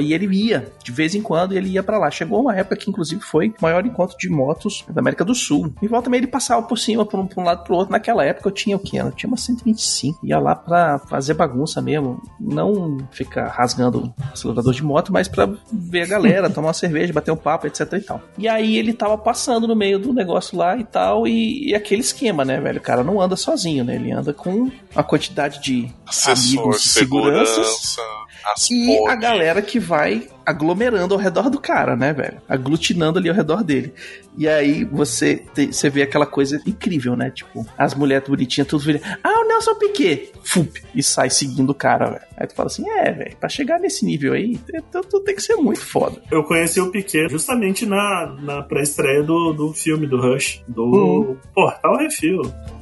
e 0.01 0.13
ele 0.13 0.35
ia, 0.35 0.67
de 0.83 0.91
vez 0.91 1.15
em 1.15 1.21
quando 1.21 1.53
ele 1.53 1.69
ia 1.69 1.83
pra 1.83 1.97
lá. 1.97 2.11
Chegou 2.11 2.41
uma 2.41 2.55
época 2.55 2.75
que 2.75 2.89
inclusive 2.89 3.21
foi 3.21 3.49
o 3.49 3.53
maior 3.61 3.85
encontro 3.85 4.17
de 4.17 4.29
motos 4.29 4.83
da 4.89 4.99
América 4.99 5.23
do 5.23 5.33
Sul. 5.33 5.73
E 5.81 5.87
volta 5.87 6.05
também 6.05 6.19
ele 6.19 6.27
passava 6.27 6.61
por 6.63 6.77
cima, 6.77 7.05
por 7.05 7.19
um, 7.19 7.27
por 7.27 7.41
um 7.41 7.45
lado 7.45 7.63
pro 7.63 7.75
outro. 7.75 7.91
Naquela 7.91 8.25
época 8.25 8.49
eu 8.49 8.51
tinha 8.51 8.75
o 8.75 8.79
quê? 8.79 8.97
Eu 8.97 9.11
tinha 9.11 9.27
uma 9.27 9.37
125. 9.37 10.25
Ia 10.25 10.39
lá 10.39 10.55
pra 10.55 10.99
fazer 10.99 11.33
bagunça 11.33 11.81
mesmo. 11.81 12.21
Não 12.39 12.97
ficar 13.11 13.44
rasgando 13.47 13.99
o 13.99 14.13
acelerador 14.33 14.73
de 14.73 14.83
moto, 14.83 15.11
mas 15.11 15.27
pra 15.27 15.49
ver 15.71 16.03
a 16.03 16.07
galera, 16.07 16.49
tomar 16.49 16.67
uma 16.67 16.73
cerveja, 16.73 17.13
bater 17.13 17.31
um 17.31 17.37
papo, 17.37 17.67
etc 17.67 17.93
e 17.93 18.01
tal. 18.01 18.21
E 18.37 18.47
aí 18.47 18.77
ele 18.77 18.93
tava 18.93 19.17
passando 19.17 19.67
no 19.67 19.75
meio 19.75 19.99
do 19.99 20.13
negócio 20.13 20.57
lá 20.57 20.77
e 20.77 20.83
tal, 20.83 21.27
e, 21.27 21.69
e 21.69 21.75
aquele 21.75 22.01
esquema, 22.01 22.43
né, 22.45 22.59
velho? 22.59 22.79
O 22.79 22.83
cara 22.83 23.03
não 23.03 23.21
anda 23.21 23.35
sozinho, 23.35 23.83
né? 23.83 23.95
Ele 23.95 24.11
anda 24.11 24.33
com 24.33 24.69
uma 24.93 25.03
quantidade 25.03 25.61
de 25.61 25.89
Assessor, 26.05 26.61
amigos, 26.61 26.83
seguranças 26.83 27.55
segurança, 27.55 28.01
as 28.45 28.69
e 28.69 28.93
a 28.95 28.97
porra. 28.99 29.15
galera 29.15 29.61
que 29.61 29.79
vai 29.79 30.27
aglomerando 30.45 31.15
ao 31.15 31.19
redor 31.19 31.49
do 31.49 31.59
cara, 31.59 31.95
né, 31.95 32.13
velho? 32.13 32.37
Aglutinando 32.47 33.17
ali 33.17 33.29
ao 33.29 33.35
redor 33.35 33.63
dele. 33.63 33.93
E 34.37 34.47
aí 34.47 34.83
você, 34.83 35.37
te- 35.55 35.73
você 35.73 35.89
vê 35.89 36.03
aquela 36.03 36.25
coisa 36.27 36.61
incrível, 36.67 37.15
né? 37.15 37.31
Tipo, 37.31 37.65
as 37.77 37.95
mulheres 37.95 38.27
bonitinhas, 38.27 38.67
tudo 38.67 38.83
vira, 38.83 39.01
ah, 39.23 39.41
o 39.41 39.47
Nelson 39.47 39.73
Piquet! 39.75 40.31
Fup! 40.43 40.83
E 40.93 41.01
sai 41.01 41.29
seguindo 41.31 41.71
o 41.71 41.73
cara, 41.73 42.05
velho. 42.11 42.21
Aí 42.37 42.45
tu 42.45 42.53
fala 42.53 42.67
assim, 42.67 42.87
é, 42.89 43.11
velho, 43.11 43.35
pra 43.39 43.49
chegar 43.49 43.79
nesse 43.79 44.05
nível 44.05 44.33
aí, 44.33 44.57
tu, 44.91 45.01
tu 45.01 45.19
tem 45.21 45.35
que 45.35 45.41
ser 45.41 45.55
muito 45.55 45.79
foda. 45.83 46.21
Eu 46.29 46.43
conheci 46.43 46.79
o 46.79 46.91
Piquet 46.91 47.27
justamente 47.29 47.85
na, 47.85 48.35
na 48.41 48.61
pré-estreia 48.61 49.23
do, 49.23 49.51
do 49.53 49.73
filme 49.73 50.05
do 50.05 50.21
Rush, 50.21 50.61
do 50.67 50.83
Uhum. 50.83 51.37
Portal 51.55 51.97
Refil. 51.97 52.41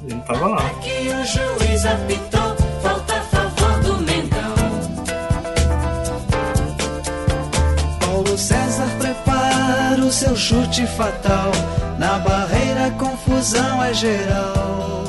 Ele 0.10 0.20
tava 0.28 0.48
lá. 0.48 0.70
Que 0.82 0.90
o 1.08 1.24
juiz 1.24 1.86
apitou, 1.86 2.53
seu 10.14 10.36
chute 10.36 10.86
fatal. 10.86 11.52
Na 11.98 12.20
barreira, 12.20 12.92
confusão 12.92 13.84
é 13.84 13.94
geral. 13.96 15.04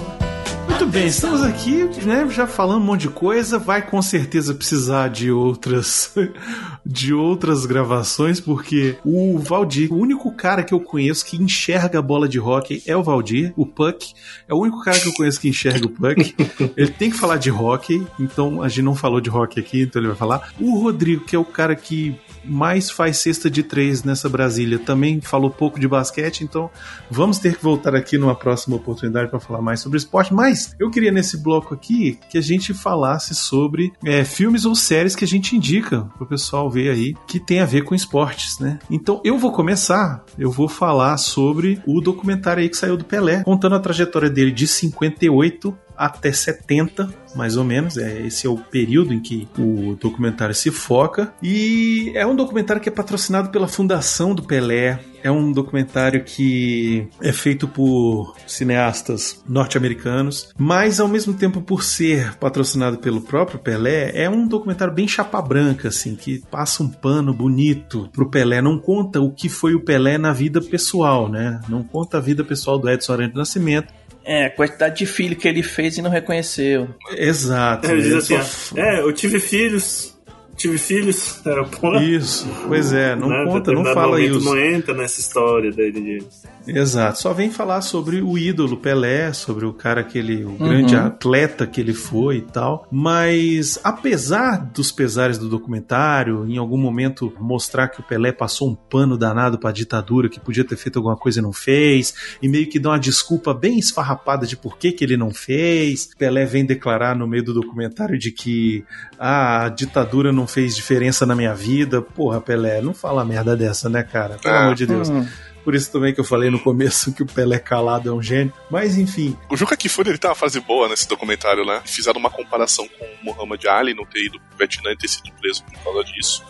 Muito 0.66 0.86
bem, 0.86 1.06
estamos 1.06 1.42
aqui, 1.42 1.84
né, 2.04 2.26
já 2.30 2.46
falando 2.46 2.82
um 2.82 2.84
monte 2.84 3.02
de 3.02 3.08
coisa, 3.08 3.58
vai 3.58 3.80
com 3.80 4.02
certeza 4.02 4.54
precisar 4.54 5.08
de 5.08 5.30
outras 5.30 6.12
de 6.84 7.14
outras 7.14 7.64
gravações, 7.64 8.40
porque 8.40 8.96
o 9.04 9.38
Valdir, 9.38 9.92
o 9.92 9.96
único 9.96 10.32
cara 10.32 10.62
que 10.62 10.74
eu 10.74 10.80
conheço 10.80 11.24
que 11.24 11.40
enxerga 11.40 11.98
a 11.98 12.02
bola 12.02 12.28
de 12.28 12.40
hockey 12.40 12.82
é 12.86 12.96
o 12.96 13.02
Valdir, 13.02 13.52
o 13.56 13.64
Puck, 13.64 14.14
é 14.48 14.54
o 14.54 14.58
único 14.58 14.82
cara 14.82 14.98
que 14.98 15.08
eu 15.08 15.14
conheço 15.14 15.40
que 15.40 15.48
enxerga 15.48 15.86
o 15.86 15.90
Puck. 15.90 16.34
ele 16.76 16.90
tem 16.90 17.10
que 17.10 17.18
falar 17.18 17.36
de 17.36 17.50
hockey, 17.50 18.04
então 18.18 18.62
a 18.62 18.68
gente 18.68 18.82
não 18.82 18.94
falou 18.94 19.20
de 19.20 19.30
hockey 19.30 19.60
aqui, 19.60 19.82
então 19.82 20.00
ele 20.00 20.08
vai 20.08 20.16
falar. 20.16 20.50
O 20.58 20.78
Rodrigo, 20.78 21.24
que 21.24 21.36
é 21.36 21.38
o 21.38 21.44
cara 21.44 21.76
que 21.76 22.16
mais 22.46 22.90
faz 22.90 23.18
cesta 23.18 23.50
de 23.50 23.62
três 23.62 24.02
nessa 24.04 24.28
Brasília, 24.28 24.78
também 24.78 25.20
falou 25.20 25.50
pouco 25.50 25.78
de 25.78 25.88
basquete, 25.88 26.42
então 26.42 26.70
vamos 27.10 27.38
ter 27.38 27.56
que 27.56 27.62
voltar 27.62 27.94
aqui 27.94 28.18
numa 28.18 28.34
próxima 28.34 28.76
oportunidade 28.76 29.30
para 29.30 29.40
falar 29.40 29.62
mais 29.62 29.80
sobre 29.80 29.98
esporte. 29.98 30.32
Mas 30.32 30.74
eu 30.78 30.90
queria 30.90 31.12
nesse 31.12 31.36
bloco 31.36 31.74
aqui 31.74 32.18
que 32.30 32.38
a 32.38 32.40
gente 32.40 32.74
falasse 32.74 33.34
sobre 33.34 33.92
é, 34.04 34.24
filmes 34.24 34.64
ou 34.64 34.74
séries 34.74 35.16
que 35.16 35.24
a 35.24 35.28
gente 35.28 35.56
indica 35.56 36.02
pro 36.16 36.26
pessoal 36.26 36.70
ver 36.70 36.90
aí 36.90 37.14
que 37.26 37.40
tem 37.40 37.60
a 37.60 37.66
ver 37.66 37.82
com 37.82 37.94
esportes, 37.94 38.58
né? 38.58 38.78
Então 38.90 39.20
eu 39.24 39.38
vou 39.38 39.52
começar, 39.52 40.24
eu 40.38 40.50
vou 40.50 40.68
falar 40.68 41.16
sobre 41.16 41.80
o 41.86 42.00
documentário 42.00 42.62
aí 42.62 42.68
que 42.68 42.76
saiu 42.76 42.96
do 42.96 43.04
Pelé, 43.04 43.42
contando 43.44 43.74
a 43.74 43.80
trajetória 43.80 44.30
dele 44.30 44.50
de 44.50 44.66
58 44.66 45.76
até 45.96 46.32
70, 46.32 47.08
mais 47.34 47.56
ou 47.56 47.64
menos. 47.64 47.96
É, 47.96 48.26
esse 48.26 48.46
é 48.46 48.50
o 48.50 48.56
período 48.56 49.12
em 49.12 49.20
que 49.20 49.48
o 49.58 49.96
documentário 50.00 50.54
se 50.54 50.70
foca. 50.70 51.32
E 51.42 52.12
é 52.14 52.26
um 52.26 52.36
documentário 52.36 52.80
que 52.80 52.88
é 52.88 52.92
patrocinado 52.92 53.50
pela 53.50 53.68
Fundação 53.68 54.34
do 54.34 54.42
Pelé. 54.42 55.00
É 55.22 55.30
um 55.30 55.52
documentário 55.52 56.22
que 56.22 57.08
é 57.22 57.32
feito 57.32 57.66
por 57.66 58.36
cineastas 58.46 59.42
norte-americanos, 59.48 60.50
mas 60.58 61.00
ao 61.00 61.08
mesmo 61.08 61.32
tempo 61.32 61.62
por 61.62 61.82
ser 61.82 62.34
patrocinado 62.34 62.98
pelo 62.98 63.22
próprio 63.22 63.58
Pelé, 63.58 64.12
é 64.14 64.28
um 64.28 64.46
documentário 64.46 64.92
bem 64.92 65.08
chapa 65.08 65.40
branca, 65.40 65.88
assim, 65.88 66.14
que 66.14 66.42
passa 66.50 66.82
um 66.82 66.88
pano 66.88 67.32
bonito 67.32 68.10
pro 68.12 68.28
Pelé. 68.28 68.60
Não 68.60 68.78
conta 68.78 69.18
o 69.18 69.32
que 69.32 69.48
foi 69.48 69.74
o 69.74 69.80
Pelé 69.80 70.18
na 70.18 70.30
vida 70.30 70.60
pessoal, 70.60 71.26
né? 71.30 71.58
Não 71.70 71.82
conta 71.82 72.18
a 72.18 72.20
vida 72.20 72.44
pessoal 72.44 72.78
do 72.78 72.90
Edson 72.90 73.14
Arantes 73.14 73.36
Nascimento. 73.36 73.94
É, 74.24 74.46
a 74.46 74.50
quantidade 74.50 74.98
de 74.98 75.06
filho 75.06 75.36
que 75.36 75.46
ele 75.46 75.62
fez 75.62 75.98
e 75.98 76.02
não 76.02 76.10
reconheceu. 76.10 76.88
Exato. 77.16 77.90
Ele 77.90 78.02
diz 78.02 78.14
assim: 78.14 78.80
é, 78.80 79.00
eu 79.00 79.12
tive 79.12 79.38
filhos, 79.38 80.16
tive 80.56 80.78
filhos. 80.78 81.42
Pô, 81.80 81.96
Isso, 81.96 82.48
pois 82.66 82.92
é, 82.92 83.14
não 83.14 83.28
né, 83.28 83.44
conta, 83.44 83.72
não 83.72 83.84
fala 83.92 84.20
isso. 84.20 84.40
Não 84.44 84.58
entra 84.58 84.94
nessa 84.94 85.20
história 85.20 85.70
dele 85.70 86.00
de. 86.00 86.26
Exato, 86.66 87.18
só 87.20 87.32
vem 87.32 87.50
falar 87.50 87.80
sobre 87.82 88.22
o 88.22 88.38
ídolo 88.38 88.76
Pelé, 88.76 89.32
sobre 89.32 89.66
o 89.66 89.72
cara 89.72 90.02
que 90.02 90.18
ele, 90.18 90.44
o 90.44 90.52
grande 90.52 90.96
atleta 90.96 91.66
que 91.66 91.80
ele 91.80 91.92
foi 91.92 92.38
e 92.38 92.42
tal. 92.42 92.86
Mas 92.90 93.78
apesar 93.84 94.56
dos 94.72 94.90
pesares 94.90 95.36
do 95.38 95.48
documentário, 95.48 96.46
em 96.48 96.56
algum 96.58 96.78
momento 96.78 97.32
mostrar 97.38 97.88
que 97.88 98.00
o 98.00 98.02
Pelé 98.02 98.32
passou 98.32 98.68
um 98.70 98.74
pano 98.74 99.16
danado 99.18 99.58
pra 99.58 99.72
ditadura, 99.72 100.28
que 100.28 100.40
podia 100.40 100.64
ter 100.64 100.76
feito 100.76 100.98
alguma 100.98 101.16
coisa 101.16 101.38
e 101.40 101.42
não 101.42 101.52
fez, 101.52 102.14
e 102.42 102.48
meio 102.48 102.68
que 102.68 102.78
dá 102.78 102.90
uma 102.90 102.98
desculpa 102.98 103.52
bem 103.52 103.78
esfarrapada 103.78 104.46
de 104.46 104.56
por 104.56 104.78
que, 104.78 104.92
que 104.92 105.04
ele 105.04 105.16
não 105.16 105.30
fez. 105.32 106.08
Pelé 106.18 106.44
vem 106.46 106.64
declarar 106.64 107.14
no 107.16 107.26
meio 107.26 107.44
do 107.44 107.54
documentário 107.54 108.18
de 108.18 108.30
que 108.30 108.84
ah, 109.18 109.64
a 109.64 109.68
ditadura 109.68 110.32
não 110.32 110.46
fez 110.46 110.74
diferença 110.74 111.26
na 111.26 111.34
minha 111.34 111.54
vida. 111.54 112.00
Porra, 112.00 112.40
Pelé, 112.40 112.80
não 112.80 112.94
fala 112.94 113.24
merda 113.24 113.56
dessa, 113.56 113.88
né, 113.88 114.02
cara? 114.02 114.38
Pelo 114.42 114.54
Ah. 114.54 114.62
amor 114.64 114.74
de 114.74 114.86
Deus. 114.86 115.08
Hum. 115.10 115.26
Por 115.64 115.74
isso 115.74 115.90
também 115.90 116.12
que 116.12 116.20
eu 116.20 116.24
falei 116.24 116.50
no 116.50 116.60
começo 116.60 117.12
que 117.12 117.22
o 117.22 117.26
Pelé 117.26 117.58
calado 117.58 118.08
é 118.08 118.12
um 118.12 118.22
gênio. 118.22 118.52
Mas 118.70 118.98
enfim, 118.98 119.36
O 119.48 119.56
Juca 119.56 119.76
Kfouri, 119.76 120.10
ele 120.10 120.18
tem 120.18 120.28
uma 120.28 120.36
frase 120.36 120.60
boa 120.60 120.88
nesse 120.88 121.08
documentário, 121.08 121.64
né? 121.64 121.80
Fizeram 121.86 122.20
uma 122.20 122.30
comparação 122.30 122.86
com 122.86 123.04
o 123.04 123.24
Muhammad 123.24 123.64
Ali 123.66 123.94
não 123.94 124.04
ter 124.04 124.26
ido 124.26 124.38
pro 124.38 124.58
Vietnã 124.58 124.90
e 124.92 124.96
ter 124.96 125.08
sido 125.08 125.32
preso 125.40 125.64
por 125.64 125.82
causa 125.82 126.04
disso. 126.04 126.44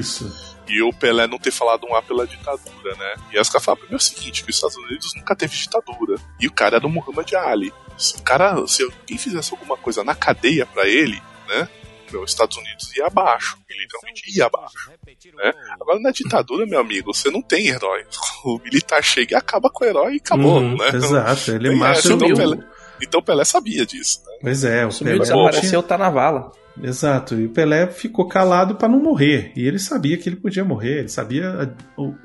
isso. 0.00 0.58
E 0.68 0.82
o 0.82 0.92
Pelé 0.92 1.26
não 1.26 1.38
ter 1.38 1.50
falado 1.50 1.86
um 1.86 1.94
A 1.94 2.02
pela 2.02 2.26
ditadura, 2.26 2.94
né? 2.96 3.14
E 3.32 3.38
as 3.38 3.48
caras 3.48 3.64
falam, 3.64 3.80
é 3.90 3.94
o 3.94 4.00
seguinte, 4.00 4.44
que 4.44 4.50
os 4.50 4.56
Estados 4.56 4.76
Unidos 4.76 5.12
nunca 5.16 5.34
teve 5.34 5.56
ditadura. 5.56 6.16
E 6.38 6.46
o 6.46 6.52
cara 6.52 6.76
era 6.76 6.86
o 6.86 6.90
Muhammad 6.90 7.32
Ali. 7.34 7.72
Se 7.96 8.16
o 8.16 8.22
cara, 8.22 8.66
se 8.66 8.82
alguém 8.82 9.16
fizesse 9.16 9.52
alguma 9.52 9.76
coisa 9.76 10.04
na 10.04 10.14
cadeia 10.14 10.66
pra 10.66 10.86
ele, 10.86 11.22
né? 11.48 11.68
Os 12.12 12.30
Estados 12.30 12.56
Unidos 12.56 12.94
ia 12.96 13.06
abaixo. 13.06 13.58
Ele 13.68 13.80
literalmente 13.80 14.22
ia 14.36 14.46
abaixo. 14.46 14.90
Né? 15.38 15.52
Agora 15.80 16.00
na 16.00 16.10
ditadura, 16.10 16.66
meu 16.66 16.80
amigo, 16.80 17.14
você 17.14 17.30
não 17.30 17.40
tem 17.40 17.68
herói. 17.68 18.04
O 18.44 18.58
militar 18.58 19.02
chega 19.02 19.34
e 19.34 19.36
acaba 19.36 19.70
com 19.70 19.84
o 19.84 19.86
herói 19.88 20.14
e 20.14 20.16
acabou, 20.16 20.58
Uhum, 20.60 20.76
né? 20.76 20.88
exato, 20.94 21.50
ele 21.52 21.68
Tem 21.70 21.78
mata 21.78 22.00
então, 22.04 22.16
o- 22.28 22.36
Pelé, 22.36 22.58
então 23.02 23.22
Pelé 23.22 23.44
sabia 23.44 23.86
disso. 23.86 24.20
Né? 24.26 24.38
Pois 24.42 24.64
é, 24.64 24.84
o 24.86 24.90
Sumiu, 24.90 25.14
Pelé 25.14 25.24
desapareceu, 25.24 25.82
tá 25.82 25.96
na 25.96 26.10
vala. 26.10 26.50
Exato, 26.80 27.34
e 27.34 27.46
o 27.46 27.48
Pelé 27.48 27.88
ficou 27.88 28.28
calado 28.28 28.76
para 28.76 28.88
não 28.88 29.00
morrer. 29.00 29.50
E 29.56 29.66
ele 29.66 29.80
sabia 29.80 30.16
que 30.16 30.28
ele 30.28 30.36
podia 30.36 30.64
morrer, 30.64 31.00
ele 31.00 31.08
sabia 31.08 31.48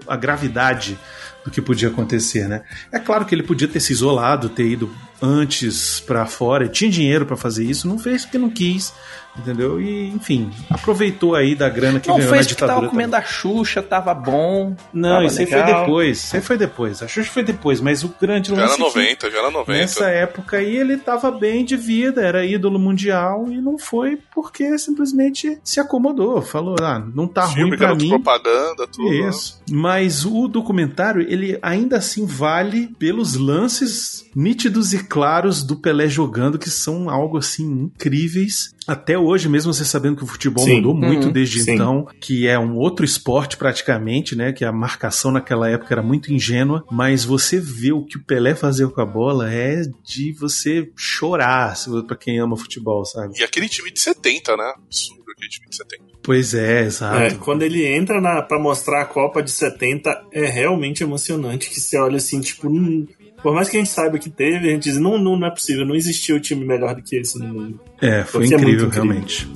a, 0.07 0.13
a 0.13 0.15
gravidade 0.15 0.95
do 1.43 1.49
que 1.49 1.59
podia 1.61 1.89
acontecer, 1.89 2.47
né? 2.47 2.63
É 2.91 2.99
claro 2.99 3.25
que 3.25 3.33
ele 3.33 3.41
podia 3.43 3.67
ter 3.67 3.79
se 3.79 3.91
isolado, 3.93 4.49
ter 4.49 4.65
ido 4.67 4.93
antes 5.21 5.99
para 5.99 6.25
fora, 6.25 6.67
tinha 6.67 6.89
dinheiro 6.91 7.25
para 7.25 7.37
fazer 7.37 7.63
isso, 7.63 7.87
não 7.87 7.97
fez 7.97 8.23
porque 8.23 8.37
não 8.37 8.49
quis, 8.49 8.93
entendeu? 9.37 9.79
E 9.81 10.09
enfim, 10.09 10.51
aproveitou 10.69 11.33
aí 11.35 11.55
da 11.55 11.69
grana 11.69 11.99
que 11.99 12.07
Não 12.09 12.17
ganhou 12.17 12.29
na 12.31 12.35
fez 12.37 12.47
porque 12.47 12.55
ditadura. 12.55 12.79
tava 12.81 12.89
comendo 12.89 13.15
a 13.15 13.21
Xuxa, 13.21 13.81
tava 13.81 14.13
bom. 14.13 14.75
Não, 14.93 15.09
tava 15.15 15.25
isso 15.25 15.39
aí 15.39 15.47
foi 15.47 15.63
depois. 15.63 16.17
Isso 16.23 16.35
aí 16.35 16.41
foi 16.41 16.57
depois. 16.57 17.01
A 17.03 17.07
Xuxa 17.07 17.31
foi 17.31 17.43
depois, 17.43 17.79
mas 17.81 18.03
o 18.03 18.13
grande 18.19 18.49
Já 18.49 18.55
lance 18.55 18.73
era 18.73 18.73
é 18.73 18.77
que 18.77 18.83
90, 18.99 19.31
já 19.31 19.37
era 19.39 19.51
90. 19.51 19.79
Nessa 19.79 20.05
época 20.09 20.57
aí 20.57 20.75
ele 20.75 20.97
tava 20.97 21.31
bem 21.31 21.63
de 21.65 21.77
vida, 21.77 22.21
era 22.21 22.45
ídolo 22.45 22.77
mundial 22.77 23.45
e 23.49 23.61
não 23.61 23.77
foi 23.77 24.19
porque 24.35 24.77
simplesmente 24.77 25.57
se 25.63 25.79
acomodou. 25.79 26.41
Falou, 26.41 26.75
ah, 26.81 27.01
não 27.15 27.27
tá 27.27 27.45
ruim 27.45 27.55
Filme, 27.55 27.77
pra 27.77 27.87
garoto 27.87 28.03
mim. 28.03 28.09
propaganda, 28.09 28.87
tudo. 28.87 29.09
né? 29.09 29.29
Isso. 29.29 29.61
Mas 29.71 30.25
o 30.25 30.47
documentário, 30.47 31.21
ele 31.21 31.57
ainda 31.61 31.97
assim 31.97 32.25
vale 32.25 32.87
pelos 32.99 33.35
lances 33.35 34.25
nítidos 34.35 34.93
e 34.93 35.03
claros 35.13 35.61
do 35.63 35.75
Pelé 35.75 36.07
jogando, 36.09 36.57
que 36.57 36.71
são 36.71 37.07
algo 37.07 37.37
assim 37.37 37.63
incríveis. 37.83 38.73
Até 38.87 39.15
hoje, 39.17 39.47
mesmo 39.47 39.71
você 39.71 39.85
sabendo 39.85 40.17
que 40.17 40.23
o 40.23 40.27
futebol 40.27 40.65
Sim. 40.65 40.77
mudou 40.77 40.95
muito 40.95 41.27
Uhum. 41.27 41.31
desde 41.31 41.61
Sim. 41.61 41.73
então, 41.75 42.07
que 42.19 42.47
é 42.47 42.57
um 42.57 42.75
outro 42.75 43.05
esporte 43.05 43.55
praticamente, 43.55 44.35
né? 44.35 44.51
Que 44.51 44.65
a 44.65 44.71
marcação 44.71 45.31
naquela 45.31 45.69
época 45.69 45.93
era 45.93 46.01
muito 46.01 46.33
ingênua, 46.33 46.83
mas 46.91 47.23
você 47.23 47.59
vê 47.59 47.91
o 47.91 48.03
que 48.03 48.17
o 48.17 48.23
Pelé 48.23 48.55
fazia 48.55 48.87
com 48.87 48.99
a 49.01 49.05
bola 49.05 49.53
é 49.53 49.83
de 50.03 50.31
você 50.33 50.89
chorar, 50.95 51.77
se- 51.77 51.89
pra 52.07 52.17
quem 52.17 52.39
ama 52.39 52.57
futebol, 52.57 53.05
sabe? 53.05 53.39
E 53.39 53.43
aquele 53.43 53.69
time 53.69 53.91
de 53.91 53.99
70, 53.99 54.57
né? 54.57 54.73
Absurdo 54.83 55.23
aquele 55.31 55.49
time 55.49 55.69
de 55.69 55.75
70. 55.75 56.03
Pois 56.23 56.53
é, 56.55 56.81
exato. 56.85 57.17
É, 57.17 57.35
quando 57.35 57.61
ele 57.61 57.85
entra 57.85 58.19
na, 58.19 58.41
pra 58.41 58.59
mostrar 58.59 59.01
a 59.01 59.05
Copa 59.05 59.43
de 59.43 59.51
70, 59.51 60.25
é 60.31 60.45
realmente 60.45 61.03
emocionante. 61.03 61.69
Que 61.69 61.79
você 61.79 61.97
olha 61.99 62.17
assim, 62.17 62.39
tipo, 62.41 62.67
hum, 62.69 63.05
por 63.43 63.53
mais 63.53 63.67
que 63.67 63.75
a 63.75 63.79
gente 63.79 63.91
saiba 63.91 64.17
que 64.17 64.29
teve, 64.29 64.69
a 64.69 64.71
gente 64.71 64.83
diz: 64.83 64.97
não, 64.97 65.17
não, 65.17 65.37
não 65.37 65.47
é 65.47 65.51
possível, 65.51 65.85
não 65.85 65.93
existiu 65.93 66.39
time 66.39 66.65
melhor 66.65 66.95
do 66.95 67.03
que 67.03 67.17
esse 67.17 67.37
no 67.37 67.53
mundo. 67.53 67.79
É, 68.01 68.23
foi 68.23 68.45
é 68.45 68.47
incrível, 68.47 68.67
muito 68.67 68.85
incrível. 68.85 69.03
realmente. 69.03 69.47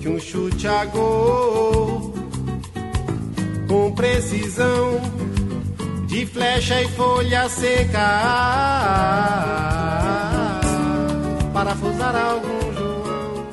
que 0.00 0.08
um 0.08 0.18
chute 0.18 0.66
a 0.66 0.84
gol 0.86 2.12
com 3.68 3.92
precisão 3.92 5.00
de 6.08 6.26
flecha 6.26 6.82
e 6.82 6.88
folha 6.88 7.48
seca 7.48 8.00
parafusar 11.52 12.16
algum 12.16 12.59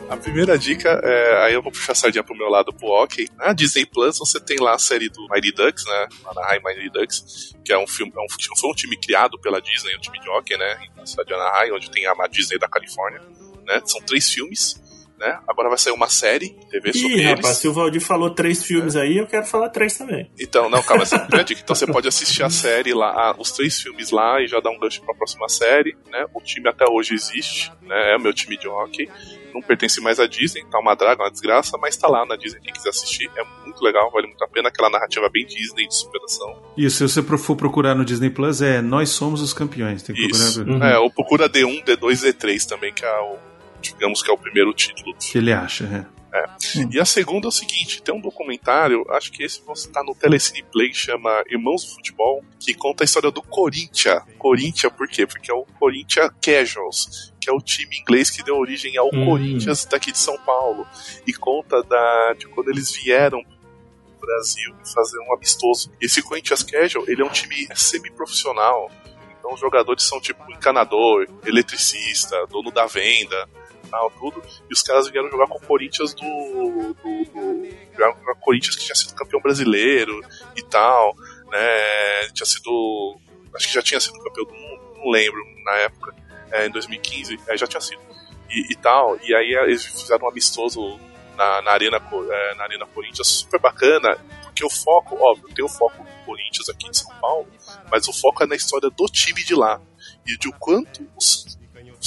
A 0.10 0.16
primeira 0.16 0.58
dica, 0.58 1.02
é, 1.04 1.44
aí 1.44 1.54
eu 1.54 1.62
vou 1.62 1.72
puxar 1.72 1.92
a 1.92 1.96
sardinha 1.96 2.24
pro 2.24 2.36
meu 2.36 2.48
lado 2.48 2.72
pro 2.72 2.88
hockey. 2.88 3.28
Na 3.36 3.52
Disney 3.52 3.86
Plus 3.86 4.18
você 4.18 4.40
tem 4.40 4.58
lá 4.58 4.74
a 4.74 4.80
série 4.80 5.10
do 5.10 5.28
Mighty 5.30 5.52
Ducks, 5.52 5.84
né? 5.86 6.08
Anaheim 6.26 6.62
Mighty 6.64 6.90
Ducks, 6.90 7.54
que 7.64 7.74
é 7.74 7.78
um 7.78 7.86
filme, 7.86 8.14
é 8.16 8.20
um, 8.20 8.58
foi 8.58 8.70
um 8.70 8.74
time 8.74 8.98
criado 8.98 9.38
pela 9.40 9.62
Disney, 9.62 9.96
um 9.98 10.00
time 10.00 10.18
de 10.20 10.30
hockey, 10.30 10.56
né? 10.58 10.80
Na 10.96 11.06
cidade 11.06 11.28
de 11.28 11.34
Anaheim, 11.34 11.72
onde 11.74 11.92
tem 11.92 12.08
a 12.08 12.28
Disney 12.28 12.58
da 12.58 12.70
Califórnia, 12.70 13.22
né? 13.66 13.82
São 13.86 14.02
três 14.02 14.30
filmes, 14.30 14.82
né? 15.18 15.40
Agora 15.48 15.70
vai 15.70 15.78
sair 15.78 15.94
uma 15.94 16.10
série 16.10 16.50
TV 16.70 16.94
sobre 16.94 17.08
Ih, 17.10 17.20
eles. 17.20 17.26
rapaz, 17.32 17.58
se 17.58 17.68
o 17.68 17.74
Valdir 17.74 18.02
falou 18.02 18.30
três 18.30 18.64
filmes 18.64 18.96
aí, 18.96 19.18
eu 19.18 19.28
quero 19.28 19.46
falar 19.46 19.70
três 19.70 19.98
também. 19.98 20.30
Então, 20.40 20.70
não, 20.70 20.82
calma, 20.84 21.04
essa 21.04 21.16
é 21.32 21.44
dica. 21.44 21.62
Então 21.62 21.76
você 21.76 21.88
pode 21.88 22.08
assistir 22.08 22.44
a 22.44 22.50
série 22.50 22.94
lá, 22.94 23.36
os 23.38 23.52
três 23.52 23.80
filmes 23.80 24.12
lá 24.12 24.42
e 24.42 24.48
já 24.48 24.60
dar 24.60 24.70
um 24.70 24.80
gancho 24.80 25.02
pra 25.02 25.14
próxima 25.16 25.50
série, 25.50 25.98
né? 26.12 26.26
O 26.34 26.42
time 26.42 26.70
até 26.70 26.86
hoje 26.90 27.14
existe, 27.14 27.72
né? 27.82 28.14
É 28.14 28.18
o 28.18 28.22
meu 28.22 28.34
time 28.34 28.58
de 28.58 28.68
hockey. 28.68 29.10
Não 29.54 29.62
pertence 29.62 30.00
mais 30.02 30.20
à 30.20 30.28
Disney, 30.28 30.64
tá 30.70 30.78
uma 30.78 30.94
draga, 30.94 31.24
uma 31.24 31.32
desgraça, 31.32 31.78
mas 31.80 31.96
tá 31.98 32.08
lá 32.08 32.24
na 32.26 32.36
Disney. 32.36 32.60
Quem 32.62 32.72
quiser 32.74 32.90
assistir 32.90 33.28
é 33.36 33.44
muito 33.66 33.82
legal, 33.84 34.12
vale 34.12 34.28
muito 34.28 34.44
a 34.44 34.48
pena. 34.48 34.68
Aquela 34.70 34.90
narrativa 34.90 35.28
bem 35.30 35.46
Disney 35.48 35.88
de 35.88 35.96
superação. 35.96 36.62
Isso, 36.78 37.08
se 37.08 37.14
você 37.22 37.38
for 37.38 37.56
procurar 37.56 37.96
no 37.96 38.06
Disney 38.06 38.30
Plus, 38.30 38.62
é 38.62 38.82
Nós 38.82 39.10
Somos 39.10 39.42
os 39.42 39.54
Campeões. 39.54 40.04
Tem 40.04 40.16
que 40.16 40.28
Isso. 40.28 40.64
procurar. 40.64 40.92
É, 40.94 40.98
ou 41.00 41.10
procura 41.10 41.50
D1, 41.50 41.84
D2 41.86 42.34
D3 42.34 42.66
também, 42.68 42.94
que 42.94 43.04
é 43.04 43.20
o, 43.20 43.38
digamos 43.94 44.22
que 44.22 44.30
é 44.30 44.34
o 44.34 44.38
primeiro 44.38 44.74
título. 44.74 45.16
que 45.16 45.38
ele 45.38 45.52
acha, 45.52 45.84
é. 46.14 46.18
É. 46.34 46.46
E 46.92 47.00
a 47.00 47.06
segunda 47.06 47.48
é 47.48 47.50
o 47.50 47.52
seguinte: 47.52 48.02
tem 48.04 48.14
um 48.14 48.20
documentário, 48.20 49.06
acho 49.12 49.32
que 49.32 49.44
esse 49.44 49.62
você 49.66 49.90
tá 49.90 50.04
no 50.04 50.14
Telecine 50.14 50.62
Play, 50.72 50.94
chama 50.94 51.42
Irmãos 51.50 51.84
do 51.86 51.92
Futebol, 51.96 52.44
que 52.60 52.74
conta 52.74 53.04
a 53.04 53.06
história 53.06 53.32
do 53.32 53.42
Corinthians. 53.42 54.22
Corinthians, 54.38 54.92
por 54.94 55.08
quê? 55.08 55.26
Porque 55.26 55.50
é 55.50 55.54
o 55.54 55.66
Corinthians 55.80 56.30
Casuals, 56.42 57.34
que 57.40 57.50
é 57.50 57.54
o 57.54 57.60
time 57.62 57.98
inglês 58.00 58.30
que 58.30 58.44
deu 58.44 58.58
origem 58.58 58.98
ao 58.98 59.08
Hum. 59.08 59.26
Corinthians 59.26 59.86
daqui 59.86 60.12
de 60.12 60.18
São 60.20 60.38
Paulo. 60.40 60.86
E 61.26 61.34
conta 61.34 61.82
da, 61.84 62.34
de 62.38 62.46
quando 62.48 62.70
eles 62.70 62.92
vieram 62.92 63.42
pro 63.44 64.28
Brasil 64.28 64.76
fazer 64.94 65.18
um 65.20 65.34
amistoso. 65.34 65.90
Esse 66.00 66.22
Corinthians 66.22 66.62
Casual, 66.62 67.06
ele 67.08 67.22
é 67.22 67.26
um 67.26 67.30
time 67.30 67.68
semi-profissional. 67.74 68.92
Então 69.40 69.54
os 69.54 69.60
jogadores 69.62 70.04
são 70.04 70.20
tipo 70.20 70.44
encanador, 70.52 71.26
eletricista, 71.46 72.36
dono 72.48 72.70
da 72.70 72.86
venda, 72.86 73.48
tal, 73.90 74.12
tudo. 74.12 74.42
E 74.70 74.74
os 74.74 74.82
caras 74.82 75.10
vieram 75.10 75.30
jogar 75.30 75.48
com 75.48 75.58
o 75.58 75.62
Corinthians 75.62 76.14
do. 76.14 76.22
do, 76.22 76.94
do 76.94 77.70
jogaram 77.92 78.16
com 78.16 78.32
o 78.32 78.36
Corinthians 78.36 78.76
que 78.76 78.84
tinha 78.84 78.96
sido 78.96 79.16
campeão 79.16 79.42
brasileiro 79.42 80.22
e 80.56 80.62
tal, 80.64 81.16
né? 81.50 82.30
Tinha 82.34 82.46
sido. 82.46 83.20
Acho 83.56 83.68
que 83.68 83.74
já 83.74 83.82
tinha 83.82 84.00
sido 84.00 84.20
campeão 84.20 84.46
do 84.46 84.54
mundo, 84.54 84.96
não 84.98 85.10
lembro 85.10 85.40
na 85.64 85.76
época, 85.78 86.16
é, 86.52 86.68
em 86.68 86.72
2015, 86.72 87.40
é, 87.48 87.58
já 87.58 87.68
tinha 87.68 87.82
sido. 87.82 88.02
E, 88.50 88.72
e 88.72 88.76
tal. 88.76 89.18
E 89.24 89.34
aí 89.36 89.54
eles 89.54 89.86
fizeram 89.86 90.26
um 90.26 90.30
amistoso 90.30 91.00
na, 91.36 91.62
na, 91.62 91.72
Arena, 91.72 91.98
é, 91.98 92.56
na 92.56 92.64
Arena 92.64 92.86
Corinthians, 92.88 93.28
super 93.28 93.60
bacana, 93.60 94.18
porque 94.44 94.66
o 94.66 94.70
foco, 94.70 95.16
óbvio, 95.20 95.54
tem 95.54 95.64
o 95.64 95.70
foco 95.70 96.04
do 96.04 96.26
Corinthians 96.26 96.68
aqui 96.70 96.90
de 96.90 96.98
São 96.98 97.14
Paulo, 97.22 97.48
mas 97.92 98.08
o 98.08 98.14
foco 98.14 98.44
é 98.44 98.48
na 98.48 98.56
história 98.56 98.90
do 98.90 99.06
time 99.06 99.44
de 99.44 99.54
lá. 99.54 99.80
E 100.26 100.38
de 100.38 100.50
o 100.50 100.54
quanto 100.54 101.08
os, 101.16 101.57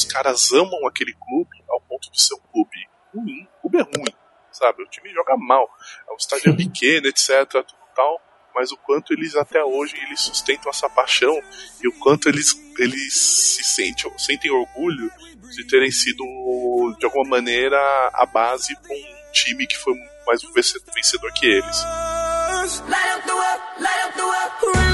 os 0.00 0.04
caras 0.04 0.52
amam 0.52 0.86
aquele 0.86 1.12
clube 1.12 1.62
ao 1.68 1.80
ponto 1.82 2.10
de 2.10 2.22
ser 2.22 2.34
um 2.34 2.52
clube 2.52 2.76
ruim. 3.14 3.46
O 3.58 3.60
clube 3.60 3.78
é 3.78 3.82
ruim, 3.82 4.14
sabe? 4.50 4.82
O 4.82 4.86
time 4.86 5.10
joga 5.10 5.36
mal. 5.36 5.68
O 6.10 6.16
estádio 6.16 6.52
é 6.52 6.56
pequeno, 6.56 7.06
etc. 7.06 7.46
Tudo 7.50 7.74
tal. 7.94 8.20
Mas 8.54 8.72
o 8.72 8.76
quanto 8.78 9.12
eles 9.12 9.36
até 9.36 9.62
hoje 9.62 9.94
eles 10.02 10.20
sustentam 10.20 10.70
essa 10.70 10.88
paixão 10.88 11.38
e 11.82 11.86
o 11.86 11.92
quanto 12.00 12.28
eles, 12.28 12.52
eles 12.78 13.14
se 13.14 13.62
sentem, 13.62 14.18
sentem 14.18 14.50
orgulho 14.50 15.08
de 15.54 15.66
terem 15.68 15.90
sido, 15.90 16.24
de 16.98 17.04
alguma 17.04 17.28
maneira, 17.28 17.78
a 18.12 18.26
base 18.26 18.74
para 18.80 18.92
um 18.92 19.32
time 19.32 19.66
que 19.66 19.76
foi 19.76 19.94
mais 20.26 20.42
vencedor 20.52 21.32
que 21.32 21.46
eles. 21.46 21.84
Light 22.88 23.16
up 23.16 23.26
the 23.26 23.34
world, 23.34 23.62
light 23.78 24.06
up 24.06 24.16
the 24.16 24.24
world, 24.24 24.89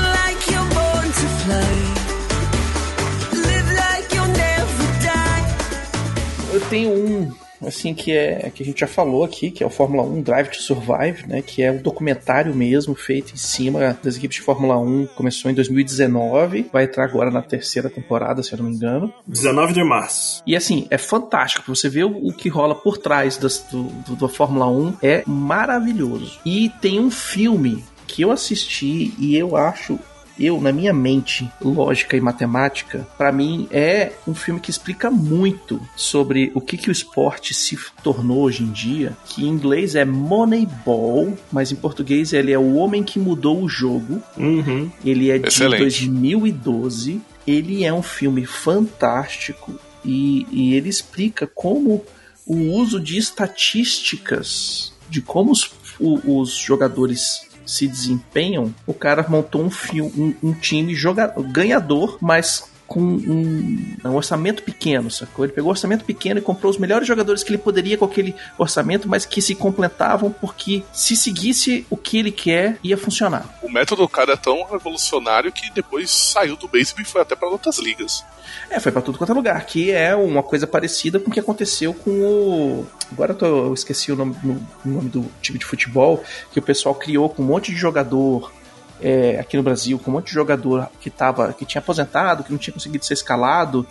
tenho 6.69 6.91
um, 6.91 7.33
assim, 7.67 7.95
que 7.95 8.13
é 8.13 8.51
que 8.55 8.63
a 8.63 8.67
gente 8.67 8.81
já 8.81 8.87
falou 8.87 9.25
aqui, 9.25 9.51
que 9.51 9.63
é 9.63 9.67
o 9.67 9.71
Fórmula 9.71 10.03
1 10.03 10.23
Drive 10.23 10.49
to 10.49 10.63
Survive, 10.63 11.27
né? 11.27 11.43
Que 11.43 11.63
é 11.63 11.71
um 11.73 11.79
documentário 11.79 12.55
mesmo 12.55 12.95
feito 12.95 13.33
em 13.33 13.37
cima 13.37 13.97
das 14.03 14.17
equipes 14.17 14.37
de 14.37 14.43
Fórmula 14.43 14.79
1. 14.79 15.07
Começou 15.17 15.51
em 15.51 15.55
2019, 15.55 16.69
vai 16.73 16.85
entrar 16.85 17.05
agora 17.05 17.31
na 17.31 17.43
terceira 17.43 17.89
temporada, 17.89 18.43
se 18.43 18.53
eu 18.53 18.59
não 18.59 18.67
me 18.67 18.75
engano. 18.77 19.13
19 19.27 19.73
de 19.73 19.83
março. 19.85 20.43
E 20.47 20.55
assim, 20.57 20.87
é 20.91 20.99
fantástico. 20.99 21.75
Você 21.75 21.89
vê 21.89 22.05
o, 22.05 22.29
o 22.29 22.33
que 22.33 22.49
rola 22.49 22.75
por 22.75 22.99
trás 22.99 23.37
das, 23.37 23.59
do, 23.71 23.85
do- 23.85 24.17
da 24.17 24.29
Fórmula 24.29 24.67
1 24.69 24.97
é 25.03 25.23
maravilhoso. 25.27 26.39
E 26.45 26.71
tem 26.81 27.01
um 27.01 27.11
filme 27.11 27.85
que 28.07 28.23
eu 28.23 28.31
assisti 28.31 29.13
e 29.19 29.37
eu 29.37 29.57
acho. 29.57 29.99
Eu, 30.39 30.61
na 30.61 30.71
minha 30.73 30.93
mente 30.93 31.51
lógica 31.61 32.17
e 32.17 32.21
matemática, 32.21 33.07
pra 33.17 33.33
mim 33.33 33.67
é 33.71 34.13
um 34.29 34.35
filme 34.35 34.61
que 34.61 34.71
explica 34.71 35.11
muito 35.11 35.81
sobre 35.97 36.53
o 36.55 36.61
que, 36.61 36.77
que 36.77 36.89
o 36.91 36.93
esporte 36.93 37.55
se 37.55 37.79
tornou 38.03 38.43
hoje 38.43 38.63
em 38.63 38.71
dia. 38.71 39.17
Que 39.27 39.45
em 39.45 39.49
inglês 39.49 39.95
é 39.95 40.05
Moneyball, 40.05 41.37
mas 41.51 41.73
em 41.73 41.77
português 41.77 42.33
ele 42.33 42.53
é 42.53 42.59
O 42.59 42.75
Homem 42.75 43.03
que 43.03 43.19
Mudou 43.19 43.63
o 43.63 43.69
Jogo. 43.69 44.23
Uhum. 44.37 44.91
Ele 45.05 45.31
é 45.31 45.39
de 45.39 45.49
Excelente. 45.49 45.81
2012. 45.81 47.21
Ele 47.47 47.85
é 47.85 47.93
um 47.95 48.03
filme 48.03 48.45
fantástico 48.45 49.75
e, 50.05 50.47
e 50.51 50.75
ele 50.75 50.89
explica 50.89 51.47
como 51.47 52.05
o 52.47 52.57
uso 52.57 53.01
de 53.01 53.17
estatísticas 53.19 54.93
de 55.09 55.21
como 55.23 55.53
os, 55.53 55.71
o- 55.99 56.41
os 56.41 56.55
jogadores 56.55 57.47
se 57.67 57.87
desempenham. 57.87 58.75
O 58.87 58.95
cara 58.95 59.27
montou 59.29 59.63
um, 59.63 59.71
fio, 59.71 60.07
um, 60.17 60.35
um 60.43 60.53
time 60.53 60.95
ganhador, 61.43 62.19
mas 62.21 62.71
com 62.87 63.01
um, 63.01 63.97
um 64.05 64.15
orçamento 64.15 64.63
pequeno, 64.63 65.11
sacou? 65.11 65.45
Ele 65.45 65.53
pegou 65.53 65.69
um 65.69 65.73
orçamento 65.73 66.05
pequeno 66.05 66.39
e 66.39 66.43
comprou 66.43 66.71
os 66.71 66.79
melhores 66.79 67.07
jogadores 67.07 67.43
que 67.43 67.51
ele 67.51 67.59
poderia 67.59 67.99
com 67.99 68.05
aquele 68.05 68.35
orçamento, 68.57 69.09
mas 69.09 69.25
que 69.25 69.43
se 69.43 69.55
completavam 69.55 70.31
porque 70.31 70.83
se 70.93 71.17
seguisse 71.17 71.85
o 71.91 71.97
que 71.97 72.19
ele 72.19 72.31
quer, 72.31 72.79
ia 72.85 72.97
funcionar. 72.97 73.59
O 73.63 73.69
método 73.71 74.03
do 74.03 74.09
cara 74.09 74.35
é 74.35 74.37
tão 74.37 74.65
revolucionário 74.65 75.51
que 75.53 75.71
depois 75.73 76.11
saiu 76.11 76.57
do 76.57 76.69
beisebol 76.69 77.03
e 77.03 77.05
foi 77.05 77.23
até 77.23 77.35
para 77.35 77.49
outras 77.49 77.79
ligas. 77.79 78.25
É, 78.71 78.79
foi 78.79 78.93
pra 78.93 79.03
tudo 79.03 79.19
quanto 79.19 79.33
é 79.33 79.35
lugar, 79.35 79.67
que 79.67 79.91
é 79.91 80.15
uma 80.15 80.43
coisa 80.43 80.67
parecida 80.67 81.19
com 81.19 81.31
o 81.31 81.33
que 81.35 81.41
aconteceu 81.41 81.93
com 81.93 82.11
o. 82.11 82.87
Agora 83.11 83.33
eu, 83.33 83.37
tô- 83.37 83.47
eu 83.67 83.75
esqueci 83.75 84.13
o 84.13 84.17
nome, 84.17 84.37
no- 84.43 84.65
o 84.85 84.89
nome 84.89 85.09
do 85.09 85.25
time 85.43 85.59
de 85.59 85.65
futebol, 85.65 86.23
que 86.53 86.59
o 86.59 86.63
pessoal 86.63 86.95
criou 86.95 87.29
com 87.29 87.43
um 87.43 87.47
monte 87.47 87.73
de 87.73 87.77
jogador 87.77 88.53
é, 89.01 89.39
aqui 89.40 89.56
no 89.56 89.62
Brasil, 89.62 89.98
com 89.98 90.10
um 90.10 90.14
monte 90.14 90.28
de 90.28 90.32
jogador 90.35 90.89
que, 91.01 91.10
tava, 91.10 91.52
que 91.52 91.64
tinha 91.64 91.81
aposentado, 91.81 92.43
que 92.44 92.51
não 92.51 92.59
tinha 92.59 92.74
conseguido 92.74 93.05
ser 93.05 93.14
escalado. 93.14 93.86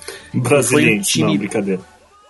Foi 0.63 0.97
um 0.97 1.01
time. 1.01 1.31
não, 1.31 1.37
brincadeira. 1.37 1.81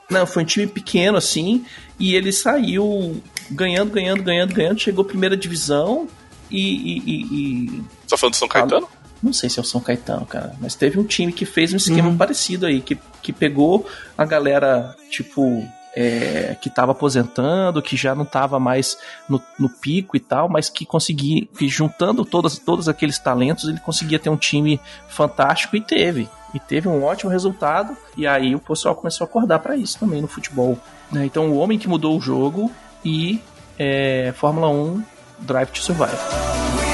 Não, 0.10 0.26
foi 0.28 0.44
um 0.44 0.46
time 0.46 0.68
pequeno 0.68 1.18
assim, 1.18 1.66
e 2.00 2.14
ele 2.16 2.32
saiu 2.32 3.22
ganhando, 3.50 3.92
ganhando, 3.92 4.22
ganhando, 4.24 4.54
ganhando, 4.54 4.80
chegou 4.80 5.04
à 5.04 5.08
primeira 5.08 5.36
divisão 5.36 6.08
e. 6.52 6.60
e- 6.60 7.04
e- 7.06 7.22
e- 7.24 7.84
Você 8.02 8.10
tá 8.10 8.18
falando 8.18 8.34
de 8.34 8.38
São 8.40 8.48
Caetano? 8.48 8.88
não 9.24 9.34
sei 9.34 9.50
se 9.50 9.58
é 9.58 9.62
o 9.62 9.66
São 9.66 9.82
Caetano, 9.82 10.24
cara, 10.26 10.54
mas 10.62 10.76
teve 10.76 11.00
um 11.00 11.04
time 11.04 11.34
que 11.34 11.46
fez 11.46 11.74
um 11.74 11.78
esquema 11.78 12.14
parecido 12.16 12.68
aí, 12.68 12.80
que, 12.82 12.96
que 13.24 13.34
pegou 13.34 13.88
a 14.16 14.24
galera, 14.24 14.96
tipo, 15.10 15.68
é, 15.96 16.56
que 16.60 16.68
estava 16.68 16.92
aposentando, 16.92 17.82
que 17.82 17.96
já 17.96 18.14
não 18.14 18.24
estava 18.24 18.60
mais 18.60 18.98
no, 19.30 19.42
no 19.58 19.70
pico 19.70 20.18
e 20.18 20.20
tal, 20.20 20.50
mas 20.50 20.70
que 20.70 20.86
conseguia, 20.86 21.48
que 21.58 21.68
juntando 21.70 22.26
todas, 22.26 22.60
todos 22.60 22.90
aqueles 22.90 23.18
talentos, 23.18 23.70
ele 23.70 23.80
conseguia 23.80 24.20
ter 24.20 24.30
um 24.30 24.38
time 24.38 24.80
fantástico 25.08 25.76
e 25.76 25.82
teve. 25.82 26.30
E 26.54 26.60
teve 26.60 26.88
um 26.88 27.04
ótimo 27.04 27.32
resultado, 27.32 27.96
e 28.16 28.26
aí 28.28 28.56
o 28.56 28.60
pessoal 28.60 28.96
começou 28.96 29.26
a 29.26 29.28
acordar 29.28 29.60
para 29.60 29.76
isso 29.76 30.00
também 30.00 30.22
no 30.22 30.28
futebol. 30.28 30.78
né? 31.12 31.26
Então, 31.26 31.50
o 31.50 31.58
homem 31.58 31.80
que 31.80 31.88
mudou 31.88 32.18
o 32.18 32.22
jogo 32.22 32.72
e 33.04 33.42
é, 33.78 34.34
Fórmula 34.36 34.70
1 34.70 35.04
Drive 35.40 35.70
to 35.70 35.80
Survive. 35.80 36.85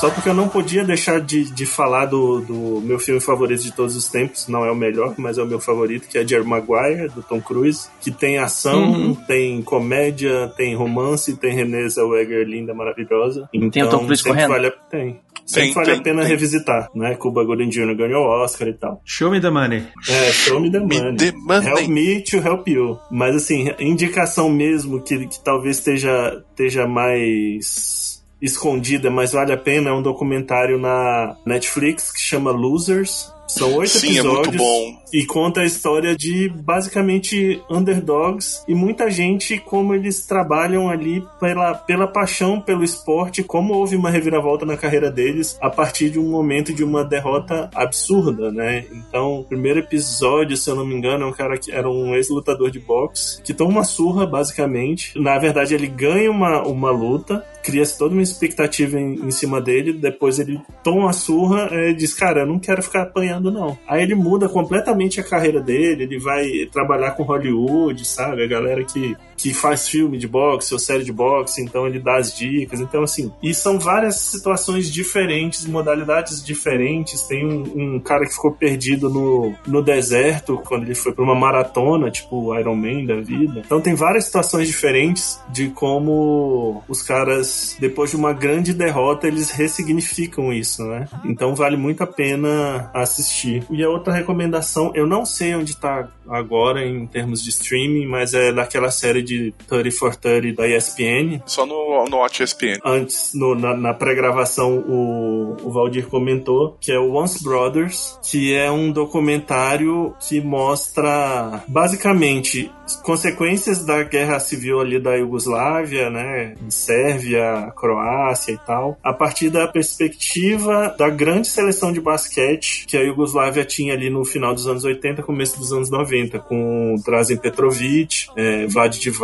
Só 0.00 0.10
porque 0.10 0.28
eu 0.28 0.34
não 0.34 0.48
podia 0.48 0.82
deixar 0.84 1.20
de, 1.20 1.44
de 1.50 1.66
falar 1.66 2.06
do, 2.06 2.40
do 2.40 2.80
meu 2.82 2.98
filme 2.98 3.20
favorito 3.20 3.62
de 3.62 3.72
todos 3.72 3.94
os 3.96 4.08
tempos, 4.08 4.48
não 4.48 4.64
é 4.64 4.70
o 4.70 4.74
melhor, 4.76 5.14
mas 5.18 5.36
é 5.38 5.42
o 5.42 5.46
meu 5.46 5.60
favorito, 5.60 6.08
que 6.08 6.16
é 6.18 6.26
Jerry 6.26 6.46
Maguire, 6.46 7.08
do 7.14 7.22
Tom 7.22 7.40
Cruise, 7.40 7.88
que 8.00 8.10
tem 8.10 8.38
ação, 8.38 8.80
Uhum. 8.92 9.14
tem 9.14 9.60
comédia, 9.62 10.48
tem 10.56 10.74
romance, 10.74 11.36
tem 11.36 11.52
Renée 11.54 11.88
Zellweger 11.88 12.46
linda, 12.46 12.72
maravilhosa. 12.74 13.48
Então, 13.52 13.70
Tem 13.70 13.82
o 13.82 13.88
Tom 13.90 14.04
Cruise 14.04 14.22
sempre 14.22 14.38
correndo? 14.38 14.50
Vale 14.52 14.66
a, 14.68 14.70
tem. 14.70 15.20
Sempre 15.44 15.66
Tem, 15.66 15.74
vale 15.74 15.90
a 15.90 15.94
tem, 15.94 16.02
pena 16.02 16.22
tem. 16.22 16.30
revisitar, 16.30 16.88
né? 16.94 17.14
Cuba 17.16 17.44
Gooding 17.44 17.68
Jr. 17.70 17.94
ganhou 17.96 18.24
o 18.24 18.42
Oscar 18.44 18.68
e 18.68 18.72
tal. 18.74 19.02
Show 19.04 19.30
me 19.30 19.40
the 19.40 19.50
money. 19.50 19.82
É, 20.08 20.32
show 20.32 20.60
me 20.60 20.70
the 20.70 20.78
money. 20.80 21.16
the 21.16 21.32
money. 21.32 21.66
Help 21.66 21.88
me 21.88 22.22
to 22.22 22.36
help 22.38 22.68
you. 22.68 22.98
Mas 23.10 23.34
assim, 23.36 23.68
indicação 23.80 24.48
mesmo 24.48 25.02
que, 25.02 25.26
que 25.26 25.42
talvez 25.44 25.78
esteja, 25.78 26.40
esteja 26.50 26.86
mais 26.86 28.09
escondida, 28.40 29.10
mas 29.10 29.32
vale 29.32 29.52
a 29.52 29.56
pena, 29.56 29.90
é 29.90 29.92
um 29.92 30.02
documentário 30.02 30.78
na 30.78 31.36
Netflix 31.44 32.10
que 32.12 32.20
chama 32.20 32.50
Losers. 32.50 33.32
São 33.50 33.74
oito 33.74 33.90
Sim, 33.90 34.08
é 34.08 34.10
episódios 34.12 34.46
muito 34.46 34.58
bom. 34.58 35.02
e 35.12 35.26
conta 35.26 35.60
a 35.62 35.64
história 35.64 36.16
de 36.16 36.48
basicamente 36.48 37.60
underdogs 37.68 38.62
e 38.68 38.74
muita 38.74 39.10
gente 39.10 39.58
como 39.58 39.94
eles 39.94 40.24
trabalham 40.24 40.88
ali 40.88 41.22
pela, 41.40 41.74
pela 41.74 42.06
paixão 42.06 42.60
pelo 42.60 42.84
esporte, 42.84 43.42
como 43.42 43.74
houve 43.74 43.96
uma 43.96 44.10
reviravolta 44.10 44.64
na 44.64 44.76
carreira 44.76 45.10
deles 45.10 45.58
a 45.60 45.68
partir 45.68 46.10
de 46.10 46.18
um 46.18 46.30
momento 46.30 46.72
de 46.72 46.84
uma 46.84 47.04
derrota 47.04 47.68
absurda, 47.74 48.52
né? 48.52 48.84
Então, 48.92 49.40
o 49.40 49.44
primeiro 49.44 49.80
episódio, 49.80 50.56
se 50.56 50.70
eu 50.70 50.76
não 50.76 50.86
me 50.86 50.94
engano, 50.94 51.24
é 51.24 51.26
um 51.26 51.32
cara 51.32 51.58
que 51.58 51.72
era 51.72 51.90
um 51.90 52.14
ex-lutador 52.14 52.70
de 52.70 52.78
boxe 52.78 53.42
que 53.42 53.52
toma 53.52 53.70
uma 53.70 53.84
surra, 53.84 54.26
basicamente. 54.26 55.18
Na 55.18 55.38
verdade, 55.38 55.74
ele 55.74 55.86
ganha 55.86 56.30
uma, 56.30 56.62
uma 56.62 56.90
luta, 56.90 57.44
cria-se 57.62 57.98
toda 57.98 58.14
uma 58.14 58.22
expectativa 58.22 58.98
em, 58.98 59.14
em 59.26 59.30
cima 59.30 59.60
dele, 59.60 59.92
depois 59.92 60.38
ele 60.38 60.60
toma 60.82 61.00
uma 61.00 61.12
surra 61.12 61.68
e 61.72 61.94
diz, 61.94 62.14
cara, 62.14 62.40
eu 62.40 62.46
não 62.46 62.58
quero 62.58 62.82
ficar 62.82 63.02
apanhando, 63.02 63.39
não. 63.48 63.78
Aí 63.86 64.02
ele 64.02 64.16
muda 64.16 64.48
completamente 64.48 65.20
a 65.20 65.22
carreira 65.22 65.60
dele, 65.60 66.02
ele 66.02 66.18
vai 66.18 66.66
trabalhar 66.72 67.12
com 67.12 67.22
Hollywood, 67.22 68.04
sabe? 68.04 68.42
A 68.42 68.48
galera 68.48 68.82
que, 68.82 69.16
que 69.40 69.54
faz 69.54 69.88
filme 69.88 70.18
de 70.18 70.28
boxe 70.28 70.72
ou 70.72 70.78
série 70.78 71.04
de 71.04 71.12
boxe, 71.12 71.62
então 71.62 71.86
ele 71.86 71.98
dá 71.98 72.16
as 72.16 72.36
dicas. 72.36 72.80
Então, 72.80 73.02
assim, 73.02 73.32
e 73.42 73.54
são 73.54 73.78
várias 73.78 74.16
situações 74.16 74.90
diferentes, 74.90 75.66
modalidades 75.66 76.44
diferentes. 76.44 77.22
Tem 77.22 77.44
um, 77.44 77.96
um 77.96 78.00
cara 78.00 78.26
que 78.26 78.34
ficou 78.34 78.52
perdido 78.52 79.08
no, 79.08 79.54
no 79.66 79.82
deserto 79.82 80.60
quando 80.66 80.84
ele 80.84 80.94
foi 80.94 81.12
pra 81.12 81.24
uma 81.24 81.34
maratona, 81.34 82.10
tipo 82.10 82.54
Iron 82.58 82.76
Man 82.76 83.04
da 83.04 83.20
vida. 83.20 83.62
Então 83.64 83.80
tem 83.80 83.94
várias 83.94 84.24
situações 84.24 84.66
diferentes 84.68 85.40
de 85.48 85.68
como 85.70 86.82
os 86.88 87.02
caras, 87.02 87.76
depois 87.78 88.10
de 88.10 88.16
uma 88.16 88.32
grande 88.32 88.72
derrota, 88.74 89.26
eles 89.26 89.50
ressignificam 89.50 90.52
isso, 90.52 90.84
né? 90.84 91.08
Então 91.24 91.54
vale 91.54 91.76
muito 91.76 92.02
a 92.02 92.06
pena 92.06 92.90
assistir. 92.94 93.64
E 93.70 93.82
a 93.82 93.88
outra 93.88 94.12
recomendação, 94.12 94.92
eu 94.94 95.06
não 95.06 95.24
sei 95.24 95.54
onde 95.54 95.76
tá 95.76 96.08
agora 96.28 96.84
em 96.84 97.06
termos 97.06 97.42
de 97.42 97.50
streaming, 97.50 98.06
mas 98.06 98.34
é 98.34 98.52
daquela 98.52 98.90
série 98.90 99.22
de 99.22 99.29
30 99.68 99.90
for 99.92 100.14
30 100.16 100.54
da 100.56 100.68
ESPN. 100.68 101.40
Só 101.46 101.64
no, 101.66 102.04
no 102.08 102.16
Watch 102.18 102.42
ESPN. 102.42 102.78
Antes, 102.84 103.32
no- 103.34 103.54
na, 103.54 103.76
na 103.76 103.94
pré-gravação, 103.94 104.78
o, 104.78 105.56
o 105.62 105.70
Valdir 105.70 106.06
comentou 106.08 106.76
que 106.80 106.92
é 106.92 106.98
o 106.98 107.14
Once 107.14 107.42
Brothers, 107.42 108.18
que 108.30 108.54
é 108.54 108.70
um 108.70 108.90
documentário 108.90 110.14
que 110.28 110.40
mostra 110.40 111.62
basicamente 111.68 112.70
consequências 113.04 113.84
da 113.84 114.02
guerra 114.02 114.40
civil 114.40 114.80
ali 114.80 114.98
da 114.98 115.14
Iugoslávia, 115.14 116.10
né, 116.10 116.54
Sérvia, 116.68 117.72
Croácia 117.76 118.52
e 118.52 118.58
tal, 118.58 118.98
a 119.02 119.12
partir 119.12 119.48
da 119.50 119.68
perspectiva 119.68 120.94
da 120.98 121.08
grande 121.08 121.46
seleção 121.48 121.92
de 121.92 122.00
basquete 122.00 122.86
que 122.86 122.96
a 122.96 123.00
Iugoslávia 123.02 123.64
tinha 123.64 123.94
ali 123.94 124.10
no 124.10 124.24
final 124.24 124.52
dos 124.54 124.66
anos 124.66 124.84
80, 124.84 125.22
começo 125.22 125.58
dos 125.58 125.72
anos 125.72 125.88
90, 125.90 126.38
com 126.40 126.96
Drazen 127.04 127.36
Petrovic, 127.36 128.26
é, 128.36 128.66
Vlad 128.66 128.96
Divac, 128.98 129.19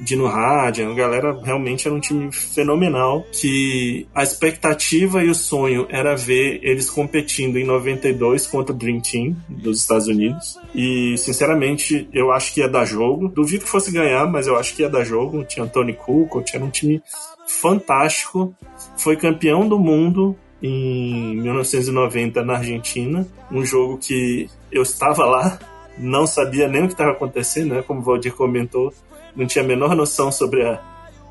Dino 0.00 0.26
Radja, 0.26 0.88
a 0.88 0.94
galera 0.94 1.38
realmente 1.42 1.86
era 1.86 1.94
um 1.94 2.00
time 2.00 2.30
fenomenal 2.32 3.24
que 3.32 4.06
a 4.14 4.22
expectativa 4.22 5.22
e 5.22 5.28
o 5.28 5.34
sonho 5.34 5.86
era 5.88 6.16
ver 6.16 6.60
eles 6.62 6.88
competindo 6.90 7.58
em 7.58 7.64
92 7.64 8.46
contra 8.46 8.74
o 8.74 8.78
Dream 8.78 9.00
Team 9.00 9.36
dos 9.48 9.80
Estados 9.80 10.08
Unidos. 10.08 10.58
E 10.74 11.16
sinceramente 11.18 12.08
eu 12.12 12.32
acho 12.32 12.52
que 12.54 12.60
ia 12.60 12.68
dar 12.68 12.84
jogo, 12.84 13.28
duvido 13.28 13.64
que 13.64 13.70
fosse 13.70 13.90
ganhar, 13.90 14.26
mas 14.26 14.46
eu 14.46 14.56
acho 14.56 14.74
que 14.74 14.82
ia 14.82 14.88
dar 14.88 15.04
jogo, 15.04 15.44
tinha 15.44 15.66
Tony 15.66 15.92
Kukoc, 15.92 16.54
era 16.54 16.64
um 16.64 16.70
time 16.70 17.02
fantástico, 17.46 18.54
foi 18.96 19.16
campeão 19.16 19.68
do 19.68 19.78
mundo 19.78 20.36
em 20.62 21.36
1990 21.36 22.42
na 22.42 22.54
Argentina, 22.54 23.26
um 23.50 23.64
jogo 23.64 23.98
que 23.98 24.48
eu 24.72 24.82
estava 24.82 25.26
lá, 25.26 25.58
não 25.98 26.26
sabia 26.26 26.66
nem 26.66 26.82
o 26.82 26.86
que 26.86 26.94
estava 26.94 27.12
acontecendo, 27.12 27.74
né? 27.74 27.82
Como 27.82 28.00
o 28.00 28.02
Valdir 28.02 28.34
comentou, 28.34 28.92
não 29.36 29.46
tinha 29.46 29.64
a 29.64 29.66
menor 29.66 29.94
noção 29.94 30.30
sobre 30.30 30.62
a, 30.62 30.80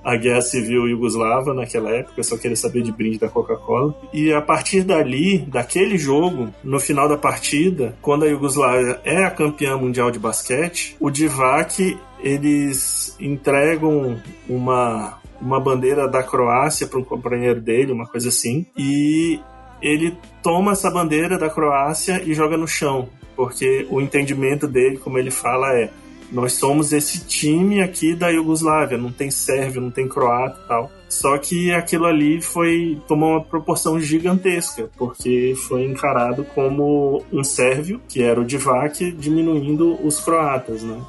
a 0.04 0.16
guerra 0.16 0.42
civil 0.42 0.88
iugoslava 0.88 1.54
naquela 1.54 1.90
época, 1.92 2.16
eu 2.18 2.24
só 2.24 2.38
queria 2.38 2.58
saber 2.58 2.82
de 2.82 2.92
brinde 2.92 3.20
da 3.20 3.30
Coca-Cola. 3.30 3.96
E 4.14 4.34
a 4.34 4.42
partir 4.42 4.84
dali, 4.84 5.40
daquele 5.40 5.98
jogo, 5.98 6.54
no 6.64 6.80
final 6.80 7.08
da 7.08 7.18
partida, 7.18 7.96
quando 8.02 8.24
a 8.24 8.28
Iugoslávia 8.28 9.00
é 9.04 9.24
a 9.24 9.32
campeã 9.32 9.78
mundial 9.78 10.12
de 10.12 10.20
basquete, 10.20 10.96
o 11.00 11.10
Divac, 11.10 11.98
eles 12.22 13.16
entregam 13.20 14.20
uma 14.48 15.22
uma 15.44 15.60
bandeira 15.60 16.08
da 16.08 16.24
Croácia 16.24 16.88
para 16.88 16.98
um 16.98 17.04
companheiro 17.04 17.60
dele, 17.60 17.92
uma 17.92 18.08
coisa 18.08 18.30
assim, 18.30 18.66
e 18.78 19.42
ele 19.82 20.18
toma 20.42 20.72
essa 20.72 20.90
bandeira 20.90 21.38
da 21.38 21.50
Croácia 21.50 22.24
e 22.26 22.34
joga 22.34 22.56
no 22.56 22.66
chão, 22.66 23.10
porque 23.36 23.86
o 23.90 24.00
entendimento 24.00 24.66
dele, 24.68 24.98
como 24.98 25.20
ele 25.20 25.30
fala, 25.30 25.74
é 25.74 25.92
nós 26.32 26.54
somos 26.54 26.92
esse 26.92 27.26
time 27.26 27.82
aqui 27.82 28.16
da 28.16 28.30
Iugoslávia, 28.30 28.98
não 28.98 29.12
tem 29.12 29.30
sérvio, 29.30 29.82
não 29.82 29.92
tem 29.92 30.08
croata 30.08 30.60
e 30.64 30.68
tal. 30.68 30.92
Só 31.10 31.38
que 31.38 31.72
aquilo 31.72 32.06
ali 32.06 32.42
foi 32.42 33.00
tomou 33.08 33.34
uma 33.34 33.44
proporção 33.44 34.00
gigantesca, 34.00 34.90
porque 34.98 35.54
foi 35.68 35.86
encarado 35.86 36.44
como 36.56 37.24
um 37.32 37.44
sérvio, 37.44 38.02
que 38.10 38.22
era 38.22 38.42
o 38.42 38.46
Divac, 38.46 39.12
diminuindo 39.12 40.00
os 40.06 40.20
croatas, 40.20 40.82
né? 40.82 41.00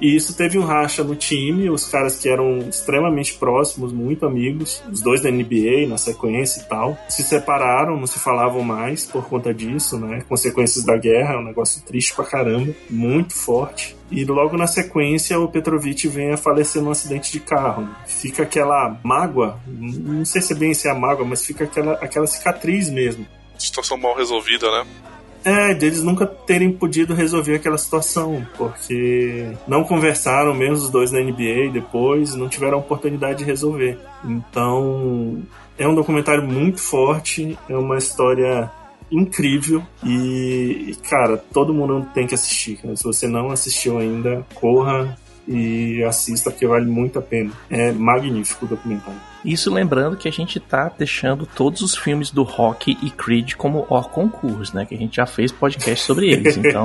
E 0.00 0.14
isso 0.14 0.36
teve 0.36 0.58
um 0.58 0.64
racha 0.64 1.02
no 1.02 1.14
time, 1.14 1.70
os 1.70 1.86
caras 1.86 2.18
que 2.18 2.28
eram 2.28 2.58
extremamente 2.58 3.34
próximos, 3.34 3.92
muito 3.92 4.26
amigos, 4.26 4.82
os 4.90 5.00
dois 5.00 5.22
da 5.22 5.30
NBA 5.30 5.86
na 5.88 5.96
sequência 5.96 6.60
e 6.60 6.64
tal, 6.64 6.98
se 7.08 7.22
separaram, 7.22 7.98
não 7.98 8.06
se 8.06 8.18
falavam 8.18 8.62
mais 8.62 9.06
por 9.06 9.26
conta 9.26 9.52
disso, 9.54 9.98
né? 9.98 10.22
Consequências 10.28 10.84
da 10.84 10.96
guerra, 10.96 11.34
é 11.34 11.38
um 11.38 11.44
negócio 11.44 11.82
triste 11.82 12.14
pra 12.14 12.24
caramba, 12.24 12.74
muito 12.90 13.34
forte. 13.34 13.96
E 14.10 14.24
logo 14.24 14.56
na 14.56 14.66
sequência 14.66 15.38
o 15.38 15.48
Petrovic 15.48 16.06
vem 16.08 16.30
a 16.30 16.36
falecer 16.36 16.80
num 16.80 16.90
acidente 16.90 17.32
de 17.32 17.40
carro. 17.40 17.88
Fica 18.06 18.42
aquela 18.44 18.98
mágoa, 19.02 19.58
não 19.66 20.24
sei 20.24 20.42
se 20.42 20.52
é 20.52 20.56
bem 20.56 20.74
se 20.74 20.86
é 20.86 20.90
a 20.90 20.94
mágoa, 20.94 21.24
mas 21.24 21.44
fica 21.44 21.64
aquela, 21.64 21.94
aquela 21.94 22.26
cicatriz 22.26 22.88
mesmo. 22.88 23.26
Situação 23.58 23.96
mal 23.96 24.14
resolvida, 24.14 24.70
né? 24.70 24.86
É, 25.46 25.72
deles 25.72 26.02
nunca 26.02 26.26
terem 26.26 26.72
podido 26.72 27.14
resolver 27.14 27.54
aquela 27.54 27.78
situação, 27.78 28.44
porque 28.58 29.46
não 29.68 29.84
conversaram 29.84 30.52
mesmo 30.52 30.86
os 30.86 30.90
dois 30.90 31.12
na 31.12 31.20
NBA 31.20 31.70
depois, 31.72 32.34
não 32.34 32.48
tiveram 32.48 32.78
oportunidade 32.78 33.38
de 33.38 33.44
resolver. 33.44 33.96
Então, 34.24 35.40
é 35.78 35.86
um 35.86 35.94
documentário 35.94 36.42
muito 36.42 36.80
forte, 36.80 37.56
é 37.68 37.76
uma 37.76 37.96
história 37.96 38.68
incrível 39.08 39.84
e, 40.04 40.96
cara, 41.08 41.36
todo 41.36 41.72
mundo 41.72 42.08
tem 42.12 42.26
que 42.26 42.34
assistir. 42.34 42.80
Se 42.96 43.04
você 43.04 43.28
não 43.28 43.52
assistiu 43.52 43.98
ainda, 43.98 44.44
corra 44.52 45.16
e 45.46 46.02
assista, 46.04 46.50
porque 46.50 46.66
vale 46.66 46.86
muito 46.86 47.18
a 47.18 47.22
pena. 47.22 47.52
É 47.70 47.92
magnífico 47.92 48.66
o 48.66 48.68
documentário. 48.68 49.20
Isso 49.44 49.72
lembrando 49.72 50.16
que 50.16 50.28
a 50.28 50.32
gente 50.32 50.58
tá 50.58 50.90
deixando 50.98 51.46
todos 51.46 51.80
os 51.80 51.96
filmes 51.96 52.30
do 52.30 52.42
Rock 52.42 52.98
e 53.00 53.10
Creed 53.10 53.54
como 53.54 53.86
hors 53.88 54.08
concurso, 54.08 54.74
né? 54.74 54.84
Que 54.84 54.94
a 54.94 54.98
gente 54.98 55.16
já 55.16 55.26
fez 55.26 55.52
podcast 55.52 56.04
sobre 56.04 56.30
eles. 56.30 56.56
Então, 56.66 56.84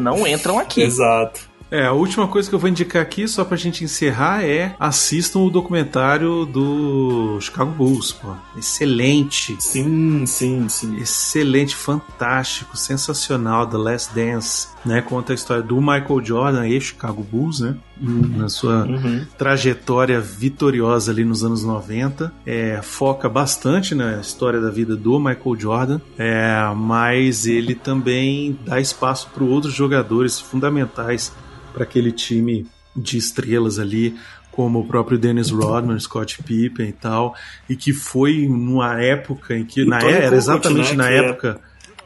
não 0.00 0.26
entram 0.26 0.58
aqui. 0.58 0.82
Exato. 0.82 1.49
É, 1.70 1.86
a 1.86 1.92
última 1.92 2.26
coisa 2.26 2.48
que 2.48 2.54
eu 2.54 2.58
vou 2.58 2.68
indicar 2.68 3.00
aqui, 3.00 3.28
só 3.28 3.44
pra 3.44 3.56
gente 3.56 3.84
encerrar, 3.84 4.44
é 4.44 4.74
assistam 4.78 5.40
o 5.40 5.50
documentário 5.50 6.44
do 6.44 7.38
Chicago 7.40 7.70
Bulls, 7.70 8.12
pô. 8.12 8.34
Excelente. 8.56 9.56
Sim, 9.60 10.24
sim, 10.26 10.68
sim. 10.68 10.96
Excelente, 10.96 11.76
fantástico, 11.76 12.76
sensacional, 12.76 13.66
The 13.66 13.76
Last 13.76 14.14
Dance, 14.14 14.68
né? 14.84 15.00
Conta 15.00 15.32
a 15.32 15.34
história 15.34 15.62
do 15.62 15.76
Michael 15.80 16.24
Jordan 16.24 16.66
e 16.66 16.80
Chicago 16.80 17.22
Bulls, 17.22 17.60
né? 17.60 17.76
Na 18.02 18.48
sua 18.48 18.84
Uhum. 18.86 19.26
trajetória 19.36 20.18
vitoriosa 20.20 21.12
ali 21.12 21.22
nos 21.24 21.44
anos 21.44 21.62
90. 21.62 22.32
É, 22.46 22.80
foca 22.82 23.28
bastante 23.28 23.94
na 23.94 24.18
história 24.20 24.58
da 24.60 24.70
vida 24.70 24.96
do 24.96 25.18
Michael 25.20 25.56
Jordan, 25.58 26.00
é, 26.18 26.50
mas 26.74 27.46
ele 27.46 27.74
também 27.74 28.58
dá 28.64 28.80
espaço 28.80 29.28
para 29.34 29.44
outros 29.44 29.74
jogadores 29.74 30.40
fundamentais 30.40 31.30
para 31.70 31.84
aquele 31.84 32.12
time 32.12 32.66
de 32.94 33.16
estrelas 33.16 33.78
ali, 33.78 34.16
como 34.50 34.80
o 34.80 34.86
próprio 34.86 35.18
Dennis 35.18 35.50
Rodman, 35.50 35.98
Scott 35.98 36.42
Pippen 36.42 36.88
e 36.88 36.92
tal, 36.92 37.34
e 37.68 37.76
que 37.76 37.92
foi 37.92 38.46
numa 38.48 39.00
época 39.00 39.56
em 39.56 39.64
que, 39.64 39.82
E 39.82 39.84
na 39.84 39.98
era 39.98 40.22
Kukoc, 40.22 40.34
exatamente 40.34 40.90
né, 40.90 41.04
na 41.04 41.10
é 41.10 41.16
época 41.18 41.60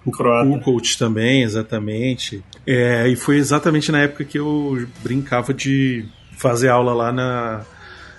o 0.07 0.61
coach 0.61 0.99
também, 0.99 1.43
exatamente. 1.43 2.45
É, 2.67 3.09
e 3.09 3.17
foi 3.17 3.37
exatamente 3.37 3.91
na 3.91 4.03
época 4.03 4.25
que 4.25 4.39
eu 4.39 4.87
brincava 5.03 5.55
de 5.55 6.05
fazer 6.37 6.69
aula 6.69 6.93
lá 6.93 7.11
na, 7.11 7.63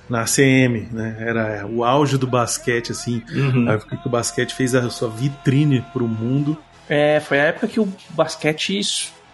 na 0.10 0.26
CM, 0.26 0.88
né? 0.92 1.16
Era 1.20 1.68
o 1.68 1.84
auge 1.84 2.18
do 2.18 2.26
basquete, 2.26 2.92
assim. 2.92 3.22
Uhum. 3.32 3.70
A 3.70 3.74
época 3.74 3.98
que 3.98 4.08
o 4.08 4.12
basquete 4.12 4.54
fez 4.54 4.74
a 4.74 4.90
sua 4.90 5.10
vitrine 5.10 5.86
pro 5.94 6.08
mundo. 6.08 6.58
É, 6.90 7.20
foi 7.20 7.40
a 7.40 7.46
época 7.46 7.68
que 7.68 7.80
o 7.80 7.88
basquete 8.12 8.80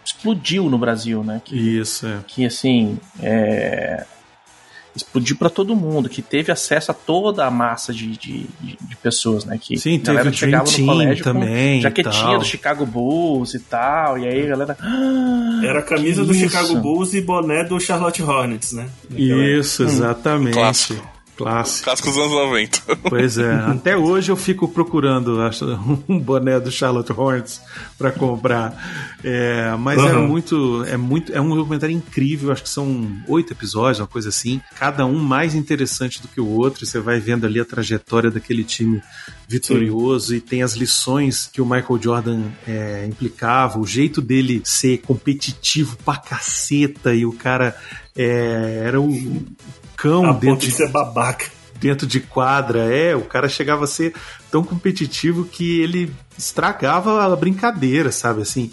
explodiu 0.03 0.69
no 0.69 0.77
Brasil, 0.77 1.23
né? 1.23 1.41
Que, 1.43 1.55
Isso, 1.79 2.05
é. 2.07 2.19
que 2.27 2.45
assim, 2.45 2.97
é, 3.21 4.05
explodiu 4.95 5.35
pra 5.37 5.49
todo 5.49 5.75
mundo, 5.75 6.09
que 6.09 6.21
teve 6.21 6.51
acesso 6.51 6.91
a 6.91 6.93
toda 6.93 7.45
a 7.45 7.51
massa 7.51 7.93
de, 7.93 8.07
de, 8.17 8.47
de- 8.59 8.77
pessoas, 9.01 9.45
né? 9.45 9.57
Que 9.59 9.77
Sim, 9.79 9.97
teve 9.99 10.29
o 10.29 10.33
chegava 10.33 10.65
Dream 10.65 10.79
no 10.85 10.93
colégio 10.93 11.23
também 11.23 11.77
com 11.77 11.81
jaquetinha 11.83 12.13
tal. 12.25 12.39
do 12.39 12.45
Chicago 12.45 12.85
Bulls 12.85 13.53
e 13.55 13.59
tal, 13.59 14.17
e 14.19 14.27
aí 14.27 14.43
a 14.45 14.49
galera... 14.49 14.77
"Ah, 14.79 15.61
Era 15.63 15.79
a 15.79 15.83
camisa 15.83 16.23
do 16.25 16.31
isso?" 16.33 16.41
Chicago 16.49 16.75
Bulls 16.77 17.13
e 17.13 17.21
boné 17.21 17.63
do 17.63 17.79
Charlotte 17.79 18.21
Hornets, 18.21 18.73
né? 18.73 18.87
Isso, 19.15 19.83
exatamente. 19.83 20.53
Clássico. 20.53 21.09
Clássico. 21.37 21.85
Clássico 21.85 22.09
dos 22.09 22.17
anos 22.17 22.31
90. 22.31 22.81
Pois 23.09 23.37
é, 23.37 23.51
até 23.53 23.97
hoje 23.97 24.31
eu 24.31 24.35
fico 24.35 24.67
procurando 24.67 25.37
um 26.07 26.19
boné 26.19 26.59
do 26.59 26.71
Charlotte 26.71 27.11
Hornets 27.11 27.61
para 27.97 28.11
comprar. 28.11 29.17
É, 29.23 29.75
mas 29.77 29.99
Uhum. 29.99 30.07
era 30.07 30.19
muito, 30.19 30.83
é 30.87 30.97
muito, 30.97 31.33
é 31.33 31.41
um 31.41 31.55
documentário 31.55 31.95
incrível. 31.95 32.51
Acho 32.51 32.63
que 32.63 32.69
são 32.69 33.07
oito 33.27 33.53
episódios, 33.53 33.99
uma 33.99 34.07
coisa 34.07 34.29
assim. 34.29 34.61
Cada 34.75 35.05
um 35.05 35.17
mais 35.19 35.55
interessante 35.55 36.21
do 36.21 36.27
que 36.27 36.39
o 36.39 36.47
outro. 36.47 36.85
Você 36.85 36.99
vai 36.99 37.19
vendo 37.19 37.45
ali 37.45 37.59
a 37.59 37.65
trajetória 37.65 38.29
daquele 38.31 38.63
time 38.63 39.01
vitorioso 39.47 40.33
e 40.35 40.39
tem 40.41 40.63
as 40.63 40.73
lições 40.75 41.49
que 41.51 41.61
o 41.61 41.65
Michael 41.65 41.99
Jordan 42.01 42.41
é, 42.67 43.05
implicava, 43.07 43.79
o 43.79 43.85
jeito 43.85 44.21
dele 44.21 44.61
ser 44.63 44.99
competitivo 44.99 45.97
pra 46.05 46.15
caceta 46.17 47.13
e 47.13 47.25
o 47.25 47.33
cara 47.33 47.75
é, 48.15 48.83
era 48.85 48.99
o 49.01 49.11
A 50.25 50.33
dentro 50.33 50.67
de 50.67 50.71
ser 50.73 50.89
babaca. 50.89 51.45
dentro 51.79 52.05
de 52.05 52.19
quadra, 52.19 52.93
é, 52.93 53.15
o 53.15 53.21
cara 53.21 53.49
chegava 53.49 53.85
a 53.85 53.87
ser 53.87 54.13
tão 54.51 54.63
competitivo 54.63 55.45
que 55.45 55.81
ele 55.81 56.13
estragava 56.37 57.23
a 57.23 57.35
brincadeira, 57.35 58.11
sabe, 58.11 58.41
assim, 58.41 58.71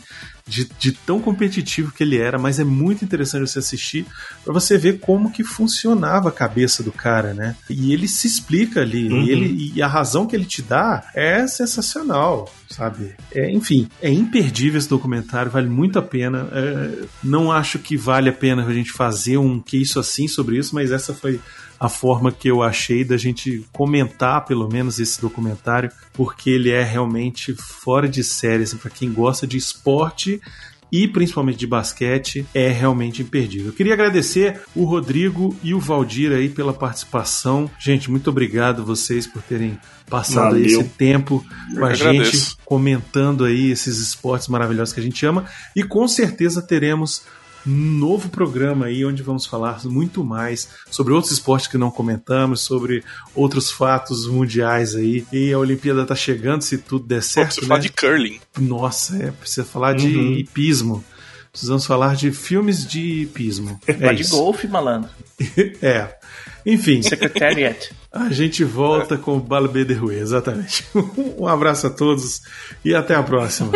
de, 0.48 0.68
de 0.78 0.92
tão 0.92 1.20
competitivo 1.20 1.92
que 1.92 2.02
ele 2.02 2.16
era, 2.16 2.38
mas 2.38 2.58
é 2.58 2.64
muito 2.64 3.04
interessante 3.04 3.42
você 3.48 3.58
assistir 3.58 4.06
para 4.42 4.52
você 4.52 4.78
ver 4.78 4.98
como 4.98 5.30
que 5.30 5.44
funcionava 5.44 6.30
a 6.30 6.32
cabeça 6.32 6.82
do 6.82 6.90
cara, 6.90 7.34
né? 7.34 7.54
E 7.68 7.92
ele 7.92 8.08
se 8.08 8.26
explica 8.26 8.80
ali, 8.80 9.08
Uhum. 9.08 9.22
e, 9.22 9.30
ele, 9.30 9.72
e 9.74 9.82
a 9.82 9.86
razão 9.86 10.26
que 10.26 10.34
ele 10.34 10.44
te 10.44 10.62
dá 10.62 11.04
é 11.14 11.46
sensacional, 11.46 12.52
sabe? 12.68 13.14
É, 13.32 13.50
enfim, 13.50 13.88
é 14.00 14.10
imperdível 14.10 14.78
esse 14.78 14.88
documentário, 14.88 15.50
vale 15.50 15.68
muito 15.68 15.98
a 15.98 16.02
pena. 16.02 16.48
É, 16.52 17.04
não 17.22 17.52
acho 17.52 17.78
que 17.78 17.96
vale 17.96 18.28
a 18.30 18.32
pena 18.32 18.64
a 18.66 18.72
gente 18.72 18.90
fazer 18.92 19.36
um 19.38 19.60
que 19.60 19.76
isso 19.80 20.00
assim 20.00 20.26
sobre 20.26 20.56
isso, 20.58 20.74
mas 20.74 20.90
essa 20.90 21.12
foi 21.14 21.40
a 21.78 21.88
forma 21.88 22.32
que 22.32 22.48
eu 22.50 22.62
achei 22.62 23.04
da 23.04 23.16
gente 23.16 23.64
comentar 23.72 24.44
pelo 24.44 24.68
menos 24.68 24.98
esse 24.98 25.20
documentário, 25.20 25.90
porque 26.12 26.50
ele 26.50 26.70
é 26.70 26.82
realmente 26.82 27.54
fora 27.54 28.08
de 28.08 28.24
série, 28.24 28.64
assim, 28.64 28.76
para 28.76 28.90
quem 28.90 29.12
gosta 29.12 29.46
de 29.46 29.56
esporte 29.56 30.40
e 30.90 31.06
principalmente 31.06 31.58
de 31.58 31.66
basquete, 31.66 32.46
é 32.54 32.68
realmente 32.68 33.20
imperdível. 33.22 33.66
Eu 33.66 33.72
queria 33.74 33.92
agradecer 33.92 34.60
o 34.74 34.84
Rodrigo 34.84 35.54
e 35.62 35.74
o 35.74 35.78
Valdir 35.80 36.32
aí 36.32 36.48
pela 36.48 36.72
participação. 36.72 37.70
Gente, 37.78 38.10
muito 38.10 38.30
obrigado 38.30 38.84
vocês 38.84 39.26
por 39.26 39.42
terem 39.42 39.78
passado 40.08 40.52
Valeu. 40.52 40.64
esse 40.64 40.84
tempo 40.84 41.44
com 41.74 41.80
Eu 41.80 41.84
a 41.84 41.90
que 41.90 41.96
gente, 41.96 42.08
agradeço. 42.08 42.58
comentando 42.64 43.44
aí 43.44 43.70
esses 43.70 43.98
esportes 43.98 44.48
maravilhosos 44.48 44.94
que 44.94 45.00
a 45.00 45.02
gente 45.02 45.24
ama. 45.26 45.44
E 45.76 45.82
com 45.82 46.08
certeza 46.08 46.62
teremos 46.62 47.22
novo 47.66 48.28
programa 48.28 48.86
aí 48.86 49.04
onde 49.04 49.22
vamos 49.22 49.44
falar 49.46 49.80
muito 49.84 50.24
mais 50.24 50.68
sobre 50.90 51.12
outros 51.12 51.32
esportes 51.32 51.66
que 51.68 51.76
não 51.78 51.90
comentamos, 51.90 52.60
sobre 52.60 53.04
outros 53.34 53.70
fatos 53.70 54.26
mundiais 54.26 54.94
aí. 54.94 55.26
E 55.32 55.52
a 55.52 55.58
Olimpíada 55.58 56.04
tá 56.06 56.14
chegando, 56.14 56.62
se 56.62 56.78
tudo 56.78 57.06
der 57.06 57.22
certo, 57.22 57.54
Você 57.56 57.60
né? 57.62 57.66
fala 57.68 57.80
de 57.80 57.88
curling. 57.90 58.40
Nossa, 58.58 59.16
é, 59.22 59.30
precisa 59.30 59.64
falar 59.66 59.94
de 59.94 60.06
Uhum. 60.08 60.32
hipismo. 60.32 61.04
Precisamos 61.50 61.86
falar 61.86 62.14
de 62.14 62.30
filmes 62.30 62.86
de 62.86 63.22
hipismo. 63.22 63.80
É 63.86 63.92
Vai 63.94 64.14
de 64.14 64.22
isso. 64.22 64.36
golfe, 64.36 64.66
malandro. 64.68 65.10
É. 65.82 66.16
Enfim, 66.66 67.00
Secretariat. 67.02 67.90
a 68.12 68.28
gente 68.30 68.62
volta 68.64 69.16
com 69.16 69.36
o 69.36 69.40
Balbê 69.40 69.84
de 69.84 69.94
Rue, 69.94 70.16
exatamente. 70.16 70.84
Um 71.38 71.46
abraço 71.46 71.86
a 71.86 71.90
todos 71.90 72.42
e 72.84 72.94
até 72.94 73.14
a 73.14 73.22
próxima. 73.22 73.70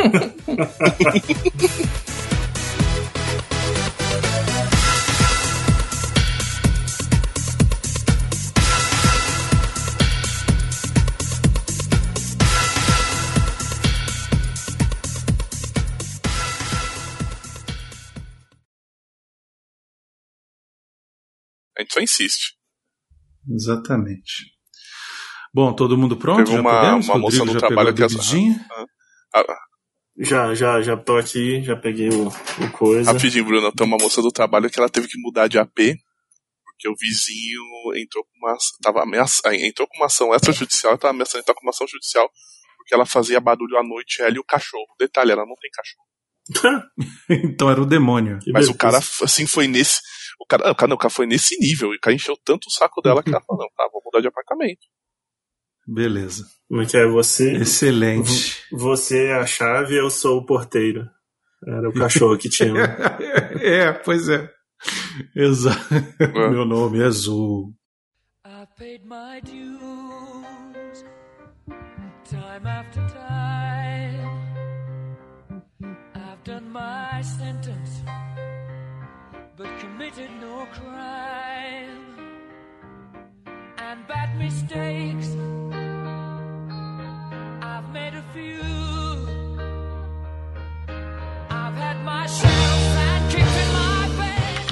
A 21.82 21.84
gente 21.84 21.94
só 21.94 22.00
insiste. 22.00 22.54
Exatamente. 23.50 24.52
Bom, 25.52 25.72
todo 25.74 25.98
mundo 25.98 26.16
pronto? 26.16 26.44
Teve 26.44 26.52
já 26.52 26.60
uma, 26.60 26.80
podemos? 26.80 27.08
uma 27.08 27.18
moça 27.18 27.38
Rodrigo 27.38 27.46
no 27.46 27.52
já 27.52 27.58
trabalho 27.58 27.94
pegou 27.94 27.96
que 27.96 28.02
a 28.02 28.06
essa. 28.06 28.16
bebidinha? 28.16 28.66
Ah, 29.34 29.44
Já, 30.16 30.54
já, 30.54 30.82
já 30.82 30.96
tô 30.96 31.16
aqui, 31.16 31.62
já 31.62 31.76
peguei 31.76 32.08
o, 32.08 32.28
o 32.28 32.70
coisa. 32.72 33.12
Rapidinho, 33.12 33.44
Bruno, 33.44 33.72
tem 33.72 33.86
uma 33.86 33.98
moça 33.98 34.22
do 34.22 34.30
trabalho 34.30 34.70
que 34.70 34.78
ela 34.78 34.88
teve 34.88 35.08
que 35.08 35.20
mudar 35.20 35.48
de 35.48 35.58
AP 35.58 35.96
porque 36.64 36.88
o 36.88 36.96
vizinho 36.98 37.62
entrou 37.94 38.24
com 38.24 38.38
uma, 38.38 38.56
tava 38.82 39.02
ameaça, 39.02 39.40
ah, 39.44 39.54
entrou 39.54 39.86
com 39.86 39.96
uma 39.98 40.06
ação 40.06 40.34
extrajudicial, 40.34 40.94
estava 40.94 41.14
ameaçando 41.14 41.42
entrar 41.42 41.54
com 41.54 41.62
uma 41.62 41.70
ação 41.70 41.86
judicial 41.86 42.28
porque 42.76 42.94
ela 42.94 43.06
fazia 43.06 43.40
barulho 43.40 43.78
à 43.78 43.82
noite, 43.82 44.20
ela 44.20 44.34
e 44.34 44.38
o 44.40 44.44
cachorro. 44.44 44.86
Detalhe, 44.98 45.30
ela 45.30 45.46
não 45.46 45.54
tem 45.54 45.70
cachorro. 45.70 46.04
então 47.44 47.70
era 47.70 47.80
o 47.80 47.86
demônio. 47.86 48.40
Mas 48.48 48.68
o 48.68 48.74
cara, 48.74 48.98
assim, 48.98 49.46
foi 49.46 49.68
nesse. 49.68 50.00
O 50.42 50.46
cara, 50.46 50.70
o 50.70 50.74
cara, 50.74 50.88
não, 50.88 50.96
o 50.96 50.98
cara 50.98 51.12
foi 51.12 51.26
nesse 51.26 51.56
nível. 51.58 51.92
E 51.92 51.96
o 51.96 52.00
cara 52.00 52.14
encheu 52.14 52.36
tanto 52.44 52.66
o 52.66 52.70
saco 52.70 53.00
dela 53.00 53.22
que 53.22 53.30
ela 53.30 53.40
falou: 53.46 53.62
não, 53.62 53.70
tá, 53.76 53.88
vou 53.92 54.02
mudar 54.04 54.20
de 54.20 54.26
apartamento. 54.28 54.86
Beleza. 55.86 56.44
Como 56.68 56.82
é 56.82 56.86
que 56.86 56.96
é 56.96 57.06
você? 57.06 57.52
Excelente. 57.54 58.64
Você 58.72 59.26
é 59.26 59.34
a 59.34 59.46
chave, 59.46 59.96
eu 59.96 60.10
sou 60.10 60.38
o 60.38 60.46
porteiro. 60.46 61.08
Era 61.66 61.88
o 61.88 61.92
cachorro 61.92 62.36
que 62.36 62.48
tinha. 62.48 62.82
é, 63.60 63.92
pois 63.92 64.28
é. 64.28 64.50
Exato. 65.36 65.80
Meu 66.34 66.64
nome 66.64 67.00
é 67.00 67.04
Azul. 67.04 67.72
I 68.44 68.66
paid 68.76 69.04
my 69.04 69.40
dues 69.40 70.02
time 72.32 72.66
after 72.66 73.06
time. 73.08 74.40
I've 76.14 76.42
done 76.44 76.70
my 76.72 77.20
sentence, 77.22 78.02
but 79.62 79.78
committed 79.78 80.30
no 80.40 80.66
crime. 80.72 82.02
And 83.78 84.06
bad 84.08 84.36
mistakes, 84.36 85.28
I've 87.62 87.88
made 87.92 88.14
a 88.14 88.24
few. 88.34 88.60
I've 91.50 91.76
had 91.84 91.98
my 92.04 92.26
shells 92.26 92.96
and 93.06 93.30
kicks 93.30 93.56
in 93.62 93.68
my 93.78 94.08
bed. 94.18 94.66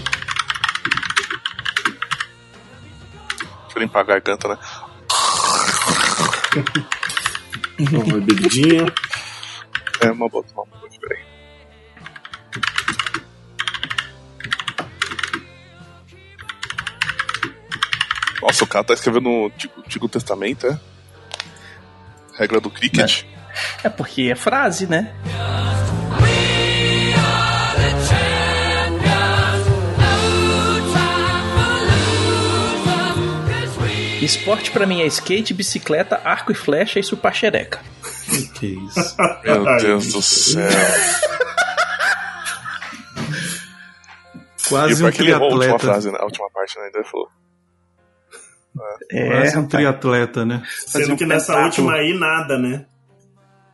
Deixa 3.62 3.76
eu 3.76 3.82
limpar 3.82 4.00
a 4.00 4.04
garganta, 4.04 4.48
né? 4.48 4.58
Uma 7.92 8.20
bebidinha. 8.20 8.86
É 10.00 10.10
uma 10.10 10.28
boa, 10.28 10.44
uma 10.52 10.64
boa, 10.64 10.88
peraí. 11.00 11.19
Nossa, 18.40 18.64
o 18.64 18.66
cara 18.66 18.84
tá 18.84 18.94
escrevendo 18.94 19.28
no 19.28 19.46
Antigo, 19.46 19.72
Antigo 19.78 20.08
Testamento, 20.08 20.66
é? 20.66 20.78
Regra 22.38 22.60
do 22.60 22.70
cricket. 22.70 23.24
É 23.84 23.88
porque 23.88 24.30
é 24.30 24.34
frase, 24.34 24.86
né? 24.86 25.14
Esporte 34.22 34.70
pra 34.70 34.86
mim 34.86 35.00
é 35.00 35.06
skate, 35.06 35.54
bicicleta, 35.54 36.20
arco 36.22 36.52
e 36.52 36.54
flecha 36.54 37.00
e 37.00 37.02
chupar 37.02 37.34
xereca. 37.34 37.80
Que 38.54 38.66
isso? 38.66 39.16
Meu 39.42 39.76
Deus 39.78 40.12
do 40.12 40.22
céu. 40.22 40.68
Quase 44.68 45.02
e 45.02 45.04
um 45.04 45.08
é 45.08 45.12
que 45.12 45.22
ele 45.22 45.32
errou 45.32 45.50
a 45.50 45.54
última 45.54 45.78
frase, 45.78 46.12
né? 46.12 46.18
A 46.20 46.24
última 46.24 46.48
parte, 46.50 46.78
né? 46.78 46.84
Ainda 46.86 46.98
ele 46.98 47.08
falou. 48.80 49.30
Quase 49.30 49.58
um 49.58 49.66
triatleta, 49.68 50.44
né? 50.44 50.62
Sendo 50.86 51.16
que 51.16 51.26
nessa 51.26 51.56
última 51.62 51.94
aí, 51.94 52.18
nada, 52.18 52.58
né? 52.58 52.86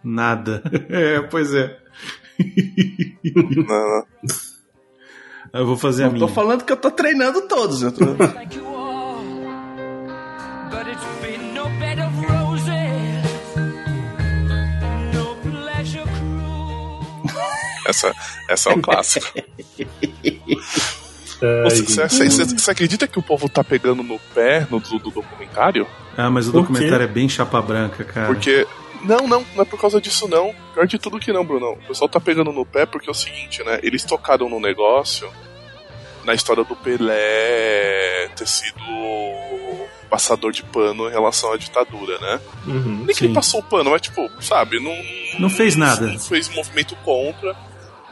Nada. 0.04 0.62
É, 0.88 1.20
pois 1.22 1.52
é. 1.54 1.76
Não, 3.34 3.64
não. 3.66 4.06
Eu 5.52 5.66
vou 5.66 5.76
fazer 5.76 6.02
a 6.02 6.06
Não 6.06 6.12
minha. 6.14 6.26
tô 6.26 6.32
falando 6.32 6.64
que 6.64 6.72
eu 6.72 6.76
tô 6.76 6.90
treinando 6.90 7.48
todos. 7.48 7.82
Eu 7.82 7.92
tô... 7.92 8.04
Essa, 17.86 18.12
essa 18.48 18.70
é 18.70 18.74
um 18.74 18.80
clássico. 18.82 19.26
Você, 21.64 21.82
você- 22.08 22.70
acredita 22.70 23.06
que 23.06 23.18
o 23.18 23.22
povo 23.22 23.48
tá 23.48 23.62
pegando 23.62 24.02
no 24.02 24.18
pé 24.34 24.66
no, 24.70 24.80
do, 24.80 24.98
do 24.98 25.10
documentário? 25.10 25.86
Ah, 26.16 26.30
mas 26.30 26.48
o 26.48 26.52
Por 26.52 26.60
documentário 26.62 26.98
quê? 27.06 27.10
é 27.10 27.14
bem 27.14 27.28
chapa 27.28 27.60
branca, 27.60 28.04
cara. 28.04 28.26
Porque. 28.26 28.66
Não, 29.02 29.28
não, 29.28 29.44
não 29.54 29.62
é 29.62 29.64
por 29.64 29.78
causa 29.78 30.00
disso, 30.00 30.26
não. 30.26 30.54
Pior 30.74 30.86
de 30.86 30.98
tudo 30.98 31.18
que 31.20 31.32
não, 31.32 31.44
Bruno. 31.44 31.72
O 31.72 31.76
pessoal 31.88 32.08
tá 32.08 32.18
pegando 32.18 32.50
no 32.52 32.64
pé 32.64 32.86
porque 32.86 33.08
é 33.08 33.12
o 33.12 33.14
seguinte, 33.14 33.62
né? 33.62 33.78
Eles 33.82 34.02
tocaram 34.02 34.48
no 34.48 34.58
negócio 34.58 35.28
na 36.24 36.34
história 36.34 36.64
do 36.64 36.74
Pelé 36.74 38.28
ter 38.34 38.48
sido 38.48 38.80
passador 40.10 40.52
de 40.52 40.62
pano 40.64 41.08
em 41.08 41.12
relação 41.12 41.52
à 41.52 41.56
ditadura, 41.56 42.18
né? 42.18 42.40
Uhum, 42.66 43.04
Nem 43.06 43.14
que 43.14 43.24
ele 43.26 43.34
passou 43.34 43.60
o 43.60 43.62
pano, 43.62 43.90
mas 43.90 44.00
tipo, 44.02 44.28
sabe, 44.40 44.80
não. 44.80 44.96
Não 45.38 45.50
fez 45.50 45.76
nada. 45.76 46.06
Não 46.06 46.18
fez 46.18 46.48
movimento 46.48 46.96
contra, 47.04 47.54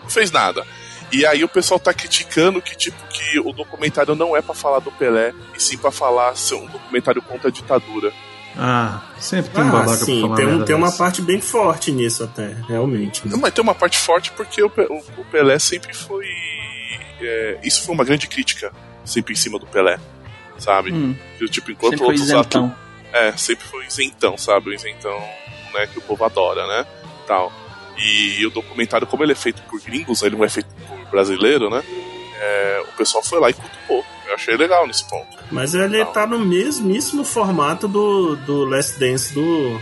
não 0.03 0.11
fez 0.11 0.31
nada. 0.31 0.65
E 1.13 1.25
aí 1.27 1.45
o 1.45 1.49
pessoal 1.49 1.79
tá 1.79 1.93
criticando 1.95 2.61
que, 2.61 2.75
tipo, 2.77 2.97
que 3.09 3.39
o 3.41 3.53
documentário 3.53 4.15
não 4.15 4.37
é 4.37 4.43
pra 4.43 4.55
falar 4.55 4.81
do 4.81 4.91
Pelé, 4.93 5.33
e 5.57 5.63
sim 5.63 5.77
pra 5.79 5.91
falar 5.91 6.35
ser 6.37 6.55
um 6.57 6.67
documentário 6.67 7.23
contra 7.23 7.49
a 7.49 7.53
ditadura. 7.53 8.13
Ah, 8.57 9.01
sempre 9.19 9.51
tem 9.53 9.65
um 9.65 9.69
Ah, 9.69 9.73
babaca 9.73 9.97
sim, 9.97 10.19
pra 10.21 10.29
falar 10.29 10.37
tem, 10.37 10.45
um- 10.47 10.49
merda 10.51 10.65
tem 10.65 10.77
uma 10.77 10.93
parte 10.93 11.21
bem 11.23 11.41
forte 11.41 11.91
nisso 11.93 12.23
até, 12.25 12.57
realmente. 12.69 13.25
né? 13.27 13.33
Não, 13.33 13.39
mas 13.41 13.53
tem 13.53 13.63
uma 13.63 13.75
parte 13.75 13.99
forte 13.99 14.31
porque 14.33 14.63
o, 14.63 14.67
o- 14.69 15.21
o 15.21 15.25
Pelé 15.25 15.59
sempre 15.59 15.93
foi. 15.95 16.27
é, 17.21 17.59
isso 17.63 17.83
foi 17.85 17.95
uma 17.95 18.05
grande 18.05 18.27
crítica, 18.27 18.73
sempre 19.05 19.33
em 19.33 19.37
cima 19.37 19.59
do 19.59 19.67
Pelé, 19.67 19.99
sabe? 20.59 20.93
Hum. 20.93 21.15
Que, 21.39 21.47
tipo, 21.49 21.71
enquanto 21.71 21.93
Sempre 21.93 22.05
foi 22.07 22.15
outros 22.15 22.29
isentão. 22.29 22.65
atletas. 22.67 22.85
É, 23.13 23.37
sempre 23.37 23.65
foi 23.67 23.87
isentão, 23.87 24.37
sabe? 24.39 24.71
O 24.71 24.75
isentão, 24.75 25.19
né, 25.73 25.87
que 25.87 25.99
o 25.99 26.03
povo 26.03 26.25
adora, 26.25 26.67
né? 26.67 26.87
Tal. 27.27 27.53
E 27.97 28.45
o 28.47 28.51
documentário, 28.51 29.07
como 29.07 29.23
ele 29.23 29.33
é 29.33 29.37
feito 29.37 29.63
por 29.63 29.81
gringos, 29.81 30.23
ele 30.23 30.37
não 30.37 30.45
é 30.45 30.49
feito 30.49 30.69
por 30.89 31.11
brasileiro, 31.11 31.71
né? 31.71 31.83
É, 32.41 32.85
o 32.89 32.97
pessoal 32.97 33.23
foi 33.23 33.39
lá 33.39 33.51
e 33.51 33.55
cutucou. 33.55 34.05
Eu 34.27 34.35
achei 34.35 34.57
legal 34.57 34.87
nesse 34.87 35.05
ponto. 35.09 35.37
Mas 35.51 35.75
ele 35.75 36.05
tá 36.07 36.27
no 36.27 36.39
mesmíssimo 36.41 37.25
formato 37.25 37.87
do, 37.87 38.37
do 38.37 38.65
Last 38.65 38.99
Dance 38.99 39.33
do, 39.33 39.81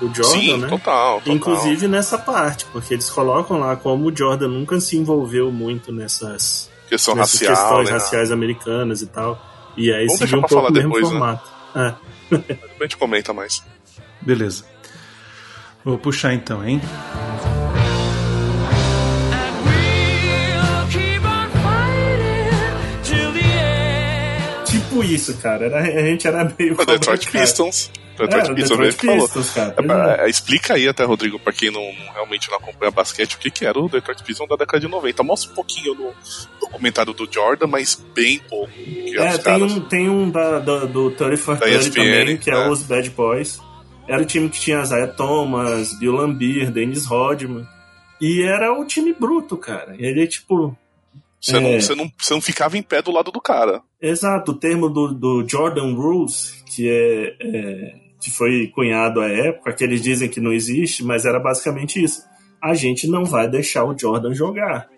do 0.00 0.14
Jordan, 0.14 0.24
Sim, 0.24 0.56
né? 0.58 0.68
total, 0.68 1.20
total. 1.20 1.34
Inclusive 1.34 1.86
nessa 1.86 2.18
parte, 2.18 2.64
porque 2.66 2.94
eles 2.94 3.08
colocam 3.08 3.58
lá 3.58 3.76
como 3.76 4.08
o 4.08 4.16
Jordan 4.16 4.48
nunca 4.48 4.80
se 4.80 4.96
envolveu 4.96 5.52
muito 5.52 5.92
nessas, 5.92 6.70
Questão 6.88 7.14
nessas 7.14 7.40
racial, 7.40 7.56
questões 7.56 7.88
né? 7.88 7.92
raciais 7.92 8.32
americanas 8.32 9.02
e 9.02 9.06
tal. 9.06 9.40
E 9.76 9.92
aí 9.92 10.06
Vamos 10.06 10.18
seguiu 10.18 10.38
um 10.38 10.40
pouco 10.42 10.54
falar 10.54 10.70
o 10.70 10.72
mesmo 10.72 10.88
depois, 10.88 11.04
né? 11.04 11.18
formato. 11.18 11.50
É. 11.76 11.94
Depois 12.30 12.80
a 12.80 12.84
gente 12.84 12.96
comenta 12.96 13.32
mais. 13.32 13.62
Beleza. 14.20 14.64
Vou 15.84 15.98
puxar 15.98 16.32
então, 16.32 16.66
hein? 16.66 16.80
Tipo 24.94 25.04
isso, 25.04 25.36
cara. 25.38 25.66
Era, 25.66 25.78
a 25.80 26.06
gente 26.06 26.26
era 26.26 26.44
meio. 26.56 26.74
O 26.74 26.84
Detroit 26.84 27.26
cara. 27.26 27.44
Pistons. 27.44 27.90
É, 28.16 28.22
Detroit 28.22 28.50
o 28.50 28.54
Pistons 28.54 28.78
Detroit. 28.78 29.20
Pistons, 29.20 29.50
cara. 29.50 29.74
É, 29.76 30.22
é. 30.22 30.26
é, 30.26 30.30
explica 30.30 30.74
aí 30.74 30.86
até, 30.86 31.04
Rodrigo, 31.04 31.38
pra 31.38 31.52
quem 31.52 31.70
não, 31.70 31.82
realmente 32.12 32.48
não 32.48 32.58
acompanha 32.58 32.92
basquete, 32.92 33.34
o 33.34 33.38
que, 33.38 33.50
que 33.50 33.66
era 33.66 33.76
o 33.76 33.88
Detroit 33.88 34.22
Pistons 34.22 34.48
da 34.48 34.56
década 34.56 34.80
de 34.80 34.88
90. 34.88 35.22
Mostra 35.24 35.50
um 35.50 35.54
pouquinho 35.54 35.94
no 35.94 36.12
documentário 36.60 37.12
do 37.12 37.28
Jordan, 37.30 37.66
mas 37.66 38.00
bem 38.14 38.38
pouco. 38.38 38.72
É, 38.78 39.36
tem 39.38 39.62
um, 39.62 39.80
tem 39.80 40.08
um 40.08 40.30
da, 40.30 40.60
da- 40.60 40.84
do 40.84 41.10
30 41.10 41.36
for 41.38 41.56
Da 41.56 41.66
30 41.66 41.80
ESPN, 41.80 41.92
também, 41.92 42.36
que 42.36 42.50
é, 42.50 42.54
é. 42.54 42.68
os 42.68 42.82
Bad 42.84 43.10
Boys. 43.10 43.60
Era 44.06 44.22
o 44.22 44.26
time 44.26 44.48
que 44.48 44.60
tinha 44.60 44.82
Isaiah 44.82 45.08
Thomas, 45.08 45.98
Bill 45.98 46.12
Lambier, 46.12 46.70
Dennis 46.70 47.06
Rodman. 47.06 47.66
E 48.20 48.42
era 48.42 48.72
o 48.72 48.84
time 48.84 49.12
bruto, 49.12 49.56
cara. 49.56 49.96
Ele, 49.98 50.26
tipo... 50.26 50.76
Você, 51.44 51.58
é, 51.58 51.60
não, 51.60 51.78
você, 51.78 51.94
não, 51.94 52.10
você 52.18 52.32
não 52.32 52.40
ficava 52.40 52.78
em 52.78 52.82
pé 52.82 53.02
do 53.02 53.12
lado 53.12 53.30
do 53.30 53.38
cara. 53.38 53.82
Exato, 54.00 54.52
o 54.52 54.54
termo 54.54 54.88
do, 54.88 55.12
do 55.12 55.46
Jordan 55.46 55.94
Rules, 55.94 56.62
que 56.64 56.88
é, 56.88 57.36
é- 57.38 57.94
que 58.18 58.30
foi 58.30 58.68
cunhado 58.68 59.20
à 59.20 59.28
época, 59.28 59.74
que 59.74 59.84
eles 59.84 60.00
dizem 60.00 60.30
que 60.30 60.40
não 60.40 60.54
existe, 60.54 61.04
mas 61.04 61.26
era 61.26 61.38
basicamente 61.38 62.02
isso. 62.02 62.22
A 62.62 62.72
gente 62.72 63.06
não 63.06 63.26
vai 63.26 63.46
deixar 63.46 63.84
o 63.84 63.94
Jordan 63.96 64.32
jogar. 64.32 64.88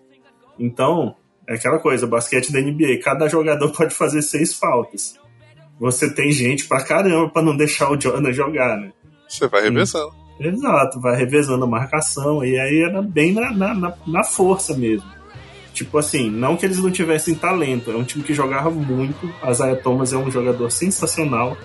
Então, 0.57 1.17
é 1.45 1.55
aquela 1.55 1.79
coisa, 1.79 2.07
basquete 2.07 2.49
da 2.53 2.61
NBA, 2.61 3.01
cada 3.03 3.27
jogador 3.27 3.69
pode 3.75 3.93
fazer 3.93 4.21
seis 4.21 4.53
faltas. 4.55 5.19
Você 5.77 6.09
tem 6.15 6.31
gente 6.31 6.65
pra 6.65 6.81
caramba 6.81 7.29
pra 7.29 7.41
não 7.41 7.57
deixar 7.57 7.91
o 7.91 7.99
Jordan 7.99 8.31
jogar, 8.31 8.77
né? 8.77 8.93
Você 9.27 9.49
vai 9.49 9.63
revezando. 9.63 10.13
Exato, 10.39 11.01
vai 11.01 11.17
revezando 11.17 11.65
a 11.65 11.67
marcação, 11.67 12.45
e 12.45 12.57
aí 12.57 12.83
era 12.83 13.01
bem 13.01 13.33
na, 13.33 13.51
na, 13.51 13.73
na, 13.73 13.93
na 14.07 14.23
força 14.23 14.73
mesmo. 14.77 15.16
Tipo 15.77 15.99
assim, 15.99 16.27
não 16.27 16.57
que 16.57 16.65
eles 16.65 16.79
não 16.79 16.89
tivessem 16.89 17.35
talento, 17.35 17.91
é 17.91 17.95
um 17.95 18.03
time 18.03 18.23
que 18.23 18.33
jogava 18.33 18.71
muito. 18.71 19.31
A 19.43 19.53
Zaya 19.53 19.75
Thomas 19.75 20.11
é 20.11 20.17
um 20.17 20.31
jogador 20.31 20.71
sensacional, 20.71 21.55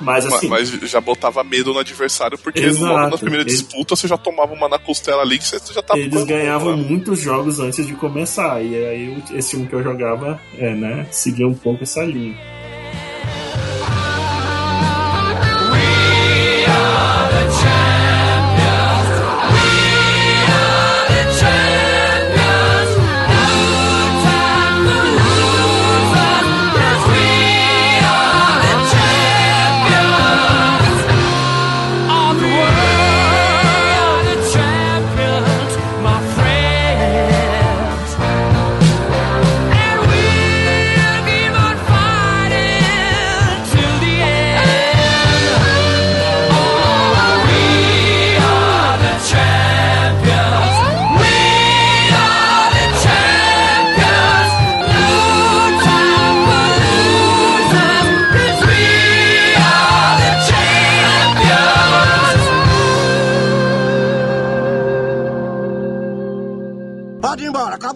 mas 0.00 0.24
Ma- 0.24 0.36
assim. 0.36 0.48
Mas 0.48 0.70
já 0.70 1.02
botava 1.02 1.44
medo 1.44 1.70
no 1.74 1.78
adversário, 1.78 2.38
porque 2.38 2.60
Exato. 2.60 2.90
logo 2.94 3.10
na 3.10 3.18
primeira 3.18 3.42
Ele- 3.42 3.50
disputa 3.50 3.94
você 3.94 4.08
já 4.08 4.16
tomava 4.16 4.54
uma 4.54 4.70
na 4.70 4.78
costela 4.78 5.20
ali 5.20 5.38
que 5.38 5.44
você 5.46 5.60
já 5.70 5.82
tava 5.82 6.00
Eles 6.00 6.24
ganhavam 6.24 6.74
muitos 6.78 7.20
jogos 7.20 7.60
antes 7.60 7.86
de 7.86 7.92
começar, 7.92 8.62
e 8.64 8.74
aí 8.74 9.08
o- 9.30 9.36
esse 9.36 9.50
time 9.50 9.66
que 9.66 9.74
eu 9.74 9.82
jogava, 9.82 10.40
é, 10.56 10.74
né, 10.74 11.06
seguia 11.10 11.46
um 11.46 11.52
pouco 11.54 11.82
essa 11.82 12.02
linha. 12.02 12.34
Pode 15.70 15.78
ir 15.78 17.21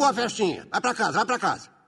acabou 0.07 0.11
a 0.11 0.15
festinha. 0.15 0.67
Vai 0.71 0.81
pra 0.81 0.95
casa, 0.95 1.13
vai 1.13 1.27
pra 1.27 1.39
casa. 1.39 1.76